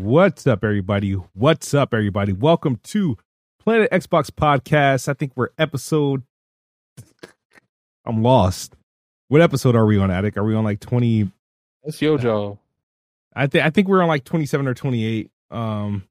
What's 0.00 0.46
up, 0.46 0.64
everybody? 0.64 1.12
What's 1.12 1.74
up, 1.74 1.92
everybody? 1.92 2.32
Welcome 2.32 2.80
to 2.84 3.18
Planet 3.62 3.90
Xbox 3.90 4.30
Podcast. 4.30 5.08
I 5.08 5.12
think 5.12 5.32
we're 5.36 5.50
episode. 5.58 6.22
I'm 8.06 8.22
lost. 8.22 8.76
What 9.28 9.42
episode 9.42 9.76
are 9.76 9.84
we 9.84 9.98
on, 9.98 10.10
Attic? 10.10 10.38
Are 10.38 10.42
we 10.42 10.54
on 10.54 10.64
like 10.64 10.80
20? 10.80 11.30
That's 11.84 11.98
Yojo. 12.00 12.56
I 13.36 13.46
think 13.46 13.62
I 13.62 13.68
think 13.68 13.88
we're 13.88 14.00
on 14.00 14.08
like 14.08 14.24
27 14.24 14.66
or 14.66 14.72
28. 14.72 15.30
Um, 15.50 16.04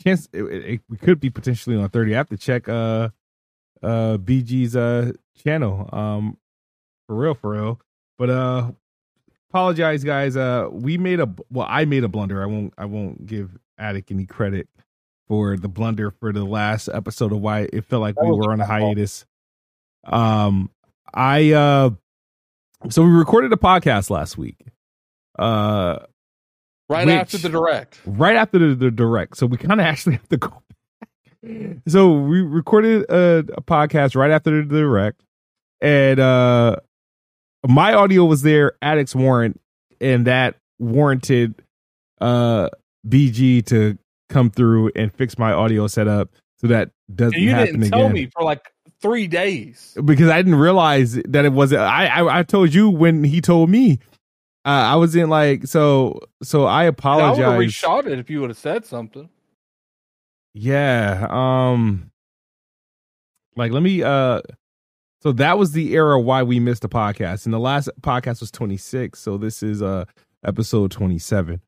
chance 0.00 0.28
it, 0.32 0.44
it, 0.44 0.80
we 0.88 0.98
could 0.98 1.18
be 1.18 1.30
potentially 1.30 1.74
on 1.74 1.88
30. 1.88 2.14
I 2.14 2.18
have 2.18 2.28
to 2.28 2.36
check 2.36 2.68
uh 2.68 3.08
uh 3.82 4.18
BG's 4.18 4.76
uh 4.76 5.10
channel. 5.42 5.90
Um, 5.92 6.38
for 7.08 7.16
real, 7.16 7.34
for 7.34 7.50
real. 7.50 7.80
But 8.18 8.30
uh, 8.30 8.70
apologize 9.50 10.04
guys. 10.04 10.36
Uh 10.36 10.68
we 10.70 10.98
made 10.98 11.20
a 11.20 11.28
well 11.50 11.66
i 11.68 11.84
made 11.84 12.04
a 12.04 12.08
blunder. 12.08 12.42
I 12.42 12.46
won't 12.46 12.74
i 12.78 12.84
won't 12.84 13.26
give 13.26 13.50
attic 13.78 14.10
any 14.10 14.26
credit 14.26 14.68
for 15.28 15.56
the 15.56 15.68
blunder 15.68 16.10
for 16.10 16.32
the 16.32 16.44
last 16.44 16.88
episode 16.92 17.32
of 17.32 17.40
why 17.40 17.68
it 17.72 17.84
felt 17.84 18.02
like 18.02 18.20
we 18.20 18.30
were 18.30 18.52
on 18.52 18.60
a 18.60 18.66
hiatus. 18.66 19.24
Um 20.04 20.70
i 21.14 21.52
uh 21.52 21.90
so 22.90 23.02
we 23.02 23.10
recorded 23.10 23.52
a 23.52 23.56
podcast 23.56 24.10
last 24.10 24.36
week. 24.38 24.58
Uh 25.38 25.98
Right 26.90 27.06
Which- 27.06 27.16
after 27.16 27.36
the 27.38 27.50
direct. 27.50 28.00
right 28.06 28.36
after 28.36 28.58
the, 28.58 28.74
the 28.74 28.90
direct. 28.90 29.36
So 29.36 29.44
we 29.46 29.58
kind 29.58 29.78
of 29.80 29.86
actually 29.86 30.14
have 30.16 30.28
to 30.28 30.36
go 30.38 30.62
so 31.86 32.12
we 32.12 32.40
recorded 32.40 33.04
a, 33.08 33.44
a 33.56 33.62
podcast 33.62 34.16
right 34.16 34.30
after 34.32 34.60
the 34.64 34.78
direct. 34.80 35.22
And 35.80 36.18
uh 36.18 36.76
my 37.66 37.92
audio 37.94 38.24
was 38.24 38.42
there 38.42 38.72
addicts 38.82 39.14
warrant 39.14 39.60
and 40.00 40.26
that 40.26 40.56
warranted 40.78 41.54
uh 42.20 42.68
bg 43.08 43.64
to 43.66 43.98
come 44.28 44.50
through 44.50 44.90
and 44.94 45.12
fix 45.14 45.38
my 45.38 45.52
audio 45.52 45.86
setup 45.86 46.30
so 46.60 46.66
that 46.68 46.90
doesn't 47.14 47.34
And 47.34 47.42
you 47.44 47.50
happen 47.50 47.80
didn't 47.80 47.90
tell 47.90 48.00
again 48.02 48.12
me 48.12 48.26
for 48.26 48.42
like 48.42 48.60
three 49.00 49.26
days. 49.28 49.96
because 50.04 50.28
I 50.28 50.36
didn't 50.38 50.56
realize 50.56 51.14
that 51.14 51.44
it 51.44 51.52
wasn't. 51.52 51.82
I 51.82 52.06
I, 52.08 52.40
I 52.40 52.42
told 52.42 52.74
you 52.74 52.90
when 52.90 53.22
he 53.24 53.40
told 53.40 53.70
me. 53.70 54.00
Uh, 54.64 54.70
I 54.92 54.96
was 54.96 55.14
in 55.16 55.30
like 55.30 55.66
so 55.66 56.18
so. 56.42 56.64
I 56.66 56.82
And 56.84 56.86
I 56.86 56.90
would 56.90 56.98
apologize. 56.98 57.38
have 57.38 57.54
reshot 57.60 58.06
it 58.06 58.18
if 58.18 58.28
you 58.28 58.40
would 58.40 58.50
have 58.50 58.58
said 58.58 58.84
something. 58.84 59.30
Yeah. 60.52 61.26
Um 61.30 62.10
like 63.56 63.72
let 63.72 63.82
me 63.82 64.02
uh 64.02 64.42
so 65.22 65.32
that 65.32 65.58
was 65.58 65.72
the 65.72 65.94
era 65.94 66.20
why 66.20 66.42
we 66.42 66.60
missed 66.60 66.82
the 66.82 66.88
podcast. 66.88 67.44
And 67.44 67.52
the 67.52 67.58
last 67.58 67.88
podcast 68.00 68.40
was 68.40 68.50
26, 68.50 69.18
so 69.18 69.36
this 69.36 69.62
is 69.62 69.82
uh 69.82 70.04
episode 70.44 70.90
27. 70.90 71.60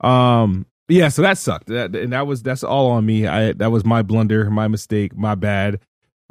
Um 0.00 0.66
yeah, 0.88 1.08
so 1.08 1.22
that 1.22 1.38
sucked. 1.38 1.66
That 1.66 1.94
and 1.94 2.12
that 2.12 2.26
was 2.26 2.42
that's 2.42 2.62
all 2.64 2.90
on 2.90 3.06
me. 3.06 3.26
I 3.26 3.52
that 3.54 3.70
was 3.70 3.84
my 3.84 4.02
blunder, 4.02 4.50
my 4.50 4.68
mistake, 4.68 5.16
my 5.16 5.34
bad. 5.34 5.80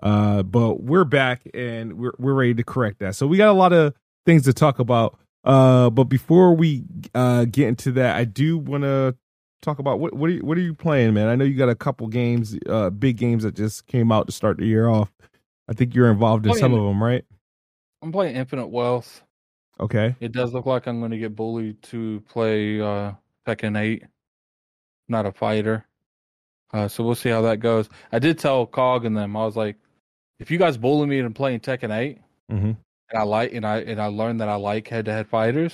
Uh 0.02 0.44
but 0.44 0.82
we're 0.82 1.06
back 1.06 1.42
and 1.54 1.94
we're 1.98 2.14
we're 2.18 2.34
ready 2.34 2.54
to 2.56 2.64
correct 2.64 3.00
that. 3.00 3.16
So 3.16 3.28
we 3.28 3.38
got 3.38 3.50
a 3.50 3.54
lot 3.54 3.74
of 3.74 3.94
things 4.26 4.44
to 4.44 4.54
talk 4.54 4.80
about. 4.80 5.18
Uh 5.44 5.90
but 5.90 6.06
before 6.06 6.54
we 6.56 6.84
uh 7.16 7.46
get 7.46 7.68
into 7.68 7.92
that, 7.94 8.16
I 8.16 8.26
do 8.26 8.58
want 8.58 8.84
to 8.84 9.16
talk 9.62 9.80
about 9.80 10.00
what 10.00 10.14
what 10.14 10.30
are 10.30 10.34
you, 10.34 10.46
what 10.46 10.58
are 10.58 10.62
you 10.62 10.74
playing, 10.74 11.14
man? 11.14 11.28
I 11.28 11.36
know 11.36 11.46
you 11.46 11.56
got 11.56 11.70
a 11.70 11.76
couple 11.76 12.08
games, 12.08 12.58
uh, 12.68 12.90
big 12.90 13.18
games 13.18 13.44
that 13.44 13.56
just 13.56 13.88
came 13.88 14.12
out 14.12 14.28
to 14.28 14.32
start 14.32 14.58
the 14.58 14.66
year 14.66 14.88
off. 14.88 15.12
I 15.68 15.74
think 15.74 15.94
you're 15.96 16.12
involved 16.12 16.46
in 16.46 16.54
some 16.56 16.74
of 16.74 16.84
them, 16.84 17.04
right? 17.04 17.26
I'm 18.02 18.12
playing 18.12 18.36
Infinite 18.36 18.68
Wealth. 18.68 19.24
Okay. 19.80 20.16
It 20.20 20.32
does 20.32 20.54
look 20.54 20.66
like 20.66 20.88
I'm 20.88 21.00
going 21.00 21.12
to 21.12 21.18
get 21.18 21.36
bullied 21.36 21.82
to 21.84 22.22
play 22.30 22.80
uh, 22.82 23.12
Tekken 23.48 23.78
8. 23.80 24.04
Not 25.10 25.26
a 25.26 25.32
fighter. 25.32 25.86
Uh, 26.74 26.88
so 26.88 27.04
we'll 27.04 27.16
see 27.16 27.30
how 27.30 27.42
that 27.42 27.60
goes. 27.60 27.90
I 28.12 28.20
did 28.20 28.40
tell 28.40 28.66
Cog 28.66 29.06
and 29.06 29.16
them, 29.16 29.36
I 29.38 29.46
was 29.46 29.56
like, 29.56 29.76
if 30.40 30.52
you 30.52 30.58
guys 30.58 30.78
bully 30.78 31.08
me 31.08 31.20
into 31.20 31.32
playing 31.32 31.60
Tekken 31.62 31.96
8, 31.96 32.20
Mm-hmm. 32.52 32.66
and 32.66 32.78
I 33.14 33.24
like 33.24 33.52
and 33.54 33.66
I 33.66 33.80
and 33.80 34.02
I 34.02 34.06
learn 34.06 34.38
that 34.38 34.48
I 34.48 34.56
like 34.56 34.88
head 34.88 35.04
to 35.06 35.12
head 35.12 35.28
fighters, 35.28 35.74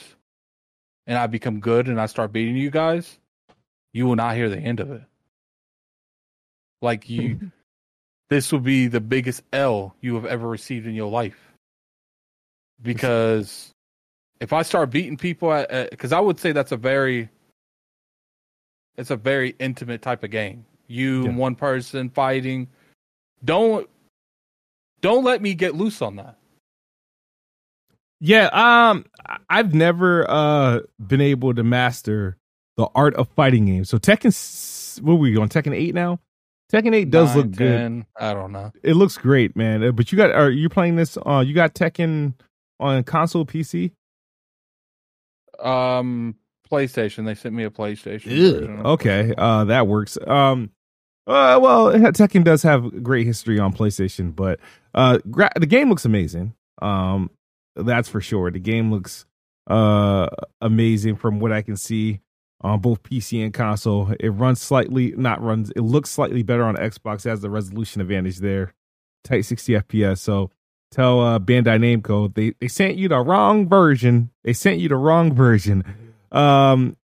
and 1.05 1.17
I 1.19 1.27
become 1.27 1.59
good 1.59 1.87
and 1.87 2.01
I 2.01 2.07
start 2.07 2.31
beating 2.31 2.57
you 2.57 2.71
guys, 2.71 3.19
you 3.93 4.07
will 4.07 4.15
not 4.15 4.35
hear 4.35 4.49
the 4.49 4.57
end 4.57 4.79
of 4.79 4.89
it. 4.89 5.03
Like 6.81 7.09
you, 7.11 7.51
this 8.33 8.51
will 8.51 8.59
be 8.59 8.87
the 8.87 8.99
biggest 8.99 9.43
L 9.53 9.95
you 10.01 10.15
have 10.15 10.25
ever 10.25 10.47
received 10.47 10.87
in 10.87 10.95
your 10.95 11.09
life. 11.09 11.53
Because 12.81 13.69
if 14.39 14.51
I 14.51 14.63
start 14.63 14.89
beating 14.89 15.17
people 15.17 15.53
at, 15.53 15.91
because 15.91 16.11
I 16.11 16.19
would 16.19 16.39
say 16.39 16.51
that's 16.51 16.71
a 16.71 16.77
very, 16.77 17.29
it's 18.97 19.11
a 19.11 19.15
very 19.15 19.55
intimate 19.59 20.01
type 20.01 20.23
of 20.23 20.31
game. 20.31 20.65
You 20.87 21.25
and 21.25 21.37
one 21.37 21.53
person 21.53 22.09
fighting. 22.09 22.67
Don't, 23.45 23.87
don't 25.01 25.23
let 25.23 25.41
me 25.41 25.53
get 25.53 25.75
loose 25.75 26.01
on 26.01 26.15
that. 26.15 26.37
Yeah. 28.19 28.47
Um, 28.47 29.05
I've 29.49 29.75
never 29.75 30.29
uh 30.29 30.79
been 31.05 31.21
able 31.21 31.53
to 31.53 31.63
master 31.63 32.37
the 32.77 32.87
art 32.95 33.13
of 33.15 33.29
fighting 33.35 33.65
games. 33.65 33.89
So 33.89 33.99
Tekken, 33.99 35.01
what 35.03 35.13
were 35.13 35.19
we 35.19 35.37
on 35.37 35.49
Tekken 35.49 35.75
eight 35.75 35.93
now? 35.93 36.19
Tekken 36.73 36.95
eight 36.95 37.11
does 37.11 37.29
Nine, 37.29 37.37
look 37.37 37.51
good. 37.51 38.05
I 38.19 38.33
don't 38.33 38.51
know. 38.51 38.71
It 38.81 38.95
looks 38.95 39.17
great, 39.17 39.55
man. 39.55 39.83
Uh, 39.83 39.91
But 39.91 40.11
you 40.11 40.17
got 40.17 40.31
are 40.31 40.49
you 40.49 40.69
playing 40.69 40.95
this? 40.95 41.17
Uh, 41.23 41.43
you 41.45 41.53
got 41.53 41.75
Tekken 41.75 42.33
on 42.79 43.03
console, 43.03 43.45
PC? 43.45 43.91
Um, 45.59 46.35
PlayStation. 46.69 47.25
They 47.25 47.35
sent 47.35 47.53
me 47.53 47.63
a 47.63 47.69
PlayStation. 47.69 48.83
Okay, 48.85 49.33
uh, 49.37 49.65
that 49.65 49.87
works. 49.87 50.17
Um, 50.25 50.71
uh, 51.27 51.59
well, 51.61 51.91
Tekken 51.93 52.43
does 52.43 52.63
have 52.63 53.03
great 53.03 53.27
history 53.27 53.59
on 53.59 53.71
PlayStation, 53.71 54.35
but 54.35 54.59
uh, 54.95 55.19
gra- 55.29 55.51
the 55.55 55.67
game 55.67 55.89
looks 55.89 56.05
amazing. 56.05 56.53
Um, 56.81 57.29
that's 57.75 58.09
for 58.09 58.19
sure. 58.19 58.49
The 58.51 58.59
game 58.59 58.91
looks 58.91 59.25
uh 59.67 60.27
amazing 60.59 61.15
from 61.15 61.39
what 61.39 61.53
I 61.53 61.61
can 61.61 61.77
see 61.77 62.19
on 62.63 62.79
both 62.79 63.03
PC 63.03 63.43
and 63.43 63.53
console. 63.53 64.13
It 64.19 64.29
runs 64.29 64.61
slightly, 64.61 65.13
not 65.17 65.41
runs. 65.41 65.71
It 65.71 65.81
looks 65.81 66.09
slightly 66.09 66.43
better 66.43 66.63
on 66.63 66.75
Xbox. 66.75 67.25
It 67.25 67.29
has 67.29 67.41
the 67.41 67.49
resolution 67.49 68.01
advantage 68.01 68.37
there, 68.37 68.73
tight 69.23 69.41
60 69.41 69.73
FPS. 69.73 70.19
So 70.19 70.49
tell 70.91 71.21
uh, 71.21 71.39
Bandai 71.39 71.79
Namco 71.79 72.33
they 72.33 72.53
they 72.59 72.67
sent 72.67 72.97
you 72.97 73.09
the 73.09 73.19
wrong 73.19 73.67
version. 73.67 74.31
They 74.43 74.53
sent 74.53 74.79
you 74.79 74.89
the 74.89 74.95
wrong 74.95 75.33
version. 75.33 75.83
Um, 76.31 76.97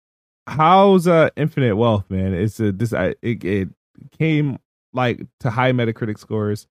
how's 0.47 1.07
uh 1.07 1.29
Infinite 1.35 1.75
Wealth, 1.75 2.05
man? 2.09 2.33
It's 2.33 2.59
a 2.59 2.71
this 2.71 2.93
I 2.93 3.15
it, 3.21 3.43
it 3.43 3.69
came 4.17 4.57
like 4.93 5.21
to 5.41 5.49
high 5.49 5.71
Metacritic 5.71 6.19
scores. 6.19 6.67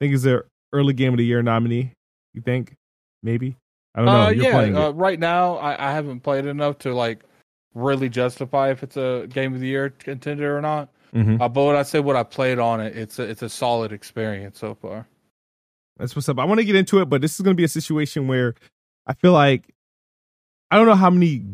I 0.00 0.04
think 0.04 0.14
it's 0.14 0.26
a 0.26 0.42
early 0.72 0.94
game 0.94 1.12
of 1.12 1.18
the 1.18 1.24
year 1.24 1.42
nominee. 1.42 1.94
You 2.34 2.42
think 2.42 2.74
maybe? 3.22 3.56
I 3.94 3.98
don't 3.98 4.06
know. 4.06 4.12
Uh, 4.12 4.30
yeah. 4.30 4.86
Uh, 4.86 4.90
right 4.90 5.18
now, 5.18 5.56
I, 5.56 5.90
I 5.90 5.92
haven't 5.92 6.20
played 6.20 6.46
enough 6.46 6.78
to 6.78 6.94
like 6.94 7.24
really 7.74 8.08
justify 8.08 8.70
if 8.70 8.82
it's 8.82 8.96
a 8.96 9.26
game 9.28 9.54
of 9.54 9.60
the 9.60 9.66
year 9.66 9.90
contender 9.90 10.56
or 10.56 10.60
not. 10.60 10.88
Mhm. 11.14 11.40
Uh, 11.40 11.48
but 11.48 11.64
what 11.64 11.76
I 11.76 11.82
say, 11.82 12.00
what 12.00 12.16
I 12.16 12.22
played 12.22 12.58
on 12.58 12.80
it, 12.80 12.96
it's 12.96 13.18
a, 13.18 13.22
it's 13.22 13.42
a 13.42 13.48
solid 13.48 13.92
experience 13.92 14.58
so 14.58 14.74
far. 14.74 15.06
That's 15.98 16.16
what's 16.16 16.28
up. 16.28 16.38
I 16.38 16.44
want 16.44 16.58
to 16.58 16.64
get 16.64 16.74
into 16.74 17.00
it, 17.00 17.06
but 17.06 17.20
this 17.20 17.34
is 17.34 17.40
going 17.40 17.54
to 17.54 17.60
be 17.60 17.64
a 17.64 17.68
situation 17.68 18.28
where 18.28 18.54
I 19.06 19.12
feel 19.14 19.32
like 19.32 19.74
I 20.70 20.76
don't 20.76 20.86
know 20.86 20.94
how 20.94 21.10
many 21.10 21.44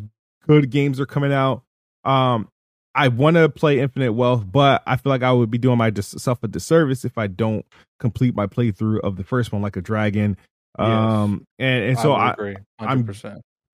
good 0.46 0.70
games 0.70 1.00
are 1.00 1.06
coming 1.06 1.32
out. 1.32 1.62
Um, 2.04 2.48
I 2.94 3.08
want 3.08 3.36
to 3.36 3.48
play 3.48 3.80
Infinite 3.80 4.12
Wealth, 4.12 4.44
but 4.50 4.82
I 4.86 4.96
feel 4.96 5.10
like 5.10 5.22
I 5.22 5.32
would 5.32 5.50
be 5.50 5.58
doing 5.58 5.78
myself 5.78 6.42
a 6.42 6.48
disservice 6.48 7.04
if 7.04 7.18
I 7.18 7.26
don't 7.26 7.66
complete 8.00 8.34
my 8.34 8.46
playthrough 8.46 9.00
of 9.00 9.16
the 9.16 9.24
first 9.24 9.52
one, 9.52 9.60
like 9.60 9.76
a 9.76 9.82
dragon. 9.82 10.36
Yes. 10.78 10.86
Um, 10.88 11.44
and 11.58 11.84
and 11.84 11.98
so 11.98 12.12
I, 12.12 12.34
I 12.38 12.54
I'm 12.80 13.08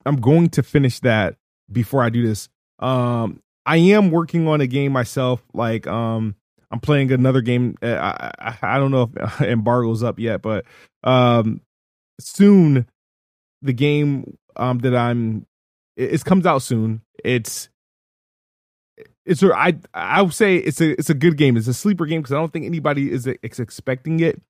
I'm 0.07 0.17
going 0.17 0.49
to 0.51 0.63
finish 0.63 1.01
that 1.01 1.37
before 1.71 2.03
I 2.03 2.11
do 2.11 2.27
this. 2.27 2.49
Um, 2.79 3.41
I 3.67 3.77
am 3.77 4.11
working 4.11 4.47
on 4.49 4.61
a 4.61 4.67
game 4.67 4.93
myself. 4.93 5.43
Like, 5.53 5.87
um, 5.87 6.35
I'm 6.71 6.81
playing 6.81 7.13
another 7.13 7.41
game. 7.41 7.77
Uh, 7.83 7.95
I, 7.95 8.31
I, 8.39 8.59
I 8.63 8.79
don't 8.79 8.91
know 8.91 9.11
if 9.15 9.41
embargo's 9.43 10.03
up 10.03 10.19
yet, 10.19 10.43
but 10.43 10.65
um, 11.03 11.61
soon 12.21 12.87
the 13.63 13.73
game 13.73 14.37
um 14.57 14.79
that 14.79 14.95
I'm 14.95 15.47
it, 15.97 16.13
it 16.13 16.25
comes 16.25 16.47
out 16.47 16.63
soon. 16.63 17.01
It's 17.25 17.69
it's 19.25 19.43
I 19.43 19.79
I 19.93 20.23
would 20.23 20.35
say 20.35 20.57
it's 20.57 20.81
a 20.81 20.91
it's 20.99 21.11
a 21.11 21.15
good 21.15 21.37
game. 21.37 21.57
It's 21.57 21.69
a 21.69 21.75
sleeper 21.75 22.07
game 22.07 22.21
because 22.21 22.33
I 22.33 22.37
don't 22.37 22.53
think 22.53 22.67
anybody 22.67 23.11
is, 23.11 23.27
expecting 23.27 24.21
it. 24.21 24.41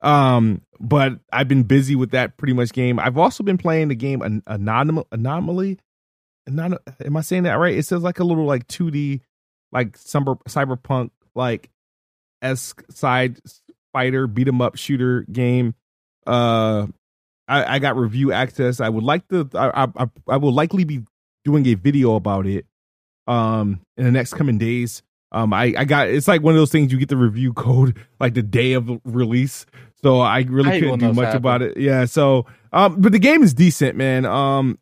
Um, 0.00 0.60
but 0.80 1.18
I've 1.32 1.48
been 1.48 1.62
busy 1.62 1.96
with 1.96 2.10
that 2.10 2.36
pretty 2.36 2.52
much 2.52 2.72
game. 2.72 2.98
I've 2.98 3.16
also 3.16 3.42
been 3.42 3.56
playing 3.56 3.88
the 3.88 3.94
game 3.94 4.20
an-. 4.20 4.42
Anomaly. 4.46 5.78
Not, 6.46 6.82
am 7.04 7.16
I 7.16 7.20
saying 7.22 7.44
that 7.44 7.54
right? 7.54 7.76
It 7.76 7.86
says 7.86 8.02
like 8.02 8.18
a 8.18 8.24
little 8.24 8.44
like 8.44 8.66
2D, 8.68 9.20
like 9.72 9.98
cyber 9.98 10.38
cyberpunk 10.44 11.10
like 11.34 11.70
esque 12.42 12.82
side 12.90 13.38
fighter 13.92 14.26
beat 14.26 14.48
'em 14.48 14.60
up 14.60 14.76
shooter 14.76 15.22
game. 15.32 15.74
Uh, 16.26 16.86
I, 17.48 17.76
I 17.76 17.78
got 17.78 17.96
review 17.96 18.32
access. 18.32 18.80
I 18.80 18.88
would 18.88 19.04
like 19.04 19.26
to. 19.28 19.48
I, 19.54 19.88
I 19.96 20.06
I 20.28 20.36
will 20.36 20.52
likely 20.52 20.84
be 20.84 21.02
doing 21.44 21.66
a 21.66 21.74
video 21.74 22.14
about 22.14 22.46
it 22.46 22.66
um 23.26 23.80
in 23.96 24.04
the 24.04 24.10
next 24.10 24.34
coming 24.34 24.58
days. 24.58 25.02
Um, 25.32 25.52
I, 25.52 25.74
I 25.76 25.84
got 25.84 26.08
it's 26.08 26.28
like 26.28 26.42
one 26.42 26.54
of 26.54 26.60
those 26.60 26.70
things 26.70 26.92
you 26.92 26.98
get 26.98 27.08
the 27.08 27.16
review 27.16 27.52
code 27.54 27.98
like 28.20 28.34
the 28.34 28.42
day 28.42 28.74
of 28.74 28.88
release, 29.04 29.66
so 30.02 30.20
I 30.20 30.40
really 30.48 30.70
I 30.70 30.80
couldn't 30.80 31.00
do 31.00 31.12
much 31.12 31.26
happen. 31.26 31.36
about 31.38 31.62
it. 31.62 31.76
Yeah, 31.76 32.04
so 32.04 32.46
um, 32.72 33.00
but 33.00 33.12
the 33.12 33.18
game 33.18 33.42
is 33.42 33.52
decent, 33.54 33.96
man. 33.96 34.24
Um, 34.26 34.78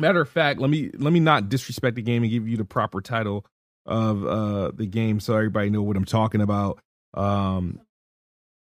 matter 0.00 0.20
of 0.20 0.28
fact, 0.28 0.60
let 0.60 0.70
me 0.70 0.90
let 0.96 1.12
me 1.12 1.20
not 1.20 1.48
disrespect 1.48 1.96
the 1.96 2.02
game 2.02 2.22
and 2.22 2.30
give 2.30 2.48
you 2.48 2.56
the 2.56 2.64
proper 2.64 3.00
title 3.00 3.46
of 3.86 4.24
uh 4.26 4.70
the 4.74 4.86
game 4.86 5.20
so 5.20 5.34
everybody 5.34 5.70
know 5.70 5.82
what 5.82 5.96
I'm 5.96 6.04
talking 6.04 6.40
about. 6.40 6.80
Um, 7.14 7.80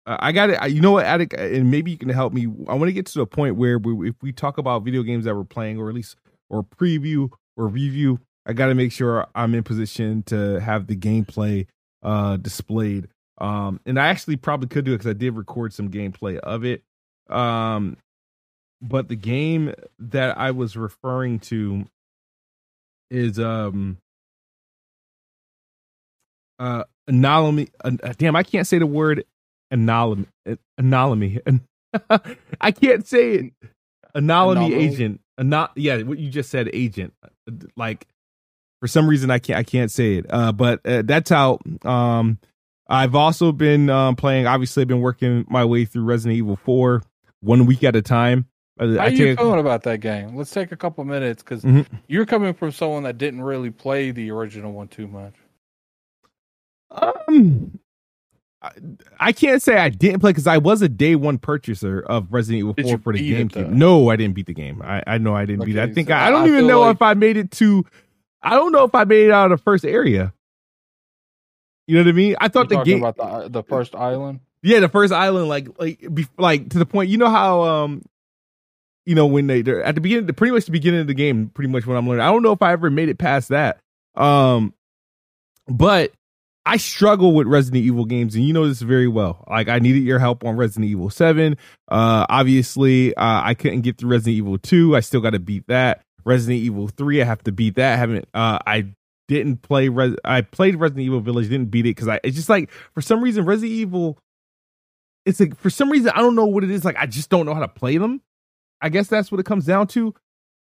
I 0.06 0.31
got 0.31 0.50
it. 0.50 0.72
You 0.72 0.81
know 0.81 0.92
what, 0.92 1.06
Attic, 1.06 1.36
and 1.38 1.70
maybe 1.70 1.92
you 1.92 1.98
can 1.98 2.10
help 2.10 2.34
me. 2.34 2.48
I 2.68 2.74
want 2.74 2.90
to 2.90 2.94
get 2.94 3.06
to 3.08 3.22
a 3.22 3.28
point 3.28 3.58
where 3.58 3.78
we, 3.78 4.10
if 4.10 4.16
we 4.22 4.31
talk 4.31 4.58
about 4.58 4.84
video 4.84 5.04
games 5.04 5.26
that 5.26 5.36
we're 5.36 5.44
playing, 5.44 5.78
or 5.78 5.88
at 5.90 5.96
least 5.96 6.16
or 6.50 6.64
preview 6.64 7.30
or 7.56 7.68
review, 7.68 8.20
I 8.46 8.54
got 8.54 8.68
to 8.68 8.75
make 8.75 8.92
sure 8.92 9.28
I'm 9.36 9.54
in 9.54 9.64
position 9.64 10.24
to 10.24 10.60
have 10.60 10.88
the 10.88 10.96
gameplay 10.96 11.68
uh 12.02 12.38
displayed. 12.38 13.08
Um, 13.38 13.80
and 13.86 14.00
I 14.00 14.08
actually 14.08 14.38
probably 14.38 14.68
could 14.68 14.84
do 14.84 14.94
it 14.94 14.98
because 14.98 15.10
I 15.10 15.14
did 15.14 15.36
record 15.36 15.74
some 15.74 15.90
gameplay 15.90 16.38
of 16.38 16.66
it. 16.66 16.84
Um, 17.30 17.98
but 18.81 19.08
the 19.08 19.16
game 19.16 19.74
that 20.00 20.38
I 20.38 20.52
was 20.52 20.78
referring 20.78 21.40
to 21.40 21.86
is 23.12 23.40
um 23.40 23.98
uh 26.60 26.84
anomaly. 27.08 27.70
Uh, 27.84 27.92
damn, 28.18 28.36
I 28.36 28.44
can't 28.44 28.68
say 28.68 28.78
the 28.80 28.86
word 28.86 29.26
anomaly. 29.72 30.28
Anomaly. 30.78 31.42
I 32.62 32.72
can't 32.72 33.06
say 33.06 33.34
it. 33.34 33.54
Anomaly, 34.16 34.68
anomaly. 34.68 34.86
agent. 34.86 35.22
Not 35.38 35.72
yeah, 35.75 36.02
what 36.02 36.20
you 36.20 36.30
just 36.30 36.50
said, 36.50 36.70
agent. 36.74 37.14
Like 37.75 38.08
for 38.82 38.88
some 38.88 39.08
reason 39.08 39.32
I 39.32 39.40
can't 39.40 39.60
I 39.60 39.64
can't 39.64 39.92
say 39.92 40.16
it. 40.16 40.25
Uh, 40.30 40.52
but 40.52 40.86
uh, 40.86 41.04
that's 41.04 41.32
out. 41.32 41.62
Um, 41.86 42.40
I've 42.88 43.16
also 43.16 43.52
been 43.52 43.90
um, 43.90 44.16
playing. 44.16 44.48
Obviously, 44.48 44.82
I've 44.82 44.88
been 44.88 45.02
working 45.02 45.46
my 45.48 45.64
way 45.64 45.86
through 45.86 46.04
Resident 46.04 46.38
Evil 46.38 46.56
Four, 46.56 47.04
one 47.42 47.66
week 47.66 47.84
at 47.84 47.96
a 47.96 48.02
time. 48.02 48.48
Uh, 48.80 48.96
How 48.96 49.06
are 49.06 49.10
you 49.10 49.36
feeling 49.36 49.60
about 49.60 49.84
that 49.84 50.00
game? 50.00 50.36
Let's 50.36 50.52
take 50.52 50.72
a 50.72 50.78
couple 50.78 51.04
minutes 51.04 51.44
because 51.44 51.64
mm-hmm. 51.64 51.96
you're 52.08 52.26
coming 52.26 52.54
from 52.54 52.72
someone 52.72 53.04
that 53.04 53.18
didn't 53.18 53.42
really 53.42 53.72
play 53.72 54.12
the 54.12 54.31
original 54.31 54.72
one 54.72 54.88
too 54.88 55.08
much. 55.08 55.34
Um, 56.92 57.80
I, 58.62 58.72
I 59.20 59.31
can't 59.34 59.62
say 59.62 59.78
I 59.78 59.90
didn't 59.90 60.22
play 60.22 60.31
because 60.31 60.48
I 60.48 60.58
was 60.58 60.81
a 60.81 60.90
day 60.90 61.16
one 61.16 61.38
purchaser 61.38 62.00
of 62.00 62.31
Resident 62.31 62.60
Evil 62.60 62.74
Did 62.74 62.86
4 62.86 62.98
for 63.00 63.14
the 63.14 63.20
GameCube. 63.20 63.70
No, 63.70 64.10
I 64.10 64.16
didn't 64.16 64.36
beat 64.36 64.48
the 64.48 64.54
game. 64.54 64.82
I, 64.82 65.04
I 65.06 65.18
know 65.18 65.36
I 65.36 65.46
didn't 65.46 65.64
okay, 65.64 65.74
beat 65.74 65.78
it. 65.78 65.90
I 65.90 65.94
think 65.94 66.08
so 66.08 66.14
I, 66.14 66.28
I, 66.28 66.30
don't 66.32 66.48
even 66.48 66.66
know 66.66 66.82
like... 66.82 66.96
if 66.96 67.02
I 67.02 67.14
made 67.16 67.36
it 67.36 67.52
to 67.52 67.86
I 68.42 68.52
don't 68.52 68.72
know 68.72 68.86
if 68.86 68.96
I 68.96 69.04
made 69.04 69.25
it 69.25 69.32
out 69.32 69.52
of 69.52 69.60
the 69.60 69.64
first 69.64 69.84
area. 69.84 70.34
You 71.88 71.96
know 71.96 72.04
what 72.04 72.10
I 72.10 72.14
mean? 72.14 72.36
I 72.40 72.48
thought 72.48 72.70
You're 72.70 72.84
the 72.84 72.86
game 72.86 73.04
about 73.04 73.18
the 73.18 73.24
uh, 73.24 73.48
the 73.48 73.64
first 73.64 73.96
island. 73.96 74.42
Yeah, 74.62 74.80
the 74.80 74.90
first 74.90 75.12
island, 75.12 75.50
like 75.50 75.68
like 75.80 76.14
be, 76.14 76.28
like 76.38 76.70
to 76.70 76.80
the 76.80 76.86
point. 76.86 77.10
You 77.10 77.18
know 77.18 77.30
how 77.30 77.64
um, 77.64 78.04
you 79.10 79.16
know 79.16 79.26
when 79.26 79.48
they 79.48 79.64
they're 79.64 79.82
at 79.82 79.96
the 79.96 80.02
beginning, 80.02 80.32
pretty 80.36 80.54
much 80.54 80.66
the 80.66 80.72
beginning 80.72 81.02
of 81.02 81.08
the 81.08 81.16
game, 81.16 81.50
pretty 81.50 81.70
much 81.70 81.88
what 81.88 81.98
I'm 81.98 82.08
learning. 82.08 82.22
I 82.22 82.32
don't 82.32 82.44
know 82.44 82.52
if 82.52 82.62
I 82.62 82.74
ever 82.74 82.92
made 82.92 83.10
it 83.10 83.18
past 83.18 83.50
that. 83.50 83.80
Um, 84.14 84.72
but 85.68 86.12
I 86.64 86.78
struggle 86.78 87.34
with 87.34 87.48
Resident 87.48 87.84
Evil 87.84 88.06
games, 88.06 88.36
and 88.36 88.46
you 88.46 88.54
know 88.54 88.68
this 88.68 88.82
very 88.82 89.08
well. 89.08 89.44
Like 89.50 89.68
I 89.68 89.80
needed 89.80 90.04
your 90.04 90.20
help 90.20 90.46
on 90.46 90.58
Resident 90.58 90.92
Evil 90.92 91.10
Seven. 91.10 91.58
Uh, 91.88 92.28
obviously, 92.30 93.16
uh, 93.16 93.42
I 93.44 93.56
couldn't 93.56 93.82
get 93.82 93.98
through 93.98 94.12
Resident 94.12 94.38
Evil 94.38 94.60
Two. 94.60 94.96
I 94.96 95.00
still 95.00 95.22
got 95.22 95.32
to 95.32 95.40
beat 95.40 95.66
that. 95.66 96.04
Resident 96.24 96.62
Evil 96.62 96.88
3. 96.88 97.24
I 97.24 97.26
have 97.26 97.44
to 97.46 97.52
beat 97.52 97.76
that. 97.76 97.94
I 97.94 97.96
haven't 97.96 98.28
uh 98.36 98.60
I 98.68 98.94
didn't 99.28 99.64
play 99.64 99.90
I 100.24 100.42
played 100.42 100.76
Resident 100.76 101.06
Evil 101.06 101.22
Village, 101.22 101.50
didn't 101.50 101.72
beat 101.72 101.88
it 101.88 101.96
cuz 101.96 102.08
I 102.08 102.20
it's 102.24 102.36
just 102.36 102.50
like 102.50 102.70
for 102.94 103.02
some 103.02 103.24
reason 103.24 103.46
Resident 103.46 103.72
Evil 103.72 104.20
it's 105.26 105.40
like 105.40 105.56
for 105.58 105.72
some 105.72 105.90
reason 105.90 106.12
I 106.14 106.20
don't 106.20 106.36
know 106.36 106.46
what 106.46 106.64
it 106.64 106.70
is 106.70 106.86
like 106.86 106.98
I 106.98 107.08
just 107.08 107.30
don't 107.30 107.48
know 107.48 107.56
how 107.56 107.62
to 107.62 107.68
play 107.68 107.98
them. 107.98 108.22
I 108.81 108.90
guess 108.90 109.08
that's 109.08 109.31
what 109.31 109.40
it 109.40 109.46
comes 109.46 109.66
down 109.66 109.88
to. 109.88 110.14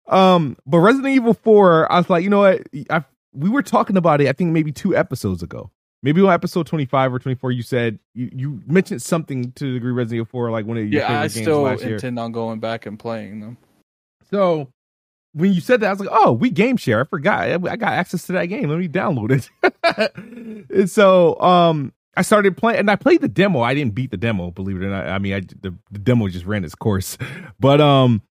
Um 0.06 0.56
but 0.66 0.78
Resident 0.78 1.14
Evil 1.14 1.34
4 1.34 1.90
I 1.90 1.98
was 1.98 2.10
like, 2.10 2.24
you 2.24 2.30
know 2.30 2.40
what? 2.40 2.62
I 2.90 3.04
we 3.32 3.50
were 3.50 3.62
talking 3.62 3.96
about 3.96 4.20
it 4.20 4.28
I 4.28 4.32
think 4.32 4.52
maybe 4.52 4.72
2 4.72 4.96
episodes 4.96 5.42
ago. 5.42 5.70
Maybe 6.02 6.20
on 6.22 6.30
episode 6.32 6.66
25 6.66 7.14
or 7.14 7.18
24 7.18 7.52
you 7.52 7.62
said 7.62 7.98
you, 8.14 8.30
you 8.32 8.62
mentioned 8.66 9.02
something 9.02 9.52
to 9.52 9.64
the 9.64 9.72
degree 9.74 9.92
Resident 9.92 10.16
Evil 10.16 10.30
4 10.30 10.50
like 10.50 10.66
one 10.66 10.78
of 10.78 10.84
your 10.84 11.02
yeah, 11.02 11.20
I 11.20 11.26
still 11.26 11.66
intend 11.66 12.18
on 12.18 12.32
going 12.32 12.60
back 12.60 12.86
and 12.86 12.98
playing 12.98 13.40
them. 13.40 13.58
So 14.30 14.68
when 15.32 15.52
you 15.52 15.60
said 15.60 15.80
that, 15.80 15.88
I 15.88 15.90
was 15.90 16.00
like, 16.00 16.08
oh, 16.10 16.32
we 16.32 16.50
game 16.50 16.76
share. 16.76 17.00
I 17.00 17.04
forgot. 17.04 17.48
I 17.48 17.76
got 17.76 17.92
access 17.92 18.26
to 18.26 18.32
that 18.32 18.46
game. 18.46 18.68
Let 18.68 18.78
me 18.78 18.88
download 18.88 19.30
it. 19.30 20.66
and 20.70 20.90
so 20.90 21.38
um, 21.40 21.92
I 22.18 22.22
started 22.22 22.56
playing, 22.56 22.80
and 22.80 22.90
I 22.90 22.96
played 22.96 23.20
the 23.20 23.28
demo. 23.28 23.60
I 23.60 23.74
didn't 23.74 23.94
beat 23.94 24.10
the 24.10 24.16
demo, 24.16 24.50
believe 24.50 24.82
it 24.82 24.84
or 24.84 24.90
not. 24.90 25.06
I 25.06 25.20
mean, 25.20 25.34
I, 25.34 25.40
the, 25.40 25.72
the 25.92 26.00
demo 26.00 26.26
just 26.26 26.46
ran 26.46 26.64
its 26.64 26.74
course. 26.74 27.16
But 27.60 27.80
um, 27.80 28.22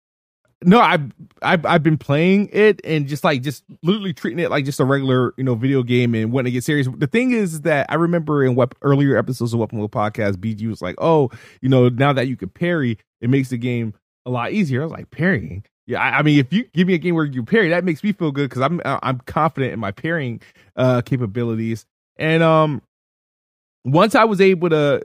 no, 0.63 0.79
I've, 0.79 1.11
I've 1.41 1.65
I've 1.65 1.83
been 1.83 1.97
playing 1.97 2.49
it 2.53 2.79
and 2.85 3.05
just 3.07 3.25
like 3.25 3.41
just 3.41 3.65
literally 3.83 4.13
treating 4.13 4.39
it 4.39 4.49
like 4.49 4.63
just 4.63 4.79
a 4.79 4.85
regular 4.85 5.33
you 5.35 5.43
know 5.43 5.53
video 5.53 5.83
game 5.83 6.15
and 6.15 6.31
when 6.31 6.45
to 6.45 6.51
get 6.51 6.63
serious. 6.63 6.87
The 6.97 7.07
thing 7.07 7.31
is 7.31 7.61
that 7.61 7.87
I 7.89 7.95
remember 7.95 8.43
in 8.43 8.55
wep- 8.55 8.75
earlier 8.81 9.17
episodes 9.17 9.53
of 9.53 9.59
Weapon 9.59 9.79
Wheel 9.79 9.89
podcast, 9.89 10.35
BG 10.35 10.67
was 10.67 10.81
like, 10.81 10.95
"Oh, 10.97 11.29
you 11.61 11.67
know, 11.67 11.89
now 11.89 12.13
that 12.13 12.27
you 12.27 12.37
can 12.37 12.49
parry, 12.49 12.97
it 13.19 13.29
makes 13.29 13.49
the 13.49 13.57
game 13.57 13.93
a 14.25 14.29
lot 14.29 14.53
easier." 14.53 14.81
I 14.81 14.85
was 14.85 14.93
like, 14.93 15.11
"Parrying? 15.11 15.63
Yeah, 15.87 16.01
I, 16.01 16.19
I, 16.19 16.21
mean, 16.21 16.39
if 16.39 16.51
you 16.51 16.65
give 16.73 16.87
me 16.87 16.93
a 16.93 16.97
game 16.97 17.15
where 17.15 17.25
you 17.25 17.43
parry, 17.43 17.69
that 17.69 17.83
makes 17.83 18.03
me 18.03 18.13
feel 18.13 18.31
good 18.31 18.49
because 18.49 18.61
I'm 18.61 18.81
uh, 18.85 18.99
I'm 19.03 19.19
confident 19.19 19.73
in 19.73 19.79
my 19.79 19.91
parrying 19.91 20.41
uh, 20.75 21.01
capabilities. 21.01 21.85
And 22.17 22.41
um, 22.43 22.81
once 23.87 24.15
I 24.15 24.25
was 24.25 24.41
able 24.41 24.69
to 24.69 25.01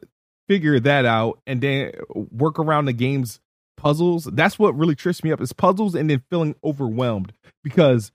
figure 0.49 0.81
that 0.81 1.05
out 1.07 1.39
and 1.47 1.61
then 1.61 1.93
work 2.15 2.59
around 2.59 2.87
the 2.87 2.93
game's 2.93 3.41
puzzles, 3.77 4.25
that's 4.25 4.59
what 4.59 4.77
really 4.77 4.95
trips 4.95 5.23
me 5.23 5.33
up 5.33 5.41
is 5.41 5.53
puzzles 5.53 5.95
and 5.95 6.11
then 6.11 6.23
feeling 6.31 6.57
overwhelmed 6.65 7.33
because 7.63 8.11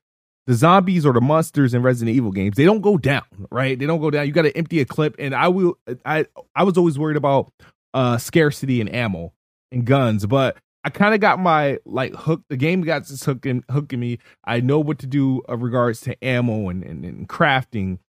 the 0.45 0.53
zombies 0.53 1.05
or 1.05 1.13
the 1.13 1.21
monsters 1.21 1.73
in 1.73 1.81
Resident 1.83 2.15
Evil 2.15 2.31
games 2.31 2.55
they 2.57 2.65
don't 2.65 2.81
go 2.81 2.97
down, 2.97 3.23
right? 3.49 3.79
They 3.79 3.85
don't 3.85 4.01
go 4.01 4.11
down. 4.11 4.27
You 4.27 4.33
got 4.33 4.43
to 4.43 4.57
empty 4.57 4.79
a 4.79 4.85
clip, 4.85 5.15
and 5.19 5.33
I 5.33 5.47
will. 5.47 5.77
I 6.05 6.25
I 6.55 6.63
was 6.63 6.77
always 6.77 6.99
worried 6.99 7.17
about 7.17 7.51
uh 7.93 8.17
scarcity 8.17 8.79
and 8.79 8.93
ammo 8.93 9.33
and 9.71 9.85
guns, 9.85 10.25
but 10.25 10.57
I 10.83 10.89
kind 10.89 11.13
of 11.13 11.19
got 11.19 11.39
my 11.39 11.79
like 11.85 12.15
hook. 12.15 12.43
The 12.49 12.55
game 12.55 12.81
got 12.81 13.05
just 13.05 13.25
hooking 13.25 13.63
hooking 13.69 13.99
me. 13.99 14.19
I 14.45 14.61
know 14.61 14.79
what 14.79 14.99
to 14.99 15.07
do 15.07 15.41
of 15.49 15.61
regards 15.61 16.01
to 16.01 16.23
ammo 16.23 16.69
and, 16.69 16.83
and, 16.83 17.03
and 17.03 17.27
crafting 17.27 17.99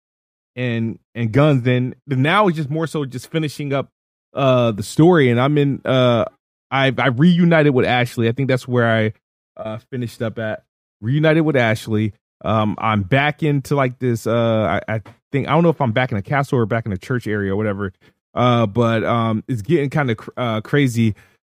and 0.58 0.98
and 1.14 1.32
guns. 1.32 1.62
Then 1.62 1.94
now 2.06 2.48
it's 2.48 2.56
just 2.56 2.70
more 2.70 2.86
so 2.86 3.04
just 3.04 3.30
finishing 3.30 3.72
up 3.72 3.88
uh 4.34 4.72
the 4.72 4.82
story. 4.82 5.30
And 5.30 5.40
I'm 5.40 5.56
in 5.56 5.80
uh 5.84 6.26
I 6.70 6.92
I 6.96 7.08
reunited 7.08 7.74
with 7.74 7.86
Ashley. 7.86 8.28
I 8.28 8.32
think 8.32 8.48
that's 8.48 8.68
where 8.68 8.90
I 8.90 9.12
uh 9.56 9.78
finished 9.90 10.20
up 10.20 10.38
at. 10.38 10.64
Reunited 11.00 11.44
with 11.44 11.56
Ashley. 11.56 12.12
Um, 12.44 12.76
I'm 12.78 13.02
back 13.02 13.42
into 13.42 13.74
like 13.74 13.98
this. 13.98 14.26
Uh, 14.26 14.80
I, 14.88 14.94
I 14.94 15.02
think 15.32 15.48
I 15.48 15.52
don't 15.52 15.62
know 15.62 15.70
if 15.70 15.80
I'm 15.80 15.92
back 15.92 16.12
in 16.12 16.18
a 16.18 16.22
castle 16.22 16.58
or 16.58 16.66
back 16.66 16.86
in 16.86 16.92
a 16.92 16.98
church 16.98 17.26
area 17.26 17.52
or 17.52 17.56
whatever. 17.56 17.92
Uh, 18.34 18.66
but 18.66 19.02
um, 19.04 19.42
it's 19.48 19.62
getting 19.62 19.90
kind 19.90 20.10
of 20.10 20.30
uh 20.36 20.60
crazy 20.60 21.14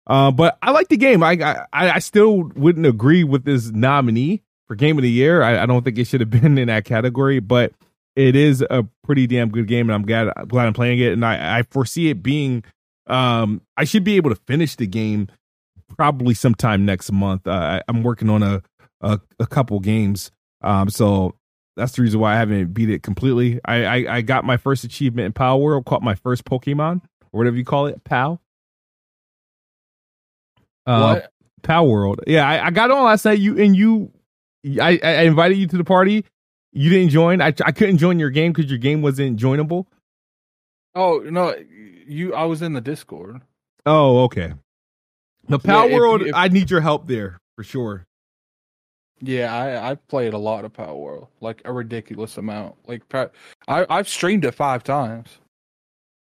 uh, 0.07 0.31
but 0.31 0.57
I 0.61 0.71
like 0.71 0.89
the 0.89 0.97
game. 0.97 1.23
I, 1.23 1.65
I 1.71 1.91
I 1.91 1.99
still 1.99 2.43
wouldn't 2.55 2.85
agree 2.85 3.23
with 3.23 3.45
this 3.45 3.69
nominee 3.69 4.41
for 4.67 4.75
game 4.75 4.97
of 4.97 5.03
the 5.03 5.09
year. 5.09 5.43
I, 5.43 5.63
I 5.63 5.65
don't 5.65 5.83
think 5.83 5.97
it 5.97 6.05
should 6.05 6.21
have 6.21 6.29
been 6.41 6.57
in 6.57 6.67
that 6.67 6.85
category. 6.85 7.39
But 7.39 7.73
it 8.15 8.35
is 8.35 8.61
a 8.69 8.85
pretty 9.03 9.27
damn 9.27 9.49
good 9.49 9.67
game, 9.67 9.89
and 9.89 9.95
I'm 9.95 10.03
glad 10.03 10.31
glad 10.47 10.67
I'm 10.67 10.73
playing 10.73 10.99
it. 10.99 11.13
And 11.13 11.25
I 11.25 11.59
I 11.59 11.63
foresee 11.63 12.09
it 12.09 12.21
being 12.21 12.63
um 13.07 13.61
I 13.77 13.83
should 13.83 14.03
be 14.03 14.15
able 14.15 14.29
to 14.29 14.35
finish 14.47 14.75
the 14.75 14.87
game 14.87 15.27
probably 15.97 16.33
sometime 16.33 16.85
next 16.85 17.11
month. 17.11 17.47
Uh, 17.47 17.51
I, 17.51 17.81
I'm 17.87 18.03
working 18.03 18.29
on 18.29 18.43
a, 18.43 18.61
a 19.01 19.19
a 19.39 19.47
couple 19.47 19.79
games, 19.79 20.31
um 20.61 20.89
so 20.89 21.35
that's 21.77 21.93
the 21.93 22.01
reason 22.01 22.19
why 22.19 22.33
I 22.33 22.37
haven't 22.37 22.73
beat 22.73 22.89
it 22.89 23.03
completely. 23.03 23.59
I 23.65 23.85
I, 23.85 24.15
I 24.17 24.21
got 24.21 24.45
my 24.45 24.57
first 24.57 24.83
achievement 24.83 25.25
in 25.25 25.33
Palworld, 25.33 25.85
caught 25.85 26.03
my 26.03 26.15
first 26.15 26.45
Pokemon 26.45 27.01
or 27.31 27.37
whatever 27.37 27.55
you 27.55 27.65
call 27.65 27.87
it, 27.87 28.03
Pal. 28.03 28.41
Uh, 30.85 31.15
what? 31.15 31.31
Palworld. 31.61 32.17
Yeah, 32.27 32.47
I, 32.47 32.67
I 32.67 32.71
got 32.71 32.91
on 32.91 33.05
last 33.05 33.25
night. 33.25 33.39
You 33.39 33.57
and 33.59 33.75
you, 33.75 34.11
I, 34.81 34.99
I 35.03 35.21
invited 35.23 35.57
you 35.57 35.67
to 35.67 35.77
the 35.77 35.83
party. 35.83 36.25
You 36.73 36.89
didn't 36.89 37.09
join. 37.09 37.41
I 37.41 37.47
I 37.65 37.71
couldn't 37.71 37.97
join 37.97 38.19
your 38.19 38.29
game 38.29 38.53
because 38.53 38.69
your 38.71 38.77
game 38.79 39.01
wasn't 39.01 39.39
joinable. 39.39 39.85
Oh 40.95 41.19
no, 41.25 41.55
you. 42.07 42.33
I 42.33 42.45
was 42.45 42.61
in 42.61 42.73
the 42.73 42.81
Discord. 42.81 43.41
Oh, 43.85 44.23
okay. 44.25 44.53
The 45.47 45.59
Power 45.59 45.87
if- 45.89 45.93
World. 45.93 46.21
if- 46.21 46.35
I 46.35 46.47
need 46.47 46.69
your 46.69 46.81
help 46.81 47.07
there 47.07 47.37
for 47.55 47.63
sure. 47.63 48.05
Yeah, 49.23 49.53
I 49.53 49.91
I 49.91 49.95
played 49.95 50.33
a 50.33 50.37
lot 50.37 50.65
of 50.65 50.73
Palworld, 50.73 51.27
like 51.41 51.61
a 51.65 51.71
ridiculous 51.73 52.37
amount. 52.37 52.75
Like 52.87 53.03
I 53.13 53.29
I've 53.89 54.07
streamed 54.09 54.45
it 54.45 54.55
five 54.55 54.83
times. 54.83 55.29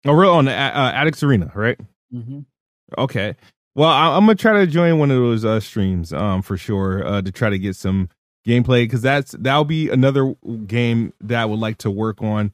Oh, 0.05 0.13
real 0.13 0.33
on 0.33 0.47
the 0.47 0.53
uh, 0.53 0.93
Addicts 0.93 1.23
Arena, 1.23 1.51
right? 1.55 1.79
Mm-hmm. 2.13 2.41
Okay. 2.97 3.37
Well, 3.75 3.89
I, 3.89 4.17
I'm 4.17 4.23
gonna 4.25 4.35
try 4.35 4.53
to 4.55 4.67
join 4.67 4.99
one 4.99 5.11
of 5.11 5.17
those 5.19 5.45
uh, 5.45 5.61
streams, 5.61 6.13
um, 6.13 6.43
for 6.43 6.57
sure, 6.57 7.07
uh, 7.07 7.23
to 7.23 7.31
try 7.31 7.51
to 7.51 7.59
get 7.59 7.77
some 7.77 8.09
gameplay 8.49 8.85
because 8.85 9.03
that's 9.03 9.33
that'll 9.33 9.65
be 9.65 9.91
another 9.91 10.35
game 10.67 11.13
that 11.21 11.41
I 11.43 11.45
would 11.45 11.59
like 11.61 11.79
to 11.79 11.91
work 11.91 12.23
on 12.23 12.53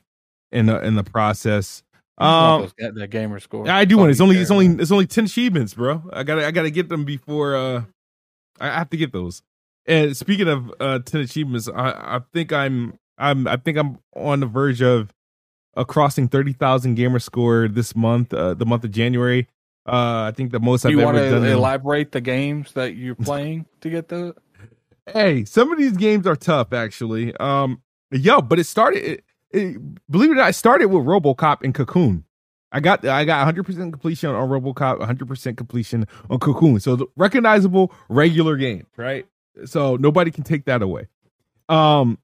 in 0.52 0.66
the 0.66 0.82
in 0.84 0.94
the 0.96 1.04
process. 1.04 1.82
Um, 2.18 2.70
get 2.78 2.94
that 2.94 3.08
gamer 3.10 3.40
score. 3.40 3.68
I 3.68 3.84
do 3.84 3.98
want. 3.98 4.10
It's 4.10 4.20
only 4.20 4.36
it's 4.38 4.50
only 4.50 4.66
it's 4.66 4.90
only 4.92 5.06
ten 5.06 5.24
achievements, 5.24 5.74
bro. 5.74 6.02
I 6.12 6.22
gotta 6.22 6.46
I 6.46 6.50
gotta 6.50 6.70
get 6.70 6.88
them 6.88 7.04
before. 7.04 7.56
uh 7.56 7.82
I 8.60 8.68
have 8.68 8.90
to 8.90 8.96
get 8.96 9.12
those. 9.12 9.42
And 9.86 10.16
speaking 10.16 10.48
of 10.48 10.72
uh 10.80 10.98
ten 11.00 11.20
achievements, 11.22 11.68
I 11.68 11.90
I 11.90 12.20
think 12.32 12.52
I'm 12.52 12.98
I'm 13.18 13.46
I 13.48 13.56
think 13.56 13.78
I'm 13.78 13.98
on 14.14 14.40
the 14.40 14.46
verge 14.46 14.80
of 14.82 15.12
uh, 15.76 15.82
crossing 15.84 16.28
thirty 16.28 16.52
thousand 16.52 16.94
gamer 16.94 17.18
score 17.18 17.66
this 17.66 17.96
month, 17.96 18.32
uh, 18.32 18.54
the 18.54 18.64
month 18.66 18.84
of 18.84 18.92
January. 18.92 19.48
Uh, 19.86 20.30
I 20.30 20.32
think 20.34 20.52
the 20.52 20.60
most 20.60 20.82
Do 20.82 20.88
I've 20.88 20.92
you 20.94 21.00
ever 21.00 21.06
want 21.06 21.18
done. 21.18 21.42
to 21.42 21.46
in- 21.48 21.52
elaborate 21.52 22.12
the 22.12 22.20
games 22.20 22.72
that 22.72 22.94
you're 22.94 23.16
playing 23.16 23.66
to 23.80 23.90
get 23.90 24.08
the? 24.08 24.34
Hey, 25.12 25.44
some 25.44 25.73
of 25.73 25.78
these 25.78 25.96
games 25.96 26.26
are 26.26 26.37
tough, 26.37 26.73
actually. 26.73 27.34
Um, 27.37 27.82
yo, 28.11 28.40
but 28.40 28.58
it 28.58 28.64
started. 28.64 29.04
It, 29.04 29.25
it, 29.50 30.11
believe 30.11 30.30
it 30.30 30.34
or 30.34 30.37
not, 30.37 30.50
it 30.50 30.54
started 30.54 30.87
with 30.87 31.04
RoboCop 31.04 31.62
and 31.62 31.75
Cocoon. 31.75 32.25
I 32.73 32.80
got 32.80 33.06
I 33.06 33.25
got 33.25 33.38
100 33.38 33.64
percent 33.64 33.92
completion 33.92 34.30
on 34.30 34.49
RoboCop, 34.49 34.99
100 34.99 35.28
percent 35.28 35.56
completion 35.56 36.08
on 36.28 36.40
Cocoon. 36.40 36.80
So 36.80 37.11
recognizable 37.16 37.92
regular 38.08 38.56
game, 38.56 38.87
right? 38.96 39.26
So 39.64 39.94
nobody 39.96 40.32
can 40.32 40.42
take 40.42 40.64
that 40.64 40.82
away. 40.82 41.06
Um, 41.68 42.18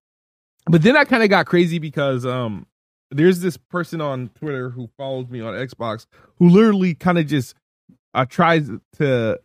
but 0.67 0.83
then 0.83 0.97
I 0.97 1.05
kind 1.05 1.23
of 1.23 1.31
got 1.31 1.47
crazy 1.47 1.79
because 1.79 2.27
um, 2.27 2.67
there's 3.11 3.41
this 3.41 3.57
person 3.57 4.01
on 4.01 4.31
Twitter 4.31 4.71
who 4.71 4.91
follows 4.97 5.29
me 5.29 5.41
on 5.41 5.55
Xbox 5.55 6.07
who 6.39 6.49
literally 6.49 6.95
kind 6.95 7.19
of 7.19 7.27
just 7.27 7.55
uh, 8.13 8.25
tries 8.25 8.69
to 8.99 9.41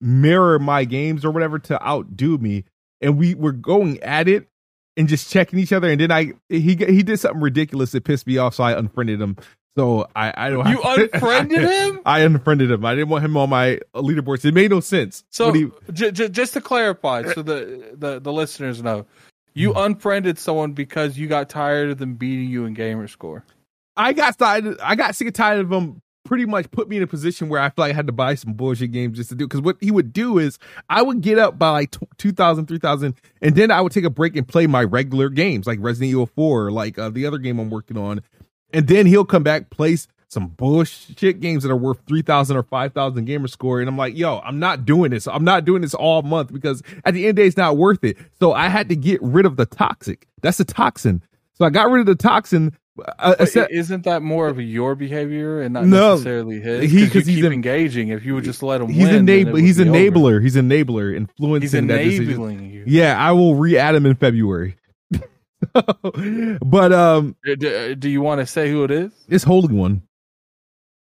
mirror 0.00 0.58
my 0.58 0.84
games 0.84 1.24
or 1.24 1.30
whatever 1.30 1.58
to 1.58 1.82
outdo 1.86 2.38
me 2.38 2.64
and 3.00 3.18
we 3.18 3.34
were 3.34 3.52
going 3.52 4.00
at 4.02 4.28
it 4.28 4.48
and 4.96 5.08
just 5.08 5.30
checking 5.30 5.58
each 5.58 5.72
other 5.72 5.88
and 5.90 6.00
then 6.00 6.10
i 6.12 6.32
he 6.48 6.74
he 6.76 7.02
did 7.02 7.18
something 7.18 7.40
ridiculous 7.40 7.92
that 7.92 8.04
pissed 8.04 8.26
me 8.26 8.38
off 8.38 8.54
so 8.54 8.62
i 8.64 8.76
unfriended 8.78 9.20
him 9.20 9.36
so 9.76 10.06
i 10.16 10.32
i 10.36 10.50
don't 10.50 10.68
You 10.68 10.80
unfriended 10.84 11.60
him? 11.62 12.00
i 12.06 12.20
unfriended 12.20 12.70
him 12.70 12.84
i 12.84 12.94
didn't 12.94 13.08
want 13.08 13.24
him 13.24 13.36
on 13.36 13.48
my 13.50 13.78
leaderboards 13.94 14.44
it 14.44 14.54
made 14.54 14.70
no 14.70 14.80
sense 14.80 15.24
So 15.30 15.52
he- 15.52 15.70
j- 15.92 16.10
j- 16.12 16.28
just 16.28 16.52
to 16.54 16.60
clarify, 16.60 17.22
so 17.32 17.42
the, 17.42 17.94
the 17.96 18.20
the 18.20 18.32
listeners 18.32 18.82
know, 18.82 19.06
you 19.54 19.72
Hmm. 19.72 19.78
unfriended 19.78 20.38
someone 20.38 20.72
because 20.72 21.18
you 21.18 21.26
got 21.26 21.48
tired 21.48 21.90
of 21.90 21.98
them 21.98 22.14
beating 22.14 22.48
you 22.48 22.64
in 22.66 22.74
gamer 22.74 23.08
score. 23.08 23.44
i 23.96 24.12
got 24.12 24.38
tired 24.38 24.76
i 24.82 24.94
got 24.94 25.14
sick 25.16 25.26
and 25.28 25.34
tired 25.34 25.60
of 25.60 25.72
him 25.72 26.00
pretty 26.28 26.44
much 26.44 26.70
put 26.70 26.90
me 26.90 26.98
in 26.98 27.02
a 27.02 27.06
position 27.06 27.48
where 27.48 27.58
i 27.58 27.70
feel 27.70 27.84
like 27.86 27.92
i 27.92 27.94
had 27.96 28.06
to 28.06 28.12
buy 28.12 28.34
some 28.34 28.52
bullshit 28.52 28.92
games 28.92 29.16
just 29.16 29.30
to 29.30 29.34
do 29.34 29.46
because 29.46 29.62
what 29.62 29.78
he 29.80 29.90
would 29.90 30.12
do 30.12 30.36
is 30.38 30.58
i 30.90 31.00
would 31.00 31.22
get 31.22 31.38
up 31.38 31.58
by 31.58 31.70
like 31.70 31.96
2000 32.18 32.66
3000 32.66 33.14
and 33.40 33.54
then 33.54 33.70
i 33.70 33.80
would 33.80 33.92
take 33.92 34.04
a 34.04 34.10
break 34.10 34.36
and 34.36 34.46
play 34.46 34.66
my 34.66 34.84
regular 34.84 35.30
games 35.30 35.66
like 35.66 35.78
resident 35.80 36.10
evil 36.10 36.26
4 36.26 36.70
like 36.70 36.98
uh, 36.98 37.08
the 37.08 37.24
other 37.24 37.38
game 37.38 37.58
i'm 37.58 37.70
working 37.70 37.96
on. 37.96 38.22
And 38.72 38.86
then 38.86 39.06
he'll 39.06 39.24
come 39.24 39.42
back 39.42 39.70
place 39.70 40.06
some 40.28 40.48
bullshit 40.48 41.40
games 41.40 41.62
that 41.62 41.70
are 41.70 41.76
worth 41.76 42.00
3000 42.06 42.54
or 42.54 42.62
5000 42.62 43.24
gamer 43.24 43.48
score 43.48 43.80
and 43.80 43.88
i'm 43.88 43.96
like 43.96 44.14
yo 44.14 44.40
i'm 44.40 44.58
not 44.58 44.84
doing 44.84 45.10
this. 45.10 45.26
I'm 45.26 45.44
not 45.44 45.64
doing 45.64 45.80
this 45.80 45.94
all 45.94 46.20
month 46.20 46.52
because 46.52 46.82
at 47.06 47.14
the 47.14 47.22
end 47.22 47.30
of 47.30 47.36
the 47.36 47.42
day 47.42 47.46
it's 47.46 47.56
not 47.56 47.78
worth 47.78 48.04
it. 48.04 48.18
So 48.38 48.52
i 48.52 48.68
had 48.68 48.90
to 48.90 48.96
get 48.96 49.22
rid 49.22 49.46
of 49.46 49.56
the 49.56 49.64
toxic. 49.64 50.26
That's 50.42 50.60
a 50.60 50.64
toxin. 50.64 51.22
So 51.54 51.64
i 51.64 51.70
got 51.70 51.90
rid 51.90 52.00
of 52.00 52.06
the 52.06 52.22
toxin 52.22 52.76
uh, 53.18 53.34
except- 53.40 53.72
i- 53.72 53.74
isn't 53.76 54.04
that 54.04 54.22
more 54.22 54.48
of 54.48 54.60
your 54.60 54.94
behavior 54.94 55.60
and 55.62 55.74
not 55.74 55.86
No. 55.86 56.12
necessarily 56.12 56.60
his? 56.60 56.90
He- 56.90 57.00
'Cause 57.04 57.12
'cause 57.12 57.14
you 57.28 57.34
he's 57.34 57.36
keep 57.36 57.44
an- 57.46 57.52
engaging. 57.52 58.08
If 58.08 58.24
you 58.24 58.34
would 58.34 58.44
just 58.44 58.62
let 58.62 58.80
him 58.80 58.88
he's 58.88 59.06
win, 59.08 59.26
enabler 59.26 59.52
would 59.52 59.62
he's 59.62 59.78
be 59.78 59.88
over. 59.88 59.98
enabler 59.98 60.42
he's 60.42 60.56
an 60.56 60.68
enabler 60.70 61.10
He's 61.12 61.18
influencing 61.20 61.86
that 61.88 61.98
decision 62.04 62.24
enabling 62.28 62.70
you. 62.70 62.84
yeah 62.86 63.16
i 63.18 63.32
will 63.32 63.54
re-add 63.54 63.94
him 63.94 64.06
in 64.06 64.14
february 64.16 64.76
but 65.72 66.92
um 66.92 67.36
D- 67.44 67.56
d- 67.56 67.94
Do 67.94 68.08
you 68.08 68.20
want 68.20 68.40
to 68.40 68.46
say 68.46 68.70
who 68.70 68.84
it 68.84 68.90
is? 68.90 69.12
it's 69.28 69.44
holy 69.44 69.74
one 69.74 70.02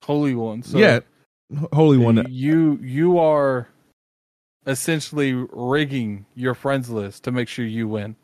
Holy 0.05 0.35
One. 0.35 0.63
So 0.63 0.79
yeah 0.79 1.01
holy 1.73 1.99
one 1.99 2.25
You 2.29 2.79
you 2.83 3.19
are 3.19 3.69
essentially 4.67 5.33
rigging 5.53 6.27
your 6.35 6.55
friends 6.55 6.91
list 6.91 7.25
to 7.25 7.33
make 7.33 7.49
sure 7.49 7.65
you 7.65 7.89
win. 7.89 8.17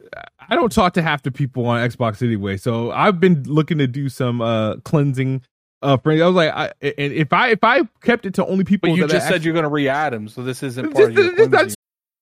I 0.49 0.55
don't 0.57 0.73
talk 0.73 0.93
to 0.95 1.03
half 1.03 1.23
the 1.23 1.31
people 1.31 1.67
on 1.67 1.89
Xbox 1.89 2.23
anyway, 2.23 2.57
so 2.57 2.91
I've 2.91 3.21
been 3.21 3.43
looking 3.45 3.79
to 3.79 3.87
do 3.87 4.09
some 4.09 4.41
uh 4.41 4.77
cleansing. 4.85 5.43
Uh, 5.81 5.97
friends. 5.97 6.21
I 6.23 6.27
was 6.27 6.37
like, 6.37 6.53
I, 6.53 6.67
and 6.81 7.13
if 7.13 7.33
I 7.33 7.49
if 7.49 7.65
I 7.65 7.83
kept 8.03 8.25
it 8.27 8.35
to 8.35 8.47
only 8.47 8.63
people 8.65 8.91
But 8.91 8.97
you 8.97 9.03
that 9.03 9.11
I 9.11 9.15
just 9.15 9.27
said 9.27 9.35
actually- 9.37 9.47
you're 9.47 9.55
going 9.55 9.65
to 9.65 9.69
re-add 9.69 10.15
him, 10.15 10.29
so 10.29 10.43
this 10.45 10.63
isn't 10.63 10.85
This- 10.85 10.95
part 10.95 11.11
of 11.11 11.15
your 11.17 11.25
this- 11.25 11.37
this- 11.39 11.49
cleansing. 11.49 11.75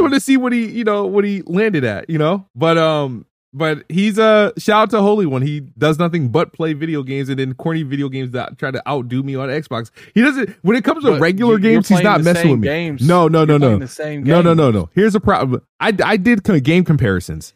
Want 0.00 0.14
to 0.14 0.20
see 0.20 0.36
what 0.36 0.52
he 0.52 0.66
you 0.70 0.84
know 0.84 1.06
what 1.06 1.24
he 1.24 1.42
landed 1.46 1.84
at, 1.84 2.08
you 2.10 2.18
know. 2.18 2.46
But 2.54 2.78
um, 2.78 3.26
but 3.52 3.84
he's 3.88 4.18
a 4.18 4.52
shout 4.58 4.82
out 4.82 4.90
to 4.90 5.00
Holy 5.00 5.26
One. 5.26 5.42
He 5.42 5.60
does 5.60 5.98
nothing 5.98 6.28
but 6.28 6.52
play 6.52 6.74
video 6.74 7.02
games 7.02 7.28
and 7.28 7.38
then 7.38 7.54
corny 7.54 7.82
video 7.82 8.08
games 8.08 8.32
that 8.32 8.58
try 8.58 8.70
to 8.70 8.86
outdo 8.88 9.22
me 9.22 9.34
on 9.36 9.48
Xbox. 9.48 9.90
He 10.14 10.22
doesn't 10.22 10.50
when 10.62 10.76
it 10.76 10.84
comes 10.84 11.04
to 11.04 11.12
But 11.12 11.20
regular 11.20 11.58
games. 11.58 11.88
He's 11.88 12.02
not 12.02 12.22
messing 12.22 12.50
with 12.50 12.60
me. 12.60 12.68
games. 12.68 13.06
No, 13.06 13.28
no, 13.28 13.44
no, 13.44 13.56
You're 13.56 13.78
no, 13.78 13.78
no, 13.78 14.42
no, 14.42 14.54
no, 14.54 14.70
no. 14.70 14.90
Here's 14.94 15.14
a 15.14 15.20
problem. 15.20 15.62
I 15.80 15.92
I 16.04 16.16
did 16.16 16.44
kind 16.44 16.56
of 16.56 16.62
game 16.62 16.84
comparisons. 16.84 17.54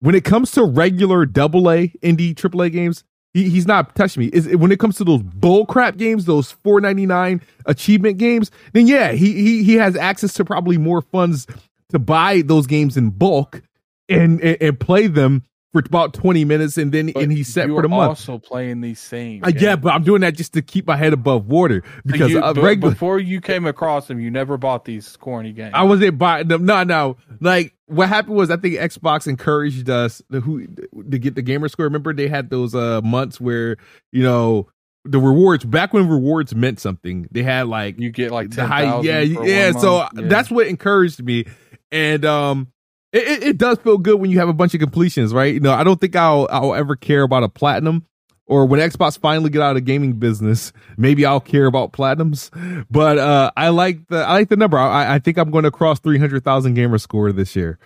When 0.00 0.14
it 0.14 0.24
comes 0.24 0.52
to 0.52 0.64
regular 0.64 1.26
double 1.26 1.70
A, 1.70 1.88
indie, 2.02 2.36
triple 2.36 2.62
A 2.62 2.70
games, 2.70 3.02
he, 3.34 3.48
he's 3.50 3.66
not 3.66 3.94
touching 3.94 4.22
me. 4.22 4.26
Is 4.28 4.48
when 4.56 4.72
it 4.72 4.78
comes 4.78 4.96
to 4.98 5.04
those 5.04 5.22
bull 5.22 5.66
crap 5.66 5.96
games, 5.96 6.24
those 6.24 6.50
four 6.50 6.80
ninety 6.80 7.06
nine 7.06 7.42
achievement 7.66 8.18
games, 8.18 8.50
then 8.72 8.86
yeah, 8.86 9.12
he 9.12 9.32
he 9.34 9.62
he 9.62 9.74
has 9.74 9.96
access 9.96 10.34
to 10.34 10.44
probably 10.44 10.78
more 10.78 11.02
funds 11.02 11.46
to 11.90 11.98
buy 11.98 12.42
those 12.42 12.66
games 12.66 12.96
in 12.96 13.10
bulk 13.10 13.62
and 14.08 14.40
and, 14.40 14.56
and 14.60 14.80
play 14.80 15.06
them 15.06 15.44
for 15.72 15.80
about 15.80 16.14
twenty 16.14 16.44
minutes, 16.46 16.78
and 16.78 16.92
then 16.92 17.10
But 17.12 17.24
and 17.24 17.32
he's 17.32 17.52
set 17.52 17.68
for 17.68 17.82
the 17.82 17.88
month. 17.88 18.08
Also 18.08 18.38
playing 18.38 18.80
these 18.80 18.98
same. 18.98 19.44
Uh, 19.44 19.52
yeah, 19.54 19.76
but 19.76 19.92
I'm 19.92 20.02
doing 20.02 20.22
that 20.22 20.34
just 20.34 20.54
to 20.54 20.62
keep 20.62 20.86
my 20.86 20.96
head 20.96 21.12
above 21.12 21.46
water 21.46 21.82
because 22.06 22.30
You- 22.30 22.42
uh, 22.42 22.54
regular. 22.54 22.92
before 22.92 23.18
you 23.20 23.40
came 23.42 23.66
across 23.66 24.08
them, 24.08 24.18
you 24.18 24.30
never 24.30 24.56
bought 24.56 24.86
these 24.86 25.16
corny 25.18 25.52
games. 25.52 25.72
I 25.74 25.82
wasn't 25.84 26.16
buying 26.18 26.48
them. 26.48 26.64
No, 26.64 26.84
no. 26.84 27.16
Like 27.40 27.74
what 27.86 28.08
happened 28.08 28.36
was, 28.36 28.50
I 28.50 28.56
think 28.56 28.76
Xbox 28.76 29.26
encouraged 29.26 29.90
us 29.90 30.22
to, 30.32 30.40
who 30.40 30.66
to 30.66 31.18
get 31.18 31.34
the 31.34 31.42
gamer 31.42 31.68
score. 31.68 31.84
Remember, 31.84 32.14
they 32.14 32.28
had 32.28 32.48
those 32.48 32.74
uh 32.74 33.02
months 33.02 33.38
where 33.38 33.76
you 34.10 34.22
know 34.22 34.68
the 35.04 35.18
rewards 35.18 35.64
back 35.64 35.92
when 35.92 36.08
rewards 36.08 36.54
meant 36.54 36.80
something. 36.80 37.28
They 37.30 37.42
had 37.42 37.66
like 37.68 37.98
you 38.00 38.10
get 38.10 38.30
like 38.30 38.50
the 38.50 38.56
ten 38.56 38.68
high, 38.68 39.00
yeah, 39.02 39.20
yeah. 39.20 39.72
So 39.72 40.06
that's 40.14 40.50
what 40.50 40.66
encouraged 40.66 41.22
me, 41.22 41.44
and 41.90 42.24
um, 42.24 42.68
It, 43.12 43.42
it, 43.42 43.58
does 43.58 43.78
feel 43.78 43.98
good 43.98 44.20
when 44.20 44.30
you 44.30 44.38
have 44.38 44.48
a 44.48 44.52
bunch 44.52 44.74
of 44.74 44.80
completions, 44.80 45.32
right? 45.32 45.54
You 45.54 45.60
know, 45.60 45.72
I 45.72 45.82
don't 45.84 46.00
think 46.00 46.14
I'll 46.14 46.46
I'll 46.50 46.74
ever 46.74 46.94
care 46.96 47.22
about 47.22 47.42
a 47.42 47.48
platinum, 47.48 48.04
or 48.46 48.66
when 48.66 48.80
Xbox 48.80 49.18
finally 49.18 49.50
get 49.50 49.62
out 49.62 49.70
of 49.70 49.76
the 49.76 49.80
gaming 49.80 50.14
business, 50.14 50.72
maybe 50.96 51.24
I'll 51.24 51.40
care 51.40 51.66
about 51.66 51.92
platinums. 51.92 52.50
But 52.90 53.18
uh, 53.18 53.50
I 53.56 53.68
like 53.70 54.08
the 54.08 54.18
I 54.18 54.32
like 54.32 54.48
the 54.48 54.56
number. 54.56 54.78
I, 54.78 55.14
I 55.14 55.18
think 55.18 55.38
I'm 55.38 55.50
going 55.50 55.64
to 55.64 55.70
cross 55.70 56.00
three 56.00 56.18
hundred 56.18 56.44
thousand 56.44 56.74
gamer 56.74 56.98
score 56.98 57.32
this 57.32 57.56
year. 57.56 57.78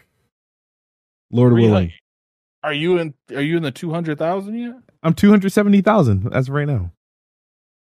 Lord 1.30 1.52
Really? 1.52 1.68
willing, 1.68 1.92
Are 2.62 2.74
you 2.74 2.98
in? 2.98 3.14
Are 3.34 3.40
you 3.40 3.56
in 3.56 3.62
the 3.62 3.70
two 3.70 3.92
hundred 3.92 4.18
thousand 4.18 4.58
yet? 4.58 4.74
I'm 5.02 5.14
two 5.14 5.30
hundred 5.30 5.52
seventy 5.52 5.80
thousand 5.80 6.32
as 6.34 6.48
of 6.48 6.54
right 6.54 6.66
now. 6.66 6.92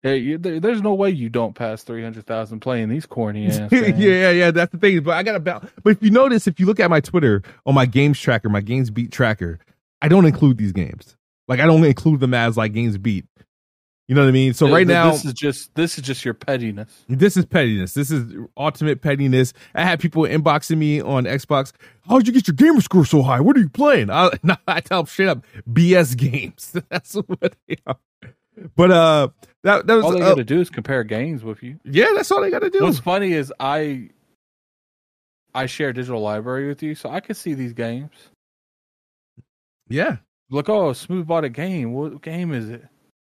Yeah, 0.04 0.14
you, 0.14 0.38
there, 0.38 0.60
there's 0.60 0.82
no 0.82 0.94
way 0.94 1.10
you 1.12 1.30
don't 1.30 1.54
pass 1.54 1.84
three 1.84 2.04
hundred 2.04 2.26
thousand 2.26 2.60
playing 2.60 2.90
these 2.90 3.06
corny 3.06 3.48
ass. 3.48 3.72
yeah, 3.72 3.88
yeah, 3.96 4.30
yeah. 4.32 4.52
That's 4.52 4.72
the 4.72 4.78
thing. 4.78 5.02
But 5.02 5.16
I 5.16 5.24
got 5.24 5.36
about. 5.36 5.70
But 5.82 5.92
if 5.92 6.04
you 6.04 6.12
notice, 6.12 6.46
if 6.48 6.60
you 6.60 6.66
look 6.66 6.80
at 6.80 6.90
my 6.90 7.00
Twitter 7.00 7.42
on 7.66 7.74
my 7.74 7.86
games 7.86 8.20
tracker, 8.20 8.50
my 8.50 8.62
games 8.62 8.90
beat 8.90 9.12
tracker, 9.12 9.60
I 10.02 10.10
don't 10.10 10.26
include 10.26 10.58
these 10.58 10.74
games. 10.74 11.16
Like 11.48 11.60
I 11.60 11.66
don't 11.66 11.84
include 11.84 12.20
them 12.20 12.34
as 12.34 12.58
like 12.58 12.74
games 12.74 12.98
beat. 12.98 13.26
You 14.10 14.16
know 14.16 14.22
what 14.24 14.28
I 14.28 14.32
mean? 14.32 14.54
So 14.54 14.70
right 14.70 14.86
now, 14.86 15.12
this 15.12 15.24
is 15.24 15.34
just 15.34 15.74
this 15.76 15.98
is 15.98 16.04
just 16.04 16.26
your 16.26 16.34
pettiness. 16.34 17.06
This 17.08 17.38
is 17.38 17.46
pettiness. 17.46 17.94
This 17.94 18.12
is 18.12 18.36
ultimate 18.58 19.02
pettiness. 19.02 19.54
I 19.74 19.86
had 19.86 20.02
people 20.02 20.24
inboxing 20.24 20.78
me 20.78 21.02
on 21.02 21.24
Xbox. 21.24 21.72
How'd 22.10 22.28
you 22.28 22.34
get 22.34 22.46
your 22.46 22.56
gamer 22.56 22.82
score 22.82 23.06
so 23.06 23.22
high? 23.22 23.40
What 23.40 23.56
are 23.56 23.62
you 23.62 23.70
playing? 23.70 24.10
I, 24.10 24.30
I 24.68 24.82
tell 24.82 25.00
them 25.00 25.06
straight 25.08 25.30
up, 25.30 25.46
BS 25.70 26.18
games. 26.18 26.76
That's 26.90 27.14
what 27.14 27.56
they 27.68 27.78
are. 27.88 27.98
But 28.76 28.92
uh, 28.92 29.28
that 29.64 29.88
that 29.88 29.96
was 29.96 30.06
All 30.06 30.12
they 30.12 30.22
uh, 30.22 30.30
got 30.30 30.36
to 30.36 30.44
do 30.44 30.60
is 30.60 30.70
compare 30.70 31.04
games 31.04 31.44
with 31.44 31.64
you. 31.64 31.80
yeah. 31.84 32.12
That's 32.16 32.32
all 32.32 32.42
they 32.42 32.52
got 32.52 32.60
to 32.60 32.70
do. 32.70 32.84
What's 32.84 33.00
funny 33.00 33.34
is 33.34 33.52
I 33.60 34.10
I 35.56 35.66
share 35.66 35.94
digital 35.94 36.22
library 36.22 36.68
with 36.68 36.82
you, 36.84 36.96
so 36.96 37.10
I 37.10 37.20
can 37.20 37.36
see 37.36 37.54
these 37.54 37.74
games. 37.74 38.12
yeah, 39.88 40.18
Look, 40.50 40.70
oh, 40.70 40.94
Smooth 40.94 41.26
bought 41.26 41.44
a 41.44 41.50
game. 41.50 41.94
What 41.94 42.22
game 42.22 42.54
is 42.54 42.70
it? 42.70 42.86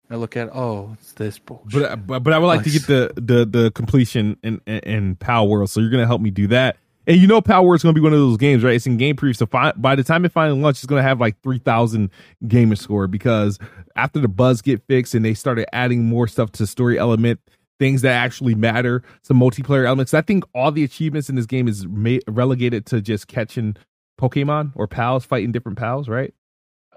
I 0.09 0.15
look 0.15 0.37
at, 0.37 0.55
oh, 0.55 0.97
it's 1.01 1.13
this 1.13 1.39
bullshit. 1.39 1.73
but 1.73 2.07
but 2.07 2.21
but 2.21 2.33
I 2.33 2.39
would 2.39 2.47
like 2.47 2.63
to 2.63 2.71
get 2.71 2.87
the 2.87 3.13
the 3.17 3.45
the 3.45 3.71
completion 3.73 4.37
in 4.43 4.61
in, 4.67 5.17
Pal 5.17 5.49
World. 5.49 5.69
So 5.69 5.81
you're 5.81 5.91
gonna 5.91 6.07
help 6.07 6.21
me 6.21 6.31
do 6.31 6.47
that. 6.47 6.77
And 7.09 7.17
you 7.17 7.27
know, 7.27 7.41
Power 7.41 7.75
is 7.75 7.83
gonna 7.83 7.95
be 7.95 8.01
one 8.01 8.13
of 8.13 8.19
those 8.21 8.37
games, 8.37 8.63
right? 8.63 8.75
It's 8.77 8.87
in 8.87 8.99
game 8.99 9.17
preview. 9.17 9.35
So 9.37 9.47
fi- 9.47 9.73
by 9.77 9.97
the 9.97 10.05
time 10.05 10.25
it 10.25 10.31
finally 10.33 10.61
launches, 10.61 10.85
it's 10.85 10.89
gonna 10.89 11.03
have 11.03 11.21
like 11.21 11.41
three 11.43 11.59
thousand 11.59 12.11
gamer 12.47 12.77
score 12.77 13.07
because 13.09 13.59
after 13.97 14.21
the 14.21 14.29
buzz 14.29 14.63
get 14.63 14.83
fixed 14.87 15.15
and 15.15 15.25
they 15.25 15.35
started 15.35 15.67
adding 15.75 16.05
more 16.05 16.29
stuff 16.29 16.53
to 16.53 16.67
story 16.67 16.99
element, 16.99 17.41
things 17.81 18.03
that 18.03 18.13
actually 18.13 18.55
matter, 18.55 19.03
some 19.23 19.41
multiplayer 19.41 19.87
elements. 19.87 20.13
I 20.15 20.21
think 20.21 20.45
all 20.55 20.71
the 20.71 20.85
achievements 20.85 21.29
in 21.31 21.35
this 21.35 21.47
game 21.47 21.67
is 21.67 21.87
ma- 21.87 22.19
relegated 22.29 22.85
to 22.87 23.01
just 23.01 23.27
catching 23.27 23.75
Pokemon 24.21 24.73
or 24.75 24.87
pals, 24.87 25.25
fighting 25.25 25.51
different 25.51 25.79
pals, 25.79 26.09
right? 26.09 26.33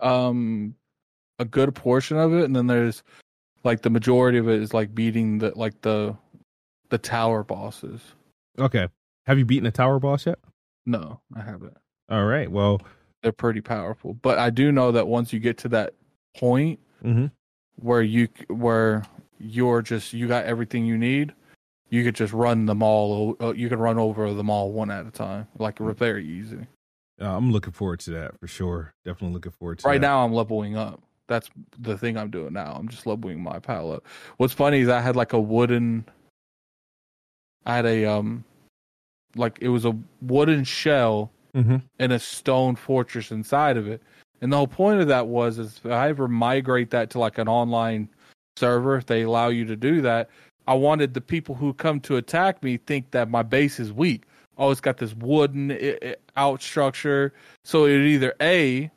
um 0.01 0.75
a 1.39 1.45
good 1.45 1.73
portion 1.75 2.17
of 2.17 2.33
it 2.33 2.43
and 2.43 2.55
then 2.55 2.67
there's 2.67 3.03
like 3.63 3.81
the 3.81 3.89
majority 3.89 4.37
of 4.39 4.49
it 4.49 4.61
is 4.61 4.73
like 4.73 4.93
beating 4.95 5.37
the 5.37 5.51
like 5.55 5.79
the 5.81 6.15
the 6.89 6.97
tower 6.97 7.43
bosses 7.43 8.01
Okay. 8.59 8.87
Have 9.27 9.37
you 9.37 9.45
beaten 9.45 9.65
a 9.67 9.71
tower 9.71 9.99
boss 9.99 10.25
yet? 10.25 10.39
no 10.85 11.19
i 11.35 11.41
haven't 11.41 11.77
All 12.09 12.25
right. 12.25 12.49
Well, 12.51 12.81
they're 13.21 13.31
pretty 13.31 13.61
powerful 13.61 14.13
but 14.15 14.39
i 14.39 14.49
do 14.49 14.71
know 14.71 14.91
that 14.91 15.07
once 15.07 15.31
you 15.31 15.39
get 15.39 15.57
to 15.59 15.69
that 15.69 15.93
point 16.35 16.79
hmm 17.01 17.27
where 17.75 18.01
you 18.01 18.27
where 18.47 19.03
you're 19.39 19.81
just 19.83 20.13
you 20.13 20.27
got 20.27 20.45
everything 20.45 20.85
you 20.85 20.97
need 20.97 21.33
you 21.89 22.03
could 22.03 22.15
just 22.15 22.33
run 22.33 22.65
them 22.65 22.81
all 22.81 23.35
uh, 23.41 23.53
you 23.53 23.69
can 23.69 23.77
run 23.79 23.97
over 23.99 24.33
them 24.33 24.49
all 24.49 24.71
one 24.71 24.89
at 24.91 25.05
a 25.05 25.11
time 25.11 25.47
like 25.59 25.77
very 25.79 26.25
easy 26.27 26.65
uh, 27.21 27.35
I'm 27.37 27.51
looking 27.51 27.73
forward 27.73 27.99
to 28.01 28.11
that 28.11 28.39
for 28.39 28.47
sure. 28.47 28.93
Definitely 29.05 29.35
looking 29.35 29.51
forward 29.51 29.77
to 29.79 29.87
right 29.87 30.01
that. 30.01 30.07
now 30.07 30.23
i'm 30.25 30.33
leveling 30.33 30.75
up 30.75 30.99
that's 31.27 31.49
the 31.79 31.95
thing 31.97 32.17
i'm 32.17 32.31
doing 32.31 32.53
now 32.53 32.73
i'm 32.77 32.87
just 32.87 33.05
leveling 33.05 33.41
my 33.41 33.59
pal 33.59 33.91
up 33.91 34.05
what's 34.37 34.53
funny 34.53 34.79
is 34.79 34.89
i 34.89 34.99
had 34.99 35.15
like 35.15 35.33
a 35.33 35.39
wooden 35.39 36.05
i 37.67 37.75
had 37.75 37.85
a 37.85 38.05
um 38.05 38.43
like 39.35 39.57
it 39.61 39.69
was 39.69 39.85
a 39.85 39.95
wooden 40.21 40.63
shell 40.63 41.31
Mm-hmm. 41.53 41.77
and 41.99 42.13
a 42.13 42.19
stone 42.19 42.77
fortress 42.77 43.29
inside 43.29 43.75
of 43.75 43.85
it 43.85 44.01
and 44.39 44.53
the 44.53 44.55
whole 44.55 44.67
point 44.67 45.01
of 45.01 45.09
that 45.09 45.27
was 45.27 45.57
is 45.59 45.81
if 45.83 45.91
i 45.91 46.07
ever 46.07 46.29
migrate 46.29 46.91
that 46.91 47.09
to 47.09 47.19
like 47.19 47.37
an 47.37 47.49
online 47.49 48.07
server 48.55 48.95
if 48.95 49.05
they 49.07 49.23
allow 49.23 49.49
you 49.49 49.65
to 49.65 49.75
do 49.75 49.99
that 49.99 50.29
i 50.69 50.73
wanted 50.73 51.13
the 51.13 51.19
people 51.19 51.53
who 51.53 51.73
come 51.73 51.99
to 51.99 52.15
attack 52.15 52.63
me 52.63 52.77
think 52.77 53.11
that 53.11 53.29
my 53.29 53.43
base 53.43 53.81
is 53.81 53.91
weak 53.91 54.23
oh 54.57 54.71
it's 54.71 54.79
got 54.79 54.95
this 54.95 55.13
wooden 55.15 55.73
i- 55.73 55.97
i- 56.01 56.15
out 56.37 56.61
structure 56.61 57.33
so 57.65 57.83
it 57.83 57.97
either 57.99 58.33
a 58.39 58.89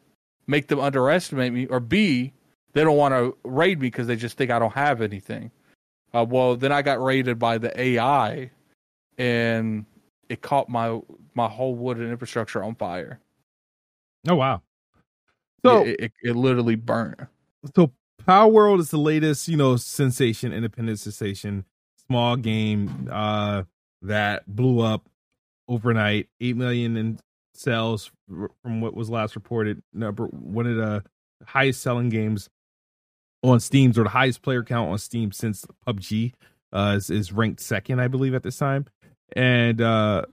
make 0.47 0.69
them 0.69 0.79
underestimate 0.79 1.53
me, 1.53 1.67
or 1.67 1.81
B, 1.81 2.33
they 2.75 2.85
don't 2.85 2.97
want 2.99 3.15
to 3.15 3.37
raid 3.43 3.81
me 3.81 3.89
because 3.89 4.07
they 4.07 4.15
just 4.15 4.37
think 4.37 4.51
I 4.53 4.59
don't 4.61 4.75
have 4.75 5.01
anything. 5.01 5.51
Uh, 6.13 6.25
well, 6.29 6.55
then 6.55 6.71
I 6.71 6.83
got 6.83 7.03
raided 7.03 7.39
by 7.39 7.57
the 7.59 7.73
AI, 7.81 8.51
and 9.19 9.87
it 10.29 10.43
caught 10.43 10.69
my 10.69 11.01
my 11.35 11.49
whole 11.49 11.75
wooden 11.75 12.11
infrastructure 12.11 12.63
on 12.63 12.75
fire. 12.75 13.21
Oh 14.29 14.37
wow. 14.37 14.63
So 15.65 15.85
it, 15.85 16.01
it, 16.01 16.13
it 16.23 16.37
literally 16.37 16.75
burnt. 16.75 17.21
so 17.75 17.93
Palworld 18.27 18.81
is 18.81 18.91
the 18.91 18.99
latest, 18.99 19.49
you 19.49 19.57
know, 19.57 19.77
sensation, 19.77 20.53
independent 20.53 20.99
sensation, 20.99 21.65
small 22.07 22.37
game 22.37 23.09
uh 23.11 23.63
that 24.03 24.47
blew 24.47 24.81
up 24.81 25.09
overnight, 25.69 26.29
eight 26.41 26.57
million 26.57 26.97
in 26.97 27.19
sales 27.55 28.11
from 28.63 28.81
what 28.81 28.95
was 28.95 29.11
last 29.11 29.35
reported. 29.35 29.83
Number 29.93 30.27
one 30.27 30.67
of 30.67 30.77
the 30.77 31.05
highest 31.47 31.83
selling 31.83 32.09
games 32.09 32.49
on 33.43 33.61
Steam, 33.61 33.91
or 33.91 34.05
the 34.05 34.09
highest 34.09 34.43
player 34.43 34.63
count 34.63 34.91
on 34.91 34.99
Steam 34.99 35.33
since 35.33 35.65
PUBG. 35.87 36.33
Uh, 36.73 36.95
is, 36.97 37.09
is 37.09 37.33
ranked 37.33 37.61
second, 37.61 38.01
I 38.01 38.09
believe, 38.09 38.35
at 38.35 38.43
this 38.43 38.57
time, 38.57 38.87
and 39.35 39.81
uh, 39.81 40.25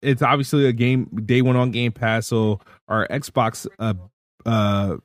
it's 0.00 0.22
obviously 0.22 0.66
a 0.66 0.72
game 0.72 1.04
day 1.24 1.42
one 1.42 1.56
on 1.56 1.70
Game 1.70 1.92
Pass. 1.92 2.26
So 2.28 2.60
our 2.88 3.06
Xbox, 3.08 3.66
uh, 3.78 3.94
uh, 4.46 4.96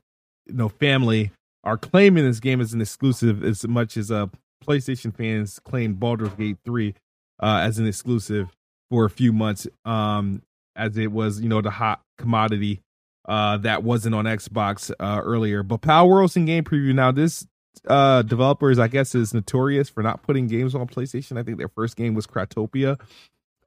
you 0.48 0.54
know, 0.54 0.70
family 0.70 1.32
are 1.68 1.78
claiming 1.78 2.26
this 2.26 2.40
game 2.40 2.62
as 2.62 2.74
an 2.74 2.82
exclusive 2.82 3.44
as 3.44 3.68
much 3.68 3.98
as 3.98 4.10
uh 4.10 4.28
PlayStation 4.66 5.16
fans 5.16 5.60
claim 5.60 5.96
Baldur's 5.96 6.34
Gate 6.34 6.58
3 6.66 6.94
uh 7.42 7.60
as 7.62 7.78
an 7.78 7.86
exclusive 7.86 8.50
for 8.90 9.06
a 9.06 9.10
few 9.10 9.34
months 9.34 9.68
um 9.84 10.42
as 10.76 10.98
it 10.98 11.12
was 11.12 11.42
you 11.42 11.50
know 11.50 11.62
the 11.62 11.70
hot 11.70 12.02
commodity 12.18 12.80
uh 13.28 13.58
that 13.58 13.84
wasn't 13.84 14.16
on 14.16 14.24
Xbox 14.26 14.92
uh 15.00 15.22
earlier 15.22 15.62
but 15.62 15.82
Palworld's 15.82 16.38
in 16.38 16.46
game 16.46 16.64
preview 16.64 16.96
now 16.96 17.12
this 17.12 17.46
uh 17.86 18.22
developers 18.22 18.80
I 18.80 18.88
guess 18.88 19.14
is 19.14 19.34
notorious 19.34 19.90
for 19.90 20.02
not 20.02 20.24
putting 20.24 20.48
games 20.48 20.74
on 20.74 20.88
PlayStation 20.88 21.38
I 21.38 21.44
think 21.44 21.58
their 21.58 21.70
first 21.70 21.98
game 21.98 22.14
was 22.14 22.26
Craftopia 22.26 22.98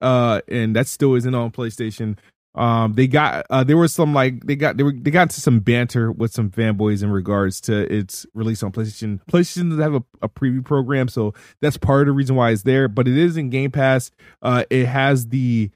uh 0.00 0.40
and 0.48 0.74
that 0.76 0.86
still 0.86 1.14
isn't 1.14 1.34
on 1.34 1.50
PlayStation 1.50 2.18
um 2.56 2.94
they 2.94 3.06
got 3.06 3.46
uh 3.50 3.62
there 3.62 3.76
was 3.76 3.92
some 3.92 4.12
like 4.12 4.44
they 4.44 4.56
got 4.56 4.76
they 4.76 4.82
were 4.82 4.92
they 4.92 5.10
got 5.10 5.22
into 5.22 5.40
some 5.40 5.60
banter 5.60 6.10
with 6.10 6.32
some 6.32 6.50
fanboys 6.50 7.02
in 7.02 7.10
regards 7.10 7.60
to 7.60 7.92
its 7.94 8.26
release 8.34 8.62
on 8.62 8.72
PlayStation. 8.72 9.20
PlayStation 9.30 9.70
doesn't 9.70 9.80
have 9.80 9.94
a, 9.94 10.02
a 10.22 10.28
preview 10.28 10.64
program, 10.64 11.08
so 11.08 11.32
that's 11.62 11.76
part 11.76 12.00
of 12.02 12.06
the 12.06 12.12
reason 12.12 12.34
why 12.34 12.50
it's 12.50 12.62
there, 12.62 12.88
but 12.88 13.06
it 13.06 13.16
is 13.16 13.36
in 13.36 13.50
Game 13.50 13.70
Pass. 13.70 14.10
Uh 14.42 14.64
it 14.68 14.86
has 14.86 15.28
the 15.28 15.70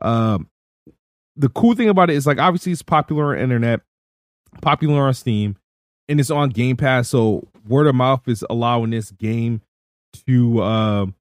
um 0.00 0.48
the 1.36 1.48
cool 1.48 1.74
thing 1.74 1.88
about 1.88 2.10
it 2.10 2.16
is 2.16 2.26
like 2.26 2.38
obviously 2.38 2.70
it's 2.72 2.82
popular 2.82 3.34
on 3.34 3.42
internet, 3.42 3.80
popular 4.62 5.02
on 5.02 5.14
Steam, 5.14 5.56
and 6.08 6.20
it's 6.20 6.30
on 6.30 6.50
Game 6.50 6.76
Pass, 6.76 7.08
so 7.08 7.48
word 7.66 7.86
of 7.86 7.94
mouth 7.94 8.28
is 8.28 8.44
allowing 8.48 8.90
this 8.90 9.10
game 9.10 9.62
to 10.26 10.62
um 10.62 11.14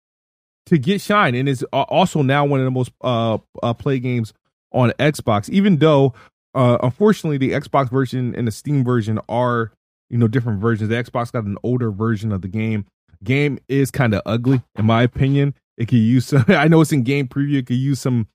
to 0.70 0.78
get 0.78 1.02
shine 1.02 1.34
and 1.36 1.50
is 1.50 1.64
also 1.74 2.22
now 2.22 2.46
one 2.46 2.60
of 2.60 2.66
the 2.66 2.72
most 2.72 2.92
uh, 3.02 3.38
uh 3.64 3.74
play 3.74 4.00
games 4.00 4.34
on 4.72 4.92
Xbox, 5.00 5.50
even 5.50 5.78
though 5.78 6.14
uh 6.56 6.78
unfortunately 6.82 7.38
the 7.38 7.52
Xbox 7.52 7.90
version 7.90 8.36
and 8.36 8.48
the 8.48 8.52
Steam 8.52 8.84
version 8.84 9.20
are 9.28 9.72
you 10.10 10.18
know 10.18 10.28
different 10.28 10.62
versions. 10.62 10.90
The 10.90 10.96
Xbox 10.96 11.32
got 11.32 11.44
an 11.44 11.58
older 11.64 11.92
version 11.92 12.32
of 12.32 12.42
the 12.42 12.48
game. 12.48 12.86
Game 13.24 13.60
is 13.68 13.92
kind 13.92 14.14
of 14.14 14.22
ugly 14.26 14.62
in 14.78 14.86
my 14.86 15.04
opinion. 15.04 15.56
It 15.78 15.88
could 15.88 15.98
use 15.98 16.28
some 16.28 16.46
I 16.48 16.68
know 16.68 16.82
it's 16.82 16.92
in 16.92 17.04
game 17.04 17.28
preview, 17.28 17.58
it 17.58 17.66
could 17.66 17.78
use 17.78 18.00
some 18.00 18.28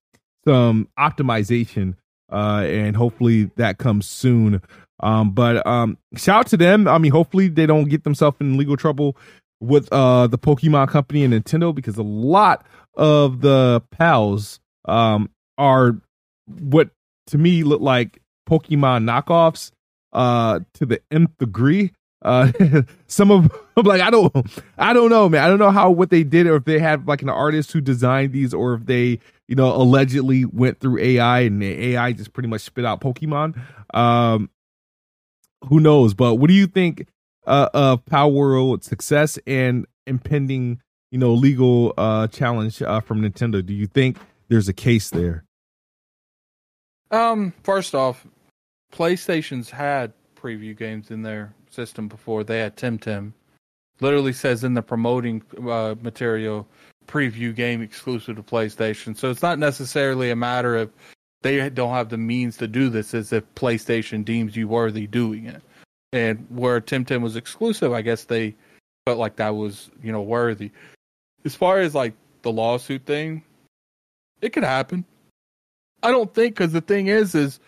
some 0.44 0.88
optimization 0.98 1.94
uh 2.32 2.64
and 2.66 2.96
hopefully 2.96 3.50
that 3.56 3.78
comes 3.78 4.06
soon. 4.06 4.60
Um 5.00 5.30
but 5.30 5.64
um 5.66 5.98
shout 6.16 6.40
out 6.40 6.46
to 6.48 6.56
them. 6.56 6.88
I 6.88 6.98
mean 6.98 7.12
hopefully 7.12 7.46
they 7.46 7.66
don't 7.66 7.88
get 7.88 8.02
themselves 8.02 8.38
in 8.40 8.56
legal 8.56 8.76
trouble 8.76 9.16
with 9.64 9.92
uh 9.92 10.26
the 10.26 10.38
Pokemon 10.38 10.88
company 10.88 11.24
and 11.24 11.32
Nintendo 11.32 11.74
because 11.74 11.96
a 11.96 12.02
lot 12.02 12.66
of 12.94 13.40
the 13.40 13.82
pals 13.90 14.60
um 14.86 15.30
are 15.58 15.96
what 16.46 16.90
to 17.28 17.38
me 17.38 17.62
look 17.62 17.80
like 17.80 18.20
Pokemon 18.48 19.04
knockoffs 19.04 19.70
uh 20.12 20.60
to 20.74 20.86
the 20.86 21.00
nth 21.10 21.36
degree. 21.38 21.92
Uh, 22.22 22.50
some 23.06 23.30
of 23.30 23.52
them 23.76 23.86
like 23.86 24.00
I 24.00 24.10
don't 24.10 24.34
I 24.78 24.92
don't 24.92 25.10
know, 25.10 25.28
man. 25.28 25.44
I 25.44 25.48
don't 25.48 25.58
know 25.58 25.70
how 25.70 25.90
what 25.90 26.10
they 26.10 26.24
did, 26.24 26.46
or 26.46 26.56
if 26.56 26.64
they 26.64 26.78
had 26.78 27.06
like 27.06 27.22
an 27.22 27.28
artist 27.28 27.72
who 27.72 27.80
designed 27.80 28.32
these, 28.32 28.54
or 28.54 28.74
if 28.74 28.86
they 28.86 29.18
you 29.46 29.54
know 29.54 29.74
allegedly 29.74 30.44
went 30.46 30.80
through 30.80 30.98
AI 31.00 31.40
and 31.40 31.60
the 31.60 31.94
AI 31.94 32.12
just 32.12 32.32
pretty 32.32 32.48
much 32.48 32.62
spit 32.62 32.86
out 32.86 33.00
Pokemon. 33.00 33.60
Um, 33.92 34.48
who 35.68 35.80
knows? 35.80 36.14
But 36.14 36.36
what 36.36 36.48
do 36.48 36.54
you 36.54 36.66
think 36.66 37.06
uh, 37.46 37.68
of 37.74 38.04
Palworld 38.04 38.82
success 38.82 39.38
and 39.46 39.86
impending 40.06 40.80
you 41.10 41.18
know 41.18 41.32
legal 41.32 41.94
uh 41.96 42.26
challenge 42.28 42.82
uh, 42.82 43.00
from 43.00 43.22
Nintendo? 43.22 43.64
Do 43.64 43.72
you 43.72 43.86
think 43.86 44.18
there's 44.48 44.68
a 44.68 44.72
case 44.72 45.10
there? 45.10 45.44
Um, 47.10 47.52
first 47.62 47.94
off, 47.94 48.26
PlayStation's 48.92 49.70
had 49.70 50.12
preview 50.40 50.76
games 50.76 51.10
in 51.10 51.22
their 51.22 51.54
system 51.70 52.08
before. 52.08 52.44
They 52.44 52.58
had 52.58 52.76
Temtem. 52.76 53.32
Literally 54.00 54.32
says 54.32 54.64
in 54.64 54.74
the 54.74 54.82
promoting 54.82 55.42
uh, 55.58 55.94
material, 56.02 56.66
preview 57.06 57.54
game 57.54 57.80
exclusive 57.80 58.36
to 58.36 58.42
PlayStation. 58.42 59.16
So 59.16 59.30
it's 59.30 59.42
not 59.42 59.58
necessarily 59.58 60.30
a 60.30 60.36
matter 60.36 60.76
of 60.76 60.92
they 61.42 61.68
don't 61.70 61.92
have 61.92 62.08
the 62.08 62.16
means 62.16 62.56
to 62.56 62.66
do 62.66 62.88
this 62.88 63.14
as 63.14 63.32
if 63.32 63.44
PlayStation 63.54 64.24
deems 64.24 64.56
you 64.56 64.66
worthy 64.66 65.06
doing 65.06 65.46
it. 65.46 65.62
And 66.14 66.46
where 66.48 66.80
Temtem 66.80 67.22
was 67.22 67.34
exclusive, 67.34 67.92
I 67.92 68.00
guess 68.00 68.22
they 68.22 68.54
felt 69.04 69.18
like 69.18 69.34
that 69.36 69.56
was, 69.56 69.90
you 70.00 70.12
know, 70.12 70.22
worthy. 70.22 70.70
As 71.44 71.56
far 71.56 71.80
as 71.80 71.92
like 71.92 72.14
the 72.42 72.52
lawsuit 72.52 73.04
thing, 73.04 73.42
it 74.40 74.52
could 74.52 74.62
happen. 74.62 75.04
I 76.04 76.12
don't 76.12 76.32
think 76.32 76.54
because 76.54 76.70
the 76.70 76.80
thing 76.80 77.08
is, 77.08 77.34
is 77.34 77.58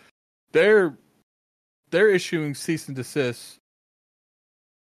they're 0.53 0.97
they're 1.91 2.09
issuing 2.09 2.55
cease 2.55 2.87
and 2.87 2.95
desist 2.95 3.59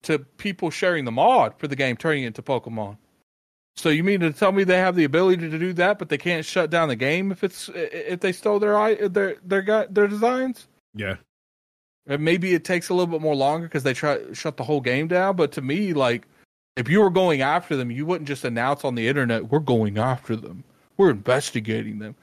to 0.03 0.19
people 0.19 0.69
sharing 0.69 1.05
the 1.05 1.11
mod 1.13 1.53
for 1.57 1.69
the 1.69 1.77
game, 1.77 1.95
turning 1.95 2.23
it 2.23 2.27
into 2.27 2.41
Pokemon. 2.41 2.97
So 3.77 3.87
you 3.87 4.03
mean 4.03 4.19
to 4.19 4.33
tell 4.33 4.51
me 4.51 4.65
they 4.65 4.79
have 4.79 4.97
the 4.97 5.05
ability 5.05 5.49
to 5.49 5.57
do 5.57 5.71
that, 5.73 5.97
but 5.97 6.09
they 6.09 6.17
can't 6.17 6.45
shut 6.45 6.69
down 6.69 6.89
the 6.89 6.97
game 6.97 7.31
if 7.31 7.41
it's 7.41 7.69
if 7.73 8.19
they 8.19 8.33
stole 8.33 8.59
their 8.59 9.07
their 9.07 9.37
their 9.45 9.87
their 9.89 10.07
designs? 10.09 10.67
Yeah. 10.93 11.15
Maybe 12.07 12.53
it 12.53 12.63
takes 12.63 12.89
a 12.89 12.93
little 12.93 13.11
bit 13.11 13.21
more 13.21 13.35
longer 13.35 13.67
because 13.67 13.83
they 13.83 13.93
try 13.93 14.19
shut 14.33 14.57
the 14.57 14.63
whole 14.63 14.81
game 14.81 15.07
down. 15.07 15.35
But 15.35 15.51
to 15.53 15.61
me, 15.61 15.93
like 15.93 16.27
if 16.77 16.87
you 16.89 17.01
were 17.01 17.09
going 17.09 17.41
after 17.41 17.75
them, 17.75 17.89
you 17.89 18.05
wouldn't 18.05 18.27
just 18.27 18.45
announce 18.45 18.83
on 18.83 18.95
the 18.95 19.07
internet, 19.07 19.49
"We're 19.49 19.59
going 19.59 19.97
after 19.97 20.35
them. 20.35 20.63
We're 20.97 21.09
investigating 21.09 21.99
them." 21.99 22.15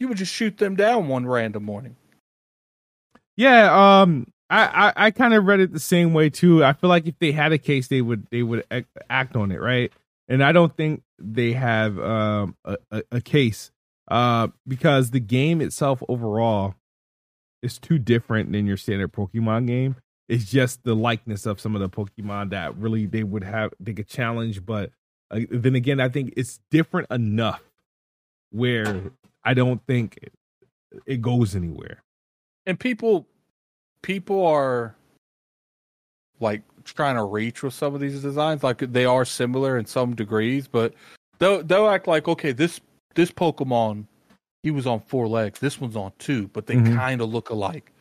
you 0.00 0.08
would 0.08 0.16
just 0.16 0.32
shoot 0.32 0.58
them 0.58 0.74
down 0.74 1.06
one 1.06 1.26
random 1.26 1.62
morning. 1.62 1.94
Yeah, 3.36 4.00
um, 4.00 4.26
I 4.48 4.64
I, 4.64 5.06
I 5.06 5.10
kind 5.12 5.34
of 5.34 5.44
read 5.44 5.60
it 5.60 5.72
the 5.72 5.78
same 5.78 6.12
way 6.12 6.30
too. 6.30 6.64
I 6.64 6.72
feel 6.72 6.90
like 6.90 7.06
if 7.06 7.18
they 7.20 7.30
had 7.30 7.52
a 7.52 7.58
case, 7.58 7.86
they 7.86 8.02
would 8.02 8.26
they 8.30 8.42
would 8.42 8.64
act 9.08 9.36
on 9.36 9.52
it, 9.52 9.60
right? 9.60 9.92
And 10.26 10.42
I 10.42 10.50
don't 10.52 10.74
think 10.76 11.02
they 11.18 11.52
have 11.52 11.98
um 12.00 12.56
a, 12.64 12.76
a, 12.90 13.02
a 13.12 13.20
case 13.20 13.70
uh 14.08 14.48
because 14.66 15.10
the 15.10 15.20
game 15.20 15.60
itself 15.60 16.02
overall 16.08 16.74
is 17.62 17.78
too 17.78 17.98
different 17.98 18.52
than 18.52 18.66
your 18.66 18.76
standard 18.76 19.12
Pokemon 19.12 19.66
game. 19.66 19.96
It's 20.28 20.50
just 20.50 20.84
the 20.84 20.94
likeness 20.94 21.46
of 21.46 21.60
some 21.60 21.74
of 21.74 21.80
the 21.80 21.88
Pokemon 21.88 22.50
that 22.50 22.76
really 22.76 23.06
they 23.06 23.24
would 23.24 23.42
have 23.42 23.72
they 23.80 23.92
could 23.92 24.08
challenge, 24.08 24.64
but 24.64 24.90
uh, 25.30 25.40
then 25.50 25.74
again, 25.74 26.00
I 26.00 26.08
think 26.08 26.34
it's 26.36 26.60
different 26.70 27.10
enough 27.10 27.62
where 28.50 29.10
I 29.44 29.54
don't 29.54 29.84
think 29.86 30.18
it, 30.22 30.32
it 31.06 31.22
goes 31.22 31.54
anywhere. 31.54 32.02
And 32.66 32.78
people 32.78 33.26
people 34.02 34.46
are 34.46 34.96
like 36.40 36.62
trying 36.84 37.16
to 37.16 37.24
reach 37.24 37.62
with 37.62 37.74
some 37.74 37.94
of 37.94 38.00
these 38.00 38.22
designs. 38.22 38.62
Like 38.62 38.78
they 38.78 39.04
are 39.04 39.24
similar 39.24 39.78
in 39.78 39.86
some 39.86 40.14
degrees, 40.14 40.66
but 40.68 40.94
they'll 41.38 41.62
they'll 41.62 41.88
act 41.88 42.06
like 42.06 42.28
okay, 42.28 42.52
this 42.52 42.80
this 43.14 43.30
Pokemon 43.30 44.06
he 44.62 44.70
was 44.70 44.86
on 44.86 45.00
four 45.00 45.26
legs, 45.28 45.58
this 45.60 45.80
one's 45.80 45.96
on 45.96 46.12
two, 46.18 46.48
but 46.48 46.66
they 46.66 46.76
mm-hmm. 46.76 46.96
kind 46.96 47.20
of 47.20 47.30
look 47.32 47.50
alike. 47.50 47.92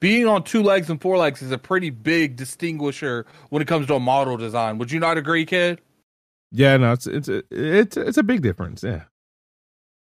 Being 0.00 0.26
on 0.26 0.44
two 0.44 0.62
legs 0.62 0.88
and 0.90 1.00
four 1.00 1.18
legs 1.18 1.42
is 1.42 1.50
a 1.50 1.58
pretty 1.58 1.90
big 1.90 2.36
distinguisher 2.36 3.26
when 3.50 3.60
it 3.60 3.66
comes 3.66 3.88
to 3.88 3.94
a 3.94 4.00
model 4.00 4.36
design. 4.36 4.78
Would 4.78 4.92
you 4.92 5.00
not 5.00 5.18
agree, 5.18 5.44
kid? 5.44 5.80
Yeah, 6.52 6.76
no, 6.76 6.92
it's 6.92 7.06
it's 7.06 7.28
it's 7.50 7.96
it's 7.96 8.16
a 8.16 8.22
big 8.22 8.42
difference. 8.42 8.82
Yeah. 8.82 9.04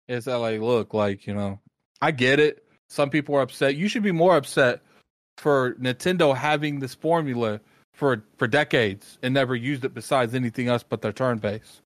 it's 0.08 0.26
that 0.26 0.38
like, 0.38 0.60
look, 0.60 0.92
like, 0.94 1.26
you 1.26 1.34
know, 1.34 1.60
I 2.02 2.10
get 2.10 2.40
it. 2.40 2.64
Some 2.88 3.08
people 3.08 3.36
are 3.36 3.42
upset. 3.42 3.76
You 3.76 3.88
should 3.88 4.02
be 4.02 4.12
more 4.12 4.36
upset 4.36 4.82
for 5.38 5.74
Nintendo 5.74 6.36
having 6.36 6.80
this 6.80 6.94
formula 6.94 7.60
for 7.92 8.24
for 8.36 8.48
decades 8.48 9.18
and 9.22 9.32
never 9.32 9.54
used 9.54 9.84
it 9.84 9.94
besides 9.94 10.34
anything 10.34 10.68
else 10.68 10.82
but 10.82 11.02
their 11.02 11.12
turn 11.12 11.38
base. 11.38 11.80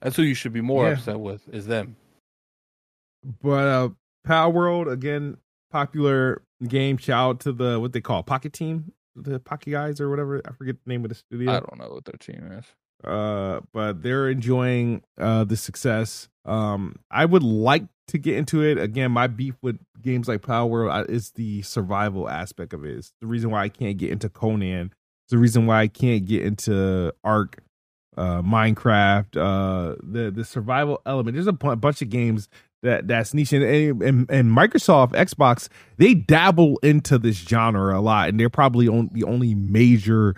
That's 0.00 0.16
who 0.16 0.22
you 0.22 0.34
should 0.34 0.52
be 0.52 0.60
more 0.60 0.86
yeah. 0.86 0.92
upset 0.92 1.18
with 1.18 1.48
is 1.48 1.66
them. 1.66 1.96
But 3.42 3.66
uh 3.66 3.88
Palworld 4.26 4.90
again, 4.90 5.36
popular 5.70 6.42
game. 6.66 6.96
Shout 6.96 7.30
out 7.30 7.40
to 7.40 7.52
the 7.52 7.80
what 7.80 7.92
they 7.92 8.00
call 8.00 8.22
Pocket 8.22 8.52
Team, 8.52 8.92
the 9.16 9.38
Pocket 9.40 9.70
Guys 9.70 10.00
or 10.00 10.10
whatever. 10.10 10.42
I 10.44 10.52
forget 10.52 10.76
the 10.84 10.88
name 10.90 11.04
of 11.04 11.08
the 11.08 11.14
studio. 11.14 11.50
I 11.50 11.60
don't 11.60 11.78
know 11.78 11.88
what 11.88 12.04
their 12.04 12.18
team 12.18 12.52
is. 12.52 12.64
Uh, 13.04 13.60
but 13.72 14.02
they're 14.02 14.28
enjoying 14.28 15.02
uh 15.18 15.44
the 15.44 15.56
success. 15.56 16.28
Um, 16.44 16.96
I 17.10 17.24
would 17.24 17.42
like 17.42 17.84
to 18.08 18.18
get 18.18 18.36
into 18.36 18.62
it 18.62 18.78
again. 18.78 19.12
My 19.12 19.26
beef 19.26 19.54
with 19.62 19.78
games 20.00 20.28
like 20.28 20.40
Palworld 20.40 21.08
is 21.08 21.30
the 21.32 21.62
survival 21.62 22.28
aspect 22.28 22.72
of 22.72 22.84
it. 22.84 22.96
It's 22.96 23.12
the 23.20 23.26
reason 23.26 23.50
why 23.50 23.62
I 23.62 23.68
can't 23.68 23.98
get 23.98 24.10
into 24.10 24.28
Conan. 24.28 24.92
It's 25.24 25.30
the 25.30 25.38
reason 25.38 25.66
why 25.66 25.82
I 25.82 25.88
can't 25.88 26.24
get 26.24 26.42
into 26.42 27.12
Ark, 27.22 27.62
uh, 28.16 28.42
Minecraft. 28.42 29.36
Uh, 29.36 29.96
the 30.02 30.30
the 30.30 30.44
survival 30.44 31.02
element. 31.04 31.34
There's 31.34 31.46
a 31.46 31.52
bunch 31.52 32.02
of 32.02 32.08
games 32.08 32.48
that 32.82 33.08
that's 33.08 33.34
niche 33.34 33.52
and, 33.52 33.64
and, 33.64 34.30
and 34.30 34.56
Microsoft 34.56 35.12
Xbox 35.12 35.68
they 35.96 36.14
dabble 36.14 36.78
into 36.78 37.18
this 37.18 37.36
genre 37.36 37.98
a 37.98 38.00
lot 38.00 38.28
and 38.28 38.38
they're 38.38 38.50
probably 38.50 38.88
on 38.88 39.10
the 39.12 39.24
only 39.24 39.54
major 39.54 40.34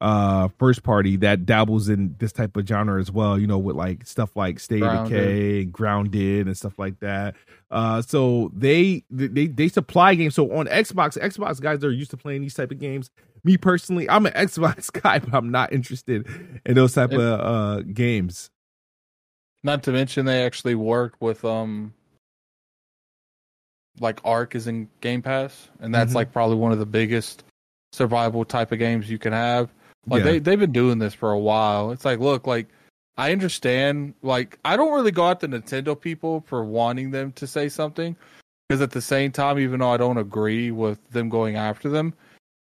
uh 0.00 0.48
first 0.58 0.82
party 0.82 1.16
that 1.16 1.44
dabbles 1.44 1.88
in 1.88 2.16
this 2.18 2.32
type 2.32 2.56
of 2.56 2.66
genre 2.66 2.98
as 2.98 3.10
well 3.10 3.38
you 3.38 3.46
know 3.46 3.58
with 3.58 3.76
like 3.76 4.06
stuff 4.06 4.34
like 4.34 4.58
state 4.58 4.82
of 4.82 5.08
decay 5.08 5.64
grounded 5.64 6.46
and 6.46 6.56
stuff 6.56 6.78
like 6.78 6.98
that. 7.00 7.34
Uh 7.70 8.00
so 8.02 8.50
they 8.54 9.04
they 9.10 9.46
they 9.46 9.68
supply 9.68 10.14
games. 10.14 10.34
So 10.34 10.52
on 10.52 10.66
xbox 10.66 11.18
xbox 11.18 11.60
guys 11.60 11.84
are 11.84 11.90
used 11.90 12.10
to 12.12 12.16
playing 12.16 12.42
these 12.42 12.54
type 12.54 12.70
of 12.70 12.78
games 12.78 13.10
me 13.44 13.56
personally 13.56 14.08
i'm 14.08 14.26
an 14.26 14.32
xbox 14.46 14.90
guy 14.92 15.18
but 15.18 15.34
i'm 15.34 15.50
not 15.50 15.72
interested 15.72 16.26
in 16.66 16.74
those 16.74 16.94
type 16.94 17.12
of 17.12 17.20
uh 17.20 17.80
games 17.92 18.50
not 19.62 19.82
to 19.82 19.92
mention 19.92 20.26
they 20.26 20.44
actually 20.44 20.74
worked 20.74 21.20
with 21.20 21.44
um 21.44 21.92
like 23.98 24.20
ark 24.24 24.54
is 24.54 24.66
in 24.66 24.88
game 25.00 25.20
pass 25.20 25.68
and 25.80 25.94
that's 25.94 26.10
mm-hmm. 26.10 26.16
like 26.16 26.32
probably 26.32 26.56
one 26.56 26.72
of 26.72 26.78
the 26.78 26.86
biggest 26.86 27.44
survival 27.92 28.44
type 28.44 28.72
of 28.72 28.78
games 28.78 29.10
you 29.10 29.18
can 29.18 29.32
have 29.32 29.68
like 30.06 30.20
yeah. 30.20 30.32
they 30.32 30.38
they've 30.38 30.58
been 30.58 30.72
doing 30.72 30.98
this 30.98 31.14
for 31.14 31.30
a 31.30 31.38
while. 31.38 31.90
It's 31.90 32.04
like, 32.04 32.20
look, 32.20 32.46
like 32.46 32.68
I 33.16 33.32
understand. 33.32 34.14
Like 34.22 34.58
I 34.64 34.76
don't 34.76 34.92
really 34.92 35.10
go 35.10 35.30
at 35.30 35.40
the 35.40 35.48
Nintendo 35.48 35.98
people 35.98 36.42
for 36.46 36.64
wanting 36.64 37.10
them 37.10 37.32
to 37.32 37.46
say 37.46 37.68
something, 37.68 38.16
because 38.68 38.80
at 38.80 38.92
the 38.92 39.02
same 39.02 39.32
time, 39.32 39.58
even 39.58 39.80
though 39.80 39.90
I 39.90 39.96
don't 39.96 40.18
agree 40.18 40.70
with 40.70 40.98
them 41.10 41.28
going 41.28 41.56
after 41.56 41.88
them, 41.88 42.14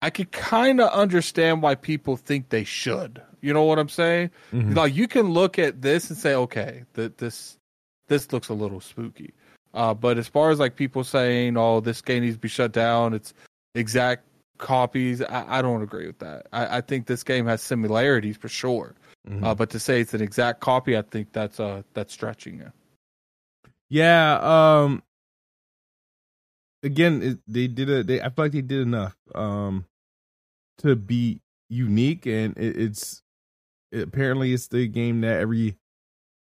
I 0.02 0.10
could 0.10 0.32
kind 0.32 0.82
of 0.82 0.90
understand 0.92 1.62
why 1.62 1.76
people 1.76 2.18
think 2.18 2.50
they 2.50 2.64
should. 2.64 3.22
You 3.42 3.54
know 3.54 3.64
what 3.64 3.80
I'm 3.80 3.90
saying? 3.90 4.32
Mm-hmm. 4.54 4.74
Like 4.74 4.96
you 4.96 5.08
can 5.08 5.30
look 5.30 5.60
at 5.60 5.82
this 5.82 6.10
and 6.10 6.18
say, 6.18 6.34
okay, 6.36 6.84
that 6.94 7.18
this 7.18 7.58
this 8.08 8.32
looks 8.32 8.50
a 8.50 8.54
little 8.54 8.80
spooky. 8.80 9.34
Uh, 9.74 9.94
but 9.94 10.18
as 10.18 10.28
far 10.28 10.50
as 10.52 10.60
like 10.60 10.76
people 10.76 11.04
saying, 11.04 11.58
"Oh, 11.58 11.80
this 11.80 12.02
game 12.02 12.24
needs 12.24 12.36
to 12.36 12.40
be 12.40 12.50
shut 12.50 12.72
down," 12.72 13.14
it's 13.14 13.34
exact 13.74 14.26
copies. 14.58 15.22
I, 15.22 15.60
I 15.60 15.62
don't 15.62 15.82
agree 15.82 16.08
with 16.08 16.20
that. 16.20 16.48
I, 16.52 16.78
I, 16.78 16.82
think 16.82 17.08
this 17.08 17.24
game 17.24 17.46
has 17.48 17.62
similarities 17.62 18.38
for 18.38 18.50
sure, 18.50 18.96
mm-hmm. 19.28 19.44
uh, 19.44 19.56
but 19.56 19.70
to 19.70 19.80
say 19.80 20.02
it's 20.02 20.14
an 20.14 20.22
exact 20.22 20.60
copy, 20.60 20.98
I 20.98 21.04
think 21.04 21.32
that's 21.32 21.60
uh 21.60 21.84
that's 21.94 22.14
stretching 22.14 22.60
it. 22.60 22.72
Yeah. 23.90 24.40
Um. 24.42 25.04
Again, 26.84 27.22
it, 27.22 27.40
they 27.48 27.68
did 27.68 27.90
a. 27.90 28.04
They 28.04 28.22
I 28.22 28.30
feel 28.30 28.46
like 28.46 28.52
they 28.52 28.62
did 28.62 28.82
enough. 28.82 29.16
Um. 29.34 29.86
To 30.82 30.96
be 30.96 31.42
unique, 31.70 32.26
and 32.26 32.58
it, 32.58 32.78
it's 32.78 33.22
it, 33.92 34.02
apparently 34.02 34.54
it's 34.54 34.68
the 34.68 34.88
game 34.88 35.22
that 35.22 35.40
every 35.40 35.78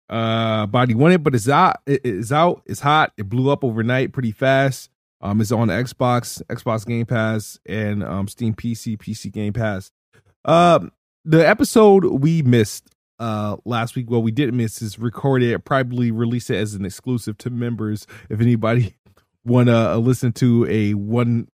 uh 0.09 0.67
body 0.67 0.95
wanted, 0.95 1.23
but 1.23 1.35
it's 1.35 1.49
out. 1.49 1.79
It, 1.87 2.01
it's 2.05 2.33
out. 2.33 2.63
It's 2.67 2.81
hot. 2.81 3.13
It 3.17 3.29
blew 3.29 3.51
up 3.51 3.65
overnight, 3.65 4.13
pretty 4.13 4.33
fast. 4.33 4.91
Um, 5.21 5.41
it's 5.41 5.51
on 5.51 5.69
Xbox, 5.69 6.43
Xbox 6.45 6.87
Game 6.87 7.07
Pass, 7.07 7.59
and 7.67 8.05
um, 8.05 8.29
Steam 8.29 8.55
PC, 8.55 8.97
PC 8.97 9.33
Game 9.33 9.53
Pass. 9.53 9.91
Um, 10.45 10.93
the 11.25 11.47
episode 11.47 12.05
we 12.05 12.43
missed 12.43 12.89
uh 13.19 13.57
last 13.65 13.97
week, 13.97 14.09
well, 14.09 14.23
we 14.23 14.31
didn't 14.31 14.57
miss, 14.57 14.81
is 14.81 14.99
recorded. 14.99 15.65
Probably 15.65 16.11
release 16.11 16.51
it 16.51 16.57
as 16.57 16.75
an 16.75 16.85
exclusive 16.85 17.37
to 17.39 17.51
members. 17.51 18.07
If 18.31 18.41
anybody 18.41 18.95
want 19.45 19.69
to 19.69 19.93
uh, 19.93 19.97
listen 19.97 20.33
to 20.35 20.67
a 20.69 20.95
one 20.95 21.49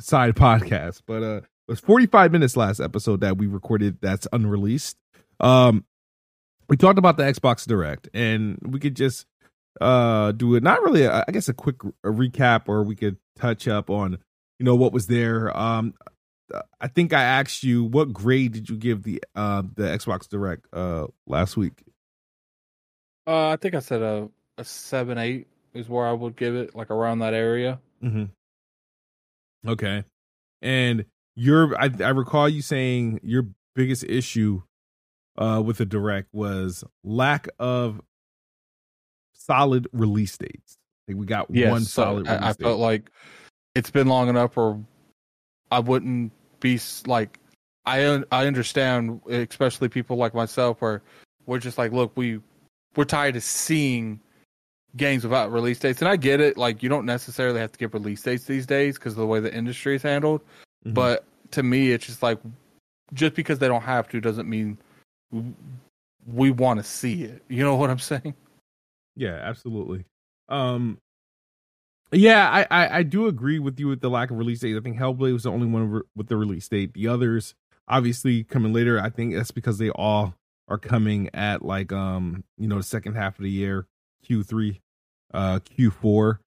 side 0.00 0.34
podcast, 0.34 1.02
but 1.06 1.22
uh, 1.22 1.40
was 1.68 1.80
45 1.80 2.32
minutes 2.32 2.56
last 2.56 2.80
episode 2.80 3.20
that 3.20 3.38
we 3.38 3.46
recorded 3.46 3.98
that's 4.00 4.26
unreleased. 4.32 4.96
Um, 5.40 5.84
we 6.68 6.76
talked 6.76 6.98
about 6.98 7.16
the 7.16 7.24
Xbox 7.24 7.66
Direct, 7.66 8.08
and 8.14 8.58
we 8.62 8.78
could 8.78 8.96
just 8.96 9.26
uh 9.80 10.32
do 10.32 10.54
it. 10.54 10.62
Not 10.62 10.82
really, 10.82 11.06
I 11.06 11.24
guess, 11.30 11.48
a 11.48 11.54
quick 11.54 11.82
a 11.82 12.08
recap, 12.08 12.68
or 12.68 12.82
we 12.82 12.96
could 12.96 13.16
touch 13.36 13.68
up 13.68 13.90
on 13.90 14.18
you 14.58 14.64
know 14.64 14.76
what 14.76 14.92
was 14.92 15.06
there. 15.06 15.54
Um, 15.56 15.94
I 16.80 16.88
think 16.88 17.12
I 17.12 17.22
asked 17.22 17.64
you 17.64 17.84
what 17.84 18.12
grade 18.12 18.52
did 18.52 18.68
you 18.68 18.76
give 18.76 19.02
the 19.02 19.22
uh 19.34 19.62
the 19.74 19.84
Xbox 19.84 20.28
Direct 20.28 20.66
uh 20.72 21.06
last 21.26 21.56
week? 21.56 21.82
Uh, 23.26 23.48
I 23.48 23.56
think 23.56 23.74
I 23.74 23.80
said 23.80 24.02
a 24.02 24.28
a 24.58 24.64
seven 24.64 25.18
eight 25.18 25.48
is 25.72 25.88
where 25.88 26.06
I 26.06 26.12
would 26.12 26.36
give 26.36 26.54
it, 26.54 26.74
like 26.74 26.90
around 26.90 27.18
that 27.18 27.34
area. 27.34 27.80
Mm-hmm. 28.02 28.26
Okay, 29.68 30.04
and 30.62 31.04
your 31.36 31.76
I, 31.80 31.90
I 32.00 32.10
recall 32.10 32.48
you 32.48 32.62
saying 32.62 33.20
your 33.22 33.46
biggest 33.74 34.04
issue 34.04 34.62
uh 35.36 35.62
with 35.64 35.78
the 35.78 35.86
direct 35.86 36.32
was 36.32 36.84
lack 37.02 37.48
of 37.58 38.00
solid 39.34 39.88
release 39.92 40.36
dates. 40.36 40.76
Like 41.08 41.16
we 41.16 41.26
got 41.26 41.46
Yes, 41.50 41.70
one 41.70 41.82
solid. 41.82 42.28
I, 42.28 42.36
release 42.36 42.56
I 42.60 42.62
felt 42.62 42.80
like 42.80 43.10
it's 43.74 43.90
been 43.90 44.08
long 44.08 44.28
enough, 44.28 44.56
or 44.56 44.82
I 45.70 45.80
wouldn't 45.80 46.32
be 46.60 46.80
like 47.06 47.38
I 47.86 48.22
I 48.32 48.46
understand, 48.46 49.20
especially 49.28 49.88
people 49.88 50.16
like 50.16 50.34
myself, 50.34 50.80
where 50.80 51.02
we're 51.46 51.58
just 51.58 51.76
like, 51.76 51.92
look, 51.92 52.12
we 52.16 52.40
we're 52.96 53.04
tired 53.04 53.36
of 53.36 53.42
seeing 53.42 54.20
games 54.96 55.24
without 55.24 55.52
release 55.52 55.78
dates, 55.78 56.00
and 56.00 56.08
I 56.08 56.16
get 56.16 56.40
it. 56.40 56.56
Like 56.56 56.82
you 56.82 56.88
don't 56.88 57.06
necessarily 57.06 57.60
have 57.60 57.72
to 57.72 57.78
give 57.78 57.92
release 57.92 58.22
dates 58.22 58.44
these 58.44 58.66
days 58.66 58.96
because 58.96 59.12
of 59.12 59.18
the 59.18 59.26
way 59.26 59.40
the 59.40 59.54
industry 59.54 59.96
is 59.96 60.02
handled. 60.02 60.42
Mhm. 60.86 60.94
But 60.94 61.24
to 61.52 61.62
me, 61.62 61.92
it's 61.92 62.06
just 62.06 62.22
like 62.22 62.38
just 63.12 63.34
because 63.34 63.58
they 63.58 63.68
don't 63.68 63.82
have 63.82 64.08
to 64.08 64.20
doesn't 64.20 64.48
mean 64.48 64.78
we 66.26 66.50
want 66.50 66.80
to 66.80 66.84
see 66.84 67.24
it. 67.24 67.42
You 67.48 67.62
know 67.64 67.76
what 67.76 67.90
I'm 67.90 67.98
saying? 67.98 68.34
Yeah, 69.16 69.34
absolutely. 69.42 70.04
Um, 70.48 70.98
yeah, 72.12 72.50
I, 72.50 72.66
I 72.84 72.98
I 72.98 73.02
do 73.02 73.26
agree 73.26 73.58
with 73.58 73.78
you 73.80 73.88
with 73.88 74.00
the 74.00 74.10
lack 74.10 74.30
of 74.30 74.38
release 74.38 74.60
date. 74.60 74.76
I 74.76 74.80
think 74.80 74.98
Hellblade 74.98 75.32
was 75.32 75.44
the 75.44 75.50
only 75.50 75.66
one 75.66 75.90
re- 75.90 76.02
with 76.14 76.28
the 76.28 76.36
release 76.36 76.68
date. 76.68 76.94
The 76.94 77.08
others, 77.08 77.54
obviously, 77.88 78.44
coming 78.44 78.72
later. 78.72 79.00
I 79.00 79.10
think 79.10 79.34
that's 79.34 79.50
because 79.50 79.78
they 79.78 79.90
all 79.90 80.34
are 80.68 80.78
coming 80.78 81.28
at 81.34 81.64
like 81.64 81.92
um 81.92 82.44
you 82.56 82.68
know 82.68 82.76
the 82.76 82.82
second 82.82 83.14
half 83.14 83.38
of 83.38 83.42
the 83.42 83.50
year, 83.50 83.86
Q 84.24 84.42
three, 84.42 84.80
uh 85.32 85.60
Q 85.60 85.90
four. 85.90 86.40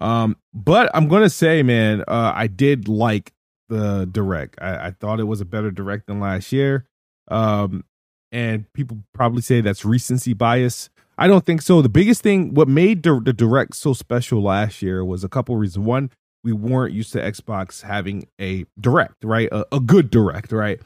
Um, 0.00 0.36
but 0.54 0.90
I'm 0.94 1.08
gonna 1.08 1.30
say, 1.30 1.62
man, 1.62 2.02
uh, 2.06 2.32
I 2.34 2.46
did 2.46 2.86
like 2.86 3.32
the 3.68 4.08
direct. 4.10 4.58
I, 4.60 4.88
I 4.88 4.90
thought 4.90 5.20
it 5.20 5.24
was 5.24 5.40
a 5.40 5.44
better 5.44 5.70
direct 5.70 6.06
than 6.06 6.20
last 6.20 6.52
year. 6.52 6.86
Um, 7.28 7.84
and 8.32 8.70
people 8.72 8.98
probably 9.14 9.42
say 9.42 9.60
that's 9.60 9.84
recency 9.84 10.34
bias. 10.34 10.90
I 11.16 11.26
don't 11.26 11.44
think 11.44 11.62
so. 11.62 11.82
The 11.82 11.88
biggest 11.88 12.22
thing, 12.22 12.54
what 12.54 12.68
made 12.68 13.02
the, 13.02 13.20
the 13.20 13.32
direct 13.32 13.76
so 13.76 13.92
special 13.92 14.42
last 14.42 14.82
year 14.82 15.04
was 15.04 15.24
a 15.24 15.28
couple 15.28 15.56
reasons. 15.56 15.84
One, 15.84 16.10
we 16.44 16.52
weren't 16.52 16.94
used 16.94 17.12
to 17.14 17.20
Xbox 17.20 17.82
having 17.82 18.28
a 18.40 18.64
direct, 18.80 19.24
right? 19.24 19.48
A, 19.50 19.66
a 19.72 19.80
good 19.80 20.10
direct, 20.10 20.52
right? 20.52 20.80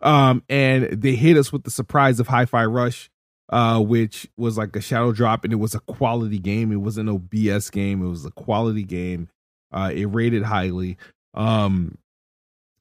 Um, 0.00 0.42
and 0.48 0.84
they 0.84 1.14
hit 1.14 1.36
us 1.36 1.52
with 1.52 1.64
the 1.64 1.70
surprise 1.70 2.20
of 2.20 2.28
Hi-Fi 2.28 2.66
Rush, 2.66 3.10
uh, 3.48 3.80
which 3.80 4.28
was 4.36 4.58
like 4.58 4.76
a 4.76 4.80
shadow 4.80 5.12
drop, 5.12 5.44
and 5.44 5.52
it 5.52 5.56
was 5.56 5.74
a 5.74 5.80
quality 5.80 6.38
game. 6.38 6.70
It 6.70 6.76
wasn't 6.76 7.06
no 7.06 7.18
BS 7.18 7.72
game. 7.72 8.04
It 8.04 8.08
was 8.08 8.24
a 8.24 8.30
quality 8.30 8.84
game. 8.84 9.28
Uh, 9.72 9.90
it 9.92 10.04
rated 10.06 10.44
highly. 10.44 10.98
Um, 11.34 11.96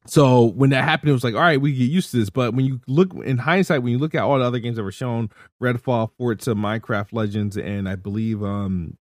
so 0.08 0.46
when 0.46 0.70
that 0.72 0.84
happened, 0.84 1.10
it 1.10 1.14
was 1.14 1.24
like, 1.24 1.36
all 1.36 1.42
right, 1.42 1.60
we 1.60 1.74
get 1.74 1.90
used 1.90 2.12
to 2.12 2.18
this. 2.18 2.30
But 2.30 2.54
when 2.54 2.66
you 2.66 2.82
look 2.88 3.14
in 3.14 3.38
hindsight, 3.38 3.84
when 3.84 3.92
you 3.92 4.00
look 4.00 4.16
at 4.16 4.24
all 4.24 4.40
the 4.40 4.46
other 4.46 4.60
games 4.60 4.78
that 4.78 4.84
were 4.84 4.92
shown, 4.92 5.30
Redfall, 5.62 6.12
Forza, 6.18 6.52
Minecraft 6.54 7.14
Legends, 7.14 7.58
and 7.58 7.88
I 7.90 7.96
believe 7.96 8.44
um 8.44 8.98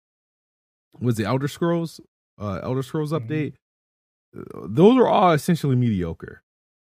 was 1.00 1.16
the 1.16 1.26
Elder 1.26 1.48
Scrolls, 1.48 2.00
uh 2.40 2.60
Elder 2.64 2.84
Scrolls 2.84 3.12
update. 3.12 3.54
Those 4.34 4.98
are 4.98 5.08
all 5.08 5.32
essentially 5.34 5.76
mediocre 5.76 6.42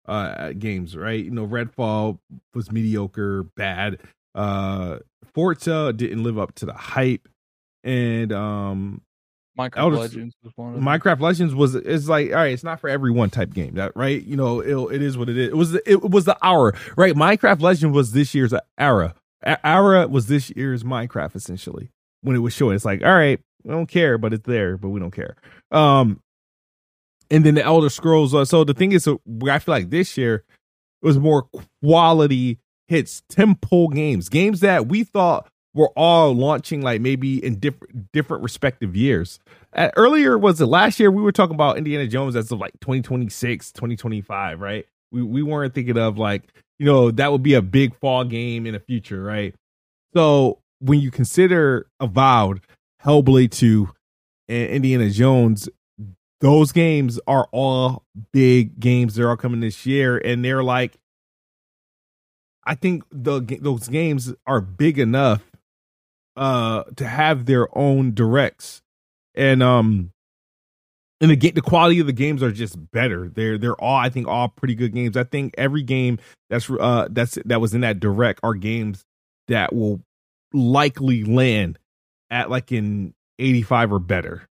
uh 0.07 0.53
games, 0.53 0.97
right? 0.97 1.25
You 1.25 1.31
know, 1.31 1.47
Redfall 1.47 2.19
was 2.55 2.71
mediocre, 2.71 3.45
bad. 3.57 3.99
Uh 4.35 4.99
Forza 5.35 5.93
didn't 5.93 6.23
live 6.23 6.39
up 6.39 6.55
to 6.57 6.67
the 6.67 6.75
hype. 6.75 7.29
And 7.83 8.33
um 8.33 9.03
Minecraft 9.61 9.79
Elder- 9.79 9.97
Legends 9.97 10.35
was 10.43 10.53
one 10.57 10.69
of 10.69 10.75
them. 10.75 10.85
Minecraft 10.85 11.21
Legends 11.21 11.55
was 11.55 11.75
is 11.75 12.09
like 12.09 12.31
all 12.31 12.37
right, 12.37 12.53
it's 12.53 12.65
not 12.65 12.81
for 12.81 12.89
everyone 12.89 13.31
type 13.31 13.53
game, 13.53 13.75
that 13.75 13.93
right? 13.95 14.23
You 14.23 14.37
know, 14.37 14.61
it 14.61 14.97
it 14.97 15.03
is 15.03 15.19
what 15.19 15.29
it 15.29 15.37
is. 15.37 15.49
It 15.49 15.57
was 15.57 15.73
the, 15.73 15.91
it 15.91 16.03
was 16.03 16.25
the 16.25 16.37
hour, 16.43 16.75
right? 16.97 17.15
Minecraft 17.15 17.61
Legend 17.61 17.93
was 17.93 18.13
this 18.13 18.35
year's 18.35 18.55
era. 18.79 19.15
Era 19.43 20.07
was 20.07 20.27
this 20.27 20.51
year's 20.51 20.83
Minecraft 20.85 21.35
essentially 21.35 21.91
when 22.23 22.37
it 22.37 22.41
was 22.41 22.53
showing. 22.53 22.75
It's 22.77 22.85
like 22.85 23.03
all 23.03 23.15
right, 23.15 23.41
we 23.65 23.71
don't 23.71 23.87
care, 23.87 24.19
but 24.19 24.33
it's 24.33 24.47
there, 24.47 24.77
but 24.77 24.89
we 24.89 25.01
don't 25.01 25.11
care. 25.11 25.37
Um, 25.71 26.21
and 27.31 27.45
then 27.45 27.55
the 27.55 27.63
Elder 27.63 27.91
Scrolls. 27.91 28.35
Uh, 28.35 28.45
so 28.45 28.65
the 28.65 28.75
thing 28.75 28.93
is, 28.93 29.07
uh, 29.07 29.15
I 29.49 29.59
feel 29.59 29.75
like 29.75 29.91
this 29.91 30.17
year 30.17 30.45
it 31.03 31.07
was 31.07 31.19
more 31.19 31.49
quality 31.83 32.59
hits, 32.89 33.23
tempo 33.29 33.89
games, 33.89 34.29
games 34.29 34.61
that 34.61 34.89
we 34.89 35.05
thought 35.05 35.49
were 35.75 35.91
all 35.97 36.35
launching 36.35 36.83
like 36.83 37.01
maybe 37.01 37.45
in 37.45 37.57
different 37.59 38.13
different 38.13 38.43
respective 38.43 38.97
years. 38.97 39.39
Uh, 39.73 39.91
earlier 39.97 40.37
was 40.37 40.61
it 40.61 40.67
last 40.67 40.99
year 40.99 41.11
we 41.11 41.23
were 41.23 41.33
talking 41.33 41.55
about 41.55 41.79
Indiana 41.79 42.07
Jones 42.07 42.35
as 42.35 42.51
of 42.51 42.59
like 42.59 42.73
2026, 42.81 43.73
2025, 43.73 44.61
right? 44.61 44.87
We 45.13 45.23
we 45.23 45.43
weren't 45.43 45.75
thinking 45.75 45.99
of 45.99 46.19
like, 46.19 46.45
you 46.79 46.87
know, 46.87 47.11
that 47.13 47.31
would 47.31 47.43
be 47.43 47.55
a 47.55 47.63
big 47.63 47.95
fall 48.01 48.25
game 48.25 48.67
in 48.67 48.75
the 48.75 48.81
future, 48.81 49.23
right? 49.23 49.55
So 50.15 50.59
when 50.81 50.99
you 50.99 51.11
consider 51.11 51.87
Avowed, 52.01 52.63
Hellblade 53.05 53.53
2, 53.53 53.89
and 54.49 54.71
Indiana 54.71 55.11
Jones, 55.11 55.69
those 56.41 56.73
games 56.73 57.21
are 57.27 57.49
all 57.53 58.05
big 58.33 58.81
games. 58.81 59.15
They're 59.15 59.29
all 59.29 59.37
coming 59.37 59.61
this 59.61 59.87
year, 59.87 60.19
and 60.19 60.45
they're 60.45 60.65
like, 60.65 60.97
I 62.65 62.75
think 62.75 63.05
the 63.13 63.41
those 63.61 63.89
games 63.89 64.33
are 64.47 64.61
big 64.61 64.99
enough 64.99 65.43
uh 66.41 66.83
to 66.97 67.07
have 67.07 67.47
their 67.47 67.69
own 67.79 68.15
directs, 68.15 68.83
and 69.37 69.63
um, 69.63 70.11
and 71.21 71.31
the 71.31 71.37
game, 71.37 71.53
the 71.55 71.61
quality 71.61 72.01
of 72.01 72.07
the 72.07 72.13
games 72.13 72.43
are 72.43 72.51
just 72.51 72.77
better. 72.93 73.29
They're 73.29 73.59
they're 73.59 73.81
all 73.81 73.97
I 73.97 74.09
think 74.09 74.27
all 74.27 74.49
pretty 74.49 74.75
good 74.75 74.95
games. 74.95 75.17
I 75.17 75.25
think 75.25 75.55
every 75.59 75.83
game 75.83 76.19
that's 76.49 76.71
uh 76.71 77.09
that's 77.11 77.39
that 77.45 77.61
was 77.61 77.75
in 77.75 77.83
that 77.83 78.01
direct 78.01 78.41
are 78.43 78.55
games 78.55 79.05
that 79.49 79.75
will 79.75 80.01
likely 80.53 81.25
land 81.25 81.79
at 82.31 82.49
like 82.51 82.71
an 82.71 83.15
85 83.39 83.93
or 83.93 83.99
better 83.99 84.49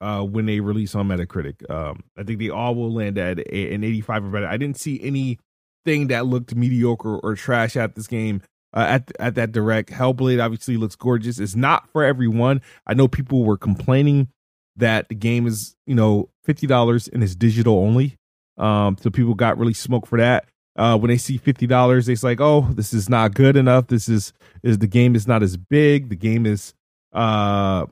uh 0.00 0.22
when 0.22 0.46
they 0.46 0.60
release 0.60 0.94
on 0.94 1.08
Metacritic. 1.08 1.68
Um 1.70 2.02
I 2.16 2.24
think 2.24 2.40
they 2.40 2.50
all 2.50 2.74
will 2.74 2.92
land 2.92 3.16
at 3.16 3.38
an 3.38 3.84
85 3.84 4.24
or 4.24 4.28
better. 4.30 4.48
I 4.48 4.56
didn't 4.56 4.78
see 4.78 5.00
anything 5.00 6.08
that 6.08 6.26
looked 6.26 6.54
mediocre 6.54 7.16
or 7.18 7.36
trash 7.36 7.76
at 7.76 7.94
this 7.94 8.08
game. 8.08 8.42
Uh, 8.74 8.86
at 8.88 9.12
at 9.18 9.34
that 9.34 9.52
direct, 9.52 9.90
Hellblade 9.90 10.42
obviously 10.42 10.76
looks 10.76 10.94
gorgeous. 10.94 11.38
It's 11.38 11.56
not 11.56 11.88
for 11.90 12.04
everyone. 12.04 12.60
I 12.86 12.94
know 12.94 13.08
people 13.08 13.44
were 13.44 13.56
complaining 13.56 14.28
that 14.76 15.08
the 15.08 15.14
game 15.14 15.46
is 15.46 15.74
you 15.86 15.94
know 15.94 16.28
fifty 16.44 16.66
dollars 16.66 17.08
and 17.08 17.22
it's 17.22 17.34
digital 17.34 17.78
only. 17.78 18.16
Um, 18.58 18.96
so 19.00 19.10
people 19.10 19.34
got 19.34 19.58
really 19.58 19.74
smoked 19.74 20.08
for 20.08 20.18
that. 20.18 20.46
Uh, 20.76 20.96
when 20.96 21.08
they 21.08 21.16
see 21.16 21.38
fifty 21.38 21.66
dollars, 21.66 22.08
it's 22.08 22.22
like, 22.22 22.40
oh, 22.40 22.68
this 22.72 22.92
is 22.92 23.08
not 23.08 23.34
good 23.34 23.56
enough. 23.56 23.86
This 23.88 24.08
is 24.08 24.32
is 24.62 24.78
the 24.78 24.86
game 24.86 25.16
is 25.16 25.26
not 25.26 25.42
as 25.42 25.56
big. 25.56 26.10
The 26.10 26.16
game 26.16 26.44
is 26.44 26.74
uh, 27.12 27.86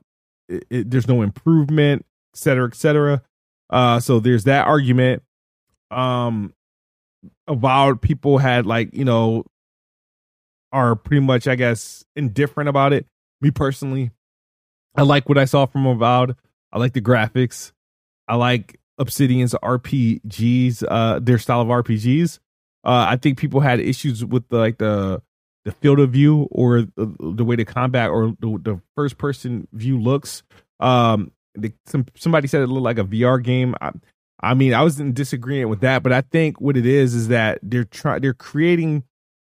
it, 0.47 0.65
it, 0.69 0.91
there's 0.91 1.07
no 1.07 1.21
improvement, 1.21 2.05
et 2.33 2.37
cetera, 2.37 2.67
et 2.67 2.75
cetera. 2.75 3.21
Uh, 3.69 3.99
so 3.99 4.19
there's 4.19 4.43
that 4.45 4.67
argument. 4.67 5.23
Um, 5.89 6.53
about 7.47 8.01
people 8.01 8.37
had 8.37 8.65
like 8.65 8.93
you 8.93 9.05
know 9.05 9.43
are 10.71 10.95
pretty 10.95 11.25
much, 11.25 11.47
I 11.47 11.55
guess, 11.55 12.05
indifferent 12.15 12.69
about 12.69 12.93
it. 12.93 13.05
Me 13.41 13.51
personally, 13.51 14.11
I 14.95 15.03
like 15.03 15.29
what 15.29 15.37
I 15.37 15.45
saw 15.45 15.65
from 15.65 15.85
Avowed. 15.85 16.35
I 16.71 16.79
like 16.79 16.93
the 16.93 17.01
graphics. 17.01 17.71
I 18.27 18.35
like 18.35 18.79
Obsidian's 18.97 19.53
RPGs, 19.53 20.83
uh, 20.87 21.19
their 21.19 21.37
style 21.37 21.61
of 21.61 21.67
RPGs. 21.67 22.39
Uh, 22.83 23.05
I 23.09 23.15
think 23.17 23.37
people 23.37 23.59
had 23.59 23.79
issues 23.79 24.25
with 24.25 24.47
the, 24.49 24.57
like 24.57 24.77
the 24.77 25.21
the 25.67 25.73
field 25.73 25.99
of 25.99 26.11
view 26.11 26.47
or 26.49 26.83
the, 26.83 27.13
the 27.19 27.43
way 27.43 27.57
the 27.57 27.65
combat 27.65 28.09
or 28.09 28.33
the, 28.39 28.57
the 28.61 28.81
first 28.95 29.17
person 29.17 29.67
view 29.73 29.99
looks. 29.99 30.41
Um, 30.79 31.33
the, 31.55 31.73
some 31.85 32.05
somebody 32.15 32.47
said 32.47 32.61
it 32.61 32.67
looked 32.67 32.85
like 32.85 32.97
a 32.97 33.03
VR 33.03 33.43
game. 33.43 33.75
I, 33.81 33.91
I 34.39 34.53
mean, 34.53 34.73
I 34.73 34.81
was 34.81 34.97
in 34.99 35.13
disagreement 35.13 35.69
with 35.69 35.81
that, 35.81 36.03
but 36.03 36.13
I 36.13 36.21
think 36.21 36.61
what 36.61 36.77
it 36.77 36.85
is 36.85 37.13
is 37.13 37.27
that 37.27 37.59
they're 37.61 37.83
trying, 37.83 38.21
they're 38.21 38.33
creating, 38.33 39.03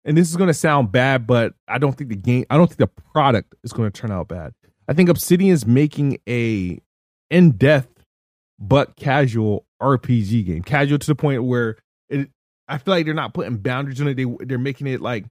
and 0.08 0.17
this 0.17 0.30
is 0.30 0.38
going 0.38 0.48
to 0.48 0.54
sound 0.54 0.91
bad, 0.91 1.28
but 1.28 1.54
I 1.67 1.78
don't 1.78 1.96
think 1.96 2.10
the 2.10 2.15
game, 2.15 2.46
I 2.50 2.56
don't 2.56 2.67
think 2.67 2.80
the 2.80 2.88
product 2.88 3.54
is 3.63 3.74
going 3.74 3.91
to 3.91 4.02
turn 4.02 4.10
out 4.10 4.30
bad. 4.30 4.54
I 4.88 4.93
think 4.93 5.10
Obsidian 5.10 5.54
is 5.54 5.65
making 5.67 6.20
a 6.28 6.80
in 7.30 7.52
depth 7.52 8.06
but 8.58 8.96
casual 8.96 9.65
RPG 9.82 10.46
game, 10.46 10.63
casual 10.63 10.98
to 10.98 11.08
the 11.08 11.13
point 11.13 11.43
where 11.43 11.76
it. 12.10 12.30
I 12.70 12.78
feel 12.78 12.93
like 12.93 13.06
they're 13.06 13.13
not 13.13 13.34
putting 13.34 13.58
boundaries 13.58 14.00
on 14.02 14.08
it. 14.08 14.15
They 14.15 14.26
they're 14.46 14.58
making 14.58 14.88
it 14.88 15.02
like 15.02 15.26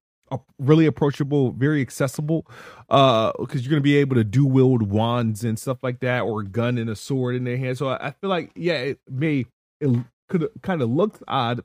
really 0.59 0.85
approachable, 0.85 1.53
very 1.53 1.81
accessible. 1.81 2.47
Uh, 2.91 3.33
because 3.39 3.63
you're 3.65 3.71
gonna 3.71 3.81
be 3.81 3.97
able 3.97 4.17
to 4.17 4.25
do 4.25 4.45
wield 4.45 4.83
wands 4.83 5.43
and 5.43 5.59
stuff 5.59 5.79
like 5.83 6.01
that, 6.01 6.21
or 6.21 6.43
a 6.43 6.47
gun 6.47 6.77
and 6.77 6.91
a 6.91 6.97
sword 6.97 7.35
in 7.35 7.45
their 7.45 7.57
hand. 7.57 7.79
So 7.79 7.89
I, 7.89 8.09
I 8.09 8.11
feel 8.11 8.29
like 8.29 8.53
yeah, 8.55 8.75
it 8.75 9.01
may 9.11 9.47
it 9.81 10.05
could 10.29 10.49
kind 10.63 10.83
of 10.83 10.91
look 10.91 11.23
odd, 11.27 11.63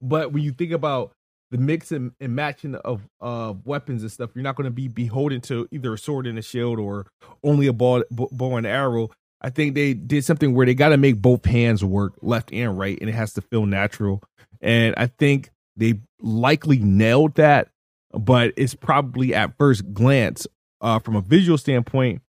but 0.00 0.32
when 0.32 0.42
you 0.42 0.52
think 0.52 0.72
about 0.72 1.12
the 1.54 1.60
mix 1.60 1.92
and, 1.92 2.10
and 2.18 2.34
matching 2.34 2.74
of 2.74 3.08
uh, 3.20 3.54
weapons 3.64 4.02
and 4.02 4.10
stuff, 4.10 4.30
you're 4.34 4.42
not 4.42 4.56
going 4.56 4.64
to 4.64 4.72
be 4.72 4.88
beholden 4.88 5.40
to 5.42 5.68
either 5.70 5.94
a 5.94 5.98
sword 5.98 6.26
and 6.26 6.36
a 6.36 6.42
shield 6.42 6.80
or 6.80 7.06
only 7.44 7.68
a 7.68 7.72
ball, 7.72 8.02
bow 8.10 8.56
and 8.56 8.66
arrow. 8.66 9.08
I 9.40 9.50
think 9.50 9.76
they 9.76 9.94
did 9.94 10.24
something 10.24 10.52
where 10.52 10.66
they 10.66 10.74
got 10.74 10.88
to 10.88 10.96
make 10.96 11.22
both 11.22 11.44
hands 11.44 11.84
work, 11.84 12.14
left 12.20 12.52
and 12.52 12.76
right, 12.76 12.98
and 13.00 13.08
it 13.08 13.12
has 13.12 13.34
to 13.34 13.40
feel 13.40 13.66
natural. 13.66 14.20
And 14.60 14.96
I 14.96 15.06
think 15.06 15.52
they 15.76 16.00
likely 16.18 16.78
nailed 16.78 17.36
that, 17.36 17.68
but 18.10 18.52
it's 18.56 18.74
probably 18.74 19.32
at 19.32 19.56
first 19.56 19.94
glance, 19.94 20.48
uh, 20.80 20.98
from 20.98 21.14
a 21.14 21.20
visual 21.20 21.56
standpoint, 21.56 22.20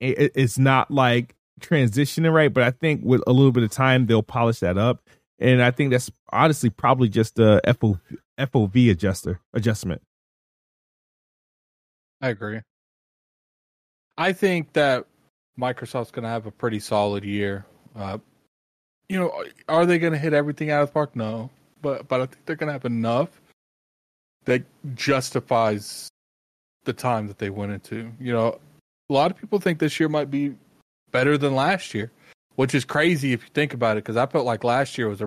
it, 0.00 0.32
it's 0.34 0.58
not 0.58 0.90
like 0.90 1.36
transitioning 1.60 2.32
right. 2.32 2.52
But 2.52 2.64
I 2.64 2.72
think 2.72 3.02
with 3.04 3.22
a 3.28 3.32
little 3.32 3.52
bit 3.52 3.62
of 3.62 3.70
time, 3.70 4.06
they'll 4.06 4.24
polish 4.24 4.58
that 4.58 4.76
up. 4.76 5.04
And 5.40 5.62
I 5.62 5.70
think 5.70 5.90
that's 5.90 6.10
honestly 6.30 6.68
probably 6.68 7.08
just 7.08 7.38
a 7.38 7.60
FO, 7.80 7.98
FOV 8.40 8.90
adjuster 8.90 9.40
adjustment. 9.52 10.02
I 12.20 12.28
agree. 12.28 12.60
I 14.18 14.32
think 14.32 14.72
that 14.74 15.06
Microsoft's 15.58 16.10
going 16.10 16.24
to 16.24 16.28
have 16.28 16.46
a 16.46 16.50
pretty 16.50 16.80
solid 16.80 17.24
year. 17.24 17.64
Uh, 17.96 18.18
you 19.08 19.18
know, 19.18 19.44
are 19.68 19.86
they 19.86 19.98
going 19.98 20.12
to 20.12 20.18
hit 20.18 20.32
everything 20.32 20.70
out 20.70 20.82
of 20.82 20.88
the 20.88 20.92
park? 20.92 21.16
No, 21.16 21.50
but 21.82 22.08
but 22.08 22.20
I 22.20 22.26
think 22.26 22.44
they're 22.46 22.56
going 22.56 22.68
to 22.68 22.72
have 22.72 22.84
enough 22.84 23.40
that 24.44 24.62
justifies 24.94 26.08
the 26.84 26.92
time 26.92 27.26
that 27.26 27.38
they 27.38 27.50
went 27.50 27.72
into. 27.72 28.10
You 28.20 28.32
know, 28.32 28.58
a 29.08 29.12
lot 29.12 29.30
of 29.30 29.36
people 29.36 29.58
think 29.58 29.78
this 29.78 29.98
year 29.98 30.08
might 30.08 30.30
be 30.30 30.54
better 31.10 31.36
than 31.36 31.54
last 31.54 31.94
year, 31.94 32.10
which 32.56 32.74
is 32.74 32.84
crazy 32.84 33.32
if 33.32 33.42
you 33.42 33.48
think 33.52 33.74
about 33.74 33.96
it. 33.96 34.04
Because 34.04 34.16
I 34.16 34.26
felt 34.26 34.46
like 34.46 34.64
last 34.64 34.96
year 34.96 35.08
was 35.08 35.20
a 35.20 35.26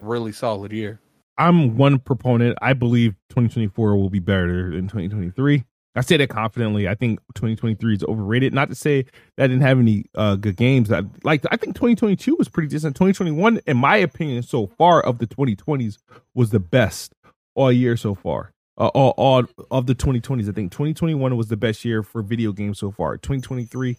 really 0.00 0.32
solid 0.32 0.72
year. 0.72 1.00
I'm 1.36 1.76
one 1.76 1.98
proponent. 1.98 2.58
I 2.62 2.74
believe 2.74 3.14
2024 3.30 3.96
will 3.96 4.10
be 4.10 4.20
better 4.20 4.70
than 4.70 4.88
2023. 4.88 5.64
I 5.96 6.00
say 6.00 6.16
that 6.16 6.28
confidently. 6.28 6.88
I 6.88 6.94
think 6.94 7.20
2023 7.34 7.94
is 7.94 8.04
overrated. 8.04 8.52
Not 8.52 8.68
to 8.68 8.74
say 8.74 9.02
that 9.36 9.44
I 9.44 9.46
didn't 9.46 9.62
have 9.62 9.78
any 9.78 10.06
uh, 10.14 10.34
good 10.36 10.56
games. 10.56 10.90
I 10.90 11.02
like. 11.22 11.44
I 11.50 11.56
think 11.56 11.76
2022 11.76 12.34
was 12.36 12.48
pretty 12.48 12.68
decent. 12.68 12.96
2021, 12.96 13.60
in 13.66 13.76
my 13.76 13.96
opinion, 13.96 14.42
so 14.42 14.66
far 14.66 15.00
of 15.00 15.18
the 15.18 15.26
2020s, 15.26 15.98
was 16.34 16.50
the 16.50 16.58
best 16.58 17.14
all 17.54 17.70
year 17.70 17.96
so 17.96 18.14
far. 18.14 18.50
Uh, 18.76 18.88
all, 18.88 19.10
all 19.10 19.44
of 19.70 19.86
the 19.86 19.94
2020s, 19.94 20.48
I 20.48 20.52
think 20.52 20.72
2021 20.72 21.36
was 21.36 21.46
the 21.46 21.56
best 21.56 21.84
year 21.84 22.02
for 22.02 22.22
video 22.22 22.50
games 22.50 22.80
so 22.80 22.90
far. 22.90 23.16
2023 23.16 23.96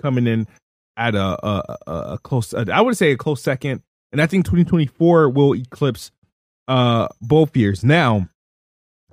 coming 0.00 0.26
in 0.26 0.46
at 0.96 1.14
a 1.14 1.46
a, 1.46 1.76
a, 1.86 1.92
a 1.92 2.18
close. 2.22 2.54
I 2.54 2.80
would 2.80 2.96
say 2.96 3.12
a 3.12 3.18
close 3.18 3.42
second 3.42 3.82
and 4.14 4.22
I 4.22 4.26
think 4.26 4.44
2024 4.46 5.28
will 5.28 5.54
eclipse 5.54 6.10
uh 6.68 7.08
both 7.20 7.56
years. 7.56 7.84
Now, 7.84 8.28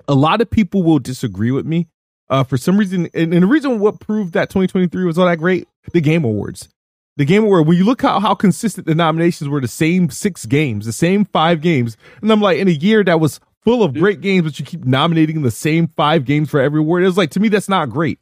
a 0.08 0.14
lot 0.14 0.42
of 0.42 0.50
people 0.50 0.84
will 0.84 1.00
disagree 1.00 1.52
with 1.52 1.66
me. 1.66 1.88
Uh, 2.30 2.46
for 2.46 2.56
some 2.56 2.78
reason, 2.78 3.10
and, 3.14 3.34
and 3.34 3.44
the 3.44 3.48
reason 3.48 3.80
what 3.80 4.00
proved 4.00 4.34
that 4.34 4.50
2023 4.50 5.04
was 5.04 5.18
all 5.18 5.26
that 5.26 5.38
great, 5.38 5.68
the 5.92 6.00
Game 6.00 6.24
Awards. 6.24 6.70
The 7.18 7.26
Game 7.26 7.44
Award, 7.44 7.68
when 7.68 7.78
you 7.78 7.84
look 7.84 8.02
how, 8.02 8.22
how 8.22 8.36
consistent 8.36 8.88
the 8.88 8.96
nominations 8.96 9.50
were, 9.50 9.60
the 9.60 9.68
same 9.68 10.10
six 10.10 10.46
games, 10.46 10.86
the 10.86 10.94
same 10.94 11.26
five 11.26 11.60
games. 11.60 11.98
And 12.22 12.32
I'm 12.32 12.40
like, 12.40 12.58
in 12.58 12.70
a 12.70 12.72
year 12.72 13.04
that 13.04 13.20
was 13.20 13.42
full 13.64 13.84
of 13.84 13.94
great 13.94 14.22
games, 14.22 14.46
but 14.46 14.60
you 14.60 14.66
keep 14.66 14.86
nominating 14.86 15.42
the 15.42 15.52
same 15.52 15.88
five 15.88 16.24
games 16.24 16.50
for 16.50 16.62
every 16.62 16.80
award. 16.80 17.04
It 17.04 17.08
was 17.08 17.18
like, 17.18 17.32
to 17.32 17.42
me, 17.42 17.50
that's 17.50 17.68
not 17.68 17.90
great. 17.90 18.18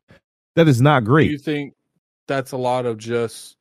That 0.55 0.67
is 0.67 0.81
not 0.81 1.03
great. 1.03 1.27
Do 1.27 1.33
you 1.33 1.37
think 1.37 1.75
that's 2.27 2.51
a 2.51 2.57
lot 2.57 2.87
of 2.87 2.97
just 2.97 3.57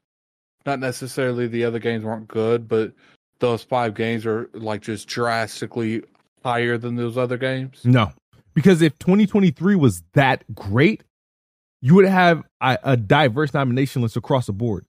not 0.69 0.81
necessarily 0.81 1.47
the 1.47 1.65
other 1.65 1.79
games 1.79 2.05
weren't 2.05 2.29
good, 2.29 2.69
but 2.69 2.93
those 3.41 3.63
five 3.63 3.95
games 3.95 4.27
are 4.27 4.51
like 4.53 4.83
just 4.83 5.09
drastically 5.09 6.03
higher 6.45 6.77
than 6.77 6.97
those 6.97 7.17
other 7.17 7.39
games? 7.39 7.81
No, 7.85 8.13
because 8.55 8.83
if 8.83 8.99
2023 8.99 9.75
was 9.77 10.03
that 10.13 10.45
great, 10.55 11.03
you 11.81 11.95
would 11.95 12.05
have 12.05 12.45
a, 12.61 12.79
a 12.85 12.97
diverse 12.97 13.55
nomination 13.55 14.03
list 14.03 14.17
across 14.17 14.47
the 14.47 14.53
board. 14.53 14.85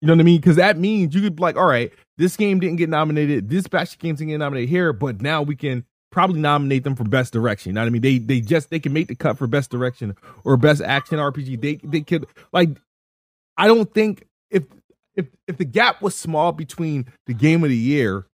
You 0.00 0.08
know 0.08 0.14
what 0.14 0.20
I 0.20 0.24
mean? 0.24 0.40
Because 0.40 0.56
that 0.56 0.78
means 0.78 1.14
you 1.14 1.20
could 1.20 1.36
be 1.36 1.42
like, 1.42 1.56
all 1.56 1.66
right, 1.66 1.92
this 2.16 2.36
game 2.36 2.60
didn't 2.60 2.76
get 2.76 2.88
nominated, 2.88 3.50
this 3.50 3.66
batch 3.66 3.94
of 3.94 3.98
games 3.98 4.18
didn't 4.18 4.30
get 4.30 4.38
nominated 4.38 4.68
here, 4.68 4.92
but 4.92 5.20
now 5.20 5.42
we 5.42 5.56
can 5.56 5.84
probably 6.10 6.40
nominate 6.40 6.84
them 6.84 6.96
for 6.96 7.04
best 7.04 7.32
direction. 7.32 7.70
You 7.70 7.74
know 7.74 7.82
what 7.82 7.88
I 7.88 7.90
mean? 7.90 8.02
They 8.02 8.18
they 8.18 8.40
just 8.40 8.70
they 8.70 8.80
can 8.80 8.94
make 8.94 9.08
the 9.08 9.14
cut 9.14 9.36
for 9.36 9.46
best 9.46 9.70
direction 9.70 10.14
or 10.44 10.56
best 10.56 10.80
action 10.80 11.18
RPG. 11.18 11.60
They 11.60 11.74
they 11.84 12.00
could 12.00 12.26
like 12.52 12.70
I 13.56 13.66
don't 13.66 13.92
think 13.92 14.26
if 14.50 14.64
if 15.16 15.26
if 15.46 15.56
the 15.56 15.64
gap 15.64 16.02
was 16.02 16.14
small 16.14 16.52
between 16.52 17.06
the 17.26 17.34
game 17.34 17.64
of 17.64 17.70
the 17.70 17.76
year 17.76 18.26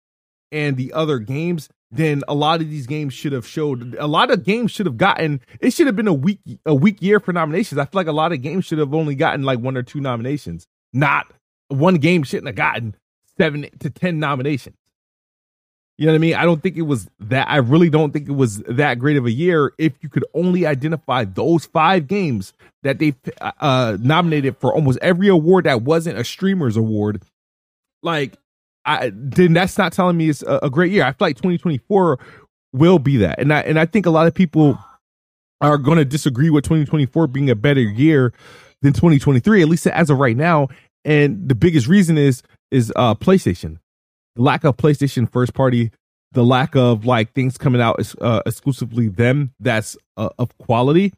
and 0.50 0.76
the 0.76 0.92
other 0.92 1.18
games, 1.18 1.68
then 1.90 2.22
a 2.26 2.34
lot 2.34 2.60
of 2.60 2.70
these 2.70 2.86
games 2.86 3.14
should 3.14 3.32
have 3.32 3.46
showed 3.46 3.94
a 3.98 4.06
lot 4.06 4.30
of 4.30 4.44
games 4.44 4.70
should 4.70 4.86
have 4.86 4.96
gotten 4.96 5.40
it 5.60 5.72
should 5.72 5.86
have 5.86 5.96
been 5.96 6.08
a 6.08 6.14
week 6.14 6.40
a 6.66 6.74
week 6.74 7.00
year 7.00 7.20
for 7.20 7.32
nominations. 7.32 7.78
I 7.78 7.84
feel 7.84 7.98
like 7.98 8.06
a 8.06 8.12
lot 8.12 8.32
of 8.32 8.42
games 8.42 8.64
should 8.64 8.78
have 8.78 8.94
only 8.94 9.14
gotten 9.14 9.42
like 9.42 9.60
one 9.60 9.76
or 9.76 9.82
two 9.82 10.00
nominations. 10.00 10.66
Not 10.92 11.32
one 11.68 11.96
game 11.96 12.22
shouldn't 12.22 12.48
have 12.48 12.56
gotten 12.56 12.96
seven 13.36 13.66
to 13.80 13.90
ten 13.90 14.18
nominations. 14.18 14.76
You 15.98 16.06
know 16.06 16.12
what 16.12 16.16
I 16.16 16.20
mean? 16.20 16.34
I 16.34 16.44
don't 16.44 16.62
think 16.62 16.76
it 16.76 16.82
was 16.82 17.08
that. 17.20 17.48
I 17.48 17.56
really 17.56 17.90
don't 17.90 18.12
think 18.12 18.28
it 18.28 18.32
was 18.32 18.58
that 18.60 18.98
great 18.98 19.16
of 19.16 19.26
a 19.26 19.30
year 19.30 19.72
if 19.78 19.92
you 20.00 20.08
could 20.08 20.24
only 20.34 20.66
identify 20.66 21.24
those 21.24 21.66
five 21.66 22.06
games 22.06 22.54
that 22.82 22.98
they 22.98 23.14
uh, 23.40 23.96
nominated 24.00 24.56
for 24.56 24.74
almost 24.74 24.98
every 25.02 25.28
award 25.28 25.64
that 25.64 25.82
wasn't 25.82 26.18
a 26.18 26.24
streamers 26.24 26.76
award. 26.76 27.22
Like, 28.02 28.36
I 28.84 29.12
then 29.14 29.52
that's 29.52 29.78
not 29.78 29.92
telling 29.92 30.16
me 30.16 30.28
it's 30.30 30.42
a, 30.42 30.60
a 30.64 30.70
great 30.70 30.92
year. 30.92 31.04
I 31.04 31.12
feel 31.12 31.28
like 31.28 31.36
2024 31.36 32.18
will 32.72 32.98
be 32.98 33.18
that, 33.18 33.38
and 33.38 33.52
I 33.52 33.60
and 33.60 33.78
I 33.78 33.86
think 33.86 34.06
a 34.06 34.10
lot 34.10 34.26
of 34.26 34.34
people 34.34 34.78
are 35.60 35.78
going 35.78 35.98
to 35.98 36.04
disagree 36.04 36.50
with 36.50 36.64
2024 36.64 37.28
being 37.28 37.48
a 37.48 37.54
better 37.54 37.80
year 37.80 38.32
than 38.80 38.92
2023, 38.92 39.62
at 39.62 39.68
least 39.68 39.86
as 39.86 40.10
of 40.10 40.18
right 40.18 40.36
now. 40.36 40.66
And 41.04 41.48
the 41.48 41.54
biggest 41.54 41.86
reason 41.86 42.18
is 42.18 42.42
is 42.70 42.92
uh 42.96 43.14
PlayStation 43.14 43.78
lack 44.36 44.64
of 44.64 44.76
PlayStation 44.76 45.30
first 45.30 45.54
party, 45.54 45.90
the 46.32 46.44
lack 46.44 46.74
of 46.74 47.04
like 47.06 47.32
things 47.32 47.58
coming 47.58 47.80
out 47.80 48.00
uh, 48.20 48.42
exclusively 48.46 49.08
them 49.08 49.52
that's 49.60 49.96
uh, 50.16 50.30
of 50.38 50.56
quality, 50.58 51.12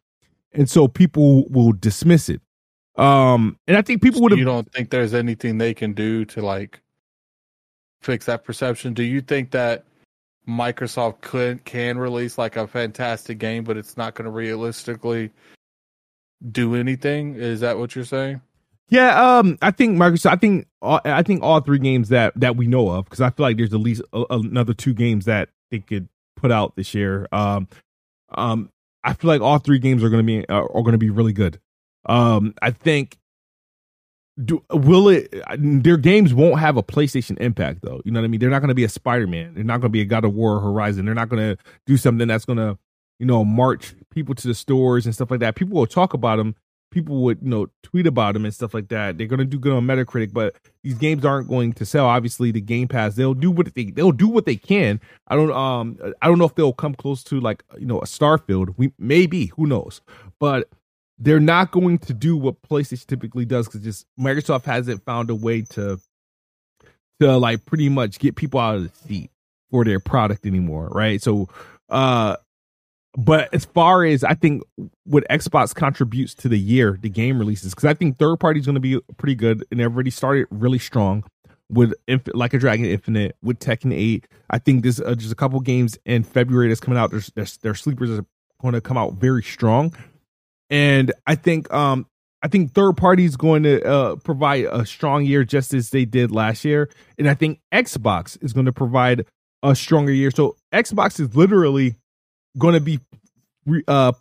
and 0.53 0.69
so 0.69 0.89
people 0.89 1.49
will 1.49 1.73
dismiss 1.73 2.29
it. 2.29 2.41
Um, 2.97 3.59
and 3.67 3.77
I 3.77 3.83
think 3.83 4.03
people 4.03 4.21
would. 4.23 4.37
You 4.39 4.45
don't 4.45 4.71
think 4.73 4.91
there's 4.91 5.15
anything 5.15 5.59
they 5.59 5.75
can 5.75 5.93
do 5.93 6.25
to 6.27 6.43
like 6.43 6.81
fix 8.05 8.27
that 8.27 8.45
perception? 8.45 8.95
Do 8.95 9.03
you 9.03 9.21
think 9.21 9.51
that 9.53 9.85
Microsoft 10.47 11.23
could 11.23 11.65
can 11.65 11.99
release 11.99 12.39
like 12.39 12.57
a 12.57 12.67
fantastic 12.67 13.39
game, 13.39 13.65
but 13.65 13.77
it's 13.77 13.97
not 13.97 14.15
going 14.15 14.27
to 14.27 14.31
realistically 14.31 15.31
do 16.53 16.75
anything? 16.75 17.35
Is 17.35 17.61
that 17.61 17.79
what 17.79 17.97
you're 17.97 18.05
saying? 18.05 18.41
Yeah, 18.89 19.39
um, 19.39 19.59
I 19.63 19.71
think 19.71 19.97
Microsoft. 19.97 20.33
I 20.33 20.37
think 20.37 20.67
all, 20.83 21.01
I 21.05 21.23
think 21.23 21.43
all 21.43 21.61
three 21.61 21.79
games 21.79 22.11
that 22.11 22.33
that 22.37 22.57
we 22.57 22.67
know 22.67 22.91
of 22.91 23.05
because 23.07 23.21
I 23.21 23.31
feel 23.31 23.45
like 23.45 23.57
there's 23.57 23.73
at 23.73 23.81
least 23.81 24.03
a, 24.13 24.25
another 24.31 24.75
two 24.75 24.95
games 24.95 25.25
that 25.25 25.49
they 25.71 25.79
could 25.79 26.09
put 26.37 26.53
out 26.53 26.77
this 26.77 26.95
year. 26.95 27.27
Um, 27.33 27.69
um, 28.35 28.71
I 29.03 29.15
feel 29.15 29.29
like 29.29 29.41
all 29.41 29.59
three 29.59 29.79
games 29.79 30.05
are 30.05 30.11
to 30.11 30.23
be 30.23 30.47
are, 30.49 30.65
are 30.65 30.83
going 30.83 30.93
to 30.93 30.99
be 30.99 31.11
really 31.11 31.33
good. 31.33 31.61
Um, 32.07 32.55
I 32.61 32.71
think 32.71 33.17
do 34.43 34.63
will 34.71 35.09
it 35.09 35.33
their 35.59 35.97
games 35.97 36.35
won't 36.35 36.59
have 36.59 36.77
a 36.77 36.83
PlayStation 36.83 37.39
impact 37.41 37.81
though. 37.83 38.01
You 38.05 38.13
know 38.13 38.21
what 38.21 38.27
I 38.27 38.29
mean? 38.29 38.41
They're 38.41 38.51
not 38.51 38.61
going 38.61 38.69
to 38.69 38.75
be 38.75 38.85
a 38.85 38.89
Spider-Man. 38.89 39.55
They're 39.55 39.65
not 39.65 39.81
going 39.81 39.91
to 39.91 39.97
be 39.97 40.01
a 40.01 40.07
God 40.07 40.25
of 40.25 40.35
War 40.35 40.61
Horizon. 40.61 41.05
They're 41.05 41.15
not 41.15 41.29
going 41.29 41.57
to 41.57 41.63
do 41.87 41.97
something 41.97 42.27
that's 42.27 42.45
going 42.45 42.59
to, 42.59 42.77
you 43.19 43.27
know, 43.27 43.45
march 43.45 43.95
people 44.11 44.35
to 44.35 44.49
the 44.49 44.55
stores 44.55 45.07
and 45.07 45.15
stuff 45.15 45.31
like 45.31 45.41
that. 45.41 45.55
People 45.55 45.79
will 45.79 45.87
talk 45.87 46.15
about 46.15 46.37
them 46.37 46.57
people 46.95 47.23
would 47.23 47.41
you 47.43 47.49
know 47.49 47.67
tweet 47.83 48.07
about 48.07 48.35
them 48.35 48.45
and 48.45 48.55
stuff 48.55 48.73
like 48.73 48.89
that. 48.89 49.19
They're 49.19 49.27
gonna 49.27 49.45
do 49.45 49.59
good 49.59 49.73
on 49.73 49.85
Metacritic, 49.85 50.33
but 50.33 50.55
these 50.83 50.95
games 50.95 51.25
aren't 51.25 51.49
going 51.49 51.73
to 51.75 51.85
sell. 51.85 52.07
Obviously, 52.07 52.53
the 52.53 52.61
Game 52.61 52.89
Pass 52.89 53.17
they'll 53.17 53.35
do 53.35 53.51
what 53.51 53.75
they 53.75 53.87
they'll 53.87 54.13
do 54.13 54.29
what 54.29 54.47
they 54.47 54.57
can. 54.57 55.01
I 55.29 55.35
don't 55.35 55.53
um 55.53 55.99
I 56.23 56.29
don't 56.29 56.39
know 56.39 56.47
if 56.47 56.55
they'll 56.55 56.73
come 56.73 56.95
close 56.95 57.25
to 57.25 57.41
like 57.41 57.65
you 57.79 57.87
know 57.87 57.99
a 57.99 58.05
Starfield. 58.05 58.75
We 58.77 58.93
maybe 58.99 59.47
who 59.47 59.67
knows, 59.67 60.01
but 60.39 60.69
they're 61.19 61.41
not 61.41 61.73
going 61.73 61.99
to 61.99 62.15
do 62.15 62.37
what 62.37 62.63
PlayStation 62.63 63.07
typically 63.07 63.45
does 63.45 63.67
because 63.67 63.83
just 63.83 64.07
Microsoft 64.19 64.65
hasn't 64.65 65.05
found 65.05 65.31
a 65.31 65.35
way 65.35 65.63
to 65.63 66.01
to 67.21 67.37
like 67.37 67.67
pretty 67.67 67.89
much 67.89 68.19
get 68.19 68.37
people 68.37 68.61
out 68.61 68.77
of 68.77 68.83
the 68.85 69.09
seat 69.09 69.31
for 69.71 69.85
their 69.85 70.01
product 70.01 70.47
anymore, 70.47 70.89
right? 70.93 71.21
So 71.21 71.49
uh 71.89 72.37
but 73.17 73.53
as 73.55 73.65
far 73.65 74.05
as 74.05 74.25
I 74.25 74.35
think 74.35 74.63
what 75.05 75.25
Xbox 75.31 75.75
contributes 75.75 76.35
to 76.35 76.49
the 76.49 76.59
year, 76.59 76.99
the 77.01 77.09
game 77.09 77.39
releases, 77.39 77.75
because 77.75 77.85
I 77.85 77.95
think 77.95 78.19
third 78.19 78.37
party 78.39 78.61
is 78.61 78.67
going 78.67 78.75
to 78.75 78.81
be 78.81 79.01
pretty 79.17 79.35
good, 79.37 79.65
and 79.71 79.81
everybody 79.81 80.11
started 80.11 80.47
really 80.51 80.79
strong 80.79 81.25
with 81.71 81.95
Inf- 82.09 82.35
like 82.35 82.55
a 82.55 82.59
Dragon 82.59 82.87
Infinite, 82.87 83.37
with 83.43 83.59
Tekken 83.59 83.95
Eight. 83.95 84.27
I 84.51 84.59
think 84.59 84.83
there's 84.83 85.01
uh, 85.01 85.15
just 85.15 85.33
a 85.33 85.37
couple 85.37 85.61
games 85.61 85.99
in 86.05 86.25
February 86.25 86.69
that's 86.69 86.81
coming 86.81 86.99
out. 86.99 87.11
There's, 87.11 87.31
there's 87.35 87.57
their 87.59 87.75
sleepers 87.75 88.11
are 88.11 88.27
going 88.61 88.75
to 88.75 88.81
come 88.81 88.99
out 88.99 89.15
very 89.15 89.43
strong, 89.43 89.95
and 90.69 91.13
I 91.27 91.37
think 91.37 91.73
um 91.73 92.07
I 92.43 92.49
think 92.49 92.75
third 92.75 92.99
party 92.99 93.25
is 93.25 93.37
going 93.37 93.63
to 93.63 93.83
uh, 93.83 94.17
provide 94.17 94.67
a 94.67 94.85
strong 94.85 95.25
year 95.25 95.45
just 95.45 95.73
as 95.73 95.91
they 95.91 96.05
did 96.05 96.31
last 96.31 96.65
year, 96.65 96.91
and 97.17 97.29
I 97.29 97.35
think 97.35 97.61
Xbox 97.73 98.43
is 98.43 98.53
going 98.53 98.67
to 98.67 98.73
provide 98.73 99.25
a 99.63 99.75
stronger 99.75 100.13
year. 100.13 100.31
So 100.31 100.57
Xbox 100.73 101.19
is 101.19 101.35
literally 101.35 101.97
going 102.59 102.75
to 102.75 102.81
be 102.81 103.01
uh, 103.89 104.13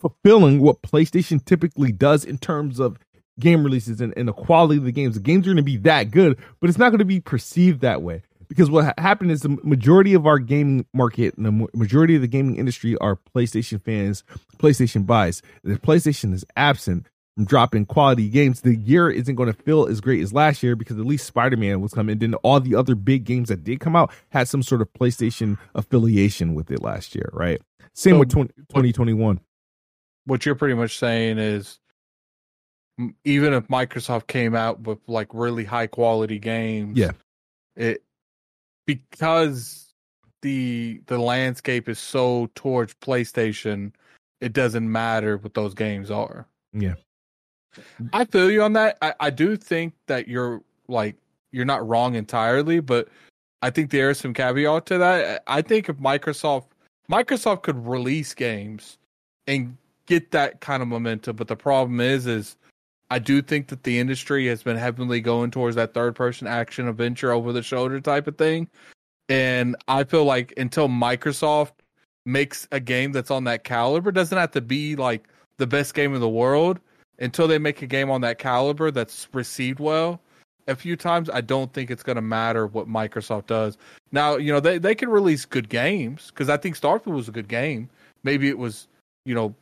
fulfilling 0.00 0.60
what 0.60 0.82
PlayStation 0.82 1.44
typically 1.44 1.92
does 1.92 2.24
in 2.24 2.38
terms 2.38 2.78
of 2.78 2.98
game 3.38 3.64
releases 3.64 4.00
and, 4.00 4.12
and 4.16 4.28
the 4.28 4.32
quality 4.32 4.76
of 4.76 4.84
the 4.84 4.92
games. 4.92 5.14
The 5.14 5.20
games 5.20 5.46
are 5.46 5.50
going 5.50 5.56
to 5.56 5.62
be 5.62 5.78
that 5.78 6.10
good, 6.10 6.38
but 6.60 6.68
it's 6.68 6.78
not 6.78 6.90
going 6.90 6.98
to 6.98 7.04
be 7.04 7.20
perceived 7.20 7.80
that 7.80 8.02
way 8.02 8.22
because 8.50 8.68
what 8.68 8.84
ha- 8.84 8.94
happened 8.98 9.30
is 9.30 9.40
the 9.40 9.56
majority 9.62 10.12
of 10.12 10.26
our 10.26 10.38
gaming 10.38 10.84
market 10.92 11.36
and 11.36 11.46
the 11.46 11.68
majority 11.72 12.16
of 12.16 12.20
the 12.20 12.28
gaming 12.28 12.56
industry 12.56 12.96
are 12.98 13.18
PlayStation 13.34 13.82
fans, 13.82 14.24
PlayStation 14.58 15.06
buys. 15.06 15.40
If 15.64 15.80
PlayStation 15.80 16.34
is 16.34 16.44
absent 16.56 17.06
from 17.40 17.46
dropping 17.46 17.86
quality 17.86 18.28
games, 18.28 18.60
the 18.60 18.76
year 18.76 19.08
isn't 19.10 19.34
going 19.34 19.50
to 19.50 19.62
feel 19.62 19.86
as 19.86 19.98
great 20.02 20.20
as 20.22 20.30
last 20.34 20.62
year 20.62 20.76
because 20.76 20.98
at 20.98 21.06
least 21.06 21.24
Spider 21.26 21.56
Man 21.56 21.80
was 21.80 21.94
coming. 21.94 22.18
Then 22.18 22.34
all 22.34 22.60
the 22.60 22.74
other 22.74 22.94
big 22.94 23.24
games 23.24 23.48
that 23.48 23.64
did 23.64 23.80
come 23.80 23.96
out 23.96 24.12
had 24.28 24.46
some 24.46 24.62
sort 24.62 24.82
of 24.82 24.92
PlayStation 24.92 25.56
affiliation 25.74 26.52
with 26.52 26.70
it 26.70 26.82
last 26.82 27.14
year, 27.14 27.30
right? 27.32 27.58
Same 27.94 28.16
So, 28.16 28.18
with 28.18 28.28
20, 28.30 28.52
2021. 28.68 29.40
what 30.26 30.44
you're 30.44 30.54
pretty 30.54 30.74
much 30.74 30.98
saying 30.98 31.38
is 31.38 31.78
even 33.24 33.54
if 33.54 33.66
Microsoft 33.68 34.26
came 34.26 34.54
out 34.54 34.80
with 34.80 34.98
like 35.06 35.28
really 35.32 35.64
high 35.64 35.86
quality 35.86 36.38
games, 36.38 36.98
Yeah. 36.98 37.12
it 37.74 38.02
because 38.86 39.94
the 40.42 41.00
the 41.06 41.18
landscape 41.18 41.88
is 41.88 41.98
so 41.98 42.50
towards 42.54 42.92
PlayStation, 42.96 43.92
it 44.42 44.52
doesn't 44.52 44.92
matter 44.92 45.38
what 45.38 45.54
those 45.54 45.72
games 45.72 46.10
are. 46.10 46.46
Yeah. 46.74 46.96
I 48.12 48.24
feel 48.24 48.50
you 48.50 48.62
on 48.62 48.72
that. 48.74 48.98
I, 49.02 49.14
I 49.20 49.30
do 49.30 49.56
think 49.56 49.94
that 50.06 50.28
you're 50.28 50.62
like 50.88 51.16
you're 51.52 51.64
not 51.64 51.86
wrong 51.86 52.14
entirely, 52.14 52.80
but 52.80 53.08
I 53.62 53.70
think 53.70 53.90
there 53.90 54.10
is 54.10 54.18
some 54.18 54.34
caveat 54.34 54.86
to 54.86 54.98
that. 54.98 55.42
I 55.46 55.62
think 55.62 55.88
if 55.88 55.96
Microsoft 55.96 56.66
Microsoft 57.10 57.62
could 57.62 57.86
release 57.86 58.34
games 58.34 58.98
and 59.46 59.76
get 60.06 60.30
that 60.30 60.60
kind 60.60 60.82
of 60.82 60.88
momentum, 60.88 61.36
but 61.36 61.48
the 61.48 61.56
problem 61.56 62.00
is 62.00 62.26
is 62.26 62.56
I 63.10 63.18
do 63.18 63.42
think 63.42 63.68
that 63.68 63.82
the 63.82 63.98
industry 63.98 64.46
has 64.46 64.62
been 64.62 64.76
heavily 64.76 65.20
going 65.20 65.50
towards 65.50 65.76
that 65.76 65.94
third 65.94 66.14
person 66.14 66.46
action 66.46 66.88
adventure 66.88 67.32
over 67.32 67.52
the 67.52 67.62
shoulder 67.62 68.00
type 68.00 68.28
of 68.28 68.38
thing. 68.38 68.68
And 69.28 69.76
I 69.88 70.04
feel 70.04 70.24
like 70.24 70.54
until 70.56 70.88
Microsoft 70.88 71.72
makes 72.24 72.68
a 72.70 72.80
game 72.80 73.12
that's 73.12 73.30
on 73.30 73.44
that 73.44 73.64
caliber, 73.64 74.12
doesn't 74.12 74.36
have 74.36 74.52
to 74.52 74.60
be 74.60 74.94
like 74.94 75.28
the 75.56 75.66
best 75.66 75.94
game 75.94 76.14
in 76.14 76.20
the 76.20 76.28
world, 76.28 76.80
until 77.20 77.46
they 77.46 77.58
make 77.58 77.82
a 77.82 77.86
game 77.86 78.10
on 78.10 78.20
that 78.22 78.38
caliber 78.38 78.90
that's 78.90 79.28
received 79.32 79.78
well 79.78 80.20
a 80.70 80.76
few 80.76 80.96
times, 80.96 81.28
I 81.28 81.40
don't 81.40 81.72
think 81.72 81.90
it's 81.90 82.02
going 82.02 82.16
to 82.16 82.22
matter 82.22 82.66
what 82.66 82.88
Microsoft 82.88 83.46
does. 83.46 83.76
Now, 84.12 84.36
you 84.36 84.52
know, 84.52 84.60
they, 84.60 84.78
they 84.78 84.94
can 84.94 85.08
release 85.08 85.44
good 85.44 85.68
games 85.68 86.30
because 86.30 86.48
I 86.48 86.56
think 86.56 86.78
Starfield 86.78 87.14
was 87.14 87.28
a 87.28 87.32
good 87.32 87.48
game. 87.48 87.90
Maybe 88.22 88.48
it 88.48 88.58
was, 88.58 88.86
you 89.24 89.34
know, 89.34 89.54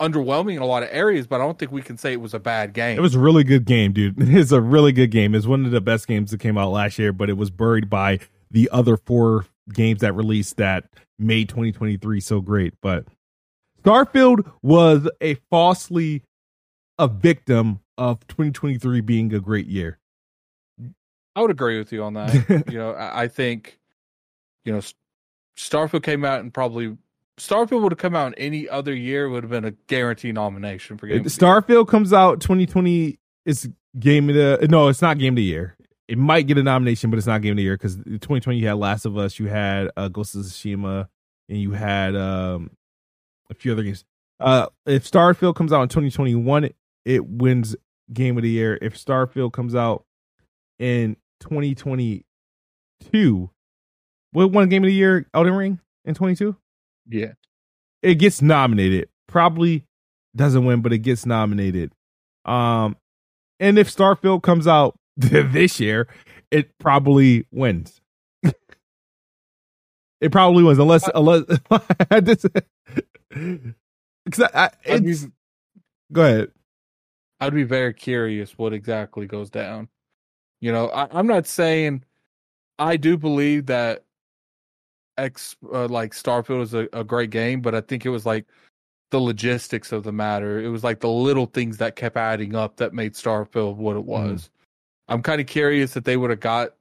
underwhelming 0.00 0.56
in 0.56 0.62
a 0.62 0.66
lot 0.66 0.82
of 0.82 0.88
areas, 0.90 1.26
but 1.26 1.40
I 1.40 1.44
don't 1.44 1.58
think 1.58 1.70
we 1.70 1.82
can 1.82 1.96
say 1.96 2.12
it 2.12 2.20
was 2.20 2.34
a 2.34 2.40
bad 2.40 2.72
game. 2.72 2.98
It 2.98 3.02
was 3.02 3.14
a 3.14 3.20
really 3.20 3.44
good 3.44 3.64
game, 3.64 3.92
dude. 3.92 4.16
It's 4.20 4.52
a 4.52 4.60
really 4.60 4.92
good 4.92 5.10
game. 5.10 5.34
It's 5.34 5.46
one 5.46 5.64
of 5.64 5.70
the 5.70 5.80
best 5.80 6.08
games 6.08 6.30
that 6.32 6.40
came 6.40 6.58
out 6.58 6.72
last 6.72 6.98
year, 6.98 7.12
but 7.12 7.30
it 7.30 7.36
was 7.36 7.50
buried 7.50 7.88
by 7.88 8.18
the 8.50 8.68
other 8.72 8.96
four 8.96 9.46
games 9.72 10.00
that 10.00 10.14
released 10.14 10.56
that 10.56 10.84
made 11.18 11.48
2023 11.48 12.20
so 12.20 12.40
great. 12.40 12.74
But 12.82 13.06
Starfield 13.84 14.50
was 14.62 15.08
a 15.20 15.34
falsely 15.50 16.22
a 16.98 17.08
victim 17.08 17.80
of 17.98 18.26
2023 18.26 19.00
being 19.00 19.32
a 19.34 19.40
great 19.40 19.66
year. 19.66 19.98
I 21.34 21.40
would 21.40 21.50
agree 21.50 21.78
with 21.78 21.92
you 21.92 22.02
on 22.02 22.14
that. 22.14 22.64
you 22.70 22.78
know, 22.78 22.92
I, 22.92 23.22
I 23.22 23.28
think, 23.28 23.78
you 24.64 24.72
know, 24.72 24.80
Starfield 25.56 26.02
came 26.02 26.24
out 26.24 26.40
and 26.40 26.52
probably 26.52 26.96
Starfield 27.38 27.82
would 27.82 27.92
have 27.92 27.98
come 27.98 28.14
out 28.14 28.28
in 28.28 28.34
any 28.34 28.68
other 28.68 28.94
year 28.94 29.28
would 29.28 29.42
have 29.42 29.50
been 29.50 29.64
a 29.64 29.70
guaranteed 29.86 30.34
nomination 30.34 30.98
for 30.98 31.06
game. 31.06 31.18
of 31.18 31.24
the 31.24 31.30
Year. 31.30 31.62
Starfield 31.62 31.88
comes 31.88 32.12
out 32.12 32.40
2020 32.40 33.18
is 33.44 33.68
game 33.98 34.28
of 34.28 34.34
the 34.34 34.66
no, 34.68 34.88
it's 34.88 35.02
not 35.02 35.18
game 35.18 35.32
of 35.34 35.36
the 35.36 35.42
year. 35.42 35.76
It 36.08 36.18
might 36.18 36.46
get 36.46 36.58
a 36.58 36.62
nomination, 36.62 37.10
but 37.10 37.16
it's 37.16 37.26
not 37.26 37.40
game 37.40 37.52
of 37.52 37.56
the 37.56 37.62
year 37.62 37.74
because 37.74 37.96
2020 37.96 38.58
you 38.58 38.66
had 38.66 38.74
Last 38.74 39.06
of 39.06 39.16
Us, 39.16 39.38
you 39.38 39.46
had 39.46 39.90
uh, 39.96 40.08
Ghost 40.08 40.34
of 40.34 40.42
Tsushima, 40.42 41.08
and 41.48 41.58
you 41.58 41.72
had 41.72 42.14
um, 42.14 42.70
a 43.50 43.54
few 43.54 43.72
other 43.72 43.82
games. 43.82 44.04
Uh, 44.38 44.66
if 44.84 45.10
Starfield 45.10 45.54
comes 45.54 45.72
out 45.72 45.82
in 45.82 45.88
2021, 45.88 46.70
it, 47.04 47.26
wins 47.26 47.74
game 48.12 48.36
of 48.36 48.42
the 48.42 48.50
year. 48.50 48.78
If 48.80 48.96
Starfield 49.02 49.52
comes 49.52 49.74
out 49.74 50.04
in 50.78 51.16
2022, 51.40 53.50
what 54.32 54.52
won 54.52 54.68
game 54.68 54.84
of 54.84 54.88
the 54.88 54.94
year? 54.94 55.26
Elden 55.34 55.54
Ring 55.54 55.80
in 56.04 56.14
22 56.14 56.56
Yeah. 57.08 57.32
it 58.02 58.16
gets 58.16 58.42
nominated. 58.42 59.08
Probably 59.28 59.84
doesn't 60.34 60.64
win, 60.64 60.82
but 60.82 60.92
it 60.92 60.98
gets 60.98 61.24
nominated. 61.26 61.92
Um, 62.44 62.96
and 63.60 63.78
if 63.78 63.94
Starfield 63.94 64.42
comes 64.42 64.66
out 64.66 64.96
this 65.16 65.78
year, 65.80 66.08
it 66.50 66.76
probably 66.78 67.46
wins. 67.52 68.00
it 70.20 70.32
probably 70.32 70.64
wins, 70.64 70.78
unless 70.78 71.08
unless 71.14 71.44
I 72.10 72.20
just 72.20 72.46
because 73.30 74.48
I, 74.54 74.66
I, 74.66 74.70
it's, 74.84 75.24
be, 75.24 75.32
go 76.12 76.22
ahead. 76.24 76.50
I'd 77.42 77.54
be 77.54 77.64
very 77.64 77.92
curious 77.92 78.56
what 78.56 78.72
exactly 78.72 79.26
goes 79.26 79.50
down. 79.50 79.88
You 80.60 80.70
know, 80.70 80.90
I, 80.90 81.08
I'm 81.10 81.26
not 81.26 81.46
saying 81.48 82.04
I 82.78 82.96
do 82.96 83.16
believe 83.16 83.66
that 83.66 84.04
X 85.18 85.56
uh, 85.72 85.88
like 85.88 86.12
Starfield 86.12 86.62
is 86.62 86.72
a, 86.72 86.88
a 86.92 87.02
great 87.02 87.30
game, 87.30 87.60
but 87.60 87.74
I 87.74 87.80
think 87.80 88.06
it 88.06 88.10
was 88.10 88.24
like 88.24 88.46
the 89.10 89.20
logistics 89.20 89.90
of 89.90 90.04
the 90.04 90.12
matter. 90.12 90.60
It 90.60 90.68
was 90.68 90.84
like 90.84 91.00
the 91.00 91.08
little 91.10 91.46
things 91.46 91.78
that 91.78 91.96
kept 91.96 92.16
adding 92.16 92.54
up 92.54 92.76
that 92.76 92.94
made 92.94 93.14
Starfield 93.14 93.74
what 93.76 93.96
it 93.96 94.04
was. 94.04 94.48
I'm 95.08 95.20
kind 95.20 95.40
of 95.40 95.48
curious 95.48 95.94
that 95.94 96.04
they 96.04 96.16
would 96.16 96.30
have 96.30 96.40
got 96.40 96.74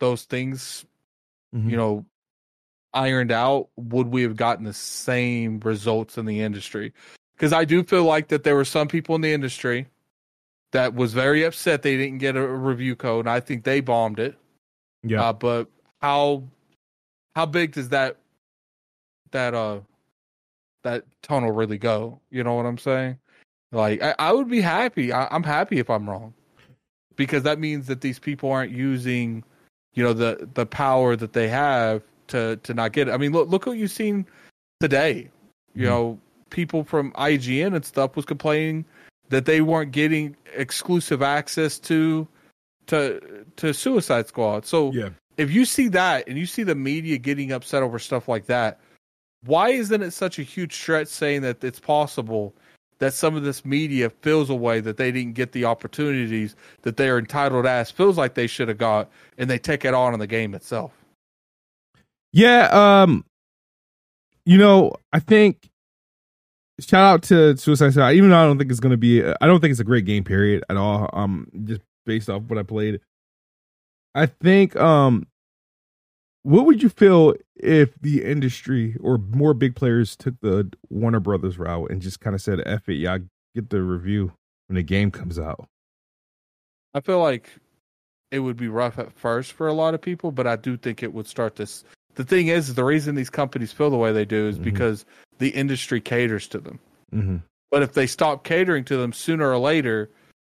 those 0.00 0.24
things, 0.24 0.84
Mhm. 1.54 1.70
you 1.70 1.76
know, 1.76 2.04
ironed 2.92 3.30
out. 3.30 3.68
Would 3.76 4.08
we 4.08 4.22
have 4.22 4.34
gotten 4.34 4.64
the 4.64 4.72
same 4.74 5.60
results 5.60 6.18
in 6.18 6.26
the 6.26 6.40
industry? 6.40 6.92
Because 7.36 7.52
I 7.52 7.64
do 7.64 7.84
feel 7.84 8.04
like 8.04 8.28
that 8.28 8.42
there 8.42 8.56
were 8.56 8.64
some 8.64 8.88
people 8.88 9.14
in 9.14 9.20
the 9.20 9.32
industry 9.32 9.86
that 10.72 10.94
was 10.94 11.14
very 11.14 11.44
upset 11.44 11.82
they 11.82 11.96
didn't 11.96 12.18
get 12.18 12.36
a 12.36 12.46
review 12.46 12.94
code, 12.96 13.26
and 13.26 13.30
I 13.30 13.40
think 13.40 13.64
they 13.64 13.80
bombed 13.80 14.18
it. 14.18 14.36
yeah, 15.02 15.22
Uh, 15.22 15.32
but 15.32 15.68
how 16.00 16.42
how 17.34 17.46
big 17.46 17.72
does 17.72 17.88
that 17.90 18.16
that 19.30 19.54
uh 19.54 19.80
that 20.84 21.04
tunnel 21.22 21.52
really 21.52 21.78
go? 21.78 22.20
You 22.30 22.44
know 22.44 22.54
what 22.54 22.66
I'm 22.66 22.78
saying? 22.78 23.18
Like 23.72 24.02
I, 24.02 24.14
I 24.18 24.32
would 24.32 24.48
be 24.48 24.60
happy. 24.60 25.12
I, 25.12 25.28
I'm 25.30 25.42
happy 25.42 25.78
if 25.78 25.90
I'm 25.90 26.08
wrong, 26.08 26.34
because 27.16 27.42
that 27.42 27.58
means 27.58 27.86
that 27.86 28.00
these 28.00 28.18
people 28.18 28.50
aren't 28.50 28.72
using, 28.72 29.44
you 29.94 30.02
know, 30.02 30.12
the 30.12 30.48
the 30.54 30.66
power 30.66 31.16
that 31.16 31.32
they 31.32 31.48
have 31.48 32.02
to 32.28 32.56
to 32.56 32.74
not 32.74 32.92
get 32.92 33.08
it. 33.08 33.12
I 33.12 33.16
mean, 33.16 33.32
look 33.32 33.48
look 33.48 33.66
what 33.66 33.76
you've 33.78 33.90
seen 33.90 34.26
today. 34.80 35.30
You 35.74 35.84
Mhm. 35.84 35.88
know, 35.88 36.18
people 36.50 36.82
from 36.84 37.12
IGN 37.12 37.74
and 37.74 37.84
stuff 37.84 38.16
was 38.16 38.24
complaining 38.24 38.84
that 39.28 39.44
they 39.44 39.60
weren't 39.60 39.92
getting 39.92 40.36
exclusive 40.54 41.22
access 41.22 41.78
to 41.80 42.26
to 42.86 43.44
to 43.56 43.72
Suicide 43.72 44.26
Squad. 44.26 44.66
So 44.66 44.92
yeah. 44.92 45.10
if 45.36 45.50
you 45.50 45.64
see 45.64 45.88
that 45.88 46.26
and 46.28 46.38
you 46.38 46.46
see 46.46 46.62
the 46.62 46.74
media 46.74 47.18
getting 47.18 47.52
upset 47.52 47.82
over 47.82 47.98
stuff 47.98 48.28
like 48.28 48.46
that, 48.46 48.80
why 49.44 49.70
isn't 49.70 50.02
it 50.02 50.12
such 50.12 50.38
a 50.38 50.42
huge 50.42 50.74
stretch 50.74 51.08
saying 51.08 51.42
that 51.42 51.62
it's 51.62 51.80
possible 51.80 52.54
that 52.98 53.14
some 53.14 53.36
of 53.36 53.44
this 53.44 53.64
media 53.64 54.10
feels 54.10 54.50
a 54.50 54.54
way 54.54 54.80
that 54.80 54.96
they 54.96 55.12
didn't 55.12 55.34
get 55.34 55.52
the 55.52 55.64
opportunities 55.64 56.56
that 56.82 56.96
they 56.96 57.08
are 57.08 57.18
entitled 57.18 57.64
as 57.64 57.90
feels 57.90 58.18
like 58.18 58.34
they 58.34 58.48
should 58.48 58.68
have 58.68 58.78
got 58.78 59.08
and 59.36 59.48
they 59.48 59.58
take 59.58 59.84
it 59.84 59.94
on 59.94 60.14
in 60.14 60.18
the 60.18 60.26
game 60.26 60.54
itself. 60.54 60.92
Yeah, 62.32 62.68
um 62.72 63.24
you 64.44 64.56
know, 64.56 64.94
I 65.12 65.20
think 65.20 65.68
shout 66.80 67.02
out 67.02 67.22
to 67.24 67.56
Suicide 67.56 67.92
Squad. 67.92 68.10
Even 68.10 68.30
though 68.30 68.38
I 68.38 68.44
don't 68.44 68.58
think 68.58 68.70
it's 68.70 68.80
to 68.80 68.96
be, 68.96 69.24
I 69.24 69.46
don't 69.46 69.60
think 69.60 69.70
it's 69.72 69.80
a 69.80 69.84
great 69.84 70.04
game 70.04 70.24
period 70.24 70.64
at 70.68 70.76
all. 70.76 71.10
Um, 71.12 71.48
just 71.64 71.80
based 72.06 72.28
off 72.30 72.42
what 72.42 72.58
I 72.58 72.62
played, 72.62 73.00
I 74.14 74.26
think. 74.26 74.76
Um, 74.76 75.26
what 76.42 76.66
would 76.66 76.82
you 76.82 76.88
feel 76.88 77.34
if 77.56 77.94
the 78.00 78.24
industry 78.24 78.96
or 79.00 79.18
more 79.18 79.54
big 79.54 79.74
players 79.74 80.16
took 80.16 80.34
the 80.40 80.70
Warner 80.88 81.20
Brothers 81.20 81.58
route 81.58 81.90
and 81.90 82.00
just 82.00 82.20
kind 82.20 82.34
of 82.34 82.40
said, 82.40 82.62
"F 82.64 82.88
it, 82.88 82.94
y'all 82.94 83.20
get 83.54 83.70
the 83.70 83.82
review 83.82 84.32
when 84.68 84.76
the 84.76 84.82
game 84.82 85.10
comes 85.10 85.38
out"? 85.38 85.68
I 86.94 87.00
feel 87.00 87.20
like 87.20 87.50
it 88.30 88.40
would 88.40 88.56
be 88.56 88.68
rough 88.68 88.98
at 88.98 89.12
first 89.12 89.52
for 89.52 89.68
a 89.68 89.72
lot 89.72 89.94
of 89.94 90.00
people, 90.00 90.32
but 90.32 90.46
I 90.46 90.56
do 90.56 90.76
think 90.76 91.02
it 91.02 91.12
would 91.12 91.26
start 91.26 91.56
this. 91.56 91.84
The 92.18 92.24
thing 92.24 92.48
is, 92.48 92.74
the 92.74 92.82
reason 92.82 93.14
these 93.14 93.30
companies 93.30 93.70
feel 93.70 93.90
the 93.90 93.96
way 93.96 94.10
they 94.10 94.24
do 94.24 94.48
is 94.48 94.58
Mhm. 94.58 94.64
because 94.64 95.04
the 95.38 95.50
industry 95.50 96.00
caters 96.00 96.48
to 96.48 96.58
them. 96.58 96.80
Mm-hmm. 97.14 97.36
But 97.70 97.84
if 97.84 97.92
they 97.92 98.08
stop 98.08 98.42
catering 98.42 98.82
to 98.86 98.96
them 98.96 99.12
sooner 99.12 99.48
or 99.48 99.58
later, 99.58 100.10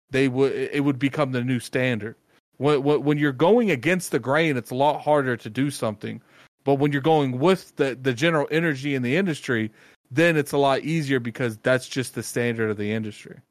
they 0.09 0.29
would 0.29 0.53
it 0.53 0.85
would 0.85 0.97
become 0.97 1.33
the 1.33 1.43
new 1.43 1.59
standard. 1.59 2.15
When, 2.55 2.83
when 2.83 3.03
when 3.03 3.17
you're 3.17 3.33
going 3.33 3.69
against 3.69 4.11
the 4.11 4.19
grain, 4.19 4.55
it's 4.55 4.71
a 4.71 4.75
lot 4.75 5.01
harder 5.01 5.35
to 5.35 5.49
do 5.49 5.69
something. 5.69 6.21
But 6.63 6.75
when 6.75 6.93
you're 6.93 7.01
going 7.01 7.37
with 7.37 7.75
the 7.75 7.99
the 8.01 8.13
general 8.13 8.47
energy 8.49 8.95
in 8.95 9.01
the 9.01 9.17
industry, 9.17 9.69
then 10.09 10.37
it's 10.37 10.53
a 10.53 10.57
lot 10.57 10.85
easier 10.85 11.19
because 11.19 11.57
that's 11.57 11.89
just 11.89 12.15
the 12.15 12.23
standard 12.23 12.69
of 12.69 12.77
the 12.77 12.93
industry. 12.93 13.41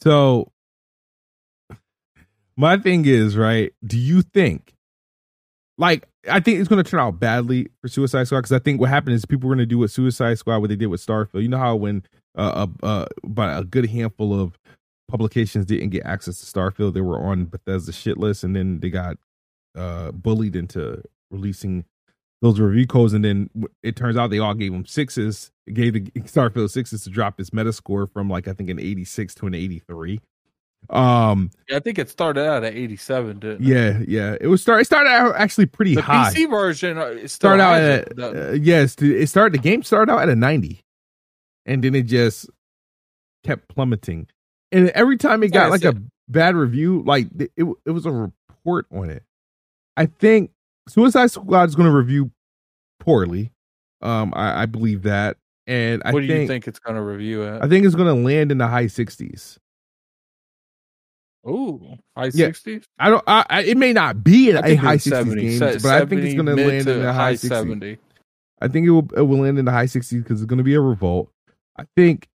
So 0.00 0.50
my 2.56 2.78
thing 2.78 3.04
is, 3.04 3.36
right? 3.36 3.74
Do 3.86 3.98
you 3.98 4.22
think 4.22 4.73
like 5.78 6.06
I 6.28 6.40
think 6.40 6.60
it's 6.60 6.68
going 6.68 6.82
to 6.82 6.88
turn 6.88 7.00
out 7.00 7.18
badly 7.18 7.68
for 7.80 7.88
Suicide 7.88 8.24
Squad 8.24 8.40
because 8.40 8.52
I 8.52 8.58
think 8.58 8.80
what 8.80 8.90
happened 8.90 9.14
is 9.14 9.24
people 9.24 9.48
were 9.48 9.54
going 9.54 9.66
to 9.66 9.66
do 9.66 9.78
with 9.78 9.90
Suicide 9.90 10.38
Squad 10.38 10.58
what 10.58 10.70
they 10.70 10.76
did 10.76 10.86
with 10.86 11.04
Starfield. 11.04 11.42
You 11.42 11.48
know 11.48 11.58
how 11.58 11.76
when 11.76 12.04
uh, 12.36 12.66
uh, 12.82 12.86
uh 12.86 13.06
about 13.24 13.60
a 13.60 13.64
good 13.64 13.86
handful 13.86 14.38
of 14.38 14.58
publications 15.08 15.66
didn't 15.66 15.90
get 15.90 16.06
access 16.06 16.40
to 16.40 16.46
Starfield, 16.46 16.94
they 16.94 17.00
were 17.00 17.18
on 17.18 17.46
Bethesda 17.46 17.92
shit 17.92 18.18
list, 18.18 18.44
and 18.44 18.54
then 18.54 18.80
they 18.80 18.90
got 18.90 19.16
uh 19.74 20.12
bullied 20.12 20.56
into 20.56 21.02
releasing 21.30 21.84
those 22.40 22.60
review 22.60 22.86
codes, 22.86 23.12
and 23.12 23.24
then 23.24 23.50
it 23.82 23.96
turns 23.96 24.16
out 24.16 24.30
they 24.30 24.38
all 24.38 24.54
gave 24.54 24.72
them 24.72 24.86
sixes. 24.86 25.50
Gave 25.72 25.94
the 25.94 26.02
Starfield 26.20 26.70
sixes 26.70 27.02
to 27.04 27.10
drop 27.10 27.40
its 27.40 27.50
Metascore 27.50 28.10
from 28.12 28.28
like 28.28 28.46
I 28.48 28.52
think 28.52 28.70
an 28.70 28.78
eighty 28.78 29.04
six 29.04 29.34
to 29.36 29.46
an 29.46 29.54
eighty 29.54 29.80
three. 29.80 30.20
Um, 30.90 31.50
yeah, 31.68 31.76
I 31.76 31.80
think 31.80 31.98
it 31.98 32.08
started 32.10 32.46
out 32.46 32.64
at 32.64 32.74
87, 32.74 33.38
didn't 33.38 33.62
it? 33.62 33.68
Yeah, 33.68 34.00
yeah. 34.06 34.36
It 34.40 34.48
was 34.48 34.62
start. 34.62 34.82
It 34.82 34.84
started 34.84 35.10
out 35.10 35.34
actually 35.36 35.66
pretty 35.66 35.94
the 35.94 36.02
high. 36.02 36.30
The 36.30 36.46
PC 36.46 36.50
version 36.50 36.98
uh, 36.98 37.06
it 37.06 37.28
started 37.28 37.62
out 37.62 37.82
at 37.82 38.18
uh, 38.18 38.52
yes. 38.52 38.96
It 39.00 39.28
started. 39.28 39.54
The 39.54 39.62
game 39.62 39.82
started 39.82 40.12
out 40.12 40.22
at 40.22 40.28
a 40.28 40.36
90, 40.36 40.80
and 41.66 41.82
then 41.82 41.94
it 41.94 42.02
just 42.02 42.48
kept 43.44 43.68
plummeting. 43.68 44.28
And 44.72 44.88
every 44.90 45.16
time 45.16 45.42
it 45.42 45.52
got 45.52 45.66
yeah, 45.66 45.68
like 45.68 45.84
it. 45.84 45.96
a 45.96 46.02
bad 46.28 46.56
review, 46.56 47.02
like 47.06 47.28
it, 47.38 47.66
it 47.86 47.90
was 47.90 48.06
a 48.06 48.12
report 48.12 48.86
on 48.92 49.10
it. 49.10 49.22
I 49.96 50.06
think 50.06 50.50
Suicide 50.88 51.30
Squad 51.30 51.68
is 51.68 51.74
going 51.74 51.88
to 51.88 51.96
review 51.96 52.30
poorly. 53.00 53.52
Um, 54.02 54.32
I, 54.36 54.62
I 54.62 54.66
believe 54.66 55.02
that, 55.04 55.36
and 55.66 56.02
I 56.04 56.12
do 56.12 56.18
think, 56.18 56.28
you 56.28 56.46
think 56.46 56.68
it's 56.68 56.78
going 56.78 56.96
to 56.96 57.02
review 57.02 57.44
at? 57.44 57.62
I 57.62 57.68
think 57.68 57.86
it's 57.86 57.94
going 57.94 58.14
to 58.14 58.22
land 58.22 58.52
in 58.52 58.58
the 58.58 58.66
high 58.66 58.84
60s. 58.84 59.58
Oh, 61.46 61.98
high 62.16 62.30
sixties. 62.30 62.86
Yeah. 62.98 63.06
I 63.06 63.10
don't. 63.10 63.24
I, 63.26 63.46
I, 63.50 63.62
it 63.62 63.76
may 63.76 63.92
not 63.92 64.24
be 64.24 64.50
a, 64.50 64.60
a 64.60 64.74
high 64.76 64.96
sixties 64.96 65.58
game, 65.58 65.78
but 65.82 65.86
I 65.86 66.06
think 66.06 66.22
it's 66.22 66.34
going 66.34 66.46
to 66.46 66.54
land 66.54 66.88
in 66.88 67.02
the 67.02 67.12
high 67.12 67.34
seventy. 67.34 67.98
I 68.60 68.68
think 68.68 68.86
it 68.86 68.90
will. 68.90 69.08
It 69.16 69.22
will 69.22 69.40
land 69.40 69.58
in 69.58 69.64
the 69.64 69.72
high 69.72 69.86
sixties 69.86 70.22
because 70.22 70.40
it's 70.40 70.48
going 70.48 70.58
to 70.58 70.64
be 70.64 70.74
a 70.74 70.80
revolt. 70.80 71.30
I 71.76 71.84
think 71.96 72.28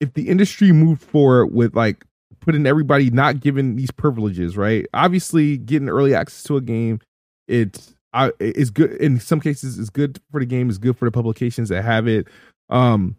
if 0.00 0.14
the 0.14 0.28
industry 0.28 0.72
moved 0.72 1.02
forward 1.02 1.48
with 1.48 1.76
like 1.76 2.04
putting 2.40 2.66
everybody 2.66 3.10
not 3.10 3.40
given 3.40 3.76
these 3.76 3.90
privileges, 3.90 4.56
right? 4.56 4.86
Obviously, 4.94 5.58
getting 5.58 5.88
early 5.88 6.14
access 6.14 6.42
to 6.44 6.56
a 6.56 6.60
game, 6.60 7.00
it's 7.46 7.94
I, 8.12 8.32
it's 8.40 8.70
good 8.70 8.92
in 8.92 9.20
some 9.20 9.40
cases. 9.40 9.78
It's 9.78 9.90
good 9.90 10.18
for 10.30 10.40
the 10.40 10.46
game. 10.46 10.68
It's 10.68 10.78
good 10.78 10.96
for 10.96 11.04
the 11.04 11.12
publications 11.12 11.68
that 11.68 11.84
have 11.84 12.08
it. 12.08 12.26
Um, 12.70 13.16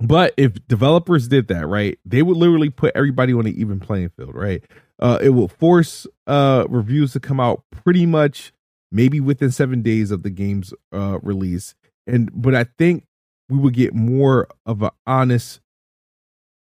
but 0.00 0.34
if 0.36 0.54
developers 0.68 1.28
did 1.28 1.48
that, 1.48 1.66
right, 1.66 1.98
they 2.04 2.22
would 2.22 2.36
literally 2.36 2.70
put 2.70 2.92
everybody 2.94 3.32
on 3.32 3.46
an 3.46 3.54
even 3.56 3.80
playing 3.80 4.10
field, 4.10 4.34
right? 4.34 4.62
Uh, 4.98 5.18
it 5.20 5.30
will 5.30 5.48
force 5.48 6.06
uh 6.26 6.64
reviews 6.68 7.12
to 7.12 7.20
come 7.20 7.38
out 7.40 7.62
pretty 7.70 8.06
much 8.06 8.52
maybe 8.90 9.20
within 9.20 9.50
seven 9.50 9.82
days 9.82 10.10
of 10.10 10.22
the 10.22 10.30
game's 10.30 10.72
uh 10.92 11.18
release. 11.22 11.74
And 12.06 12.30
but 12.32 12.54
i 12.54 12.64
think 12.78 13.04
we 13.48 13.58
would 13.58 13.74
get 13.74 13.94
more 13.94 14.48
of 14.64 14.82
an 14.82 14.90
honest 15.06 15.60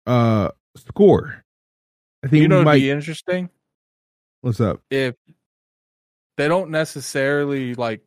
uh 0.07 0.49
score. 0.76 1.43
I 2.23 2.28
think 2.28 2.41
You 2.41 2.47
know, 2.47 2.63
might 2.63 2.80
be 2.80 2.89
interesting? 2.89 3.49
What's 4.41 4.59
up? 4.59 4.82
If 4.89 5.15
they 6.38 6.47
don't 6.47 6.69
necessarily 6.71 7.76
like 7.76 8.01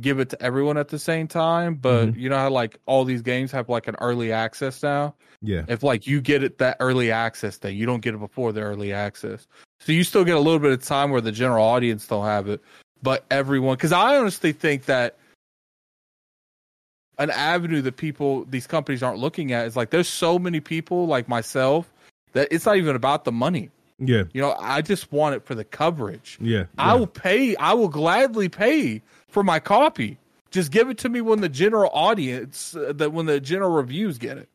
give 0.00 0.18
it 0.20 0.28
to 0.30 0.42
everyone 0.42 0.76
at 0.76 0.88
the 0.88 0.98
same 0.98 1.26
time, 1.28 1.74
but 1.74 2.08
Mm-hmm. 2.08 2.18
you 2.18 2.28
know 2.28 2.36
how 2.38 2.50
like 2.50 2.78
all 2.86 3.04
these 3.04 3.22
games 3.22 3.50
have 3.52 3.68
like 3.68 3.88
an 3.88 3.96
early 4.00 4.32
access 4.32 4.82
now. 4.82 5.14
yeah 5.42 5.64
If 5.68 5.82
like 5.82 6.06
you 6.06 6.20
get 6.20 6.42
it 6.42 6.58
that 6.58 6.76
early 6.80 7.10
access 7.10 7.56
thing, 7.56 7.76
you 7.76 7.86
don't 7.86 8.00
get 8.00 8.14
it 8.14 8.18
before 8.18 8.52
the 8.52 8.60
early 8.60 8.92
access, 8.92 9.46
so 9.80 9.92
you 9.92 10.04
still 10.04 10.24
get 10.24 10.36
a 10.36 10.40
little 10.40 10.58
bit 10.58 10.72
of 10.72 10.82
time 10.82 11.10
where 11.10 11.20
the 11.20 11.32
general 11.32 11.64
audience 11.64 12.06
don't 12.06 12.24
have 12.24 12.48
it, 12.48 12.60
but 13.02 13.24
everyone. 13.30 13.74
Because 13.76 13.92
I 13.92 14.16
honestly 14.18 14.52
think 14.52 14.84
that 14.86 15.16
an 17.18 17.30
avenue 17.30 17.82
that 17.82 17.96
people 17.96 18.44
these 18.46 18.66
companies 18.66 19.02
aren't 19.02 19.18
looking 19.18 19.52
at 19.52 19.66
is 19.66 19.76
like 19.76 19.90
there's 19.90 20.08
so 20.08 20.38
many 20.38 20.60
people 20.60 21.06
like 21.06 21.28
myself 21.28 21.90
that 22.32 22.48
it's 22.50 22.64
not 22.64 22.76
even 22.76 22.96
about 22.96 23.24
the 23.24 23.32
money. 23.32 23.68
yeah 23.98 24.22
You 24.32 24.40
know, 24.40 24.56
I 24.58 24.80
just 24.80 25.12
want 25.12 25.34
it 25.34 25.44
for 25.44 25.54
the 25.54 25.64
coverage. 25.64 26.38
yeah, 26.40 26.64
I 26.78 26.94
will 26.94 27.06
pay. 27.06 27.56
I 27.56 27.74
will 27.74 27.88
gladly 27.88 28.48
pay 28.48 29.02
for 29.30 29.42
my 29.42 29.58
copy. 29.60 30.18
Just 30.50 30.72
give 30.72 30.88
it 30.90 30.98
to 30.98 31.08
me 31.08 31.20
when 31.20 31.40
the 31.40 31.48
general 31.48 31.90
audience, 31.94 32.74
uh, 32.74 32.92
that 32.96 33.12
when 33.12 33.26
the 33.26 33.40
general 33.40 33.70
reviews 33.70 34.18
get 34.18 34.36
it. 34.36 34.48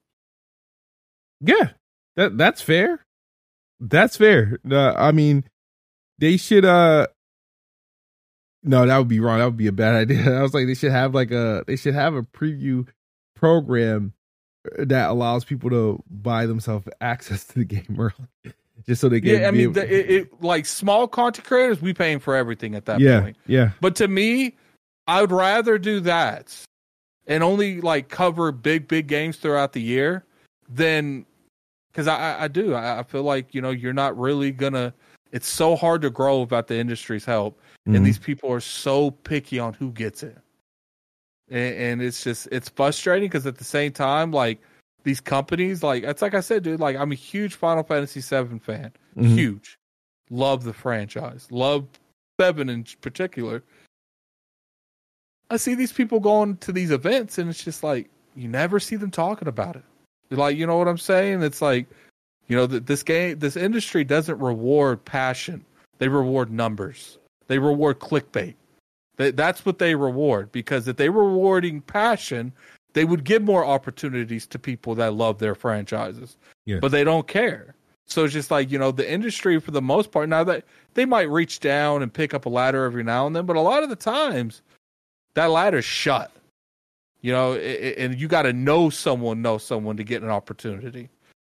Yeah, 1.41 1.69
that 2.15 2.37
that's 2.37 2.61
fair. 2.61 3.05
That's 3.79 4.17
fair. 4.17 4.59
Uh, 4.69 4.93
I 4.93 5.11
mean, 5.11 5.43
they 6.17 6.37
should. 6.37 6.65
uh 6.65 7.07
No, 8.63 8.85
that 8.85 8.97
would 8.97 9.07
be 9.07 9.19
wrong. 9.19 9.39
That 9.39 9.45
would 9.45 9.57
be 9.57 9.67
a 9.67 9.71
bad 9.71 9.95
idea. 10.09 10.37
I 10.37 10.41
was 10.41 10.53
like, 10.53 10.67
they 10.67 10.73
should 10.73 10.91
have 10.91 11.13
like 11.13 11.31
a. 11.31 11.63
They 11.67 11.75
should 11.75 11.93
have 11.93 12.13
a 12.15 12.23
preview 12.23 12.87
program 13.35 14.13
that 14.77 15.09
allows 15.09 15.45
people 15.45 15.69
to 15.69 16.01
buy 16.09 16.45
themselves 16.45 16.87
access 17.01 17.45
to 17.47 17.59
the 17.59 17.65
game 17.65 17.95
early, 17.99 18.53
just 18.87 18.99
so 19.01 19.07
they 19.09 19.19
get. 19.19 19.41
Yeah, 19.41 19.47
I 19.47 19.51
mean, 19.51 19.61
able- 19.61 19.73
the, 19.73 19.93
it, 19.93 20.09
it 20.11 20.41
like 20.43 20.65
small 20.65 21.07
content 21.07 21.47
creators, 21.47 21.81
we 21.81 21.93
paying 21.93 22.19
for 22.19 22.35
everything 22.35 22.75
at 22.75 22.85
that 22.85 22.99
yeah, 22.99 23.21
point. 23.21 23.37
yeah, 23.45 23.71
But 23.81 23.95
to 23.97 24.07
me, 24.07 24.55
I 25.07 25.21
would 25.21 25.31
rather 25.31 25.77
do 25.77 25.99
that 26.01 26.55
and 27.27 27.43
only 27.43 27.81
like 27.81 28.09
cover 28.09 28.51
big, 28.51 28.87
big 28.87 29.07
games 29.07 29.37
throughout 29.37 29.73
the 29.73 29.81
year 29.81 30.23
than 30.69 31.25
because 31.91 32.07
I, 32.07 32.43
I, 32.43 32.47
do. 32.47 32.73
I, 32.73 32.99
I 32.99 33.03
feel 33.03 33.23
like 33.23 33.53
you 33.53 33.61
know 33.61 33.69
you're 33.71 33.93
not 33.93 34.17
really 34.17 34.51
gonna. 34.51 34.93
It's 35.31 35.47
so 35.47 35.75
hard 35.75 36.01
to 36.03 36.09
grow 36.09 36.41
without 36.41 36.67
the 36.67 36.77
industry's 36.77 37.25
help, 37.25 37.59
Mhm. 37.87 37.97
and 37.97 38.05
these 38.05 38.17
people 38.19 38.51
are 38.51 38.59
so 38.61 39.11
picky 39.11 39.59
on 39.59 39.73
who 39.73 39.91
gets 39.91 40.23
it, 40.23 40.37
and, 41.49 41.75
and 41.75 42.01
it's 42.01 42.23
just 42.23 42.47
it's 42.51 42.69
frustrating 42.69 43.27
because 43.29 43.45
at 43.45 43.57
the 43.57 43.63
same 43.63 43.91
time, 43.91 44.31
like 44.31 44.59
these 45.03 45.21
companies, 45.21 45.83
like 45.83 46.03
it's 46.03 46.21
like 46.21 46.33
I 46.33 46.41
said, 46.41 46.63
dude. 46.63 46.79
Like 46.79 46.95
I'm 46.95 47.11
a 47.11 47.15
huge 47.15 47.55
Final 47.55 47.83
Fantasy 47.83 48.21
VII 48.21 48.59
fan, 48.59 48.91
Mhm. 49.15 49.35
huge, 49.35 49.77
love 50.29 50.63
the 50.63 50.73
franchise, 50.73 51.47
love 51.51 51.87
Seven 52.41 52.67
in 52.69 52.83
particular. 52.99 53.63
I 55.49 55.57
see 55.57 55.75
these 55.75 55.93
people 55.93 56.19
going 56.19 56.57
to 56.57 56.71
these 56.71 56.91
events, 56.91 57.37
and 57.37 57.49
it's 57.49 57.63
just 57.63 57.83
like 57.83 58.09
you 58.35 58.47
never 58.47 58.79
see 58.79 58.95
them 58.95 59.11
talking 59.11 59.47
about 59.47 59.75
it. 59.75 59.83
Like, 60.31 60.57
you 60.57 60.65
know 60.65 60.77
what 60.77 60.87
I'm 60.87 60.97
saying? 60.97 61.43
It's 61.43 61.61
like, 61.61 61.87
you 62.47 62.55
know, 62.55 62.65
that 62.65 62.87
this 62.87 63.03
game, 63.03 63.39
this 63.39 63.55
industry 63.55 64.03
doesn't 64.03 64.39
reward 64.39 65.03
passion. 65.05 65.63
They 65.99 66.07
reward 66.07 66.51
numbers. 66.51 67.17
They 67.47 67.59
reward 67.59 67.99
clickbait. 67.99 68.55
That 69.17 69.37
that's 69.37 69.65
what 69.65 69.79
they 69.79 69.95
reward 69.95 70.51
because 70.51 70.87
if 70.87 70.97
they 70.97 71.09
were 71.09 71.25
rewarding 71.25 71.81
passion, 71.81 72.51
they 72.93 73.05
would 73.05 73.23
give 73.23 73.43
more 73.43 73.65
opportunities 73.65 74.45
to 74.47 74.59
people 74.59 74.95
that 74.95 75.13
love 75.13 75.39
their 75.39 75.55
franchises. 75.55 76.37
Yeah. 76.65 76.79
But 76.79 76.91
they 76.91 77.03
don't 77.03 77.27
care. 77.27 77.75
So 78.07 78.23
it's 78.23 78.33
just 78.33 78.51
like, 78.51 78.71
you 78.71 78.77
know, 78.77 78.91
the 78.91 79.09
industry 79.09 79.59
for 79.59 79.71
the 79.71 79.81
most 79.81 80.11
part 80.11 80.29
now 80.29 80.43
that 80.43 80.65
they 80.93 81.05
might 81.05 81.29
reach 81.29 81.59
down 81.59 82.03
and 82.03 82.13
pick 82.13 82.33
up 82.33 82.45
a 82.45 82.49
ladder 82.49 82.85
every 82.85 83.03
now 83.03 83.25
and 83.25 83.35
then, 83.35 83.45
but 83.45 83.55
a 83.55 83.61
lot 83.61 83.83
of 83.83 83.89
the 83.89 83.95
times 83.95 84.61
that 85.35 85.51
ladder's 85.51 85.85
shut. 85.85 86.31
You 87.21 87.31
know, 87.31 87.55
and 87.55 88.19
you 88.19 88.27
got 88.27 88.43
to 88.43 88.53
know 88.53 88.89
someone 88.89 89.41
know 89.41 89.57
someone 89.57 89.97
to 89.97 90.03
get 90.03 90.21
an 90.21 90.29
opportunity, 90.29 91.09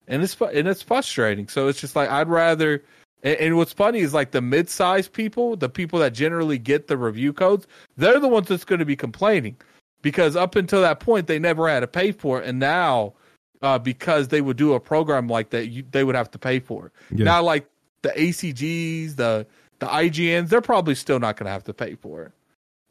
and 0.07 0.23
it's 0.23 0.41
and 0.41 0.69
it's 0.69 0.83
frustrating. 0.83 1.49
So 1.49 1.67
it's 1.69 1.81
just 1.81 1.97
like 1.97 2.11
I'd 2.11 2.29
rather. 2.29 2.83
And, 3.23 3.57
what's 3.57 3.73
funny 3.73 4.01
is 4.01 4.15
like 4.15 4.31
the 4.31 4.43
mid-sized 4.43 5.13
people, 5.13 5.57
the 5.57 5.71
people 5.71 5.99
that 5.99 6.13
generally 6.13 6.59
get 6.59 6.87
the 6.87 6.97
review 6.97 7.33
codes, 7.33 7.67
they're 7.97 8.21
the 8.21 8.29
ones 8.29 8.47
that's 8.47 8.65
going 8.65 8.79
to 8.79 8.85
be 8.85 8.95
complaining 8.95 9.57
because 10.03 10.37
up 10.37 10.55
until 10.55 10.83
that 10.83 11.01
point 11.01 11.27
they 11.27 11.41
never 11.41 11.69
had 11.69 11.81
to 11.81 11.89
pay 11.89 12.13
for 12.13 12.41
it, 12.41 12.47
and 12.47 12.61
now 12.61 13.15
uh, 13.63 13.79
because 13.79 14.29
they 14.29 14.41
would 14.41 14.57
do 14.57 14.75
a 14.75 14.81
program 14.81 15.29
like 15.29 15.51
that, 15.51 15.69
you, 15.69 15.85
they 15.91 16.05
would 16.05 16.15
have 16.15 16.31
to 16.33 16.39
pay 16.39 16.61
for 16.61 16.87
it. 16.87 16.93
Yeah. 17.11 17.25
Now, 17.25 17.43
like 17.43 17.69
the 18.03 18.11
ACGs, 18.11 19.17
the 19.17 19.47
the 19.79 19.87
IGNs, 19.87 20.49
they're 20.49 20.61
probably 20.61 20.95
still 20.95 21.19
not 21.19 21.37
going 21.37 21.47
to 21.47 21.51
have 21.51 21.65
to 21.65 21.75
pay 21.75 21.97
for 21.97 22.23
it. 22.23 22.33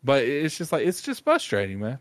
But 0.05 0.23
it's 0.23 0.57
just 0.57 0.71
like 0.71 0.85
it's 0.85 1.01
just 1.01 1.23
frustrating, 1.23 1.79
man. 1.79 1.97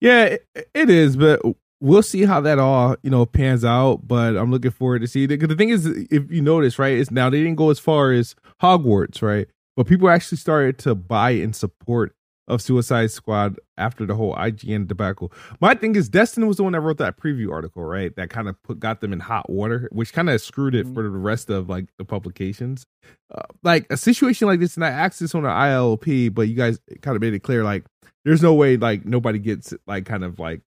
Yeah, 0.00 0.24
it, 0.24 0.46
it 0.74 0.90
is, 0.90 1.16
but 1.16 1.40
we'll 1.80 2.02
see 2.02 2.24
how 2.24 2.40
that 2.40 2.58
all 2.58 2.96
you 3.02 3.10
know 3.10 3.24
pans 3.24 3.64
out. 3.64 4.08
But 4.08 4.36
I'm 4.36 4.50
looking 4.50 4.72
forward 4.72 5.00
to 5.02 5.06
see 5.06 5.26
because 5.28 5.48
the 5.48 5.54
thing 5.54 5.68
is, 5.68 5.86
if 5.86 6.30
you 6.30 6.42
notice, 6.42 6.78
right, 6.78 6.94
is 6.94 7.12
now 7.12 7.30
they 7.30 7.38
didn't 7.38 7.54
go 7.54 7.70
as 7.70 7.78
far 7.78 8.10
as 8.10 8.34
Hogwarts, 8.60 9.22
right? 9.22 9.46
But 9.76 9.86
people 9.86 10.10
actually 10.10 10.38
started 10.38 10.78
to 10.78 10.96
buy 10.96 11.30
and 11.30 11.54
support 11.54 12.14
of 12.48 12.60
Suicide 12.60 13.10
Squad 13.10 13.58
after 13.78 14.04
the 14.04 14.14
whole 14.14 14.34
IGN 14.34 14.86
debacle. 14.88 15.32
My 15.60 15.74
thing 15.74 15.94
is, 15.94 16.08
Destin 16.08 16.46
was 16.46 16.56
the 16.56 16.64
one 16.64 16.72
that 16.72 16.80
wrote 16.80 16.98
that 16.98 17.16
preview 17.16 17.52
article, 17.52 17.84
right? 17.84 18.14
That 18.16 18.30
kind 18.30 18.48
of 18.48 18.60
put 18.62 18.80
got 18.80 19.00
them 19.00 19.12
in 19.12 19.20
hot 19.20 19.48
water, 19.48 19.88
which 19.92 20.12
kind 20.12 20.28
of 20.28 20.40
screwed 20.40 20.74
it 20.74 20.84
mm-hmm. 20.84 20.94
for 20.94 21.02
the 21.02 21.10
rest 21.10 21.50
of 21.50 21.68
like 21.68 21.86
the 21.98 22.04
publications. 22.04 22.84
Uh, 23.32 23.42
like 23.62 23.86
a 23.90 23.96
situation 23.96 24.48
like 24.48 24.60
this, 24.60 24.76
and 24.76 24.84
I 24.84 24.90
asked 24.90 25.20
this 25.20 25.34
on 25.34 25.42
the 25.42 25.48
ILP, 25.48 26.34
but 26.34 26.48
you 26.48 26.54
guys 26.54 26.78
kind 27.00 27.16
of 27.16 27.20
made 27.20 27.34
it 27.34 27.40
clear, 27.40 27.64
like 27.64 27.84
there's 28.24 28.42
no 28.42 28.54
way 28.54 28.76
like 28.76 29.04
nobody 29.04 29.38
gets 29.38 29.74
like 29.86 30.04
kind 30.06 30.24
of 30.24 30.38
like 30.38 30.60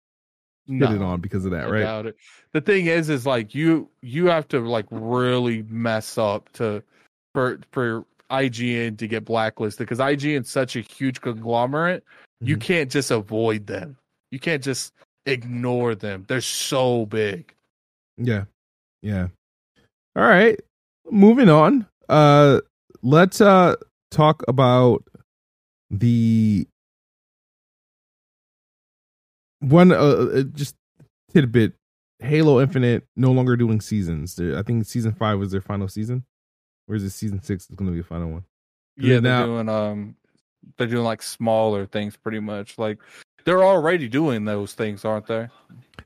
no, 0.68 0.92
it 0.92 1.02
on 1.02 1.22
because 1.22 1.46
of 1.46 1.52
that, 1.52 1.70
right? 1.70 2.06
It. 2.06 2.16
The 2.54 2.62
thing 2.62 2.88
is, 2.88 3.10
is 3.10 3.26
like 3.26 3.54
you 3.54 3.90
you 4.02 4.28
have 4.28 4.48
to 4.50 4.60
like 4.60 4.86
really 4.90 5.64
mess 5.64 6.18
up 6.18 6.52
to 6.54 6.82
for 7.34 7.60
for 7.72 8.06
IGN 8.32 8.98
to 8.98 9.08
get 9.08 9.26
blacklisted 9.26 9.88
because 9.88 10.00
IGN 10.00 10.42
is 10.42 10.50
such 10.50 10.76
a 10.76 10.82
huge 10.82 11.22
conglomerate. 11.22 12.04
Mm-hmm. 12.04 12.48
You 12.48 12.58
can't 12.58 12.92
just 12.92 13.12
avoid 13.12 13.68
them. 13.68 13.98
You 14.32 14.40
can't 14.40 14.64
just 14.64 14.94
ignore 15.26 15.96
them. 15.96 16.26
They're 16.28 16.42
so 16.42 17.06
big. 17.06 17.54
Yeah. 18.18 18.46
Yeah. 19.02 19.28
All 20.16 20.24
right. 20.24 20.60
Moving 21.10 21.50
on. 21.50 21.86
Uh 22.10 22.62
let's 23.02 23.42
uh 23.42 23.76
talk 24.12 24.44
about 24.48 25.04
the 25.90 26.68
one 29.60 29.92
uh, 29.92 29.96
uh 29.96 30.44
just 30.54 30.76
tidbit 31.34 31.74
Halo 32.20 32.62
Infinite 32.62 33.04
no 33.16 33.32
longer 33.32 33.56
doing 33.56 33.82
seasons. 33.82 34.40
I 34.40 34.64
think 34.64 34.86
season 34.86 35.14
5 35.14 35.40
was 35.40 35.52
their 35.52 35.62
final 35.62 35.88
season. 35.88 36.24
Where's 36.86 37.04
the 37.04 37.10
season 37.10 37.42
six 37.42 37.70
is 37.70 37.76
going 37.76 37.88
to 37.90 37.94
be 37.94 38.02
a 38.02 38.04
final 38.04 38.30
one? 38.30 38.44
Yeah, 38.98 39.14
they're 39.14 39.22
now, 39.22 39.46
doing 39.46 39.70
um, 39.70 40.16
they're 40.78 40.88
doing 40.88 41.04
like 41.04 41.22
smaller 41.22 41.86
things, 41.86 42.16
pretty 42.16 42.40
much. 42.40 42.78
Like 42.78 43.00
they're 43.44 43.64
already 43.64 44.08
doing 44.08 44.46
those 44.46 44.74
things, 44.74 45.04
aren't 45.04 45.28
they? 45.28 45.48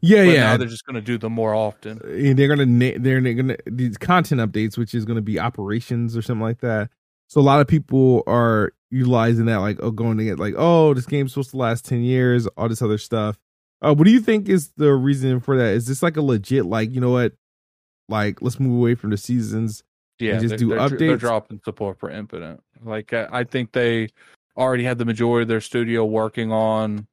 Yeah, 0.01 0.25
but 0.25 0.31
yeah. 0.31 0.43
Now 0.43 0.57
they're 0.57 0.67
just 0.67 0.85
going 0.85 0.95
to 0.95 1.01
do 1.01 1.17
them 1.17 1.33
more 1.33 1.53
often. 1.53 2.01
And 2.03 2.37
they're 2.37 2.53
going 2.53 2.79
to 2.79 2.99
they're 2.99 3.21
going 3.21 3.49
to 3.49 3.57
these 3.65 3.97
content 3.97 4.41
updates, 4.41 4.77
which 4.77 4.93
is 4.93 5.05
going 5.05 5.17
to 5.17 5.21
be 5.21 5.39
operations 5.39 6.15
or 6.15 6.21
something 6.21 6.41
like 6.41 6.59
that. 6.59 6.89
So 7.27 7.39
a 7.39 7.43
lot 7.43 7.61
of 7.61 7.67
people 7.67 8.23
are 8.25 8.73
utilizing 8.89 9.45
that, 9.45 9.57
like, 9.57 9.77
oh, 9.81 9.91
going 9.91 10.17
to 10.17 10.23
get 10.23 10.39
like, 10.39 10.55
oh, 10.57 10.95
this 10.95 11.05
game's 11.05 11.33
supposed 11.33 11.51
to 11.51 11.57
last 11.57 11.85
ten 11.85 12.01
years, 12.01 12.47
all 12.57 12.69
this 12.69 12.81
other 12.81 12.97
stuff. 12.97 13.37
Uh, 13.81 13.93
what 13.93 14.05
do 14.05 14.11
you 14.11 14.19
think 14.19 14.49
is 14.49 14.71
the 14.77 14.91
reason 14.93 15.39
for 15.39 15.57
that? 15.57 15.73
Is 15.73 15.85
this 15.85 16.01
like 16.01 16.17
a 16.17 16.21
legit, 16.21 16.65
like, 16.65 16.91
you 16.91 16.99
know 16.99 17.11
what, 17.11 17.33
like, 18.07 18.41
let's 18.41 18.59
move 18.59 18.77
away 18.77 18.95
from 18.95 19.11
the 19.11 19.17
seasons 19.17 19.83
yeah, 20.19 20.39
just 20.39 20.57
do 20.57 20.69
they're, 20.69 20.79
updates. 20.79 20.99
They're 20.99 21.17
dropping 21.17 21.61
support 21.63 21.99
for 21.99 22.09
Infinite. 22.09 22.59
Like 22.83 23.13
I 23.13 23.43
think 23.43 23.71
they 23.71 24.09
already 24.57 24.83
had 24.83 24.97
the 24.97 25.05
majority 25.05 25.43
of 25.43 25.47
their 25.47 25.61
studio 25.61 26.05
working 26.05 26.51
on 26.51 27.07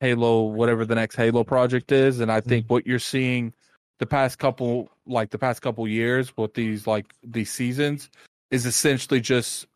Halo, 0.00 0.42
whatever 0.42 0.84
the 0.84 0.94
next 0.94 1.16
Halo 1.16 1.44
project 1.44 1.92
is, 1.92 2.20
and 2.20 2.30
I 2.30 2.40
think 2.40 2.64
mm-hmm. 2.64 2.74
what 2.74 2.86
you're 2.86 2.98
seeing 2.98 3.52
the 3.98 4.06
past 4.06 4.38
couple, 4.38 4.90
like 5.06 5.30
the 5.30 5.38
past 5.38 5.60
couple 5.60 5.86
years 5.86 6.34
with 6.36 6.54
these 6.54 6.86
like 6.86 7.12
these 7.22 7.50
seasons, 7.50 8.10
is 8.50 8.66
essentially 8.66 9.20
just 9.20 9.66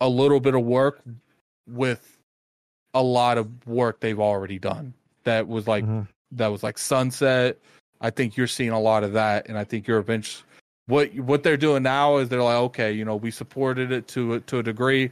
a 0.00 0.08
little 0.08 0.40
bit 0.40 0.54
of 0.54 0.62
work 0.62 1.02
with 1.66 2.18
a 2.94 3.02
lot 3.02 3.38
of 3.38 3.66
work 3.66 4.00
they've 4.00 4.20
already 4.20 4.58
done. 4.58 4.94
That 5.24 5.46
was 5.46 5.68
like 5.68 5.84
mm-hmm. 5.84 6.02
that 6.32 6.48
was 6.48 6.62
like 6.62 6.78
Sunset. 6.78 7.58
I 8.00 8.08
think 8.08 8.36
you're 8.36 8.46
seeing 8.46 8.70
a 8.70 8.80
lot 8.80 9.04
of 9.04 9.12
that, 9.12 9.46
and 9.48 9.58
I 9.58 9.64
think 9.64 9.86
you're 9.86 9.98
eventually 9.98 10.44
what 10.90 11.14
what 11.14 11.42
they're 11.42 11.56
doing 11.56 11.82
now 11.82 12.18
is 12.18 12.28
they're 12.28 12.42
like, 12.42 12.56
okay, 12.56 12.92
you 12.92 13.04
know, 13.04 13.16
we 13.16 13.30
supported 13.30 13.92
it 13.92 14.06
to 14.08 14.40
to 14.40 14.58
a 14.58 14.62
degree. 14.62 15.10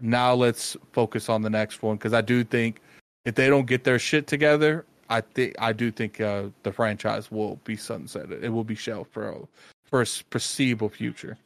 Now 0.00 0.34
let's 0.34 0.76
focus 0.92 1.28
on 1.28 1.42
the 1.42 1.50
next 1.50 1.82
one 1.82 1.96
because 1.96 2.12
I 2.12 2.20
do 2.20 2.44
think 2.44 2.80
if 3.24 3.36
they 3.36 3.48
don't 3.48 3.66
get 3.66 3.84
their 3.84 3.98
shit 3.98 4.26
together, 4.26 4.84
I 5.08 5.20
think 5.20 5.54
I 5.58 5.72
do 5.72 5.90
think 5.90 6.20
uh, 6.20 6.44
the 6.64 6.72
franchise 6.72 7.30
will 7.30 7.56
be 7.64 7.76
sunsetted. 7.76 8.42
It 8.42 8.48
will 8.48 8.64
be 8.64 8.74
shelved 8.74 9.12
for 9.12 9.28
a, 9.28 9.38
for 9.84 10.02
a 10.02 10.06
foreseeable 10.06 10.88
future. 10.88 11.38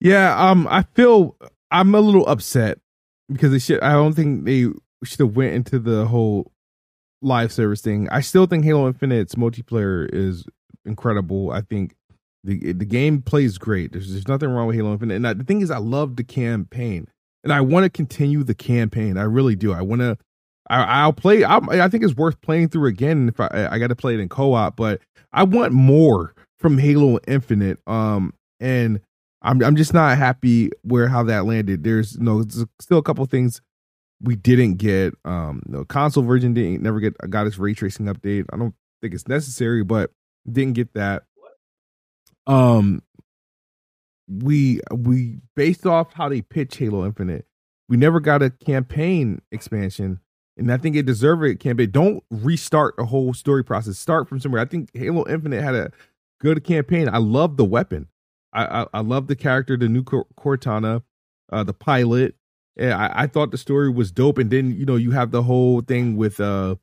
Yeah, 0.00 0.36
um, 0.36 0.66
I 0.70 0.82
feel 0.94 1.36
I'm 1.70 1.94
a 1.94 2.00
little 2.00 2.26
upset 2.26 2.78
because 3.30 3.52
they 3.52 3.58
should. 3.58 3.80
I 3.80 3.92
don't 3.92 4.14
think 4.14 4.44
they 4.44 4.68
should 5.04 5.20
have 5.20 5.36
went 5.36 5.54
into 5.54 5.78
the 5.78 6.06
whole 6.06 6.52
live 7.22 7.52
service 7.52 7.80
thing. 7.80 8.08
I 8.10 8.20
still 8.20 8.46
think 8.46 8.64
Halo 8.64 8.86
Infinite's 8.88 9.34
multiplayer 9.36 10.08
is 10.12 10.44
incredible. 10.84 11.50
I 11.50 11.60
think 11.60 11.94
the 12.44 12.72
the 12.72 12.84
game 12.84 13.22
plays 13.22 13.58
great. 13.58 13.92
There's 13.92 14.10
there's 14.10 14.28
nothing 14.28 14.48
wrong 14.50 14.66
with 14.66 14.76
Halo 14.76 14.92
Infinite. 14.92 15.16
And 15.16 15.26
I, 15.26 15.34
the 15.34 15.44
thing 15.44 15.60
is, 15.60 15.70
I 15.70 15.78
love 15.78 16.16
the 16.16 16.24
campaign, 16.24 17.06
and 17.44 17.52
I 17.52 17.60
want 17.60 17.84
to 17.84 17.90
continue 17.90 18.42
the 18.42 18.54
campaign. 18.54 19.16
I 19.16 19.22
really 19.22 19.56
do. 19.56 19.72
I 19.72 19.82
want 19.82 20.00
to. 20.00 20.16
I, 20.72 21.04
will 21.04 21.12
play. 21.12 21.42
i 21.42 21.56
i 21.56 21.88
think 21.88 22.04
it's 22.04 22.14
worth 22.14 22.40
playing 22.42 22.68
through 22.68 22.86
again 22.86 23.28
if 23.28 23.40
I 23.40 23.68
I 23.72 23.78
got 23.80 23.88
to 23.88 23.96
play 23.96 24.14
it 24.14 24.20
in 24.20 24.28
co-op. 24.28 24.76
But 24.76 25.00
I 25.32 25.42
want 25.42 25.72
more 25.72 26.32
from 26.58 26.78
Halo 26.78 27.18
Infinite. 27.26 27.78
Um, 27.88 28.34
and 28.60 29.00
I'm 29.42 29.62
I'm 29.62 29.76
just 29.76 29.94
not 29.94 30.16
happy 30.16 30.70
where 30.82 31.08
how 31.08 31.24
that 31.24 31.44
landed. 31.44 31.82
There's 31.82 32.14
you 32.14 32.22
no 32.22 32.38
know, 32.40 32.66
still 32.80 32.98
a 32.98 33.02
couple 33.02 33.24
things 33.26 33.60
we 34.22 34.36
didn't 34.36 34.74
get. 34.74 35.14
Um, 35.24 35.62
no 35.66 35.84
console 35.84 36.22
version 36.22 36.54
didn't 36.54 36.82
never 36.82 37.00
get 37.00 37.16
got 37.30 37.46
its 37.46 37.58
ray 37.58 37.74
tracing 37.74 38.06
update. 38.06 38.46
I 38.52 38.56
don't 38.56 38.74
think 39.00 39.14
it's 39.14 39.28
necessary, 39.28 39.82
but 39.82 40.10
didn't 40.50 40.74
get 40.74 40.94
that 40.94 41.24
um 42.50 43.00
we 44.28 44.80
we 44.92 45.38
based 45.54 45.86
off 45.86 46.12
how 46.12 46.28
they 46.28 46.42
pitch 46.42 46.76
Halo 46.76 47.04
Infinite, 47.04 47.46
we 47.88 47.96
never 47.96 48.20
got 48.20 48.42
a 48.42 48.50
campaign 48.50 49.40
expansion. 49.52 50.20
And 50.56 50.72
I 50.72 50.76
think 50.76 50.94
it 50.96 51.06
deserved 51.06 51.44
a 51.44 51.54
campaign. 51.54 51.90
Don't 51.90 52.22
restart 52.30 52.96
the 52.96 53.06
whole 53.06 53.32
story 53.32 53.64
process. 53.64 53.98
Start 53.98 54.28
from 54.28 54.40
somewhere. 54.40 54.60
I 54.60 54.66
think 54.66 54.90
Halo 54.94 55.24
Infinite 55.28 55.62
had 55.62 55.74
a 55.74 55.90
good 56.40 56.64
campaign. 56.64 57.08
I 57.08 57.18
love 57.18 57.56
the 57.56 57.64
weapon. 57.64 58.08
I 58.52 58.82
I, 58.82 58.86
I 58.94 59.00
love 59.00 59.28
the 59.28 59.36
character, 59.36 59.76
the 59.76 59.88
new 59.88 60.02
Cortana, 60.02 61.02
uh, 61.52 61.64
the 61.64 61.72
pilot. 61.72 62.34
Yeah, 62.76 62.96
I, 62.96 63.24
I 63.24 63.26
thought 63.26 63.52
the 63.52 63.58
story 63.58 63.90
was 63.90 64.10
dope. 64.10 64.38
And 64.38 64.50
then 64.50 64.72
you 64.76 64.84
know 64.84 64.96
you 64.96 65.12
have 65.12 65.30
the 65.30 65.44
whole 65.44 65.82
thing 65.82 66.16
with 66.16 66.40
uh 66.40 66.76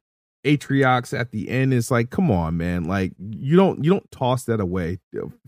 Atriox 0.48 1.18
at 1.18 1.32
the 1.32 1.50
end 1.50 1.74
is 1.74 1.92
like, 1.92 2.10
come 2.10 2.32
on, 2.32 2.58
man. 2.58 2.86
Like 2.86 3.14
you 3.20 3.56
don't 3.56 3.84
you 3.84 3.92
don't 3.92 4.10
toss 4.12 4.46
that 4.46 4.60
away. 4.60 5.00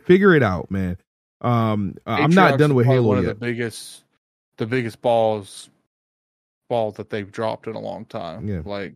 Figure 0.02 0.36
it 0.36 0.44
out, 0.44 0.70
man. 0.70 0.98
Um 1.42 1.96
I'm 2.06 2.32
not 2.32 2.60
done 2.60 2.76
with 2.76 2.86
Halo 2.86 3.08
one 3.08 3.24
yet. 3.24 3.32
Of 3.32 3.40
the 3.40 3.46
biggest 3.46 4.04
the 4.58 4.66
biggest 4.66 5.02
balls 5.02 5.70
ball 6.68 6.92
that 6.92 7.10
they've 7.10 7.32
dropped 7.32 7.68
in 7.68 7.76
a 7.76 7.80
long 7.80 8.06
time. 8.06 8.48
Yeah. 8.48 8.62
Like 8.66 8.96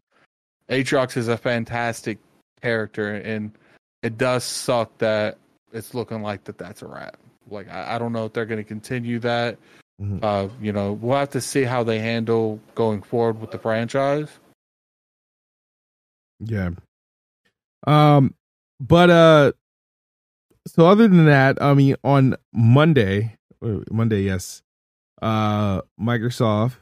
Atriox 0.69 1.17
is 1.17 1.27
a 1.27 1.37
fantastic 1.37 2.19
character 2.61 3.15
and 3.15 3.51
it 4.01 4.17
does 4.17 4.43
suck 4.43 4.97
that 4.97 5.37
it's 5.71 5.93
looking 5.93 6.21
like 6.21 6.43
that 6.43 6.57
that's 6.57 6.81
a 6.81 6.87
wrap. 6.87 7.17
Like 7.49 7.69
I, 7.69 7.95
I 7.95 7.97
don't 7.97 8.11
know 8.11 8.25
if 8.25 8.33
they're 8.33 8.45
going 8.45 8.63
to 8.63 8.67
continue 8.67 9.19
that. 9.19 9.57
Mm-hmm. 10.01 10.19
Uh, 10.21 10.49
you 10.61 10.73
know, 10.73 10.93
we'll 10.93 11.17
have 11.17 11.29
to 11.31 11.41
see 11.41 11.63
how 11.63 11.83
they 11.83 11.99
handle 11.99 12.59
going 12.75 13.01
forward 13.01 13.39
with 13.39 13.51
the 13.51 13.59
franchise. 13.59 14.27
Yeah. 16.45 16.71
Um, 17.85 18.35
but 18.79 19.09
uh, 19.09 19.51
so 20.67 20.87
other 20.87 21.07
than 21.07 21.25
that, 21.25 21.61
I 21.61 21.73
mean, 21.73 21.95
on 22.03 22.35
Monday, 22.53 23.35
Monday, 23.61 24.21
yes, 24.21 24.61
uh, 25.21 25.81
Microsoft 25.99 26.77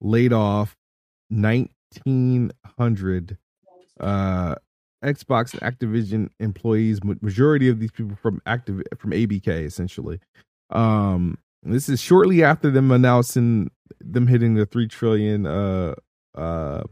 laid 0.00 0.32
off 0.32 0.76
nineteen 1.30 2.50
hundred 2.78 3.36
uh 4.00 4.54
Xbox 5.04 5.54
and 5.54 5.62
Activision 5.62 6.28
employees. 6.40 7.00
Majority 7.04 7.68
of 7.68 7.80
these 7.80 7.90
people 7.90 8.16
from 8.16 8.40
active 8.46 8.82
from 8.98 9.10
ABK, 9.12 9.64
essentially. 9.64 10.20
Um, 10.70 11.38
this 11.62 11.88
is 11.88 12.00
shortly 12.00 12.42
after 12.42 12.70
them 12.70 12.90
announcing 12.90 13.70
them 14.00 14.26
hitting 14.26 14.54
the 14.54 14.66
three 14.66 14.86
trillion 14.88 15.46
uh 15.46 15.94
uh 16.34 16.82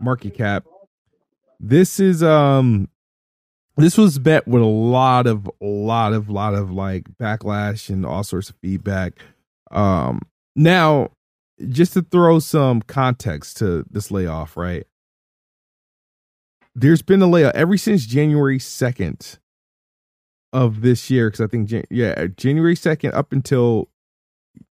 market 0.00 0.34
cap. 0.34 0.64
This 1.62 2.00
is 2.00 2.22
um 2.22 2.88
this 3.76 3.98
was 3.98 4.18
bet 4.18 4.48
with 4.48 4.62
a 4.62 4.66
lot 4.66 5.26
of 5.26 5.46
a 5.46 5.64
lot 5.64 6.14
of 6.14 6.30
lot 6.30 6.54
of 6.54 6.72
like 6.72 7.04
backlash 7.20 7.90
and 7.90 8.06
all 8.06 8.24
sorts 8.24 8.48
of 8.48 8.56
feedback. 8.62 9.12
Um 9.70 10.22
now 10.56 11.10
just 11.68 11.92
to 11.92 12.02
throw 12.02 12.38
some 12.38 12.80
context 12.80 13.58
to 13.58 13.84
this 13.90 14.10
layoff, 14.10 14.56
right? 14.56 14.86
There's 16.74 17.02
been 17.02 17.20
a 17.20 17.26
layoff 17.26 17.54
ever 17.54 17.76
since 17.76 18.06
January 18.06 18.58
2nd 18.58 19.38
of 20.54 20.80
this 20.80 21.10
year 21.10 21.28
because 21.28 21.42
I 21.42 21.46
think 21.46 21.70
yeah, 21.90 22.26
January 22.38 22.74
2nd 22.74 23.14
up 23.14 23.32
until 23.32 23.90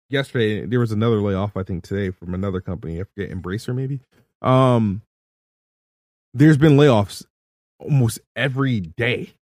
yesterday 0.10 0.66
there 0.66 0.80
was 0.80 0.92
another 0.92 1.22
layoff 1.22 1.56
I 1.56 1.62
think 1.62 1.84
today 1.84 2.10
from 2.10 2.34
another 2.34 2.62
company, 2.62 3.00
I 3.00 3.04
forget 3.04 3.30
Embracer 3.30 3.76
maybe. 3.76 4.00
Um 4.42 5.04
there's 6.34 6.58
been 6.58 6.78
layoffs 6.78 7.26
almost 7.80 8.20
every 8.36 8.80
day 8.82 9.34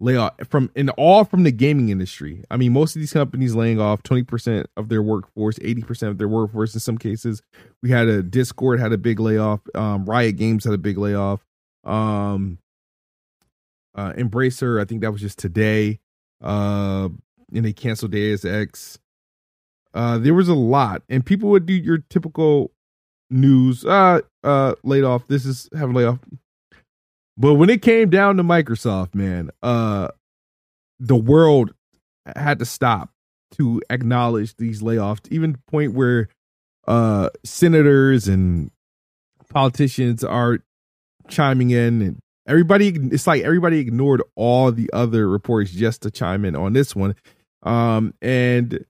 layoff 0.00 0.34
from 0.48 0.70
in 0.74 0.90
all 0.90 1.24
from 1.24 1.42
the 1.42 1.50
gaming 1.52 1.88
industry. 1.88 2.44
I 2.50 2.56
mean, 2.56 2.72
most 2.72 2.96
of 2.96 3.00
these 3.00 3.12
companies 3.12 3.54
laying 3.54 3.80
off 3.80 4.02
20% 4.02 4.66
of 4.76 4.88
their 4.88 5.02
workforce, 5.02 5.58
80% 5.58 6.08
of 6.08 6.18
their 6.18 6.28
workforce 6.28 6.74
in 6.74 6.80
some 6.80 6.98
cases. 6.98 7.42
We 7.82 7.90
had 7.90 8.08
a 8.08 8.22
Discord 8.22 8.80
had 8.80 8.92
a 8.92 8.98
big 8.98 9.20
layoff, 9.20 9.60
um, 9.74 10.04
Riot 10.04 10.36
Games 10.36 10.64
had 10.64 10.74
a 10.74 10.78
big 10.78 10.98
layoff. 10.98 11.44
Um 11.84 12.58
uh 13.94 14.12
Embracer, 14.12 14.80
I 14.80 14.84
think 14.84 15.00
that 15.02 15.12
was 15.12 15.20
just 15.20 15.38
today. 15.38 16.00
Uh 16.42 17.08
and 17.54 17.64
they 17.64 17.72
canceled 17.72 18.12
Deus 18.12 18.44
Ex. 18.44 18.98
Uh 19.94 20.18
there 20.18 20.34
was 20.34 20.48
a 20.48 20.54
lot 20.54 21.02
and 21.08 21.24
people 21.24 21.48
would 21.50 21.64
do 21.64 21.72
your 21.72 21.98
typical 22.10 22.72
news 23.28 23.84
uh 23.84 24.20
uh 24.44 24.74
laid 24.84 25.04
off 25.04 25.26
this 25.26 25.44
is 25.44 25.68
having 25.74 25.94
laid 25.94 26.04
layoff 26.04 26.18
but 27.36 27.54
when 27.54 27.68
it 27.68 27.82
came 27.82 28.08
down 28.08 28.36
to 28.38 28.42
Microsoft, 28.42 29.14
man, 29.14 29.50
uh 29.62 30.08
the 30.98 31.16
world 31.16 31.74
had 32.34 32.58
to 32.58 32.64
stop 32.64 33.10
to 33.52 33.82
acknowledge 33.90 34.56
these 34.56 34.82
layoffs, 34.82 35.30
even 35.30 35.58
point 35.68 35.92
where 35.92 36.28
uh 36.86 37.28
senators 37.44 38.28
and 38.28 38.70
politicians 39.48 40.24
are 40.24 40.60
chiming 41.28 41.70
in 41.70 42.02
and 42.02 42.18
everybody 42.46 42.88
it's 42.88 43.26
like 43.26 43.42
everybody 43.42 43.80
ignored 43.80 44.22
all 44.36 44.70
the 44.70 44.88
other 44.92 45.28
reports 45.28 45.70
just 45.72 46.02
to 46.02 46.10
chime 46.10 46.44
in 46.44 46.56
on 46.56 46.72
this 46.72 46.96
one. 46.96 47.14
Um 47.62 48.14
and 48.22 48.84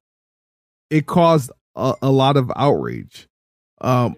it 0.91 1.07
caused 1.07 1.51
a, 1.74 1.95
a 2.01 2.11
lot 2.11 2.37
of 2.37 2.53
outrage. 2.55 3.26
Um 3.80 4.16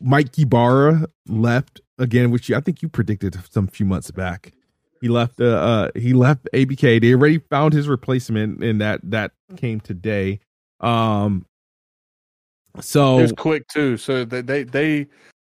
Mike 0.00 0.38
Ybarra 0.38 1.06
left 1.28 1.80
again, 1.98 2.30
which 2.30 2.50
I 2.50 2.60
think 2.60 2.82
you 2.82 2.88
predicted 2.88 3.38
some 3.50 3.66
few 3.66 3.86
months 3.86 4.10
back. 4.10 4.52
He 5.00 5.08
left. 5.08 5.40
Uh, 5.40 5.44
uh, 5.44 5.90
he 5.94 6.12
left 6.12 6.48
ABK. 6.52 7.00
They 7.00 7.12
already 7.12 7.38
found 7.38 7.72
his 7.72 7.88
replacement, 7.88 8.62
and 8.64 8.80
that 8.80 9.00
that 9.04 9.32
came 9.56 9.80
today. 9.80 10.40
Um, 10.80 11.46
so 12.80 13.18
it 13.18 13.22
was 13.22 13.32
quick 13.32 13.68
too. 13.68 13.96
So 13.96 14.24
they 14.24 14.40
they, 14.40 14.62
they 14.64 15.06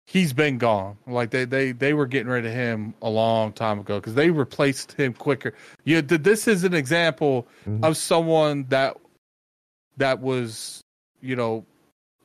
he's 0.06 0.34
been 0.34 0.58
gone. 0.58 0.98
Like 1.08 1.32
they 1.32 1.46
they 1.46 1.72
they 1.72 1.94
were 1.94 2.06
getting 2.06 2.28
rid 2.28 2.46
of 2.46 2.52
him 2.52 2.94
a 3.02 3.10
long 3.10 3.54
time 3.54 3.80
ago 3.80 4.00
because 4.00 4.16
they 4.16 4.30
replaced 4.30 4.94
him 4.94 5.14
quicker. 5.14 5.54
Yeah, 5.84 6.02
this 6.02 6.48
is 6.48 6.64
an 6.64 6.74
example 6.74 7.48
mm-hmm. 7.68 7.84
of 7.84 7.98
someone 7.98 8.66
that 8.70 8.98
that 9.98 10.20
was 10.22 10.82
you 11.22 11.36
know 11.36 11.66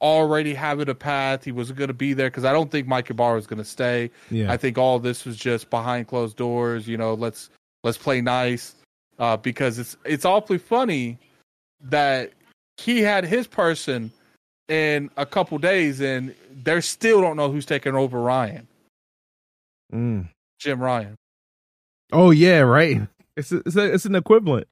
already 0.01 0.55
having 0.55 0.89
a 0.89 0.95
path. 0.95 1.45
He 1.45 1.53
wasn't 1.53 1.79
going 1.79 1.89
to 1.89 1.95
be 1.95 2.13
there 2.13 2.29
because 2.29 2.45
I 2.45 2.53
don't 2.53 2.71
think 2.71 2.87
Mike 2.87 3.11
Ybarra 3.11 3.35
was 3.35 3.47
going 3.47 3.59
to 3.59 3.65
stay. 3.65 4.11
Yeah. 4.31 4.51
I 4.51 4.57
think 4.57 4.79
all 4.79 4.99
this 4.99 5.25
was 5.25 5.37
just 5.37 5.71
behind 5.71 6.09
closed 6.09 6.37
doors. 6.37 6.89
You 6.89 6.97
know, 6.97 7.15
let's 7.15 7.51
let's 7.85 7.99
play 7.99 8.21
nice 8.21 8.75
uh, 9.19 9.37
because 9.37 9.79
it's 9.79 9.97
it's 10.05 10.25
awfully 10.25 10.59
funny 10.59 11.19
that 11.83 12.33
he 12.79 13.01
had 13.01 13.25
his 13.25 13.47
person 13.47 14.11
in 14.69 15.11
a 15.17 15.27
couple 15.27 15.59
days 15.59 16.01
and 16.01 16.35
they 16.63 16.81
still 16.81 17.21
don't 17.21 17.37
know 17.37 17.51
who's 17.51 17.67
taking 17.67 17.95
over 17.95 18.21
Ryan. 18.21 18.67
Mm. 19.93 20.29
Jim 20.59 20.81
Ryan. 20.81 21.17
Oh 22.13 22.31
yeah, 22.31 22.61
right. 22.61 23.03
It's 23.37 23.53
a, 23.53 23.59
it's 23.59 23.77
a, 23.77 23.95
it's 23.95 24.05
an 24.05 24.15
equivalent. 24.15 24.69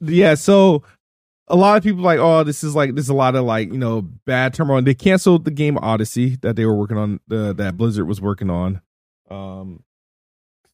Yeah, 0.00 0.34
so 0.34 0.82
a 1.50 1.56
lot 1.56 1.76
of 1.76 1.82
people 1.82 2.02
like, 2.02 2.20
oh, 2.20 2.44
this 2.44 2.62
is 2.62 2.74
like 2.74 2.94
this 2.94 3.04
is 3.04 3.08
a 3.10 3.14
lot 3.14 3.34
of 3.34 3.44
like 3.44 3.72
you 3.72 3.78
know 3.78 4.02
bad 4.02 4.54
turmoil. 4.54 4.80
They 4.80 4.94
canceled 4.94 5.44
the 5.44 5.50
game 5.50 5.76
Odyssey 5.76 6.36
that 6.42 6.56
they 6.56 6.64
were 6.64 6.74
working 6.74 6.96
on, 6.96 7.20
uh, 7.30 7.52
that 7.54 7.76
Blizzard 7.76 8.06
was 8.06 8.20
working 8.20 8.48
on. 8.48 8.80
Um, 9.30 9.82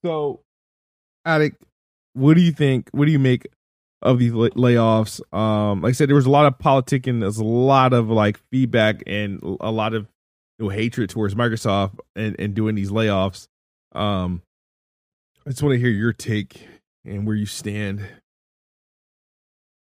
so, 0.04 0.40
Attic, 1.24 1.54
what 2.12 2.34
do 2.34 2.42
you 2.42 2.52
think? 2.52 2.90
What 2.92 3.06
do 3.06 3.12
you 3.12 3.18
make 3.18 3.48
of 4.02 4.18
these 4.18 4.32
layoffs? 4.32 5.20
Um, 5.36 5.80
like 5.80 5.90
I 5.90 5.92
said, 5.92 6.08
there 6.08 6.16
was 6.16 6.26
a 6.26 6.30
lot 6.30 6.46
of 6.46 6.58
politicking. 6.58 7.20
There's 7.20 7.38
a 7.38 7.44
lot 7.44 7.92
of 7.92 8.08
like 8.10 8.38
feedback 8.50 9.02
and 9.06 9.40
a 9.60 9.70
lot 9.70 9.94
of 9.94 10.06
you 10.58 10.66
know, 10.66 10.68
hatred 10.68 11.10
towards 11.10 11.34
Microsoft 11.34 11.98
and 12.14 12.36
and 12.38 12.54
doing 12.54 12.74
these 12.74 12.90
layoffs. 12.90 13.48
Um, 13.92 14.42
I 15.46 15.50
just 15.50 15.62
want 15.62 15.72
to 15.72 15.80
hear 15.80 15.88
your 15.88 16.12
take 16.12 16.68
and 17.04 17.26
where 17.26 17.36
you 17.36 17.46
stand. 17.46 18.06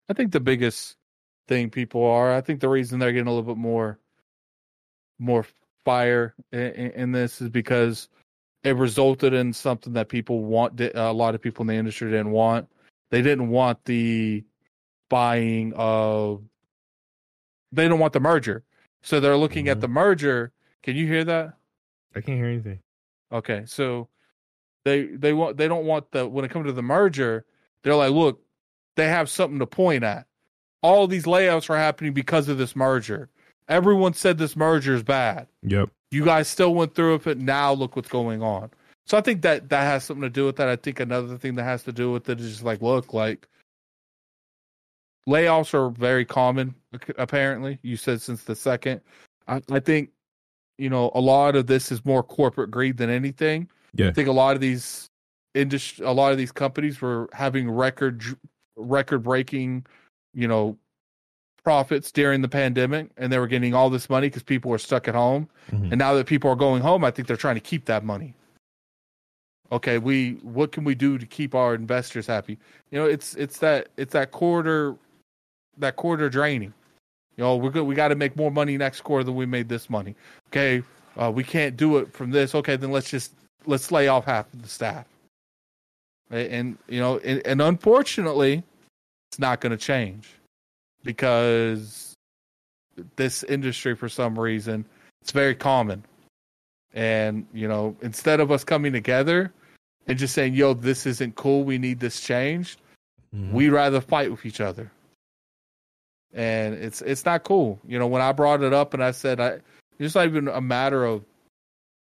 I 0.10 0.14
think 0.14 0.32
the 0.32 0.40
biggest 0.40 0.98
thing 1.48 1.70
people 1.70 2.04
are, 2.04 2.34
I 2.34 2.42
think 2.42 2.60
the 2.60 2.70
reason 2.70 3.00
they're 3.00 3.12
getting 3.12 3.28
a 3.28 3.34
little 3.34 3.54
bit 3.54 3.60
more, 3.60 4.00
more 5.20 5.46
fire 5.86 6.34
in, 6.52 6.92
in 6.92 7.12
this 7.12 7.42
is 7.42 7.50
because 7.50 8.10
it 8.64 8.76
resulted 8.76 9.34
in 9.34 9.54
something 9.54 9.94
that 9.94 10.10
people 10.10 10.44
want. 10.44 10.80
A 10.82 11.12
lot 11.12 11.36
of 11.36 11.42
people 11.42 11.64
in 11.64 11.68
the 11.68 11.76
industry 11.76 12.10
didn't 12.10 12.32
want. 12.32 12.68
They 13.12 13.22
didn't 13.22 13.50
want 13.50 13.84
the 13.86 14.44
buying 15.10 15.74
of. 15.76 16.44
They 17.72 17.88
don't 17.88 18.00
want 18.00 18.14
the 18.14 18.20
merger, 18.20 18.64
so 19.02 19.20
they're 19.20 19.38
looking 19.38 19.66
mm-hmm. 19.66 19.72
at 19.72 19.82
the 19.82 19.88
merger. 19.88 20.52
Can 20.84 20.96
you 20.96 21.06
hear 21.08 21.24
that? 21.24 21.54
I 22.16 22.22
can't 22.22 22.38
hear 22.38 22.48
anything. 22.48 22.80
Okay, 23.32 23.64
so 23.66 24.10
they 24.86 25.06
they 25.06 25.34
want 25.34 25.58
they 25.58 25.68
don't 25.68 25.86
want 25.86 26.12
the 26.12 26.28
when 26.28 26.46
it 26.46 26.52
comes 26.52 26.66
to 26.66 26.74
the 26.74 26.82
merger. 26.82 27.46
They're 27.84 27.96
like, 27.96 28.12
look, 28.12 28.42
they 29.00 29.08
have 29.08 29.30
something 29.30 29.60
to 29.60 29.66
point 29.66 30.04
at. 30.04 30.26
All 30.84 31.08
these 31.08 31.26
layoffs 31.26 31.70
are 31.70 31.78
happening 31.78 32.14
because 32.14 32.50
of 32.50 32.58
this 32.58 32.76
merger. 32.76 33.30
Everyone 33.68 34.14
said 34.14 34.38
this 34.38 34.56
merger 34.56 34.94
is 34.94 35.04
bad. 35.04 35.48
Yep. 35.64 35.90
You 36.12 36.26
guys 36.26 36.48
still 36.48 36.74
went 36.74 36.96
through 36.96 37.16
it, 37.16 37.24
but 37.24 37.38
now 37.38 37.72
look 37.72 37.96
what's 37.96 38.10
going 38.10 38.42
on. 38.42 38.72
So 39.06 39.18
I 39.18 39.22
think 39.22 39.42
that 39.44 39.70
that 39.70 39.84
has 39.84 40.04
something 40.04 40.24
to 40.24 40.30
do 40.30 40.46
with 40.46 40.58
that. 40.58 40.68
I 40.68 40.76
think 40.76 41.00
another 41.00 41.38
thing 41.38 41.56
that 41.56 41.64
has 41.64 41.84
to 41.84 41.92
do 41.92 42.12
with 42.12 42.30
it 42.30 42.40
is 42.40 42.52
just 42.52 42.64
like, 42.64 42.82
look, 42.82 43.14
like 43.14 43.48
layoffs 45.28 45.74
are 45.74 45.90
very 45.90 46.26
common. 46.26 46.76
Apparently, 47.18 47.80
you 47.82 47.96
said 47.96 48.22
since 48.22 48.44
the 48.44 48.56
second. 48.56 49.02
I, 49.48 49.62
I 49.72 49.80
think 49.80 50.10
you 50.78 50.90
know 50.90 51.12
a 51.16 51.22
lot 51.22 51.56
of 51.56 51.68
this 51.68 51.92
is 51.92 52.04
more 52.06 52.24
corporate 52.24 52.72
greed 52.72 52.98
than 52.98 53.10
anything. 53.10 53.70
Yeah. 53.94 54.10
I 54.10 54.12
think 54.12 54.28
a 54.28 54.34
lot 54.34 54.56
of 54.56 54.62
these 54.62 55.08
industry, 55.56 56.06
a 56.06 56.12
lot 56.12 56.32
of 56.32 56.38
these 56.38 56.52
companies 56.52 57.02
were 57.02 57.30
having 57.34 57.70
record 57.70 58.24
record 58.80 59.24
breaking, 59.24 59.86
you 60.34 60.48
know, 60.48 60.78
profits 61.64 62.12
during 62.12 62.42
the 62.42 62.48
pandemic 62.48 63.10
and 63.18 63.32
they 63.32 63.38
were 63.38 63.48
getting 63.48 63.74
all 63.74 63.90
this 63.90 64.10
money 64.10 64.28
because 64.28 64.44
people 64.44 64.72
were 64.72 64.78
stuck 64.78 65.08
at 65.08 65.16
home. 65.16 65.48
Mm-hmm. 65.72 65.92
And 65.92 66.00
now 66.00 66.14
that 66.14 66.26
people 66.26 66.50
are 66.50 66.56
going 66.56 66.82
home, 66.82 67.04
I 67.04 67.12
think 67.12 67.28
they're 67.28 67.38
trying 67.38 67.56
to 67.56 67.62
keep 67.62 67.86
that 67.86 68.04
money. 68.04 68.34
Okay, 69.72 70.00
we 70.00 70.32
what 70.42 70.72
can 70.72 70.84
we 70.84 70.96
do 70.96 71.20
to 71.20 71.28
keep 71.28 71.54
our 71.54 71.76
investors 71.76 72.26
happy? 72.26 72.58
You 72.90 73.00
know, 73.00 73.06
it's 73.06 73.36
it's 73.36 73.60
that 73.60 73.90
it's 73.98 74.14
that 74.14 74.32
quarter 74.32 74.96
that 75.78 75.96
quarter 75.96 76.28
draining. 76.28 76.74
You 77.38 77.44
know, 77.44 77.56
we're 77.56 77.70
good. 77.70 77.84
We 77.84 77.94
got 77.94 78.08
to 78.08 78.16
make 78.16 78.36
more 78.36 78.52
money 78.52 78.78
next 78.78 79.02
quarter 79.02 79.24
than 79.24 79.36
we 79.36 79.46
made 79.46 79.70
this 79.70 79.90
money. 79.90 80.16
Okay, 80.48 80.82
uh, 81.18 81.32
we 81.32 81.44
can't 81.44 81.78
do 81.78 81.98
it 81.98 82.12
from 82.14 82.32
this. 82.32 82.56
Okay, 82.56 82.78
then 82.78 82.92
let's 82.92 83.12
just 83.12 83.34
let's 83.68 83.92
lay 83.92 84.08
off 84.08 84.26
half 84.26 84.52
of 84.54 84.62
the 84.64 84.68
staff. 84.68 85.06
And 86.32 86.78
you 86.88 87.00
know, 87.00 87.20
and, 87.20 87.46
and 87.46 87.62
unfortunately, 87.62 88.64
it's 89.30 89.40
not 89.40 89.62
going 89.62 89.72
to 89.72 89.78
change 89.78 90.30
because 91.04 92.16
this 93.16 93.44
industry, 93.44 93.96
for 93.96 94.10
some 94.10 94.38
reason, 94.38 94.86
it's 95.22 95.32
very 95.32 95.56
common. 95.56 96.04
And 96.94 97.46
you 97.54 97.68
know, 97.68 97.96
instead 98.02 98.40
of 98.40 98.52
us 98.52 98.64
coming 98.64 98.92
together 98.92 99.54
and 100.08 100.18
just 100.18 100.34
saying, 100.34 100.56
"Yo, 100.56 100.74
this 100.74 101.06
isn't 101.06 101.36
cool. 101.36 101.64
We 101.64 101.78
need 101.78 102.00
this 102.00 102.20
changed," 102.20 102.82
mm-hmm. 103.36 103.54
we 103.54 103.70
rather 103.70 104.02
fight 104.02 104.32
with 104.32 104.46
each 104.46 104.60
other. 104.60 104.92
And 106.34 106.74
it's 106.76 107.02
it's 107.04 107.26
not 107.26 107.44
cool. 107.44 107.80
You 107.88 108.00
know, 108.00 108.08
when 108.08 108.24
I 108.24 108.32
brought 108.32 108.64
it 108.64 108.74
up 108.74 108.96
and 108.96 109.04
I 109.04 109.12
said, 109.12 109.40
"I," 109.40 109.60
it's 110.00 110.16
not 110.16 110.26
even 110.26 110.48
a 110.48 110.62
matter 110.62 111.06
of 111.06 111.24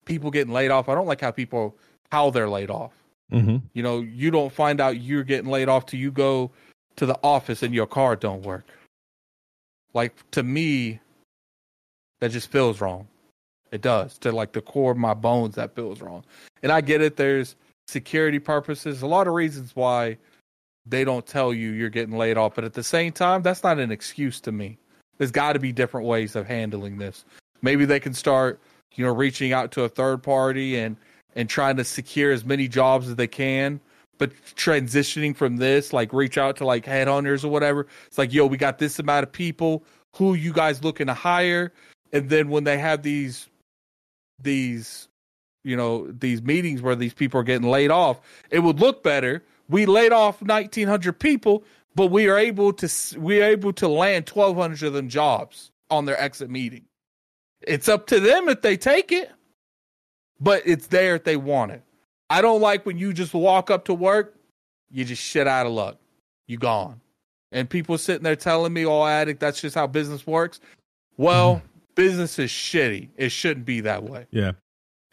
people 0.06 0.32
getting 0.32 0.54
laid 0.54 0.72
off. 0.72 0.90
I 0.90 0.96
don't 0.96 1.08
like 1.08 1.22
how 1.22 1.32
people 1.32 1.76
how 2.12 2.30
they're 2.30 2.50
laid 2.50 2.70
off. 2.70 2.92
Mm-hmm. 3.32 3.58
You 3.74 3.84
know, 3.84 4.02
you 4.02 4.30
don't 4.30 4.52
find 4.52 4.82
out 4.82 5.02
you're 5.02 5.24
getting 5.24 5.50
laid 5.50 5.70
off 5.70 5.86
till 5.86 6.00
you 6.00 6.12
go 6.12 6.52
to 6.98 7.06
the 7.06 7.20
office 7.24 7.64
and 7.64 7.74
your 7.74 7.88
car 7.88 8.16
don't 8.16 8.44
work. 8.44 8.66
Like 9.94 10.14
to 10.32 10.44
me, 10.44 11.00
that 12.20 12.32
just 12.32 12.52
feels 12.52 12.82
wrong. 12.82 13.08
It 13.72 13.82
does 13.82 14.18
to 14.20 14.32
like 14.32 14.54
the 14.54 14.62
core 14.62 14.92
of 14.92 14.98
my 14.98 15.14
bones 15.14 15.56
that 15.56 15.76
feels 15.76 16.02
wrong. 16.02 16.24
And 16.64 16.72
I 16.72 16.82
get 16.82 17.02
it. 17.02 17.18
There's 17.18 17.56
security 17.88 18.40
purposes, 18.40 19.02
a 19.02 19.08
lot 19.08 19.28
of 19.28 19.34
reasons 19.34 19.76
why 19.76 20.18
they 20.86 21.04
don't 21.04 21.26
tell 21.26 21.54
you 21.54 21.72
you're 21.72 21.90
getting 21.90 22.18
laid 22.18 22.38
off. 22.38 22.56
But 22.56 22.64
at 22.64 22.74
the 22.74 22.84
same 22.84 23.12
time, 23.12 23.42
that's 23.42 23.64
not 23.64 23.80
an 23.80 23.92
excuse 23.92 24.40
to 24.42 24.52
me. 24.52 24.78
There's 25.18 25.32
got 25.32 25.54
to 25.54 25.60
be 25.60 25.72
different 25.72 26.08
ways 26.08 26.36
of 26.36 26.46
handling 26.46 26.98
this. 26.98 27.26
Maybe 27.62 27.86
they 27.86 28.00
can 28.00 28.14
start, 28.14 28.60
you 28.96 29.06
know, 29.06 29.14
reaching 29.14 29.54
out 29.54 29.72
to 29.74 29.84
a 29.84 29.90
third 29.90 30.24
party 30.24 30.78
and 30.78 30.98
and 31.36 31.50
trying 31.50 31.76
to 31.78 31.84
secure 31.84 32.32
as 32.32 32.46
many 32.46 32.68
jobs 32.68 33.10
as 33.10 33.16
they 33.16 33.28
can. 33.28 33.80
But 34.18 34.32
transitioning 34.56 35.36
from 35.36 35.58
this, 35.58 35.94
like 35.94 36.14
reach 36.14 36.38
out 36.38 36.56
to 36.58 36.66
like 36.66 36.86
headhunters 36.86 37.44
or 37.44 37.50
whatever. 37.50 37.88
It's 38.08 38.18
like, 38.18 38.34
yo, 38.34 38.46
we 38.46 38.58
got 38.58 38.80
this 38.80 39.00
amount 39.00 39.24
of 39.24 39.32
people. 39.32 39.84
Who 40.16 40.34
you 40.34 40.54
guys 40.54 40.84
looking 40.84 41.08
to 41.08 41.14
hire? 41.14 41.74
And 42.14 42.30
then 42.30 42.50
when 42.50 42.64
they 42.64 42.78
have 42.78 43.04
these 43.04 43.48
these 44.42 45.08
you 45.64 45.76
know 45.76 46.08
these 46.12 46.42
meetings 46.42 46.82
where 46.82 46.96
these 46.96 47.14
people 47.14 47.40
are 47.40 47.44
getting 47.44 47.70
laid 47.70 47.92
off, 47.92 48.22
it 48.52 48.60
would 48.60 48.80
look 48.80 49.04
better. 49.04 49.44
We 49.68 49.86
laid 49.86 50.12
off 50.12 50.42
1,900 50.42 51.20
people, 51.20 51.64
but 51.96 52.08
we 52.08 52.28
are 52.30 52.38
able 52.38 52.72
to 52.74 53.20
we 53.20 53.42
are 53.42 53.46
able 53.46 53.74
to 53.74 53.88
land 53.88 54.30
1,200 54.30 54.84
of 54.84 54.94
them 54.94 55.10
jobs 55.10 55.72
on 55.90 56.06
their 56.06 56.20
exit 56.22 56.50
meeting. 56.50 56.86
It's 57.62 57.90
up 57.90 58.08
to 58.08 58.20
them 58.20 58.48
if 58.48 58.62
they 58.62 58.78
take 58.78 59.12
it, 59.12 59.32
but 60.40 60.62
it's 60.66 60.88
there 60.88 61.16
if 61.16 61.24
they 61.24 61.38
want 61.38 61.72
it. 61.72 61.82
I 62.30 62.42
don't 62.42 62.62
like 62.62 62.86
when 62.86 62.98
you 62.98 63.14
just 63.14 63.34
walk 63.34 63.70
up 63.70 63.86
to 63.86 63.94
work, 63.94 64.36
you 64.92 65.06
just 65.06 65.22
shit 65.22 65.48
out 65.48 65.66
of 65.66 65.74
luck, 65.74 65.98
you 66.48 66.58
gone, 66.58 67.02
and 67.52 67.70
people 67.70 67.98
sitting 67.98 68.24
there 68.24 68.36
telling 68.36 68.74
me, 68.74 68.86
"Oh, 68.86 69.06
addict, 69.06 69.40
that's 69.40 69.62
just 69.62 69.76
how 69.76 69.88
business 69.88 70.26
works." 70.26 70.60
Well, 71.18 71.56
mm-hmm. 71.56 71.66
business 71.96 72.40
is 72.40 72.50
shitty. 72.50 73.10
It 73.18 73.30
shouldn't 73.30 73.66
be 73.66 73.82
that 73.82 74.04
way. 74.04 74.26
Yeah. 74.32 74.54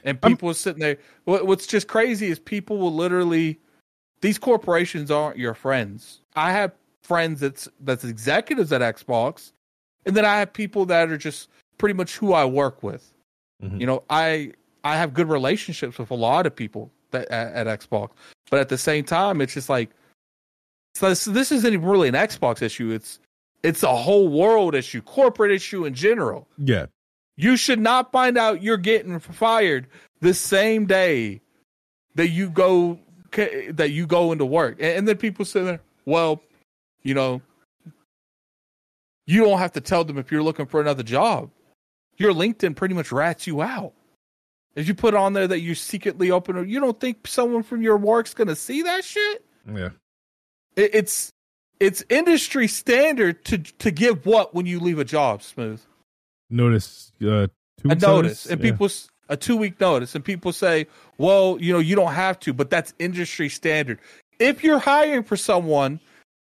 And 0.04 0.20
people 0.20 0.48
I'm, 0.48 0.54
sitting 0.54 0.80
there. 0.80 0.98
What, 1.24 1.46
what's 1.46 1.66
just 1.66 1.86
crazy 1.86 2.28
is 2.28 2.38
people 2.38 2.78
will 2.78 2.94
literally. 2.94 3.60
These 4.20 4.38
corporations 4.38 5.10
aren't 5.10 5.36
your 5.36 5.54
friends. 5.54 6.20
I 6.36 6.52
have 6.52 6.72
friends 7.02 7.40
that's 7.40 7.68
that's 7.80 8.04
executives 8.04 8.72
at 8.72 8.80
Xbox, 8.80 9.52
and 10.06 10.16
then 10.16 10.24
I 10.24 10.38
have 10.38 10.52
people 10.52 10.86
that 10.86 11.10
are 11.10 11.18
just 11.18 11.48
pretty 11.78 11.94
much 11.94 12.16
who 12.16 12.32
I 12.32 12.44
work 12.44 12.82
with. 12.82 13.12
Mm-hmm. 13.62 13.80
You 13.80 13.86
know, 13.86 14.04
I 14.08 14.52
I 14.84 14.96
have 14.96 15.14
good 15.14 15.28
relationships 15.28 15.98
with 15.98 16.10
a 16.10 16.14
lot 16.14 16.46
of 16.46 16.54
people 16.54 16.90
at, 17.14 17.30
at 17.30 17.66
Xbox, 17.80 18.10
but 18.50 18.60
at 18.60 18.68
the 18.68 18.78
same 18.78 19.04
time, 19.04 19.40
it's 19.40 19.54
just 19.54 19.68
like 19.68 19.90
so 20.94 21.08
this, 21.08 21.24
this 21.24 21.52
isn't 21.52 21.72
even 21.72 21.88
really 21.88 22.08
an 22.08 22.14
Xbox 22.14 22.62
issue. 22.62 22.90
It's 22.90 23.18
it's 23.62 23.82
a 23.82 23.94
whole 23.94 24.28
world 24.28 24.74
issue, 24.74 25.00
corporate 25.02 25.52
issue 25.52 25.84
in 25.84 25.94
general. 25.94 26.48
Yeah. 26.58 26.86
You 27.36 27.56
should 27.56 27.80
not 27.80 28.12
find 28.12 28.36
out 28.36 28.62
you're 28.62 28.76
getting 28.76 29.18
fired 29.18 29.86
the 30.20 30.34
same 30.34 30.86
day 30.86 31.40
that 32.14 32.28
you 32.28 32.50
go 32.50 32.98
that 33.32 33.90
you 33.92 34.06
go 34.06 34.32
into 34.32 34.44
work. 34.44 34.76
And, 34.78 34.98
and 34.98 35.08
then 35.08 35.16
people 35.16 35.44
say 35.44 35.62
there, 35.62 35.80
well, 36.04 36.42
you 37.02 37.14
know, 37.14 37.40
you 39.26 39.42
don't 39.42 39.58
have 39.58 39.72
to 39.72 39.80
tell 39.80 40.04
them 40.04 40.18
if 40.18 40.30
you're 40.30 40.42
looking 40.42 40.66
for 40.66 40.80
another 40.80 41.02
job. 41.02 41.50
Your 42.18 42.34
LinkedIn 42.34 42.76
pretty 42.76 42.94
much 42.94 43.10
rats 43.10 43.46
you 43.46 43.62
out. 43.62 43.94
If 44.74 44.88
you 44.88 44.94
put 44.94 45.14
on 45.14 45.34
there 45.34 45.46
that 45.46 45.60
you 45.60 45.74
secretly 45.74 46.30
open, 46.30 46.68
you 46.68 46.80
don't 46.80 46.98
think 46.98 47.26
someone 47.26 47.62
from 47.62 47.82
your 47.82 47.96
work's 47.96 48.34
gonna 48.34 48.56
see 48.56 48.82
that 48.82 49.04
shit. 49.04 49.44
Yeah, 49.66 49.90
it, 50.76 50.94
it's 50.94 51.32
it's 51.78 52.04
industry 52.08 52.68
standard 52.68 53.44
to 53.46 53.58
to 53.58 53.90
give 53.90 54.24
what 54.24 54.54
when 54.54 54.66
you 54.66 54.80
leave 54.80 54.98
a 54.98 55.04
job. 55.04 55.42
Smooth 55.42 55.80
notice 56.48 57.12
uh, 57.20 57.48
two 57.78 57.90
a 57.90 57.94
notice, 57.96 58.46
and 58.46 58.60
yeah. 58.60 58.70
people 58.70 58.88
a 59.28 59.36
two 59.36 59.56
week 59.56 59.80
notice, 59.80 60.14
and 60.14 60.24
people 60.24 60.52
say, 60.52 60.86
"Well, 61.18 61.58
you 61.60 61.72
know, 61.72 61.78
you 61.78 61.96
don't 61.96 62.12
have 62.12 62.38
to," 62.40 62.52
but 62.52 62.70
that's 62.70 62.94
industry 62.98 63.48
standard. 63.48 63.98
If 64.38 64.62
you're 64.62 64.78
hiring 64.78 65.24
for 65.24 65.36
someone 65.36 66.00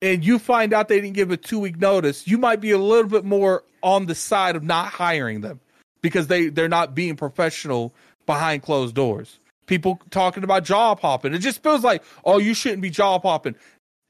and 0.01 0.25
you 0.25 0.39
find 0.39 0.73
out 0.73 0.87
they 0.87 1.01
didn't 1.01 1.15
give 1.15 1.31
a 1.31 1.37
two 1.37 1.59
week 1.59 1.77
notice, 1.77 2.27
you 2.27 2.37
might 2.37 2.61
be 2.61 2.71
a 2.71 2.77
little 2.77 3.09
bit 3.09 3.25
more 3.25 3.63
on 3.83 4.05
the 4.05 4.15
side 4.15 4.55
of 4.55 4.63
not 4.63 4.87
hiring 4.87 5.41
them 5.41 5.59
because 6.01 6.27
they 6.27 6.49
they're 6.49 6.69
not 6.69 6.95
being 6.95 7.15
professional 7.15 7.93
behind 8.29 8.61
closed 8.61 8.93
doors. 8.93 9.39
People 9.65 9.99
talking 10.11 10.43
about 10.43 10.63
job 10.63 10.99
hopping. 10.99 11.33
It 11.33 11.39
just 11.39 11.63
feels 11.63 11.83
like, 11.83 12.03
oh, 12.23 12.37
you 12.37 12.53
shouldn't 12.53 12.83
be 12.83 12.91
job 12.91 13.23
hopping. 13.23 13.55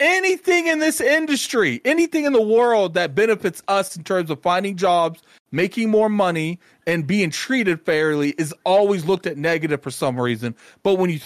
Anything 0.02 0.68
in 0.68 0.80
this 0.80 1.00
industry, 1.00 1.80
anything 1.86 2.26
in 2.26 2.34
the 2.34 2.42
world 2.42 2.96
that 2.96 3.16
benefits 3.16 3.64
us 3.70 3.96
in 3.96 4.04
terms 4.04 4.30
of 4.30 4.42
finding 4.42 4.76
jobs, 4.76 5.22
making 5.54 5.90
more 5.90 6.10
money, 6.10 6.60
and 6.86 7.08
being 7.08 7.30
treated 7.30 7.86
fairly 7.86 8.32
is 8.32 8.54
always 8.66 9.06
looked 9.06 9.26
at 9.26 9.38
negative 9.38 9.82
for 9.82 9.90
some 9.90 10.20
reason. 10.20 10.54
But 10.84 10.96
when 10.96 11.10
you 11.10 11.22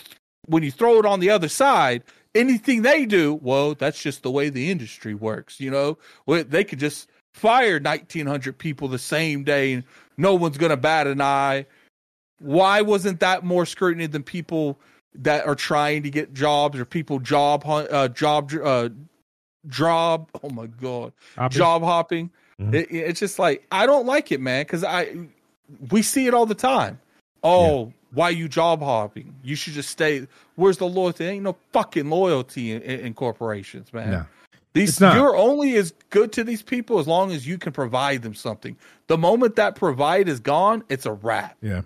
when 0.45 0.61
you 0.61 0.69
throw 0.69 0.99
it 0.99 1.05
on 1.07 1.19
the 1.19 1.31
other 1.31 1.49
side, 1.49 2.03
anything 2.35 2.83
they 2.83 3.07
do, 3.07 3.39
well, 3.41 3.73
that's 3.73 3.99
just 3.99 4.21
the 4.21 4.29
way 4.29 4.49
the 4.49 4.69
industry 4.69 5.15
works. 5.15 5.59
You 5.59 5.71
know, 5.71 5.97
they 6.27 6.63
could 6.63 6.79
just 6.79 7.09
fire 7.33 7.79
1,900 7.79 8.55
people 8.55 8.87
the 8.87 8.99
same 8.99 9.43
day 9.43 9.73
and 9.73 9.83
no 10.15 10.35
one's 10.35 10.59
going 10.59 10.69
to 10.69 10.77
bat 10.77 11.07
an 11.07 11.21
eye. 11.21 11.65
Why 12.39 12.81
wasn't 12.81 13.19
that 13.21 13.43
more 13.43 13.65
scrutiny 13.65 14.07
than 14.07 14.23
people 14.23 14.79
that 15.15 15.45
are 15.45 15.55
trying 15.55 16.03
to 16.03 16.09
get 16.09 16.33
jobs 16.33 16.79
or 16.79 16.85
people 16.85 17.19
job 17.19 17.63
uh, 17.65 18.07
job 18.09 18.51
uh, 18.63 18.89
job? 19.67 20.29
Oh 20.43 20.49
my 20.49 20.67
god, 20.67 21.13
hopping. 21.35 21.57
job 21.57 21.83
hopping. 21.83 22.31
Mm-hmm. 22.59 22.75
It, 22.75 22.87
it's 22.91 23.19
just 23.19 23.39
like 23.39 23.65
I 23.71 23.85
don't 23.85 24.05
like 24.05 24.31
it, 24.31 24.41
man, 24.41 24.63
because 24.63 24.83
I 24.83 25.15
we 25.89 26.01
see 26.01 26.27
it 26.27 26.33
all 26.33 26.45
the 26.45 26.55
time. 26.55 26.99
Oh, 27.43 27.85
yeah. 27.85 27.91
why 28.13 28.29
you 28.29 28.47
job 28.47 28.81
hopping? 28.81 29.35
You 29.43 29.55
should 29.55 29.73
just 29.73 29.89
stay. 29.89 30.27
Where's 30.55 30.77
the 30.77 30.87
loyalty? 30.87 31.25
There 31.25 31.33
ain't 31.33 31.43
no 31.43 31.57
fucking 31.71 32.09
loyalty 32.09 32.71
in, 32.71 32.81
in 32.81 33.13
corporations, 33.13 33.93
man. 33.93 34.11
No. 34.11 34.25
These 34.73 34.99
you're 34.99 35.35
only 35.35 35.75
as 35.75 35.93
good 36.09 36.31
to 36.33 36.43
these 36.43 36.63
people 36.63 36.97
as 36.97 37.07
long 37.07 37.31
as 37.31 37.45
you 37.45 37.59
can 37.59 37.71
provide 37.73 38.23
them 38.23 38.33
something. 38.33 38.75
The 39.05 39.19
moment 39.19 39.55
that 39.57 39.75
provide 39.75 40.27
is 40.27 40.39
gone, 40.39 40.83
it's 40.89 41.05
a 41.05 41.13
wrap. 41.13 41.55
Yeah, 41.61 41.81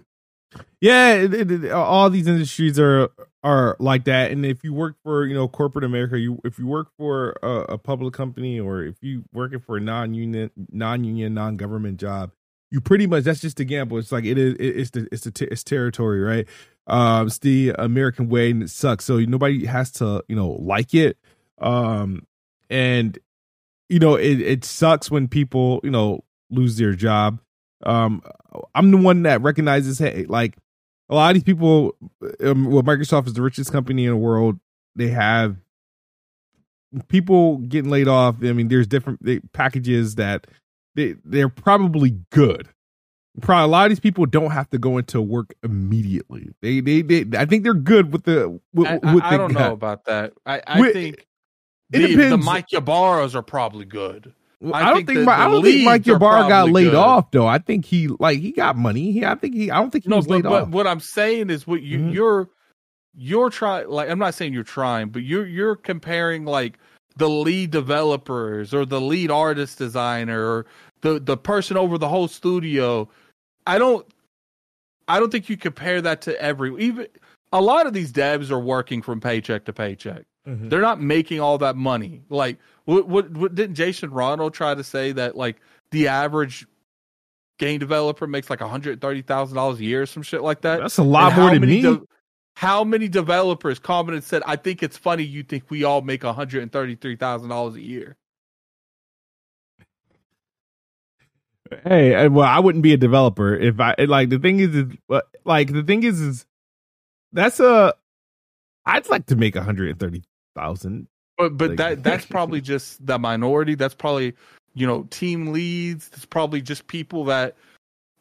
yeah. 0.82 1.14
It, 1.14 1.52
it, 1.52 1.72
all 1.72 2.10
these 2.10 2.28
industries 2.28 2.80
are 2.80 3.10
are 3.44 3.76
like 3.80 4.06
that. 4.06 4.32
And 4.32 4.46
if 4.46 4.64
you 4.64 4.74
work 4.74 4.96
for 5.04 5.26
you 5.26 5.34
know 5.34 5.48
corporate 5.48 5.86
America, 5.86 6.20
you 6.20 6.40
if 6.44 6.60
you 6.60 6.68
work 6.68 6.90
for 6.98 7.38
a, 7.42 7.74
a 7.74 7.78
public 7.78 8.14
company 8.14 8.60
or 8.60 8.84
if 8.84 8.96
you 9.02 9.24
working 9.34 9.60
for 9.60 9.78
a 9.78 9.82
non 9.82 10.14
union 10.14 10.52
non 10.72 11.04
union 11.04 11.34
non 11.34 11.58
government 11.58 12.00
job, 12.00 12.32
you 12.72 12.82
pretty 12.82 13.08
much 13.08 13.24
that's 13.24 13.42
just 13.42 13.60
a 13.60 13.66
gamble. 13.66 13.98
It's 13.98 14.12
like 14.12 14.26
it 14.26 14.38
is 14.38 14.56
it's 14.60 14.90
the 14.92 15.08
it's 15.12 15.24
the 15.24 15.48
it's 15.52 15.64
territory, 15.64 16.20
right? 16.20 16.48
Um, 16.88 17.28
it's 17.28 17.40
the 17.40 17.74
American 17.78 18.30
way, 18.30 18.52
and 18.52 18.64
it 18.64 18.70
sucks. 18.70 19.06
So 19.06 19.20
nobody 19.20 19.66
has 19.66 19.92
to 19.94 20.24
you 20.28 20.36
know 20.36 20.50
like 20.60 20.94
it. 20.94 21.18
Um, 21.60 22.26
and 22.70 23.18
you 23.90 24.00
know 24.00 24.16
it, 24.16 24.42
it 24.42 24.66
sucks 24.66 25.10
when 25.10 25.28
people 25.28 25.80
you 25.84 25.92
know 25.92 26.24
lose 26.50 26.78
their 26.78 26.94
job 26.94 27.40
um 27.84 28.22
i'm 28.76 28.92
the 28.92 28.98
one 28.98 29.24
that 29.24 29.42
recognizes 29.42 30.00
hey 30.00 30.26
like 30.28 30.58
a 31.10 31.16
lot 31.16 31.30
of 31.30 31.36
these 31.36 31.44
people 31.44 31.96
um, 32.44 32.66
well 32.66 32.84
microsoft 32.84 33.28
is 33.28 33.34
the 33.34 33.42
richest 33.42 33.72
company 33.72 34.06
in 34.06 34.12
the 34.12 34.18
world. 34.18 34.60
They 34.96 35.10
have 35.10 35.58
people 37.08 37.58
getting 37.60 37.92
laid 37.92 38.08
off. 38.08 38.38
I 38.44 38.54
mean 38.54 38.68
there's 38.68 38.88
different 38.88 39.24
they, 39.24 39.40
packages 39.54 40.16
that 40.16 40.48
they 40.96 41.16
they're 41.24 41.50
probably 41.50 42.18
good. 42.32 42.70
Probably 43.40 43.66
a 43.66 43.68
lot 43.68 43.86
of 43.86 43.92
these 43.92 44.00
people 44.00 44.26
don't 44.26 44.50
have 44.50 44.68
to 44.72 44.80
go 44.80 44.98
into 44.98 45.22
work 45.22 45.54
immediately. 45.64 46.50
They 46.62 46.80
they, 46.80 47.02
they 47.02 47.38
i 47.38 47.46
think 47.46 47.64
they're 47.64 47.74
good 47.74 48.12
with 48.12 48.24
the 48.24 48.60
with, 48.74 48.88
I, 48.88 49.14
with 49.14 49.24
I, 49.24 49.36
I 49.36 49.38
don't 49.38 49.54
know 49.54 49.74
about 49.74 50.06
that. 50.06 50.34
I 50.46 50.62
i 50.66 50.80
with, 50.80 50.94
think 50.94 51.28
it 51.92 52.00
the, 52.00 52.08
depends. 52.08 52.32
The 52.32 52.38
Mike 52.38 52.68
Ybarras 52.74 53.36
are 53.36 53.44
probably 53.44 53.86
good. 53.86 54.34
I, 54.64 54.72
I, 54.72 54.94
don't 54.94 55.06
think, 55.06 55.28
I 55.28 55.48
don't 55.48 55.64
think 55.64 55.84
Mike 55.84 56.08
Ybarra 56.08 56.48
got 56.50 56.72
laid 56.72 56.86
good. 56.86 56.96
off 56.96 57.30
though. 57.30 57.46
I 57.46 57.60
think 57.60 57.86
he 57.86 58.08
like 58.08 58.40
he 58.40 58.52
got 58.52 58.76
money. 58.76 59.12
He 59.12 59.24
I 59.24 59.36
think 59.36 59.54
he 59.54 59.70
I 59.70 59.78
don't 59.78 59.92
think 59.92 60.06
he 60.06 60.10
no, 60.10 60.16
was 60.16 60.26
but, 60.26 60.34
laid 60.34 60.44
but 60.44 60.64
off. 60.64 60.70
What 60.70 60.88
I'm 60.88 61.00
saying 61.00 61.52
is 61.52 61.68
what 61.68 61.84
you 61.84 62.00
mm-hmm. 62.00 62.10
you're 62.10 62.50
you're 63.16 63.52
trying 63.52 63.88
like 63.88 64.10
I'm 64.10 64.18
not 64.18 64.34
saying 64.34 64.54
you're 64.54 64.64
trying, 64.64 65.10
but 65.10 65.22
you're 65.22 65.46
you're 65.46 65.76
comparing 65.76 66.46
like 66.46 66.80
the 67.18 67.30
lead 67.30 67.70
developers 67.70 68.74
or 68.74 68.86
the 68.86 69.02
lead 69.02 69.30
artist 69.30 69.78
designer 69.78 70.44
or 70.44 70.66
the 71.02 71.20
the 71.20 71.38
person 71.38 71.78
over 71.78 72.00
the 72.00 72.10
whole 72.10 72.28
studio. 72.28 73.08
I 73.68 73.78
don't 73.78 74.08
I 75.08 75.20
don't 75.20 75.32
think 75.32 75.50
you 75.50 75.58
compare 75.58 76.02
that 76.02 76.22
to 76.22 76.42
every 76.42 76.76
even 76.84 77.08
a 77.54 77.62
lot 77.62 77.86
of 77.86 77.94
these 77.94 78.12
devs 78.12 78.50
are 78.50 78.60
working 78.60 79.02
from 79.02 79.22
paycheck 79.22 79.66
to 79.66 79.74
paycheck. 79.74 80.24
Mm-hmm. 80.48 80.70
They're 80.70 80.82
not 80.82 81.02
making 81.02 81.42
all 81.42 81.58
that 81.58 81.76
money. 81.76 82.22
Like, 82.30 82.58
what, 82.86 83.08
what, 83.08 83.30
what 83.32 83.54
didn't 83.54 83.76
Jason 83.76 84.12
Ronald 84.12 84.54
try 84.54 84.74
to 84.74 84.84
say 84.84 85.12
that 85.12 85.36
like 85.36 85.58
the 85.92 86.08
average 86.08 86.66
game 87.60 87.80
developer 87.80 88.28
makes 88.28 88.50
like 88.50 88.62
hundred 88.62 89.02
thirty 89.02 89.22
thousand 89.22 89.56
dollars 89.56 89.80
a 89.80 89.84
year 89.84 90.04
or 90.04 90.06
some 90.06 90.24
shit 90.24 90.42
like 90.42 90.62
that? 90.62 90.80
That's 90.80 90.98
a 90.98 91.04
lot 91.04 91.36
more 91.36 91.52
than 91.52 91.62
me. 91.62 91.82
De- 91.82 92.02
how 92.56 92.84
many 92.86 93.10
developers 93.10 93.78
commented 93.78 94.24
said, 94.24 94.42
"I 94.46 94.56
think 94.56 94.82
it's 94.82 94.96
funny 94.96 95.24
you 95.24 95.44
think 95.44 95.70
we 95.70 95.84
all 95.84 96.02
make 96.02 96.24
one 96.24 96.34
hundred 96.34 96.64
and 96.64 96.72
thirty 96.72 96.96
three 96.96 97.18
thousand 97.18 97.50
dollars 97.50 97.76
a 97.76 97.82
year." 97.82 98.16
Hey, 101.84 102.30
well, 102.30 102.48
I 102.48 102.60
wouldn't 102.60 102.84
be 102.84 102.94
a 102.94 102.98
developer 102.98 103.54
if 103.54 103.82
I 103.82 103.96
like. 104.00 104.30
The 104.30 104.40
thing 104.40 104.62
is, 104.62 104.74
is 104.74 104.86
like 105.44 105.74
the 105.74 105.84
thing 105.84 106.04
is, 106.04 106.22
is 106.22 106.46
that's 107.34 107.60
a. 107.60 107.94
I'd 108.86 109.10
like 109.10 109.26
to 109.26 109.36
make 109.36 109.58
a 109.58 109.64
hundred 109.64 109.90
and 109.90 110.00
thirty 110.00 110.24
thousand. 110.58 111.08
But 111.38 111.58
but 111.58 111.70
like, 111.70 111.78
that 111.78 112.04
that's 112.04 112.26
probably 112.26 112.62
just 112.74 113.06
the 113.06 113.20
minority. 113.20 113.76
That's 113.76 113.96
probably 113.96 114.34
you 114.74 114.88
know 114.88 115.04
team 115.10 115.54
leads. 115.54 116.10
It's 116.14 116.26
probably 116.26 116.62
just 116.62 116.88
people 116.88 117.24
that 117.26 117.56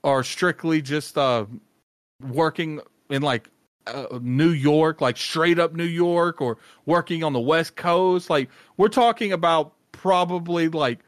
are 0.05 0.23
strictly 0.23 0.83
just 0.83 1.19
uh 1.19 1.47
working 2.23 2.81
in 3.11 3.23
like 3.23 3.49
uh, 3.87 4.19
New 4.21 4.51
York, 4.51 5.01
like 5.01 5.17
straight 5.17 5.59
up 5.59 5.75
New 5.75 5.85
York, 5.85 6.41
or 6.41 6.59
working 6.87 7.25
on 7.25 7.33
the 7.33 7.41
West 7.41 7.77
Coast. 7.77 8.31
Like 8.31 8.51
we're 8.77 8.89
talking 8.89 9.33
about 9.33 9.73
probably 9.93 10.69
like 10.69 11.01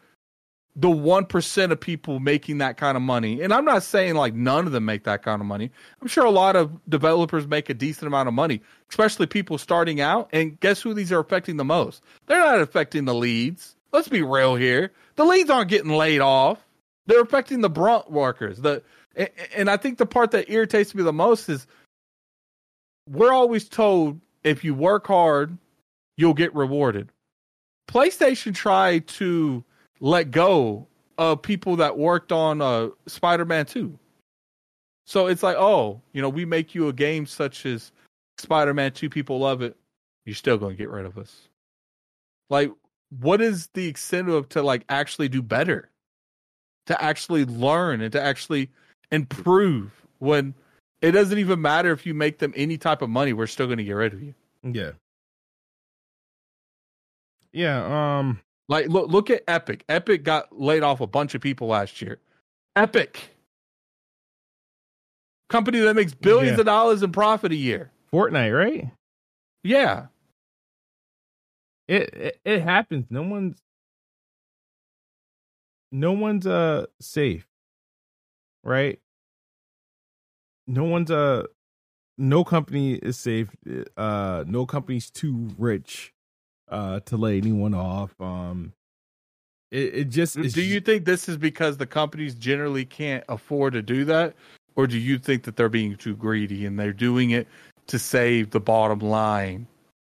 the 0.79 0.89
1% 0.89 1.73
of 1.73 1.81
people 1.81 2.21
making 2.21 2.59
that 2.59 2.77
kind 2.77 2.97
of 2.97 3.03
money. 3.03 3.43
And 3.43 3.53
I'm 3.53 3.65
not 3.65 3.83
saying 3.83 4.15
like 4.15 4.35
none 4.35 4.65
of 4.65 4.73
them 4.73 4.85
make 4.85 5.03
that 5.05 5.25
kind 5.25 5.43
of 5.43 5.47
money. 5.47 5.73
I'm 6.01 6.07
sure 6.07 6.25
a 6.25 6.31
lot 6.31 6.55
of 6.55 6.71
developers 6.89 7.49
make 7.49 7.69
a 7.69 7.75
decent 7.75 8.07
amount 8.07 8.29
of 8.29 8.35
money, 8.35 8.63
especially 8.89 9.27
people 9.27 9.59
starting 9.59 10.01
out. 10.01 10.29
And 10.33 10.59
guess 10.61 10.81
who 10.81 10.95
these 10.95 11.11
are 11.11 11.19
affecting 11.19 11.57
the 11.57 11.65
most? 11.65 12.01
They're 12.27 12.39
not 12.39 12.61
affecting 12.61 13.07
the 13.07 13.15
leads. 13.15 13.75
Let's 13.93 14.07
be 14.07 14.23
real 14.23 14.55
here. 14.55 14.93
The 15.17 15.25
leads 15.25 15.51
aren't 15.51 15.69
getting 15.69 15.91
laid 15.91 16.21
off. 16.21 16.65
They're 17.07 17.23
affecting 17.23 17.61
the 17.61 17.71
brunt 17.71 18.09
workers. 18.13 18.61
The 18.61 18.81
and 19.57 19.69
I 19.69 19.77
think 19.77 19.99
the 19.99 20.07
part 20.07 20.31
that 20.31 20.49
irritates 20.49 20.95
me 20.95 21.03
the 21.03 21.13
most 21.13 21.49
is 21.49 21.67
we're 23.09 23.33
always 23.33 23.69
told 23.69 24.21
if 24.45 24.63
you 24.63 24.75
work 24.75 25.09
hard, 25.09 25.59
you'll 26.17 26.35
get 26.35 26.55
rewarded. 26.55 27.11
PlayStation 27.89 28.55
tried 28.55 29.09
to 29.09 29.65
let 30.01 30.31
go 30.31 30.87
of 31.17 31.43
people 31.43 31.77
that 31.77 31.99
worked 31.99 32.33
on 32.33 32.63
uh, 32.63 32.89
Spider-Man 33.07 33.67
2. 33.67 33.99
So 35.05 35.27
it's 35.27 35.43
like, 35.43 35.57
oh, 35.57 36.01
you 36.13 36.23
know, 36.23 36.29
we 36.29 36.45
make 36.45 36.75
you 36.75 36.89
a 36.89 36.93
game 36.93 37.27
such 37.27 37.67
as 37.67 37.93
Spider-Man 38.39 38.93
2, 38.93 39.11
people 39.11 39.39
love 39.39 39.63
it. 39.63 39.77
You're 40.25 40.35
still 40.35 40.59
going 40.59 40.77
to 40.77 40.79
get 40.79 40.91
rid 40.91 41.07
of 41.07 41.19
us. 41.19 41.49
Like, 42.51 42.71
what 43.21 43.41
is 43.41 43.69
the 43.75 43.89
incentive 43.89 44.49
to 44.51 44.63
like 44.63 44.85
actually 44.89 45.29
do 45.29 45.43
better? 45.43 45.89
To 46.87 47.03
actually 47.03 47.45
learn 47.45 48.01
and 48.01 48.13
to 48.13 48.23
actually 48.23 48.71
improve 49.11 49.91
when 50.19 50.55
it 51.01 51.13
doesn't 51.13 51.39
even 51.39 51.61
matter 51.61 51.93
if 51.93 52.07
you 52.07 52.15
make 52.15 52.39
them 52.39 52.53
any 52.57 52.79
type 52.79 53.03
of 53.03 53.11
money, 53.11 53.33
we're 53.33 53.47
still 53.47 53.67
going 53.67 53.79
to 53.79 53.85
get 53.85 53.93
rid 53.93 54.13
of 54.13 54.23
you. 54.23 54.35
Yeah. 54.63 54.93
Yeah, 57.53 58.19
um 58.19 58.41
like 58.69 58.89
look 58.89 59.11
look 59.11 59.31
at 59.31 59.43
Epic. 59.49 59.85
Epic 59.89 60.23
got 60.23 60.61
laid 60.61 60.83
off 60.83 61.01
a 61.01 61.07
bunch 61.07 61.35
of 61.35 61.41
people 61.41 61.69
last 61.69 62.03
year. 62.03 62.19
Epic. 62.77 63.31
Company 65.49 65.81
that 65.81 65.95
makes 65.95 66.13
billions 66.13 66.57
yeah. 66.57 66.61
of 66.61 66.67
dollars 66.67 67.03
in 67.03 67.11
profit 67.11 67.53
a 67.53 67.57
year. 67.57 67.91
Fortnite, 68.13 68.57
right? 68.57 68.91
Yeah. 69.65 70.07
It, 71.89 72.15
it 72.15 72.41
it 72.45 72.63
happens. 72.63 73.07
No 73.09 73.23
one's 73.23 73.59
no 75.91 76.13
one's 76.13 76.47
uh 76.47 76.87
safe. 77.01 77.47
Right? 78.63 79.01
No 80.67 80.85
one's 80.85 81.11
uh 81.11 81.45
no 82.19 82.45
company 82.45 82.95
is 82.97 83.17
safe. 83.17 83.49
Uh 83.97 84.45
no 84.47 84.67
company's 84.67 85.11
too 85.11 85.49
rich 85.57 86.13
uh 86.71 87.01
to 87.01 87.17
lay 87.17 87.39
anyone 87.39 87.75
off. 87.75 88.15
Um 88.21 88.73
it, 89.71 89.95
it 89.95 90.05
just 90.09 90.35
Do 90.35 90.63
you 90.63 90.81
think 90.81 91.05
this 91.05 91.29
is 91.29 91.37
because 91.37 91.77
the 91.77 91.87
companies 91.87 92.35
generally 92.35 92.85
can't 92.85 93.25
afford 93.29 93.75
to 93.75 93.83
do 93.83 94.05
that? 94.07 94.35
Or 94.77 94.87
do 94.87 94.97
you 94.97 95.19
think 95.19 95.43
that 95.43 95.57
they're 95.57 95.69
being 95.69 95.97
too 95.97 96.15
greedy 96.15 96.65
and 96.65 96.79
they're 96.79 96.93
doing 96.93 97.31
it 97.31 97.49
to 97.89 97.99
save 97.99 98.51
the 98.51 98.61
bottom 98.61 99.01
line 99.01 99.67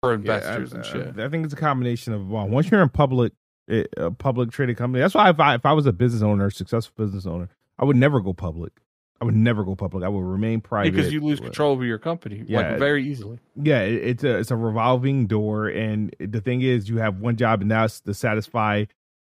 for 0.02 0.14
investors 0.14 0.72
yeah, 0.72 0.76
I, 0.76 0.80
and 0.80 0.86
shit? 0.86 1.20
I, 1.20 1.26
I 1.26 1.28
think 1.28 1.44
it's 1.44 1.54
a 1.54 1.58
combination 1.58 2.12
of 2.14 2.28
well, 2.28 2.48
once 2.48 2.70
you're 2.70 2.82
in 2.82 2.88
public 2.88 3.32
a 3.68 4.10
public 4.10 4.50
traded 4.50 4.76
company. 4.76 5.00
That's 5.00 5.14
why 5.14 5.30
if 5.30 5.40
I 5.40 5.54
if 5.54 5.64
I 5.64 5.72
was 5.72 5.86
a 5.86 5.92
business 5.92 6.22
owner, 6.22 6.50
successful 6.50 7.04
business 7.04 7.26
owner, 7.26 7.48
I 7.78 7.84
would 7.84 7.96
never 7.96 8.20
go 8.20 8.32
public. 8.32 8.72
I 9.20 9.24
would 9.24 9.36
never 9.36 9.64
go 9.64 9.74
public. 9.76 10.04
I 10.04 10.08
would 10.08 10.24
remain 10.24 10.60
private 10.60 10.92
because 10.92 11.12
you 11.12 11.20
lose 11.20 11.40
control 11.40 11.72
over 11.72 11.84
your 11.84 11.98
company, 11.98 12.44
yeah, 12.46 12.70
like 12.70 12.78
very 12.78 13.06
easily. 13.06 13.38
Yeah, 13.56 13.80
it's 13.80 14.24
a 14.24 14.38
it's 14.38 14.50
a 14.50 14.56
revolving 14.56 15.26
door, 15.26 15.68
and 15.68 16.14
the 16.18 16.40
thing 16.40 16.62
is, 16.62 16.88
you 16.88 16.98
have 16.98 17.20
one 17.20 17.36
job, 17.36 17.62
and 17.62 17.70
that's 17.70 18.00
to 18.00 18.14
satisfy 18.14 18.84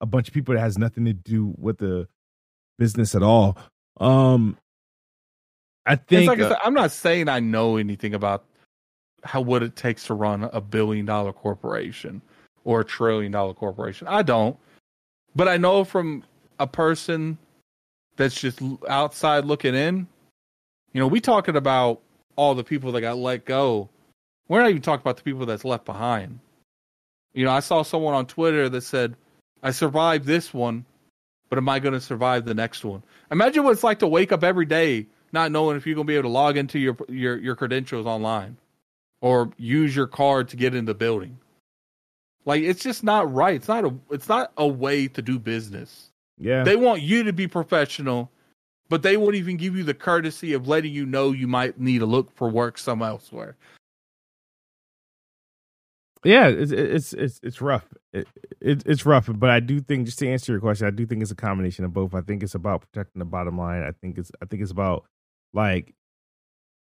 a 0.00 0.06
bunch 0.06 0.28
of 0.28 0.34
people 0.34 0.54
that 0.54 0.60
has 0.60 0.78
nothing 0.78 1.04
to 1.06 1.12
do 1.12 1.54
with 1.58 1.78
the 1.78 2.08
business 2.78 3.14
at 3.14 3.22
all. 3.22 3.58
Um, 3.98 4.56
I 5.86 5.96
think 5.96 6.28
like 6.28 6.40
uh, 6.40 6.56
I 6.62 6.66
am 6.66 6.74
not 6.74 6.92
saying 6.92 7.28
I 7.28 7.40
know 7.40 7.76
anything 7.76 8.14
about 8.14 8.44
how 9.24 9.40
what 9.40 9.62
it 9.62 9.76
takes 9.76 10.06
to 10.06 10.14
run 10.14 10.44
a 10.44 10.60
billion 10.60 11.04
dollar 11.04 11.32
corporation 11.32 12.22
or 12.64 12.80
a 12.80 12.84
trillion 12.84 13.32
dollar 13.32 13.54
corporation. 13.54 14.06
I 14.06 14.22
don't, 14.22 14.56
but 15.34 15.48
I 15.48 15.56
know 15.56 15.84
from 15.84 16.22
a 16.58 16.66
person 16.66 17.38
that's 18.16 18.40
just 18.40 18.60
outside 18.88 19.44
looking 19.44 19.74
in. 19.74 20.06
You 20.92 21.00
know, 21.00 21.06
we 21.06 21.20
talking 21.20 21.56
about 21.56 22.00
all 22.36 22.54
the 22.54 22.64
people 22.64 22.92
that 22.92 23.00
got 23.00 23.18
let 23.18 23.44
go. 23.44 23.88
We're 24.48 24.60
not 24.60 24.70
even 24.70 24.82
talking 24.82 25.02
about 25.02 25.16
the 25.16 25.22
people 25.22 25.46
that's 25.46 25.64
left 25.64 25.84
behind. 25.84 26.38
You 27.32 27.44
know, 27.44 27.50
I 27.50 27.60
saw 27.60 27.82
someone 27.82 28.14
on 28.14 28.26
Twitter 28.26 28.68
that 28.68 28.82
said, 28.82 29.16
"I 29.62 29.70
survived 29.70 30.26
this 30.26 30.54
one, 30.54 30.84
but 31.48 31.58
am 31.58 31.68
I 31.68 31.78
going 31.78 31.94
to 31.94 32.00
survive 32.00 32.44
the 32.44 32.54
next 32.54 32.84
one?" 32.84 33.02
Imagine 33.30 33.64
what 33.64 33.72
it's 33.72 33.84
like 33.84 33.98
to 34.00 34.06
wake 34.06 34.32
up 34.32 34.44
every 34.44 34.66
day 34.66 35.06
not 35.34 35.50
knowing 35.50 35.76
if 35.76 35.84
you're 35.84 35.96
going 35.96 36.06
to 36.06 36.10
be 36.10 36.14
able 36.14 36.30
to 36.30 36.32
log 36.32 36.56
into 36.56 36.78
your 36.78 36.96
your 37.08 37.36
your 37.36 37.56
credentials 37.56 38.06
online 38.06 38.56
or 39.20 39.50
use 39.58 39.94
your 39.94 40.06
card 40.06 40.48
to 40.48 40.56
get 40.56 40.74
in 40.74 40.84
the 40.86 40.94
building. 40.94 41.36
Like 42.46 42.62
it's 42.62 42.82
just 42.82 43.02
not 43.02 43.30
right. 43.34 43.56
It's 43.56 43.68
not 43.68 43.84
a 43.84 43.94
it's 44.10 44.28
not 44.28 44.52
a 44.56 44.66
way 44.66 45.08
to 45.08 45.20
do 45.20 45.38
business. 45.38 46.10
Yeah. 46.38 46.64
They 46.64 46.76
want 46.76 47.02
you 47.02 47.22
to 47.24 47.32
be 47.32 47.46
professional, 47.46 48.30
but 48.88 49.02
they 49.02 49.16
won't 49.16 49.34
even 49.34 49.56
give 49.56 49.76
you 49.76 49.84
the 49.84 49.94
courtesy 49.94 50.52
of 50.52 50.68
letting 50.68 50.92
you 50.92 51.06
know 51.06 51.32
you 51.32 51.46
might 51.46 51.78
need 51.78 51.98
to 51.98 52.06
look 52.06 52.34
for 52.34 52.48
work 52.48 52.78
somewhere 52.78 53.10
elsewhere. 53.10 53.56
Yeah, 56.24 56.48
it's 56.48 56.72
it's 56.72 57.12
it's 57.12 57.40
it's 57.42 57.60
rough. 57.60 57.86
It, 58.14 58.26
it, 58.60 58.82
it's 58.86 59.04
rough, 59.04 59.28
but 59.34 59.50
I 59.50 59.60
do 59.60 59.78
think 59.80 60.06
just 60.06 60.18
to 60.20 60.28
answer 60.28 60.52
your 60.52 60.60
question, 60.60 60.86
I 60.86 60.90
do 60.90 61.04
think 61.04 61.20
it's 61.20 61.30
a 61.30 61.36
combination 61.36 61.84
of 61.84 61.92
both. 61.92 62.14
I 62.14 62.22
think 62.22 62.42
it's 62.42 62.54
about 62.54 62.80
protecting 62.80 63.18
the 63.18 63.26
bottom 63.26 63.58
line. 63.58 63.82
I 63.82 63.92
think 63.92 64.16
it's 64.16 64.32
I 64.40 64.46
think 64.46 64.62
it's 64.62 64.70
about 64.70 65.04
like 65.52 65.94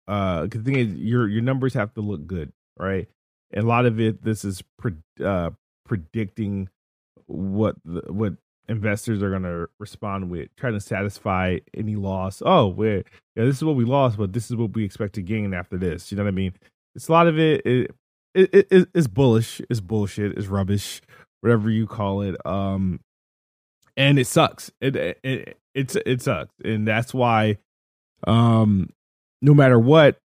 uh 0.07 0.47
the 0.47 0.59
thing 0.59 0.75
is 0.75 0.93
your 0.95 1.27
your 1.27 1.41
numbers 1.41 1.73
have 1.73 1.93
to 1.95 2.01
look 2.01 2.25
good, 2.25 2.53
right? 2.79 3.09
And 3.51 3.65
a 3.65 3.67
lot 3.67 3.85
of 3.85 3.99
it 3.99 4.23
this 4.23 4.45
is 4.45 4.63
pre- 4.77 4.93
uh 5.23 5.49
predicting 5.85 6.69
what 7.25 7.75
the, 7.83 8.01
what 8.07 8.33
investors 8.69 9.23
are 9.23 9.29
going 9.29 9.43
to 9.43 9.67
respond 9.79 10.29
with, 10.29 10.49
trying 10.57 10.73
to 10.73 10.79
satisfy 10.79 11.59
any 11.73 11.95
loss. 11.95 12.41
Oh, 12.45 12.67
we're, 12.67 13.03
yeah, 13.35 13.45
this 13.45 13.57
is 13.57 13.63
what 13.63 13.75
we 13.75 13.85
lost, 13.85 14.17
but 14.17 14.33
this 14.33 14.49
is 14.49 14.55
what 14.55 14.73
we 14.73 14.83
expect 14.83 15.15
to 15.15 15.21
gain 15.21 15.53
after 15.53 15.77
this. 15.77 16.11
You 16.11 16.17
know 16.17 16.23
what 16.23 16.29
I 16.29 16.35
mean? 16.35 16.53
It's 16.95 17.07
a 17.07 17.11
lot 17.11 17.27
of 17.27 17.39
it. 17.39 17.65
It, 17.65 17.91
it, 18.33 18.67
it 18.71 18.89
it's 18.93 19.07
bullish. 19.07 19.61
It's 19.69 19.79
bullshit. 19.79 20.37
It's 20.37 20.47
rubbish. 20.47 21.01
Whatever 21.41 21.69
you 21.69 21.87
call 21.87 22.21
it. 22.21 22.35
Um, 22.45 22.99
and 23.95 24.19
it 24.19 24.27
sucks. 24.27 24.71
It 24.81 24.95
it, 24.95 25.19
it 25.23 25.57
it's 25.73 25.95
it 26.05 26.21
sucks, 26.21 26.53
and 26.63 26.87
that's 26.87 27.13
why, 27.13 27.57
um, 28.25 28.89
no 29.41 29.53
matter 29.53 29.79
what, 29.79 30.17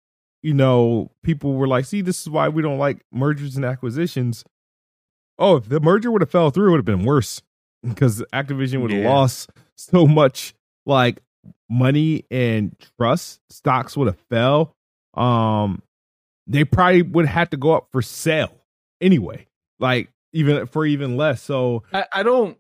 you 0.43 0.55
know, 0.55 1.11
people 1.23 1.55
were 1.55 1.69
like, 1.69 1.85
"See, 1.85 2.01
this 2.01 2.21
is 2.21 2.31
why 2.31 2.49
we 2.49 2.63
don't 2.63 2.79
like 2.79 3.05
mergers 3.13 3.57
and 3.57 3.65
acquisitions." 3.65 4.45
Oh, 5.39 5.57
if 5.57 5.69
the 5.69 5.81
merger 5.81 6.11
would 6.11 6.23
have 6.23 6.31
fell 6.31 6.51
through, 6.51 6.69
it 6.69 6.71
would 6.73 6.79
have 6.79 6.85
been 6.85 7.05
worse 7.05 7.43
because 7.89 8.23
Activision 8.33 8.83
would 8.83 8.91
have 8.91 9.03
yeah. 9.03 9.11
lost 9.11 9.51
so 9.77 10.07
much 10.07 10.55
like 10.87 11.23
money 11.69 12.25
and 12.31 12.75
trust. 12.99 13.41
Stocks 13.51 13.97
would 13.97 14.09
have 14.09 14.19
fell. 14.29 14.75
Um, 15.15 15.83
they 16.47 16.65
probably 16.65 17.03
would 17.03 17.27
have 17.27 17.51
to 17.51 17.57
go 17.57 17.73
up 17.73 17.89
for 17.93 18.03
sale 18.03 18.53
anyway. 19.01 19.47
Like 19.79 20.11
even 20.33 20.67
for 20.67 20.85
even 20.85 21.17
less. 21.17 21.43
So 21.43 21.85
I, 21.93 22.05
I 22.13 22.23
don't, 22.23 22.59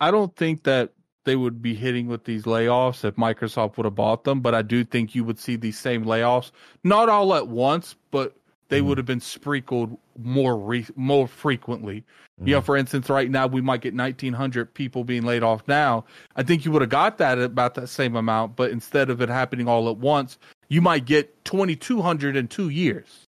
I 0.00 0.10
don't 0.10 0.34
think 0.36 0.64
that 0.64 0.92
they 1.24 1.36
would 1.36 1.62
be 1.62 1.74
hitting 1.74 2.08
with 2.08 2.24
these 2.24 2.44
layoffs 2.44 3.04
if 3.04 3.14
Microsoft 3.14 3.76
would 3.76 3.84
have 3.84 3.94
bought 3.94 4.24
them. 4.24 4.40
But 4.40 4.54
I 4.54 4.62
do 4.62 4.84
think 4.84 5.14
you 5.14 5.24
would 5.24 5.38
see 5.38 5.56
these 5.56 5.78
same 5.78 6.04
layoffs, 6.04 6.50
not 6.84 7.08
all 7.08 7.34
at 7.34 7.48
once, 7.48 7.94
but 8.10 8.36
they 8.72 8.80
mm 8.80 8.86
would 8.86 8.98
have 8.98 9.06
been 9.06 9.20
sprinkled 9.20 9.98
more 10.18 10.56
re- 10.56 10.86
more 10.96 11.28
frequently. 11.28 12.04
mm 12.40 12.48
You 12.48 12.54
know, 12.54 12.60
for 12.62 12.76
instance, 12.76 13.10
right 13.10 13.30
now 13.30 13.46
we 13.46 13.60
might 13.60 13.82
get 13.82 13.94
1,900 13.94 14.72
people 14.72 15.04
being 15.04 15.24
laid 15.24 15.42
off 15.42 15.62
now. 15.68 16.04
I 16.36 16.42
think 16.42 16.64
you 16.64 16.72
would 16.72 16.80
have 16.80 16.90
got 16.90 17.18
that 17.18 17.38
at 17.38 17.44
about 17.44 17.74
that 17.74 17.88
same 17.88 18.16
amount, 18.16 18.56
but 18.56 18.70
instead 18.70 19.10
of 19.10 19.20
it 19.20 19.28
happening 19.28 19.68
all 19.68 19.90
at 19.90 19.98
once, 19.98 20.38
you 20.68 20.80
might 20.80 21.04
get 21.04 21.44
2,200 21.44 22.34
in 22.34 22.48
two 22.48 22.70
years 22.70 23.26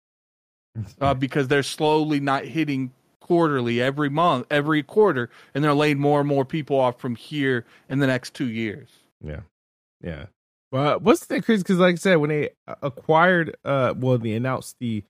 uh, 1.00 1.14
because 1.14 1.48
they're 1.48 1.62
slowly 1.62 2.20
not 2.20 2.44
hitting 2.44 2.92
quarterly 3.20 3.80
every 3.80 4.10
month, 4.10 4.46
every 4.50 4.82
quarter, 4.82 5.30
and 5.54 5.64
they're 5.64 5.72
laying 5.72 5.98
more 5.98 6.20
and 6.20 6.28
more 6.28 6.44
people 6.44 6.78
off 6.78 7.00
from 7.00 7.16
here 7.16 7.64
in 7.88 7.98
the 7.98 8.06
next 8.06 8.34
two 8.34 8.48
years. 8.48 8.90
Yeah, 9.24 9.40
yeah. 10.02 10.26
But 10.70 11.02
what's 11.02 11.26
the 11.26 11.40
crazy? 11.40 11.62
Because 11.62 11.78
like 11.78 11.94
I 11.94 11.96
said, 11.96 12.16
when 12.16 12.30
they 12.30 12.50
acquired, 12.82 13.56
uh, 13.64 13.94
well, 13.96 14.18
they 14.18 14.32
announced 14.32 14.76
the 14.78 15.02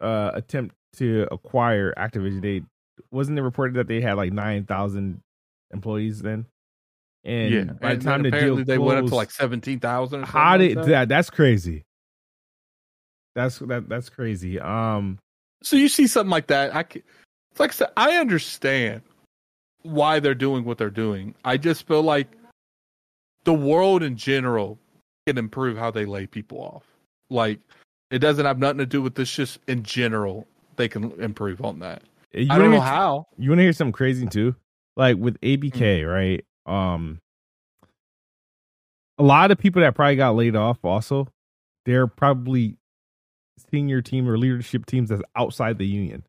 uh 0.00 0.32
attempt 0.34 0.74
to 0.96 1.26
acquire 1.30 1.94
Activision. 1.96 2.42
They 2.42 2.62
wasn't 3.10 3.38
it 3.38 3.42
reported 3.42 3.74
that 3.76 3.88
they 3.88 4.00
had 4.00 4.14
like 4.14 4.32
nine 4.32 4.64
thousand 4.64 5.20
employees 5.72 6.22
then? 6.22 6.46
And 7.24 7.52
yeah, 7.52 7.64
by 7.80 7.92
and 7.92 8.00
the 8.00 8.04
time 8.04 8.22
the 8.22 8.28
apparently 8.28 8.64
deal 8.64 8.74
they 8.74 8.78
went 8.78 9.00
up 9.00 9.06
to 9.06 9.14
like 9.14 9.30
seventeen 9.30 9.80
thousand. 9.80 10.24
how 10.24 10.56
did 10.56 10.82
that? 10.84 11.08
That's 11.08 11.30
crazy. 11.30 11.84
That's 13.34 13.58
that. 13.58 13.88
That's 13.88 14.08
crazy. 14.08 14.58
Um, 14.60 15.18
So 15.62 15.76
you 15.76 15.88
see 15.88 16.06
something 16.06 16.30
like 16.30 16.46
that, 16.46 16.74
I 16.74 16.80
it's 16.80 17.60
like 17.60 17.70
I 17.70 17.74
said, 17.74 17.88
I 17.96 18.16
understand 18.16 19.02
why 19.82 20.20
they're 20.20 20.34
doing 20.34 20.64
what 20.64 20.78
they're 20.78 20.90
doing. 20.90 21.34
I 21.44 21.56
just 21.56 21.86
feel 21.86 22.02
like 22.02 22.28
the 23.44 23.54
world 23.54 24.02
in 24.02 24.16
general 24.16 24.78
can 25.26 25.38
improve 25.38 25.76
how 25.76 25.90
they 25.90 26.04
lay 26.04 26.26
people 26.26 26.58
off. 26.58 26.84
Like 27.28 27.60
it 28.10 28.18
doesn't 28.20 28.44
have 28.46 28.58
nothing 28.58 28.78
to 28.78 28.86
do 28.86 29.02
with 29.02 29.14
this. 29.14 29.30
Just 29.32 29.58
in 29.66 29.82
general, 29.82 30.46
they 30.76 30.88
can 30.88 31.12
improve 31.20 31.62
on 31.64 31.78
that. 31.80 32.02
you 32.32 32.46
I 32.50 32.58
don't 32.58 32.70
know 32.70 32.76
hear- 32.78 32.86
how. 32.86 33.26
You 33.38 33.50
want 33.50 33.58
to 33.58 33.62
hear 33.64 33.72
something 33.72 33.92
crazy 33.92 34.26
too? 34.26 34.54
Like 34.96 35.16
with 35.16 35.38
ABK, 35.40 36.02
Mm. 36.02 36.12
right? 36.12 36.44
Um, 36.72 37.20
a 39.18 39.22
lot 39.22 39.50
of 39.50 39.58
people 39.58 39.80
that 39.82 39.94
probably 39.94 40.16
got 40.16 40.34
laid 40.36 40.56
off 40.56 40.84
also, 40.84 41.28
they're 41.84 42.06
probably 42.06 42.76
senior 43.70 44.02
team 44.02 44.28
or 44.28 44.36
leadership 44.38 44.84
teams 44.86 45.08
that's 45.08 45.22
outside 45.34 45.78
the 45.78 45.86
union. 45.86 46.24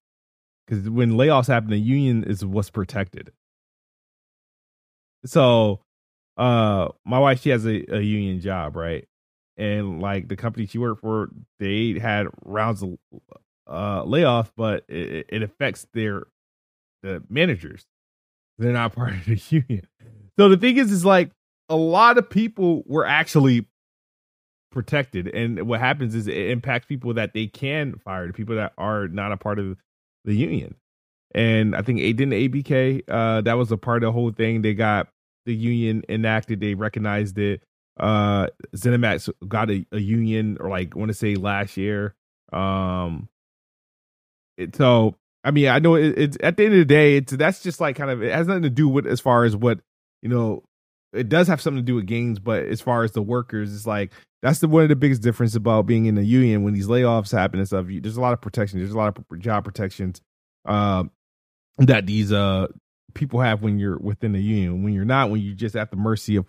Because 0.66 0.90
when 0.90 1.12
layoffs 1.12 1.48
happen, 1.48 1.70
the 1.70 1.78
union 1.78 2.24
is 2.24 2.46
what's 2.46 2.70
protected. 2.70 3.32
So, 5.26 5.82
uh, 6.38 6.90
my 7.06 7.20
wife 7.20 7.42
she 7.42 7.50
has 7.50 7.66
a, 7.66 7.84
a 7.96 8.00
union 8.02 8.40
job, 8.42 8.76
right? 8.76 9.06
And 9.58 10.02
like 10.02 10.28
the 10.28 10.36
company 10.36 10.68
she 10.68 10.78
worked 10.78 11.02
for, 11.02 11.30
they 11.60 11.98
had 12.00 12.28
rounds 12.46 12.84
of 12.84 12.98
uh 13.70 14.04
layoff, 14.04 14.54
but 14.56 14.86
it, 14.88 15.26
it 15.30 15.44
affects 15.44 15.88
their 15.94 16.28
the 17.04 17.24
managers. 17.30 17.86
They're 18.58 18.74
not 18.74 18.94
part 18.94 19.14
of 19.14 19.26
the 19.26 19.42
union. 19.50 19.88
So 20.40 20.50
the 20.50 20.58
thing 20.58 20.78
is, 20.78 20.92
is 20.92 21.06
like 21.06 21.32
a 21.70 21.76
lot 21.76 22.18
of 22.18 22.30
people 22.30 22.84
were 22.86 23.06
actually 23.06 23.68
protected, 24.72 25.28
and 25.28 25.68
what 25.68 25.80
happens 25.80 26.14
is 26.16 26.28
it 26.28 26.50
impacts 26.50 26.86
people 26.86 27.14
that 27.16 27.34
they 27.34 27.48
can 27.48 27.96
fire, 27.98 28.28
the 28.28 28.34
people 28.34 28.56
that 28.56 28.74
are 28.78 29.08
not 29.08 29.32
a 29.32 29.38
part 29.38 29.60
of 29.60 29.78
the 30.26 30.36
union. 30.36 30.76
And 31.34 31.76
I 31.76 31.82
think 31.82 32.00
didn't 32.00 32.32
ABK 32.32 33.04
uh, 33.08 33.42
that 33.42 33.54
was 33.54 33.72
a 33.72 33.78
part 33.78 34.04
of 34.04 34.08
the 34.08 34.12
whole 34.12 34.32
thing. 34.32 34.62
They 34.62 34.74
got 34.74 35.08
the 35.46 35.56
union 35.56 36.04
enacted. 36.10 36.60
They 36.60 36.74
recognized 36.74 37.38
it. 37.38 37.64
Uh, 38.00 38.48
Zenimax 38.76 39.30
got 39.48 39.70
a, 39.72 39.86
a 39.92 40.00
union, 40.00 40.58
or 40.60 40.70
like 40.70 40.96
want 40.96 41.10
to 41.10 41.14
say 41.14 41.36
last 41.36 41.78
year. 41.78 42.16
Um, 42.54 43.28
it, 44.58 44.76
so 44.76 45.16
I 45.44 45.52
mean, 45.52 45.68
I 45.70 45.80
know 45.80 45.96
it, 45.96 46.18
it's 46.18 46.38
at 46.42 46.58
the 46.58 46.66
end 46.66 46.74
of 46.74 46.80
the 46.80 46.86
day, 46.86 47.18
it's 47.18 47.32
that's 47.32 47.64
just 47.64 47.80
like 47.80 47.96
kind 47.96 48.12
of 48.12 48.22
it 48.22 48.34
has 48.34 48.48
nothing 48.48 48.64
to 48.64 48.70
do 48.70 48.88
with 48.88 49.08
as 49.08 49.20
far 49.20 49.46
as 49.46 49.56
what 49.56 49.80
you 50.22 50.30
know. 50.30 50.64
It 51.14 51.30
does 51.30 51.48
have 51.48 51.62
something 51.62 51.82
to 51.82 51.86
do 51.86 51.96
with 51.96 52.06
games, 52.06 52.38
but 52.38 52.66
as 52.66 52.82
far 52.82 53.04
as 53.04 53.14
the 53.14 53.22
workers, 53.22 53.74
it's 53.74 53.88
like 53.88 54.12
that's 54.42 54.60
the 54.60 54.68
one 54.68 54.84
of 54.84 54.90
the 54.90 54.96
biggest 54.96 55.22
difference 55.22 55.56
about 55.56 55.86
being 55.86 56.06
in 56.06 56.16
the 56.16 56.24
union 56.24 56.64
when 56.64 56.74
these 56.74 56.88
layoffs 56.88 57.32
happen 57.32 57.60
and 57.60 57.68
stuff. 57.68 57.90
You, 57.90 58.02
there's 58.02 58.18
a 58.18 58.22
lot 58.22 58.34
of 58.34 58.42
protection. 58.42 58.80
There's 58.80 58.92
a 58.92 58.98
lot 58.98 59.18
of 59.18 59.40
job 59.40 59.64
protections 59.64 60.22
um, 60.66 61.12
that 61.78 62.06
these 62.06 62.32
uh 62.34 62.68
people 63.14 63.40
have 63.40 63.62
when 63.62 63.80
you're 63.80 63.98
within 63.98 64.34
the 64.34 64.42
union. 64.42 64.84
When 64.84 64.94
you're 64.94 65.06
not, 65.06 65.30
when 65.30 65.42
you're 65.42 65.56
just 65.56 65.76
at 65.76 65.92
the 65.92 65.98
mercy 65.98 66.36
of 66.36 66.46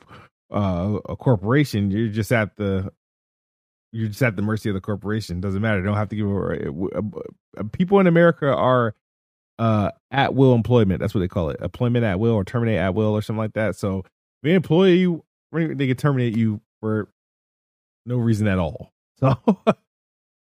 uh, 0.50 0.98
a 1.08 1.16
corporation, 1.16 1.90
you're 1.90 2.08
just 2.08 2.32
at 2.32 2.56
the 2.56 2.92
you're 3.92 4.08
just 4.08 4.22
at 4.22 4.36
the 4.36 4.42
mercy 4.42 4.68
of 4.68 4.74
the 4.74 4.80
corporation. 4.80 5.40
Doesn't 5.40 5.62
matter. 5.62 5.80
They 5.80 5.86
don't 5.86 5.96
have 5.96 6.10
to 6.10 6.16
give. 6.16 6.26
A, 7.58 7.64
people 7.64 8.00
in 8.00 8.06
America 8.06 8.52
are 8.54 8.94
uh 9.58 9.90
at 10.10 10.34
will 10.34 10.54
employment. 10.54 11.00
That's 11.00 11.14
what 11.14 11.20
they 11.20 11.28
call 11.28 11.50
it. 11.50 11.60
Employment 11.60 12.04
at 12.04 12.20
will 12.20 12.34
or 12.34 12.44
terminate 12.44 12.78
at 12.78 12.94
will 12.94 13.12
or 13.12 13.22
something 13.22 13.38
like 13.38 13.54
that. 13.54 13.76
So 13.76 14.00
if 14.00 14.04
they 14.42 14.54
employ 14.54 14.88
you, 14.90 15.24
they 15.52 15.86
can 15.86 15.96
terminate 15.96 16.36
you 16.36 16.60
for 16.80 17.08
no 18.06 18.16
reason 18.16 18.46
at 18.46 18.58
all. 18.58 18.92
So 19.18 19.36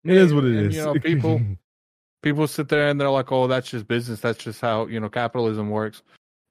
it 0.04 0.16
is 0.16 0.32
what 0.32 0.44
it 0.44 0.56
And, 0.56 0.66
is. 0.68 0.76
You 0.76 0.84
know, 0.84 0.94
people 0.94 1.40
people 2.22 2.46
sit 2.46 2.68
there 2.68 2.88
and 2.88 3.00
they're 3.00 3.10
like, 3.10 3.32
"Oh, 3.32 3.46
that's 3.48 3.70
just 3.70 3.88
business. 3.88 4.20
That's 4.20 4.38
just 4.38 4.60
how 4.60 4.86
you 4.86 5.00
know 5.00 5.08
capitalism 5.08 5.70
works." 5.70 6.02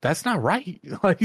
That's 0.01 0.25
not 0.25 0.41
right. 0.41 0.81
Like, 1.03 1.19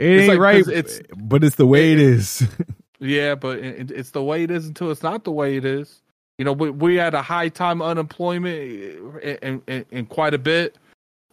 it 0.00 0.10
it's 0.12 0.20
ain't 0.22 0.28
like, 0.30 0.40
right. 0.40 0.68
it's- 0.68 1.00
but 1.16 1.44
it's 1.44 1.56
the 1.56 1.66
way 1.66 1.92
it 1.92 2.00
is. 2.00 2.46
yeah, 3.00 3.34
but 3.34 3.58
it, 3.58 3.90
it's 3.90 4.10
the 4.10 4.22
way 4.22 4.42
it 4.42 4.50
is 4.50 4.66
until 4.66 4.90
it's 4.90 5.02
not 5.02 5.24
the 5.24 5.32
way 5.32 5.56
it 5.56 5.64
is. 5.64 6.02
You 6.38 6.44
know, 6.44 6.52
we 6.52 6.70
we 6.70 6.96
had 6.96 7.14
a 7.14 7.22
high 7.22 7.50
time 7.50 7.82
unemployment 7.82 9.22
and 9.22 9.62
and, 9.68 9.84
and 9.92 10.08
quite 10.08 10.34
a 10.34 10.38
bit. 10.38 10.76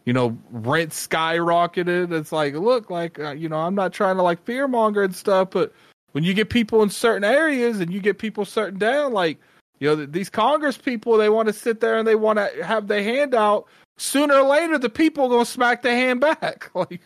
You 0.04 0.12
know, 0.12 0.38
rent 0.50 0.90
skyrocketed. 0.90 2.12
It's 2.12 2.32
like, 2.32 2.54
look, 2.54 2.90
like 2.90 3.18
uh, 3.18 3.32
you 3.32 3.48
know, 3.48 3.58
I'm 3.58 3.74
not 3.74 3.92
trying 3.92 4.16
to 4.16 4.22
like 4.22 4.44
fearmonger 4.44 5.04
and 5.04 5.14
stuff, 5.14 5.50
but 5.50 5.72
when 6.12 6.24
you 6.24 6.34
get 6.34 6.50
people 6.50 6.82
in 6.82 6.90
certain 6.90 7.24
areas 7.24 7.80
and 7.80 7.92
you 7.92 8.00
get 8.00 8.18
people 8.18 8.44
certain 8.44 8.78
down, 8.78 9.12
like 9.12 9.38
you 9.80 9.88
know, 9.88 9.96
th- 9.96 10.10
these 10.10 10.28
Congress 10.30 10.76
people, 10.76 11.16
they 11.16 11.28
want 11.28 11.48
to 11.48 11.52
sit 11.52 11.80
there 11.80 11.96
and 11.96 12.06
they 12.06 12.14
want 12.16 12.38
to 12.38 12.64
have 12.64 12.88
their 12.88 13.02
hand 13.02 13.34
out. 13.34 13.66
Sooner 13.96 14.34
or 14.34 14.48
later, 14.48 14.78
the 14.78 14.88
people 14.90 15.24
are 15.24 15.30
gonna 15.30 15.44
smack 15.44 15.82
their 15.82 15.96
hand 15.96 16.20
back. 16.20 16.70
Like, 16.74 17.00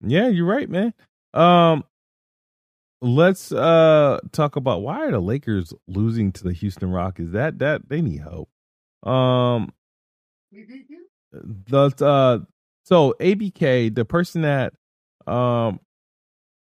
Yeah, 0.00 0.28
you're 0.28 0.46
right, 0.46 0.68
man. 0.68 0.92
Um 1.34 1.84
let's 3.02 3.52
uh 3.52 4.18
talk 4.32 4.56
about 4.56 4.82
why 4.82 5.04
are 5.04 5.10
the 5.10 5.20
Lakers 5.20 5.72
losing 5.86 6.32
to 6.32 6.44
the 6.44 6.52
Houston 6.52 6.90
Rockets? 6.90 7.32
That 7.32 7.58
that 7.58 7.88
they 7.88 8.00
need 8.00 8.20
help. 8.22 8.48
Um 9.02 9.72
the 11.32 11.92
uh 12.04 12.38
so 12.84 13.14
ABK, 13.20 13.94
the 13.94 14.04
person 14.04 14.42
that 14.42 14.72
um 15.26 15.80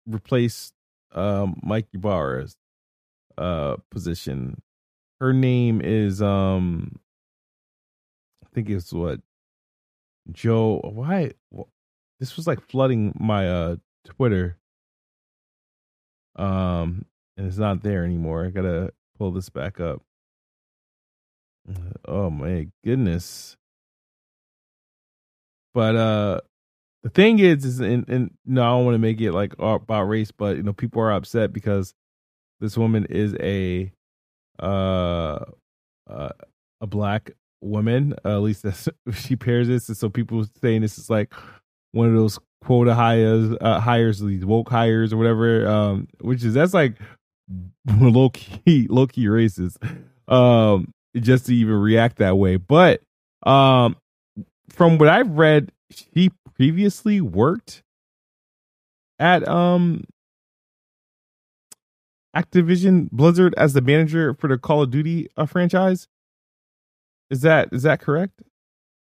replaced 0.06 0.74
um 1.12 1.58
Mike 1.62 1.88
Ybarra's 1.94 2.56
uh 3.38 3.76
position, 3.90 4.60
her 5.20 5.32
name 5.32 5.80
is 5.80 6.20
um 6.20 6.96
I 8.44 8.48
think 8.54 8.68
it's 8.68 8.92
what 8.92 9.20
Joe 10.30 10.80
why 10.84 11.32
this 12.20 12.36
was 12.36 12.46
like 12.46 12.60
flooding 12.60 13.12
my 13.18 13.48
uh 13.48 13.76
Twitter. 14.04 14.56
Um 16.36 17.06
and 17.36 17.46
it's 17.46 17.58
not 17.58 17.82
there 17.82 18.04
anymore. 18.04 18.46
I 18.46 18.50
gotta 18.50 18.92
pull 19.18 19.32
this 19.32 19.48
back 19.48 19.80
up. 19.80 20.02
Oh 22.06 22.30
my 22.30 22.68
goodness. 22.84 23.56
But 25.74 25.96
uh 25.96 26.40
the 27.02 27.10
thing 27.10 27.38
is 27.38 27.64
is 27.64 27.80
and, 27.80 28.08
and 28.08 28.34
no, 28.44 28.62
I 28.62 28.66
don't 28.76 28.84
want 28.84 28.94
to 28.94 28.98
make 28.98 29.20
it 29.20 29.32
like 29.32 29.54
about 29.58 30.04
race, 30.04 30.30
but 30.30 30.56
you 30.56 30.62
know, 30.62 30.72
people 30.72 31.00
are 31.02 31.12
upset 31.12 31.52
because 31.52 31.94
this 32.60 32.76
woman 32.76 33.06
is 33.06 33.34
a 33.40 33.90
uh, 34.62 35.44
uh 36.08 36.28
a 36.80 36.86
black 36.86 37.30
woman. 37.62 38.14
Uh, 38.24 38.36
at 38.36 38.42
least 38.42 38.62
that's 38.62 38.88
she 39.14 39.36
pairs 39.36 39.68
this, 39.68 39.88
and 39.88 39.96
so 39.96 40.08
people 40.08 40.44
saying 40.60 40.82
this 40.82 40.98
is 40.98 41.08
like 41.08 41.32
one 41.92 42.08
of 42.08 42.14
those 42.14 42.38
quota 42.62 42.94
hires, 42.94 43.56
uh, 43.60 43.80
hires 43.80 44.20
these 44.20 44.44
woke 44.44 44.68
hires 44.68 45.12
or 45.12 45.16
whatever. 45.16 45.66
Um, 45.66 46.08
which 46.20 46.44
is 46.44 46.54
that's 46.54 46.74
like 46.74 46.96
low 47.98 48.30
key, 48.30 48.86
low 48.88 49.06
key 49.06 49.26
racist. 49.26 49.76
Um, 50.28 50.92
just 51.16 51.46
to 51.46 51.54
even 51.54 51.74
react 51.74 52.18
that 52.18 52.36
way. 52.36 52.56
But 52.56 53.02
um, 53.44 53.96
from 54.68 54.98
what 54.98 55.08
I've 55.08 55.30
read, 55.30 55.72
she 55.90 56.30
previously 56.54 57.20
worked 57.20 57.82
at 59.18 59.46
um 59.48 60.04
Activision 62.36 63.10
Blizzard 63.10 63.54
as 63.56 63.72
the 63.72 63.80
manager 63.80 64.34
for 64.34 64.48
the 64.48 64.56
Call 64.58 64.82
of 64.82 64.90
Duty 64.90 65.28
uh, 65.36 65.46
franchise. 65.46 66.06
Is 67.28 67.42
that 67.42 67.70
is 67.72 67.82
that 67.82 68.00
correct? 68.00 68.40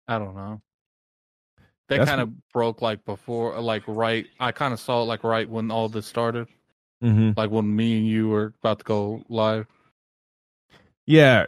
I 0.06 0.18
don't 0.18 0.34
know. 0.34 0.60
That 1.88 2.06
kind 2.06 2.20
of 2.20 2.30
broke 2.52 2.82
like 2.82 3.04
before, 3.04 3.58
like 3.60 3.82
right. 3.86 4.26
I 4.38 4.52
kind 4.52 4.72
of 4.74 4.80
saw 4.80 5.02
it 5.02 5.06
like 5.06 5.24
right 5.24 5.48
when 5.48 5.70
all 5.70 5.88
this 5.88 6.06
started, 6.06 6.46
Mm-hmm. 7.02 7.30
like 7.36 7.50
when 7.50 7.74
me 7.76 7.98
and 7.98 8.06
you 8.06 8.28
were 8.28 8.52
about 8.62 8.80
to 8.80 8.84
go 8.84 9.22
live. 9.28 9.66
Yeah, 11.06 11.46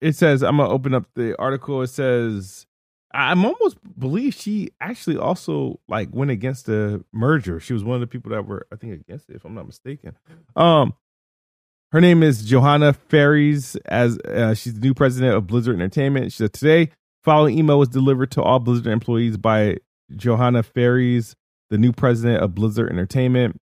it 0.00 0.16
says 0.16 0.42
I'm 0.42 0.56
gonna 0.56 0.70
open 0.70 0.94
up 0.94 1.06
the 1.14 1.36
article. 1.38 1.82
It 1.82 1.88
says 1.88 2.66
I'm 3.12 3.44
almost 3.44 3.76
believe 3.98 4.34
she 4.34 4.70
actually 4.80 5.16
also 5.16 5.78
like 5.88 6.08
went 6.12 6.30
against 6.30 6.66
the 6.66 7.04
merger. 7.12 7.60
She 7.60 7.72
was 7.72 7.84
one 7.84 7.94
of 7.96 8.00
the 8.00 8.06
people 8.06 8.30
that 8.32 8.46
were 8.46 8.66
I 8.72 8.76
think 8.76 8.94
against 9.00 9.28
it, 9.30 9.36
if 9.36 9.44
I'm 9.44 9.54
not 9.54 9.66
mistaken. 9.66 10.16
Um, 10.56 10.94
her 11.92 12.00
name 12.00 12.22
is 12.22 12.44
Johanna 12.44 12.92
Faries. 12.94 13.76
As 13.86 14.18
uh, 14.18 14.54
she's 14.54 14.74
the 14.74 14.80
new 14.80 14.94
president 14.94 15.34
of 15.36 15.46
Blizzard 15.46 15.74
Entertainment. 15.76 16.32
She 16.32 16.38
said 16.38 16.52
today 16.52 16.90
Following 17.22 17.58
email 17.58 17.78
was 17.78 17.90
delivered 17.90 18.30
to 18.32 18.42
all 18.42 18.60
Blizzard 18.60 18.86
employees 18.86 19.36
by 19.36 19.76
Johanna 20.16 20.62
Faries, 20.62 21.36
the 21.68 21.76
new 21.76 21.92
president 21.92 22.42
of 22.42 22.54
Blizzard 22.54 22.90
Entertainment. 22.90 23.60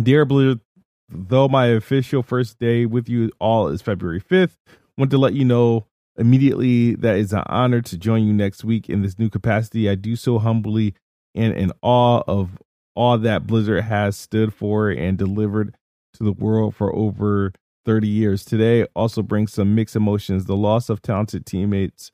Dear 0.00 0.24
Blizzard, 0.24 0.60
though 1.08 1.48
my 1.48 1.66
official 1.66 2.22
first 2.22 2.60
day 2.60 2.86
with 2.86 3.08
you 3.08 3.32
all 3.40 3.66
is 3.66 3.82
February 3.82 4.20
5th, 4.20 4.56
want 4.96 5.10
to 5.10 5.18
let 5.18 5.34
you 5.34 5.44
know 5.44 5.86
immediately 6.16 6.94
that 6.94 7.16
it's 7.16 7.32
an 7.32 7.42
honor 7.46 7.80
to 7.80 7.98
join 7.98 8.24
you 8.24 8.32
next 8.32 8.62
week 8.62 8.88
in 8.88 9.02
this 9.02 9.18
new 9.18 9.28
capacity. 9.28 9.90
I 9.90 9.96
do 9.96 10.14
so 10.14 10.38
humbly 10.38 10.94
and 11.34 11.52
in 11.54 11.72
awe 11.82 12.22
of 12.28 12.58
all 12.94 13.18
that 13.18 13.44
Blizzard 13.44 13.82
has 13.84 14.16
stood 14.16 14.54
for 14.54 14.88
and 14.88 15.18
delivered 15.18 15.74
to 16.14 16.22
the 16.22 16.32
world 16.32 16.76
for 16.76 16.94
over 16.94 17.52
30 17.86 18.06
years. 18.06 18.44
Today 18.44 18.86
also 18.94 19.20
brings 19.20 19.52
some 19.52 19.74
mixed 19.74 19.96
emotions. 19.96 20.44
The 20.44 20.56
loss 20.56 20.88
of 20.88 21.02
talented 21.02 21.44
teammates 21.44 22.12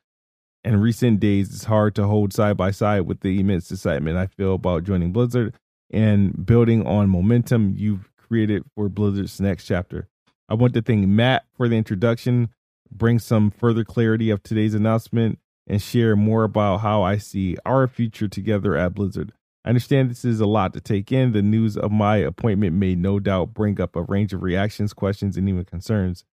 and 0.65 0.83
recent 0.83 1.21
days 1.21 1.53
it's 1.53 1.65
hard 1.65 1.95
to 1.95 2.07
hold 2.07 2.33
side 2.33 2.57
by 2.57 2.71
side 2.71 3.03
with 3.03 3.21
the 3.21 3.41
immense 3.41 3.71
excitement 3.71 4.17
I 4.17 4.27
feel 4.27 4.55
about 4.55 4.85
joining 4.85 5.13
Blizzard 5.13 5.55
and 5.91 6.47
building 6.47 6.87
on 6.87 7.09
momentum 7.09 7.75
you've 7.77 8.11
created 8.17 8.65
for 8.75 8.89
Blizzard's 8.89 9.41
next 9.41 9.65
chapter. 9.65 10.09
I 10.49 10.55
want 10.55 10.75
to 10.75 10.83
thank 10.83 11.07
Matt 11.07 11.45
for 11.57 11.69
the 11.69 11.77
introduction, 11.77 12.51
bring 12.91 13.19
some 13.19 13.51
further 13.51 13.85
clarity 13.85 14.31
of 14.31 14.43
today's 14.43 14.75
announcement, 14.75 15.39
and 15.67 15.81
share 15.83 16.17
more 16.17 16.45
about 16.45 16.79
how 16.79 17.03
I 17.03 17.19
see 17.19 17.57
our 17.67 17.87
future 17.87 18.29
together 18.29 18.77
at 18.77 18.95
Blizzard. 18.95 19.33
I 19.65 19.71
understand 19.71 20.11
this 20.11 20.25
is 20.25 20.41
a 20.41 20.47
lot 20.47 20.73
to 20.73 20.81
take 20.81 21.13
in. 21.13 21.33
The 21.33 21.43
news 21.43 21.77
of 21.77 21.93
my 21.93 22.17
appointment 22.17 22.77
may 22.77 22.95
no 22.95 23.21
doubt 23.21 23.53
bring 23.53 23.81
up 23.81 23.97
a 23.97 24.03
range 24.03 24.33
of 24.33 24.43
reactions, 24.43 24.95
questions, 24.95 25.37
and 25.37 25.47
even 25.49 25.65
concerns. 25.65 26.25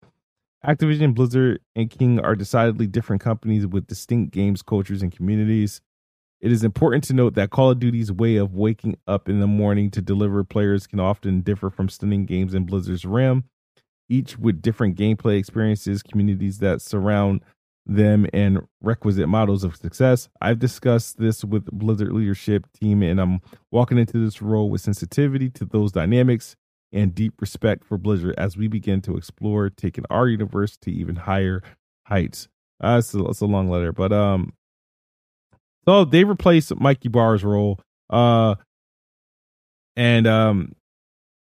Activision, 0.65 1.15
Blizzard, 1.15 1.61
and 1.77 1.91
King 1.91 2.19
are 2.19 2.35
decidedly 2.35 2.87
different 2.87 3.21
companies 3.21 3.67
with 3.67 3.87
distinct 3.87 4.33
games, 4.33 4.63
cultures, 4.63 5.03
and 5.03 5.15
communities. 5.15 5.83
It 6.41 6.51
is 6.51 6.65
important 6.65 7.05
to 7.05 7.13
note 7.13 7.35
that 7.35 7.51
Call 7.51 7.71
of 7.71 7.79
Duty's 7.79 8.11
way 8.11 8.37
of 8.37 8.55
waking 8.55 8.97
up 9.07 9.29
in 9.29 9.41
the 9.41 9.47
morning 9.47 9.91
to 9.91 10.01
deliver 10.01 10.43
players 10.43 10.87
can 10.87 11.01
often 11.01 11.43
differ 11.43 11.69
from 11.69 11.91
stunning 11.91 12.25
games 12.25 12.55
in 12.55 12.65
Blizzard's 12.65 13.05
realm, 13.05 13.45
each 14.09 14.39
with 14.39 14.63
different 14.63 14.97
gameplay 14.97 15.39
experiences, 15.39 16.03
communities 16.03 16.61
that 16.61 16.81
surround 16.81 17.43
them 17.85 18.27
and 18.33 18.61
requisite 18.81 19.29
models 19.29 19.65
of 19.65 19.77
success. 19.77 20.31
I've 20.41 20.59
discussed 20.59 21.19
this 21.19 21.45
with 21.45 21.67
Blizzard 21.67 22.13
leadership 22.13 22.67
team 22.73 23.03
and 23.03 23.21
I'm 23.21 23.41
walking 23.71 23.99
into 23.99 24.25
this 24.25 24.41
role 24.41 24.71
with 24.71 24.81
sensitivity 24.81 25.51
to 25.51 25.67
those 25.67 25.93
dynamics 25.93 26.57
and 26.95 27.15
deep 27.15 27.35
respect 27.41 27.85
for 27.85 27.99
Blizzard 27.99 28.35
as 28.39 28.57
we 28.57 28.69
begin 28.69 29.01
to 29.03 29.17
explore 29.17 29.69
taking 29.69 30.05
our 30.11 30.29
universe 30.29 30.77
to 30.79 30.91
even 30.91 31.17
higher 31.17 31.63
heights. 32.05 32.49
Uh, 32.83 32.97
it's, 32.99 33.15
a, 33.15 33.25
it's 33.27 33.41
a 33.41 33.47
long 33.47 33.69
letter, 33.69 33.93
but 33.93 34.13
um, 34.13 34.53
so 35.87 36.05
they 36.05 36.25
replaced 36.25 36.75
Mikey 36.77 37.09
Ybarra's 37.09 37.45
role. 37.45 37.81
Uh, 38.09 38.55
and 39.97 40.27
um, 40.27 40.75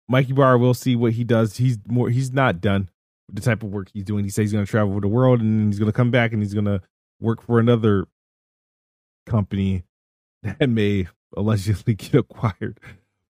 Mikey 0.07 0.31
Ybarra, 0.31 0.57
we'll 0.57 0.73
see 0.73 0.95
what 0.95 1.13
he 1.13 1.23
does. 1.23 1.57
He's 1.57 1.77
more. 1.87 2.09
He's 2.09 2.31
not 2.31 2.61
done 2.61 2.89
the 3.31 3.41
type 3.41 3.63
of 3.63 3.69
work 3.69 3.89
he's 3.93 4.03
doing. 4.03 4.23
He 4.23 4.29
says 4.29 4.43
he's 4.43 4.53
going 4.53 4.65
to 4.65 4.69
travel 4.69 4.99
the 4.99 5.07
world 5.07 5.41
and 5.41 5.71
he's 5.71 5.79
going 5.79 5.91
to 5.91 5.95
come 5.95 6.11
back 6.11 6.33
and 6.33 6.41
he's 6.41 6.53
going 6.53 6.65
to 6.65 6.81
work 7.19 7.41
for 7.43 7.59
another 7.59 8.07
company 9.25 9.83
that 10.43 10.69
may 10.69 11.07
allegedly 11.35 11.93
get 11.95 12.15
acquired 12.15 12.79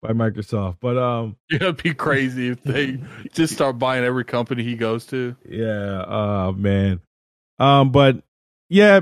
by 0.02 0.10
Microsoft. 0.10 0.78
But 0.80 0.98
um, 0.98 1.36
it'd 1.52 1.82
be 1.82 1.94
crazy 1.94 2.50
if 2.50 2.64
they 2.64 3.00
just 3.34 3.54
start 3.54 3.80
buying 3.80 4.04
every 4.04 4.26
company 4.26 4.64
he 4.64 4.76
goes 4.76 5.06
to. 5.08 5.36
Yeah. 5.48 6.06
Oh 6.08 6.52
man. 6.54 7.02
Um, 7.58 7.92
but 7.92 8.24
yeah, 8.70 9.02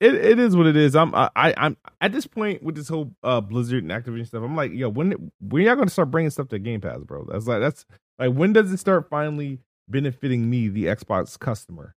it 0.00 0.14
it 0.14 0.38
is 0.38 0.56
what 0.56 0.66
it 0.66 0.76
is. 0.76 0.94
I'm 0.96 1.14
I, 1.14 1.30
I 1.36 1.54
am 1.56 1.76
at 2.00 2.12
this 2.12 2.26
point 2.26 2.62
with 2.62 2.74
this 2.74 2.88
whole 2.88 3.12
uh 3.22 3.40
Blizzard 3.40 3.82
and 3.82 3.92
Activision 3.92 4.26
stuff. 4.26 4.42
I'm 4.42 4.56
like, 4.56 4.72
yo, 4.72 4.88
when 4.88 5.30
when 5.40 5.62
y'all 5.62 5.76
gonna 5.76 5.90
start 5.90 6.10
bringing 6.10 6.30
stuff 6.30 6.48
to 6.48 6.58
Game 6.58 6.80
Pass, 6.80 7.00
bro? 7.04 7.24
That's 7.30 7.46
like 7.46 7.60
that's 7.60 7.86
like 8.18 8.32
when 8.32 8.52
does 8.52 8.72
it 8.72 8.78
start 8.78 9.08
finally 9.08 9.60
benefiting 9.88 10.50
me, 10.50 10.68
the 10.68 10.86
Xbox 10.86 11.38
customer, 11.38 11.94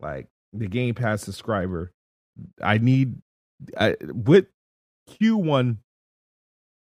like 0.00 0.28
the 0.52 0.66
Game 0.66 0.94
Pass 0.94 1.22
subscriber. 1.22 1.92
I 2.62 2.78
need 2.78 3.16
I, 3.78 3.96
with 4.00 4.46
Q1 5.10 5.78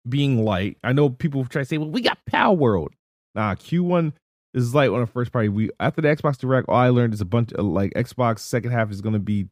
being 0.10 0.44
light. 0.44 0.78
I 0.84 0.94
know 0.94 1.10
people 1.10 1.46
try 1.46 1.62
to 1.62 1.66
say, 1.66 1.78
"Well, 1.78 1.90
we 1.90 2.02
got 2.02 2.20
Palworld." 2.30 2.90
Nah, 3.36 3.56
Q1 3.56 4.14
is 4.54 4.74
light 4.74 4.90
on 4.90 5.02
the 5.02 5.08
first 5.08 5.32
party. 5.32 5.50
We 5.50 5.70
after 5.80 6.02
the 6.02 6.08
Xbox 6.08 6.38
Direct, 6.38 6.68
all 6.70 6.76
I 6.76 6.90
learned 6.90 7.14
is 7.14 7.22
a 7.22 7.26
bunch 7.26 7.54
of 7.54 7.66
like 7.66 7.94
Xbox 7.94 8.40
second 8.40 8.72
half 8.72 8.92
is 8.92 9.02
going 9.02 9.14
to 9.14 9.20
be 9.20 9.48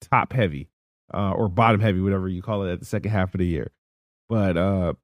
top 0.00 0.32
heavy, 0.32 0.68
uh, 1.14 1.32
or 1.32 1.48
bottom 1.48 1.80
heavy, 1.80 2.00
whatever 2.00 2.28
you 2.28 2.42
call 2.42 2.64
it, 2.64 2.72
at 2.72 2.80
the 2.80 2.86
second 2.86 3.10
half 3.10 3.34
of 3.34 3.38
the 3.38 3.46
year. 3.46 3.70
But 4.28 4.56
uh, 4.56 4.94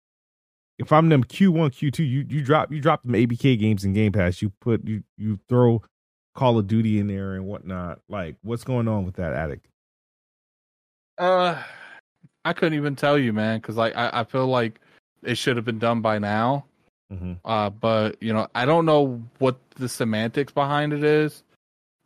if 0.79 0.93
I'm 0.93 1.09
them 1.09 1.25
Q1, 1.25 1.71
Q2, 1.71 1.99
you 1.99 2.27
you 2.29 2.43
drop 2.43 2.73
you 2.73 2.81
drop 2.81 3.03
them 3.03 3.13
ABK 3.13 3.59
games 3.59 3.85
in 3.85 3.93
Game 3.93 4.13
Pass. 4.13 4.43
You 4.43 4.51
put 4.61 4.87
you 4.87 5.03
you 5.17 5.39
throw 5.49 5.83
Call 6.35 6.59
of 6.59 6.67
Duty 6.67 6.99
in 6.99 7.07
there 7.07 7.35
and 7.35 7.47
whatnot. 7.47 8.01
Like, 8.09 8.37
what's 8.43 8.65
going 8.65 8.89
on 8.89 9.05
with 9.05 9.17
that 9.17 9.33
addict? 9.33 9.67
Uh, 11.19 11.63
I 12.45 12.53
couldn't 12.53 12.75
even 12.75 12.95
tell 12.95 13.19
you, 13.19 13.33
man, 13.33 13.59
because 13.59 13.77
like 13.77 13.97
I, 13.97 14.11
I 14.13 14.25
feel 14.25 14.47
like 14.47 14.81
it 15.27 15.37
should 15.37 15.57
have 15.57 15.65
been 15.65 15.79
done 15.79 16.01
by 16.01 16.19
now. 16.19 16.65
Mm-hmm. 17.13 17.35
Uh, 17.45 17.71
but 17.71 18.21
you 18.23 18.33
know, 18.33 18.49
I 18.55 18.65
don't 18.65 18.87
know 18.87 19.23
what 19.39 19.57
the 19.77 19.89
semantics 19.89 20.53
behind 20.53 20.93
it 20.93 21.05
is. 21.05 21.43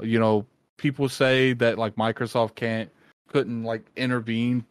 You 0.01 0.19
know, 0.19 0.47
people 0.79 1.09
say 1.09 1.53
that 1.55 1.79
like 1.79 1.97
Microsoft 1.97 2.55
can't 2.55 2.91
couldn't 3.29 3.63
like 3.63 3.85
intervene 3.97 4.65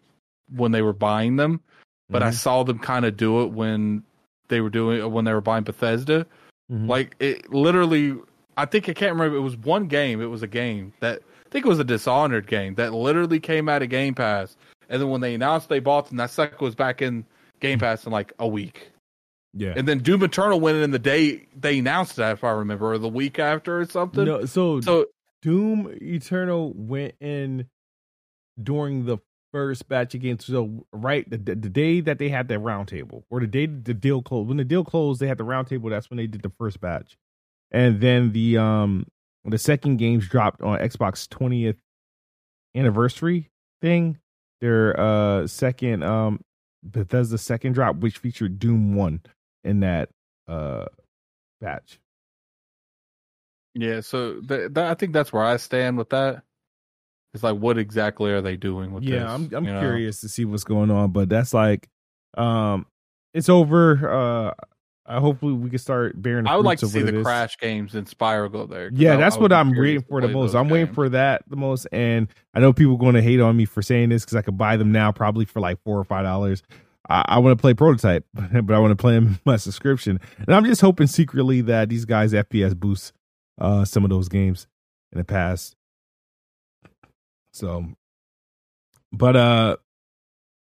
when 0.55 0.71
they 0.71 0.81
were 0.81 0.93
buying 0.93 1.37
them 1.37 1.61
but 2.09 2.21
mm-hmm. 2.21 2.29
I 2.29 2.31
saw 2.31 2.63
them 2.63 2.79
kind 2.79 3.05
of 3.05 3.15
do 3.15 3.43
it 3.43 3.51
when 3.51 4.03
they 4.47 4.61
were 4.61 4.69
doing 4.69 5.11
when 5.11 5.25
they 5.25 5.33
were 5.33 5.41
buying 5.41 5.63
Bethesda. 5.63 6.25
Mm-hmm. 6.71 6.87
Like 6.87 7.15
it 7.19 7.51
literally, 7.53 8.15
I 8.57 8.65
think 8.65 8.89
I 8.89 8.93
can't 8.93 9.13
remember. 9.13 9.37
It 9.37 9.41
was 9.41 9.57
one 9.57 9.87
game. 9.87 10.21
It 10.21 10.25
was 10.25 10.43
a 10.43 10.47
game 10.47 10.93
that 10.99 11.21
I 11.45 11.49
think 11.49 11.65
it 11.65 11.69
was 11.69 11.79
a 11.79 11.83
Dishonored 11.83 12.47
game 12.47 12.75
that 12.75 12.93
literally 12.93 13.39
came 13.39 13.69
out 13.69 13.83
of 13.83 13.89
Game 13.89 14.15
Pass, 14.15 14.55
and 14.89 15.01
then 15.01 15.09
when 15.09 15.21
they 15.21 15.35
announced 15.35 15.69
they 15.69 15.79
bought 15.79 16.07
them, 16.07 16.17
that 16.17 16.31
sucker 16.31 16.63
was 16.63 16.75
back 16.75 17.01
in 17.01 17.25
Game. 17.59 17.79
Pass 17.79 18.05
in 18.05 18.11
like 18.11 18.33
a 18.39 18.47
week. 18.47 18.91
Yeah, 19.53 19.73
and 19.75 19.87
then 19.87 19.99
Doom 19.99 20.23
Eternal 20.23 20.59
went 20.59 20.77
in 20.77 20.91
the 20.91 20.99
day 20.99 21.47
they 21.55 21.79
announced 21.79 22.17
that, 22.17 22.33
if 22.33 22.43
I 22.43 22.51
remember, 22.51 22.93
or 22.93 22.97
the 22.97 23.09
week 23.09 23.39
after 23.39 23.79
or 23.79 23.85
something. 23.85 24.25
No, 24.25 24.45
so 24.45 24.79
so 24.81 25.07
Doom 25.41 25.95
Eternal 26.01 26.73
went 26.75 27.15
in 27.19 27.67
during 28.61 29.05
the 29.05 29.17
first 29.51 29.87
batch 29.87 30.13
of 30.13 30.21
games. 30.21 30.45
So 30.45 30.85
right 30.93 31.27
the, 31.29 31.37
the 31.37 31.55
day 31.55 32.01
that 32.01 32.19
they 32.19 32.29
had 32.29 32.47
that 32.49 32.59
roundtable, 32.59 33.23
or 33.31 33.39
the 33.39 33.47
day 33.47 33.65
the 33.65 33.93
deal 33.93 34.21
closed. 34.21 34.49
When 34.49 34.57
the 34.57 34.63
deal 34.63 34.83
closed, 34.83 35.19
they 35.19 35.27
had 35.27 35.37
the 35.37 35.45
roundtable. 35.45 35.89
That's 35.89 36.09
when 36.09 36.17
they 36.17 36.27
did 36.27 36.43
the 36.43 36.51
first 36.59 36.79
batch, 36.79 37.17
and 37.71 37.99
then 38.01 38.31
the 38.31 38.57
um 38.57 39.07
the 39.45 39.57
second 39.57 39.97
games 39.97 40.27
dropped 40.27 40.61
on 40.61 40.79
Xbox 40.79 41.27
20th 41.27 41.77
anniversary 42.75 43.49
thing. 43.81 44.19
Their 44.61 44.99
uh 44.99 45.47
second 45.47 46.03
um 46.03 46.41
Bethesda 46.83 47.37
second 47.37 47.73
drop, 47.73 47.97
which 47.97 48.17
featured 48.17 48.59
Doom 48.59 48.95
One 48.95 49.21
in 49.63 49.81
that 49.81 50.09
uh 50.47 50.85
batch. 51.61 51.99
Yeah, 53.75 54.01
so 54.01 54.41
th- 54.41 54.73
th- 54.73 54.77
I 54.77 54.93
think 54.95 55.13
that's 55.13 55.31
where 55.31 55.43
I 55.43 55.57
stand 55.57 55.97
with 55.97 56.09
that. 56.09 56.43
It's 57.33 57.43
like, 57.43 57.57
what 57.57 57.77
exactly 57.77 58.31
are 58.31 58.41
they 58.41 58.57
doing 58.57 58.91
with 58.91 59.03
yeah, 59.03 59.19
this? 59.19 59.31
I'm 59.31 59.53
I'm 59.53 59.65
curious 59.65 60.23
know? 60.23 60.27
to 60.27 60.33
see 60.33 60.45
what's 60.45 60.63
going 60.63 60.89
on, 60.89 61.11
but 61.11 61.29
that's 61.29 61.53
like, 61.53 61.87
um, 62.35 62.87
it's 63.33 63.49
over. 63.49 64.09
Uh, 64.11 64.53
I 65.09 65.19
hopefully 65.19 65.53
we 65.53 65.69
can 65.69 65.79
start 65.79 66.21
bearing. 66.21 66.47
I 66.47 66.55
would 66.55 66.65
like 66.65 66.79
to 66.79 66.87
see 66.87 67.01
the 67.01 67.23
Crash 67.23 67.57
games 67.57 67.95
and 67.95 68.07
Spyro 68.07 68.51
go 68.51 68.65
there. 68.65 68.91
Yeah, 68.93 69.17
that's 69.17 69.37
I 69.37 69.39
what 69.39 69.51
I'm 69.51 69.75
waiting 69.75 70.03
for 70.03 70.21
the 70.21 70.27
most. 70.27 70.53
I'm 70.53 70.65
games. 70.65 70.71
waiting 70.71 70.93
for 70.93 71.09
that 71.09 71.43
the 71.47 71.55
most, 71.55 71.87
and 71.91 72.27
I 72.53 72.59
know 72.59 72.73
people 72.73 72.93
are 72.93 72.99
going 72.99 73.15
to 73.15 73.21
hate 73.21 73.39
on 73.39 73.57
me 73.57 73.65
for 73.65 73.81
saying 73.81 74.09
this 74.09 74.23
because 74.23 74.35
I 74.35 74.41
could 74.41 74.57
buy 74.57 74.77
them 74.77 74.91
now 74.91 75.11
probably 75.11 75.45
for 75.45 75.59
like 75.59 75.81
four 75.83 75.97
or 75.97 76.03
five 76.03 76.23
dollars. 76.23 76.63
I, 77.09 77.25
I 77.27 77.39
want 77.39 77.57
to 77.57 77.61
play 77.61 77.73
prototype, 77.73 78.25
but 78.33 78.71
I 78.73 78.79
want 78.79 78.91
to 78.91 78.95
play 78.95 79.15
them 79.15 79.39
my 79.45 79.57
subscription, 79.57 80.19
and 80.37 80.55
I'm 80.55 80.65
just 80.65 80.81
hoping 80.81 81.07
secretly 81.07 81.61
that 81.61 81.89
these 81.89 82.05
guys 82.05 82.31
FPS 82.33 82.75
boost 82.75 83.13
uh 83.59 83.83
some 83.83 84.05
of 84.05 84.09
those 84.09 84.29
games 84.29 84.67
in 85.11 85.17
the 85.17 85.25
past 85.25 85.75
so, 87.51 87.85
but 89.11 89.35
uh, 89.35 89.77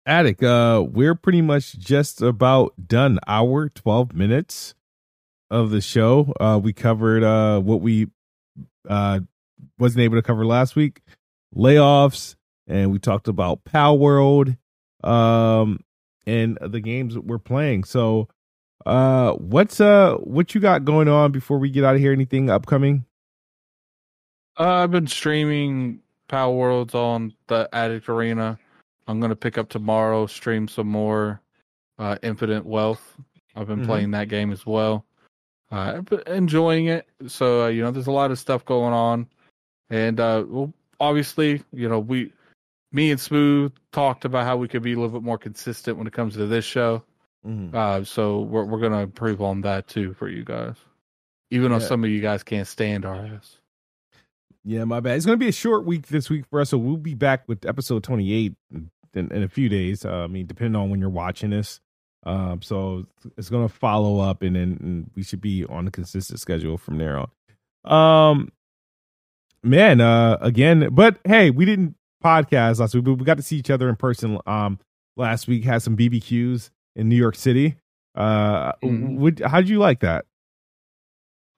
Addict, 0.06 0.44
uh, 0.44 0.86
we're 0.88 1.16
pretty 1.16 1.42
much 1.42 1.78
just 1.80 2.22
about 2.22 2.74
done. 2.88 3.20
Hour 3.28 3.70
twelve 3.70 4.14
minutes 4.14 4.76
of 5.50 5.72
the 5.72 5.82
show. 5.82 6.32
Uh, 6.40 6.60
we 6.62 6.74
covered 6.74 7.24
uh 7.24 7.60
what 7.60 7.82
we 7.82 8.08
uh 8.88 9.22
wasn't 9.80 10.02
able 10.02 10.16
to 10.18 10.22
cover 10.22 10.46
last 10.46 10.76
week, 10.76 11.02
layoffs, 11.56 12.36
and 12.68 12.92
we 12.92 13.00
talked 13.00 13.28
about 13.28 13.64
Palworld, 13.64 14.58
um, 15.04 15.80
and 16.28 16.58
the 16.62 16.80
games 16.80 17.18
we're 17.18 17.40
playing. 17.40 17.84
So, 17.84 18.28
uh, 18.86 19.32
what's 19.34 19.82
uh 19.82 20.18
what 20.18 20.54
you 20.54 20.62
got 20.62 20.86
going 20.86 21.08
on 21.08 21.32
before 21.32 21.58
we 21.58 21.72
get 21.72 21.84
out 21.84 21.96
of 21.96 22.02
here? 22.02 22.14
Anything 22.14 22.52
upcoming? 22.52 23.06
Uh, 24.58 24.84
I've 24.84 24.92
been 24.92 25.08
streaming 25.08 26.02
Power 26.28 26.54
Worlds 26.56 26.94
on 26.94 27.34
the 27.48 27.68
Addict 27.74 28.08
Arena. 28.08 28.60
I'm 29.08 29.20
gonna 29.20 29.36
pick 29.36 29.58
up 29.58 29.70
tomorrow, 29.70 30.26
stream 30.26 30.68
some 30.68 30.88
more 30.88 31.42
uh, 31.98 32.18
Infinite 32.24 32.66
Wealth. 32.66 33.16
I've 33.56 33.68
been 33.68 33.82
Mhm. 33.82 33.86
playing 33.86 34.12
that 34.12 34.28
game 34.28 34.52
as 34.52 34.66
well, 34.66 35.06
uh, 35.72 36.02
enjoying 36.28 36.88
it. 36.88 37.08
So 37.28 37.64
uh, 37.66 37.68
you 37.68 37.82
know, 37.82 37.92
there's 37.92 38.08
a 38.08 38.12
lot 38.12 38.32
of 38.32 38.40
stuff 38.40 38.66
going 38.66 38.94
on, 38.94 39.28
and 39.90 40.20
uh, 40.20 40.44
well, 40.48 40.74
obviously, 41.00 41.62
you 41.72 41.88
know, 41.88 42.00
we, 42.00 42.34
me 42.92 43.12
and 43.12 43.20
Smooth 43.20 43.72
talked 43.92 44.26
about 44.26 44.46
how 44.46 44.58
we 44.58 44.68
could 44.68 44.82
be 44.84 44.94
a 44.94 44.96
little 44.96 45.12
bit 45.20 45.24
more 45.24 45.38
consistent 45.38 45.98
when 45.98 46.08
it 46.08 46.14
comes 46.14 46.34
to 46.36 46.48
this 46.48 46.66
show. 46.66 47.04
Mhm. 47.48 47.74
Uh, 47.74 48.04
so 48.04 48.42
we're 48.42 48.66
we're 48.66 48.80
gonna 48.80 49.00
improve 49.04 49.42
on 49.42 49.62
that 49.62 49.88
too 49.88 50.14
for 50.16 50.28
you 50.28 50.44
guys, 50.44 50.76
even 51.52 51.72
though 51.72 51.80
some 51.80 52.04
of 52.04 52.10
you 52.10 52.20
guys 52.22 52.44
can't 52.44 52.68
stand 52.68 53.06
our 53.06 53.16
ass. 53.16 53.60
Yeah, 54.68 54.84
my 54.84 55.00
bad. 55.00 55.16
It's 55.18 55.28
going 55.28 55.38
to 55.38 55.44
be 55.44 55.50
a 55.50 55.52
short 55.52 55.86
week 55.86 56.08
this 56.08 56.28
week 56.28 56.46
for 56.50 56.60
us, 56.60 56.72
so 56.72 56.80
we'll 56.80 56.98
be 56.98 57.14
back 57.14 57.48
with 57.48 57.68
episode 57.68 58.04
28 58.04 58.56
in, 59.16 59.32
in 59.32 59.44
a 59.44 59.48
few 59.48 59.70
days. 59.70 60.06
Uh, 60.06 60.24
I 60.24 60.28
mean, 60.28 60.46
depending 60.46 60.76
on 60.80 60.90
when 60.90 61.00
you're 61.00 61.10
watching 61.10 61.50
this. 61.52 61.80
Um, 62.28 62.62
so 62.64 63.06
it's 63.38 63.50
going 63.50 63.68
to 63.68 63.74
follow 63.74 64.20
up, 64.20 64.42
and 64.42 64.56
then 64.56 64.78
and 64.82 65.12
we 65.16 65.22
should 65.24 65.42
be 65.42 65.64
on 65.66 65.88
a 65.88 65.92
consistent 65.92 66.40
schedule 66.40 66.78
from 66.78 66.98
there 66.98 67.20
on. 67.86 68.32
Um, 68.32 68.52
man, 69.64 70.02
uh, 70.02 70.38
again, 70.42 70.90
but 70.92 71.20
hey, 71.24 71.52
we 71.52 71.66
didn't 71.66 71.96
podcast 72.24 72.80
last 72.80 72.96
week, 72.96 73.04
but 73.04 73.14
we 73.14 73.26
got 73.26 73.38
to 73.38 73.44
see 73.44 73.58
each 73.58 73.70
other 73.70 73.88
in 73.90 73.96
person. 73.96 74.40
Um, 74.48 74.80
last 75.16 75.48
week 75.48 75.64
had 75.66 75.84
some 75.84 75.96
BBQs 75.96 76.72
in 76.96 77.10
New 77.10 77.16
York 77.16 77.36
City. 77.36 77.76
Uh, 78.16 78.72
Mhm. 78.84 79.18
would, 79.18 79.40
how'd 79.46 79.68
you 79.70 79.78
like 79.78 80.00
that? 80.00 80.26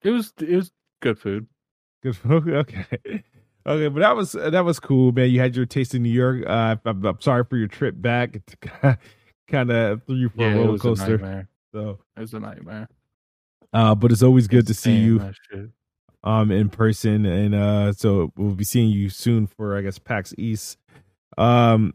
It 0.03 0.09
was 0.11 0.33
it 0.39 0.55
was 0.55 0.71
good 1.01 1.17
food. 1.17 1.47
Good. 2.03 2.15
Food. 2.17 2.47
Okay. 2.53 2.85
Okay, 3.67 3.89
but 3.89 3.99
that 3.99 4.15
was 4.15 4.31
that 4.31 4.63
was 4.63 4.79
cool, 4.79 5.11
man. 5.11 5.29
You 5.29 5.39
had 5.41 5.55
your 5.55 5.65
taste 5.65 5.93
in 5.93 6.01
New 6.03 6.09
York. 6.09 6.43
Uh, 6.47 6.77
I'm, 6.85 7.05
I'm 7.05 7.19
sorry 7.21 7.43
for 7.43 7.57
your 7.57 7.67
trip 7.67 7.95
back. 8.01 8.37
Kind 9.49 9.71
of 9.71 10.03
threw 10.03 10.15
you 10.15 10.29
for 10.29 10.41
Yeah, 10.41 10.53
a 10.53 10.57
roller 10.57 10.71
was 10.73 10.81
a 10.81 10.83
coaster. 10.83 11.17
nightmare. 11.17 11.49
So, 11.73 11.99
It 12.15 12.21
was 12.21 12.33
a 12.33 12.39
nightmare. 12.39 12.87
uh, 13.73 13.93
but 13.95 14.11
it's 14.11 14.23
always 14.23 14.47
good 14.47 14.67
to 14.67 14.73
see 14.73 14.95
you 14.95 15.19
um 16.23 16.51
in 16.51 16.69
person, 16.69 17.25
and 17.25 17.53
uh, 17.55 17.93
so 17.93 18.31
we'll 18.37 18.55
be 18.55 18.63
seeing 18.63 18.89
you 18.89 19.09
soon 19.09 19.47
for 19.47 19.77
I 19.77 19.81
guess 19.81 19.99
PAX 19.99 20.33
East. 20.37 20.77
Um, 21.37 21.93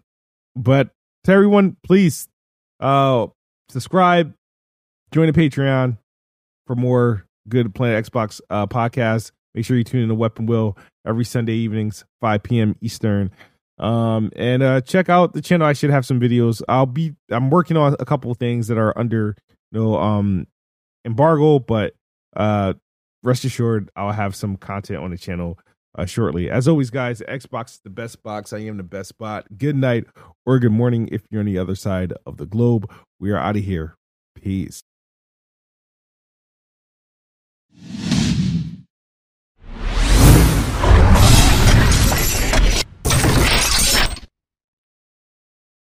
but 0.54 0.90
to 1.24 1.32
everyone, 1.32 1.76
please, 1.82 2.28
uh, 2.80 3.26
subscribe, 3.70 4.34
join 5.10 5.26
the 5.26 5.32
Patreon 5.32 5.96
for 6.66 6.76
more 6.76 7.26
good 7.48 7.74
Planet 7.74 8.04
Xbox 8.04 8.40
uh 8.50 8.66
podcasts. 8.66 9.32
Make 9.54 9.64
sure 9.64 9.76
you 9.76 9.84
tune 9.84 10.02
in 10.02 10.08
to 10.08 10.14
Weapon 10.14 10.46
Wheel 10.46 10.76
every 11.06 11.24
Sunday 11.24 11.54
evenings, 11.54 12.04
5 12.20 12.42
p.m. 12.42 12.76
Eastern. 12.80 13.30
Um, 13.78 14.30
and 14.36 14.62
uh 14.62 14.80
check 14.82 15.08
out 15.08 15.32
the 15.32 15.42
channel. 15.42 15.66
I 15.66 15.72
should 15.72 15.90
have 15.90 16.06
some 16.06 16.20
videos. 16.20 16.62
I'll 16.68 16.86
be 16.86 17.14
I'm 17.30 17.50
working 17.50 17.76
on 17.76 17.96
a 17.98 18.04
couple 18.04 18.32
things 18.34 18.68
that 18.68 18.78
are 18.78 18.96
under 18.96 19.34
you 19.72 19.80
know 19.80 19.96
um 19.96 20.46
embargo, 21.04 21.58
but 21.58 21.94
uh 22.36 22.74
rest 23.22 23.44
assured 23.44 23.90
I'll 23.96 24.12
have 24.12 24.36
some 24.36 24.56
content 24.56 25.02
on 25.02 25.10
the 25.10 25.18
channel 25.18 25.58
uh, 25.98 26.06
shortly. 26.06 26.50
As 26.50 26.68
always, 26.68 26.90
guys, 26.90 27.20
Xbox 27.20 27.72
is 27.72 27.80
the 27.84 27.90
best 27.90 28.22
box. 28.22 28.52
I 28.52 28.58
am 28.60 28.76
the 28.76 28.82
best 28.82 29.10
spot. 29.10 29.46
Good 29.56 29.76
night 29.76 30.04
or 30.46 30.58
good 30.58 30.72
morning 30.72 31.08
if 31.12 31.22
you're 31.30 31.40
on 31.40 31.46
the 31.46 31.58
other 31.58 31.74
side 31.74 32.12
of 32.26 32.36
the 32.36 32.46
globe. 32.46 32.90
We 33.20 33.30
are 33.30 33.38
out 33.38 33.56
of 33.56 33.64
here. 33.64 33.96
Peace. 34.34 34.82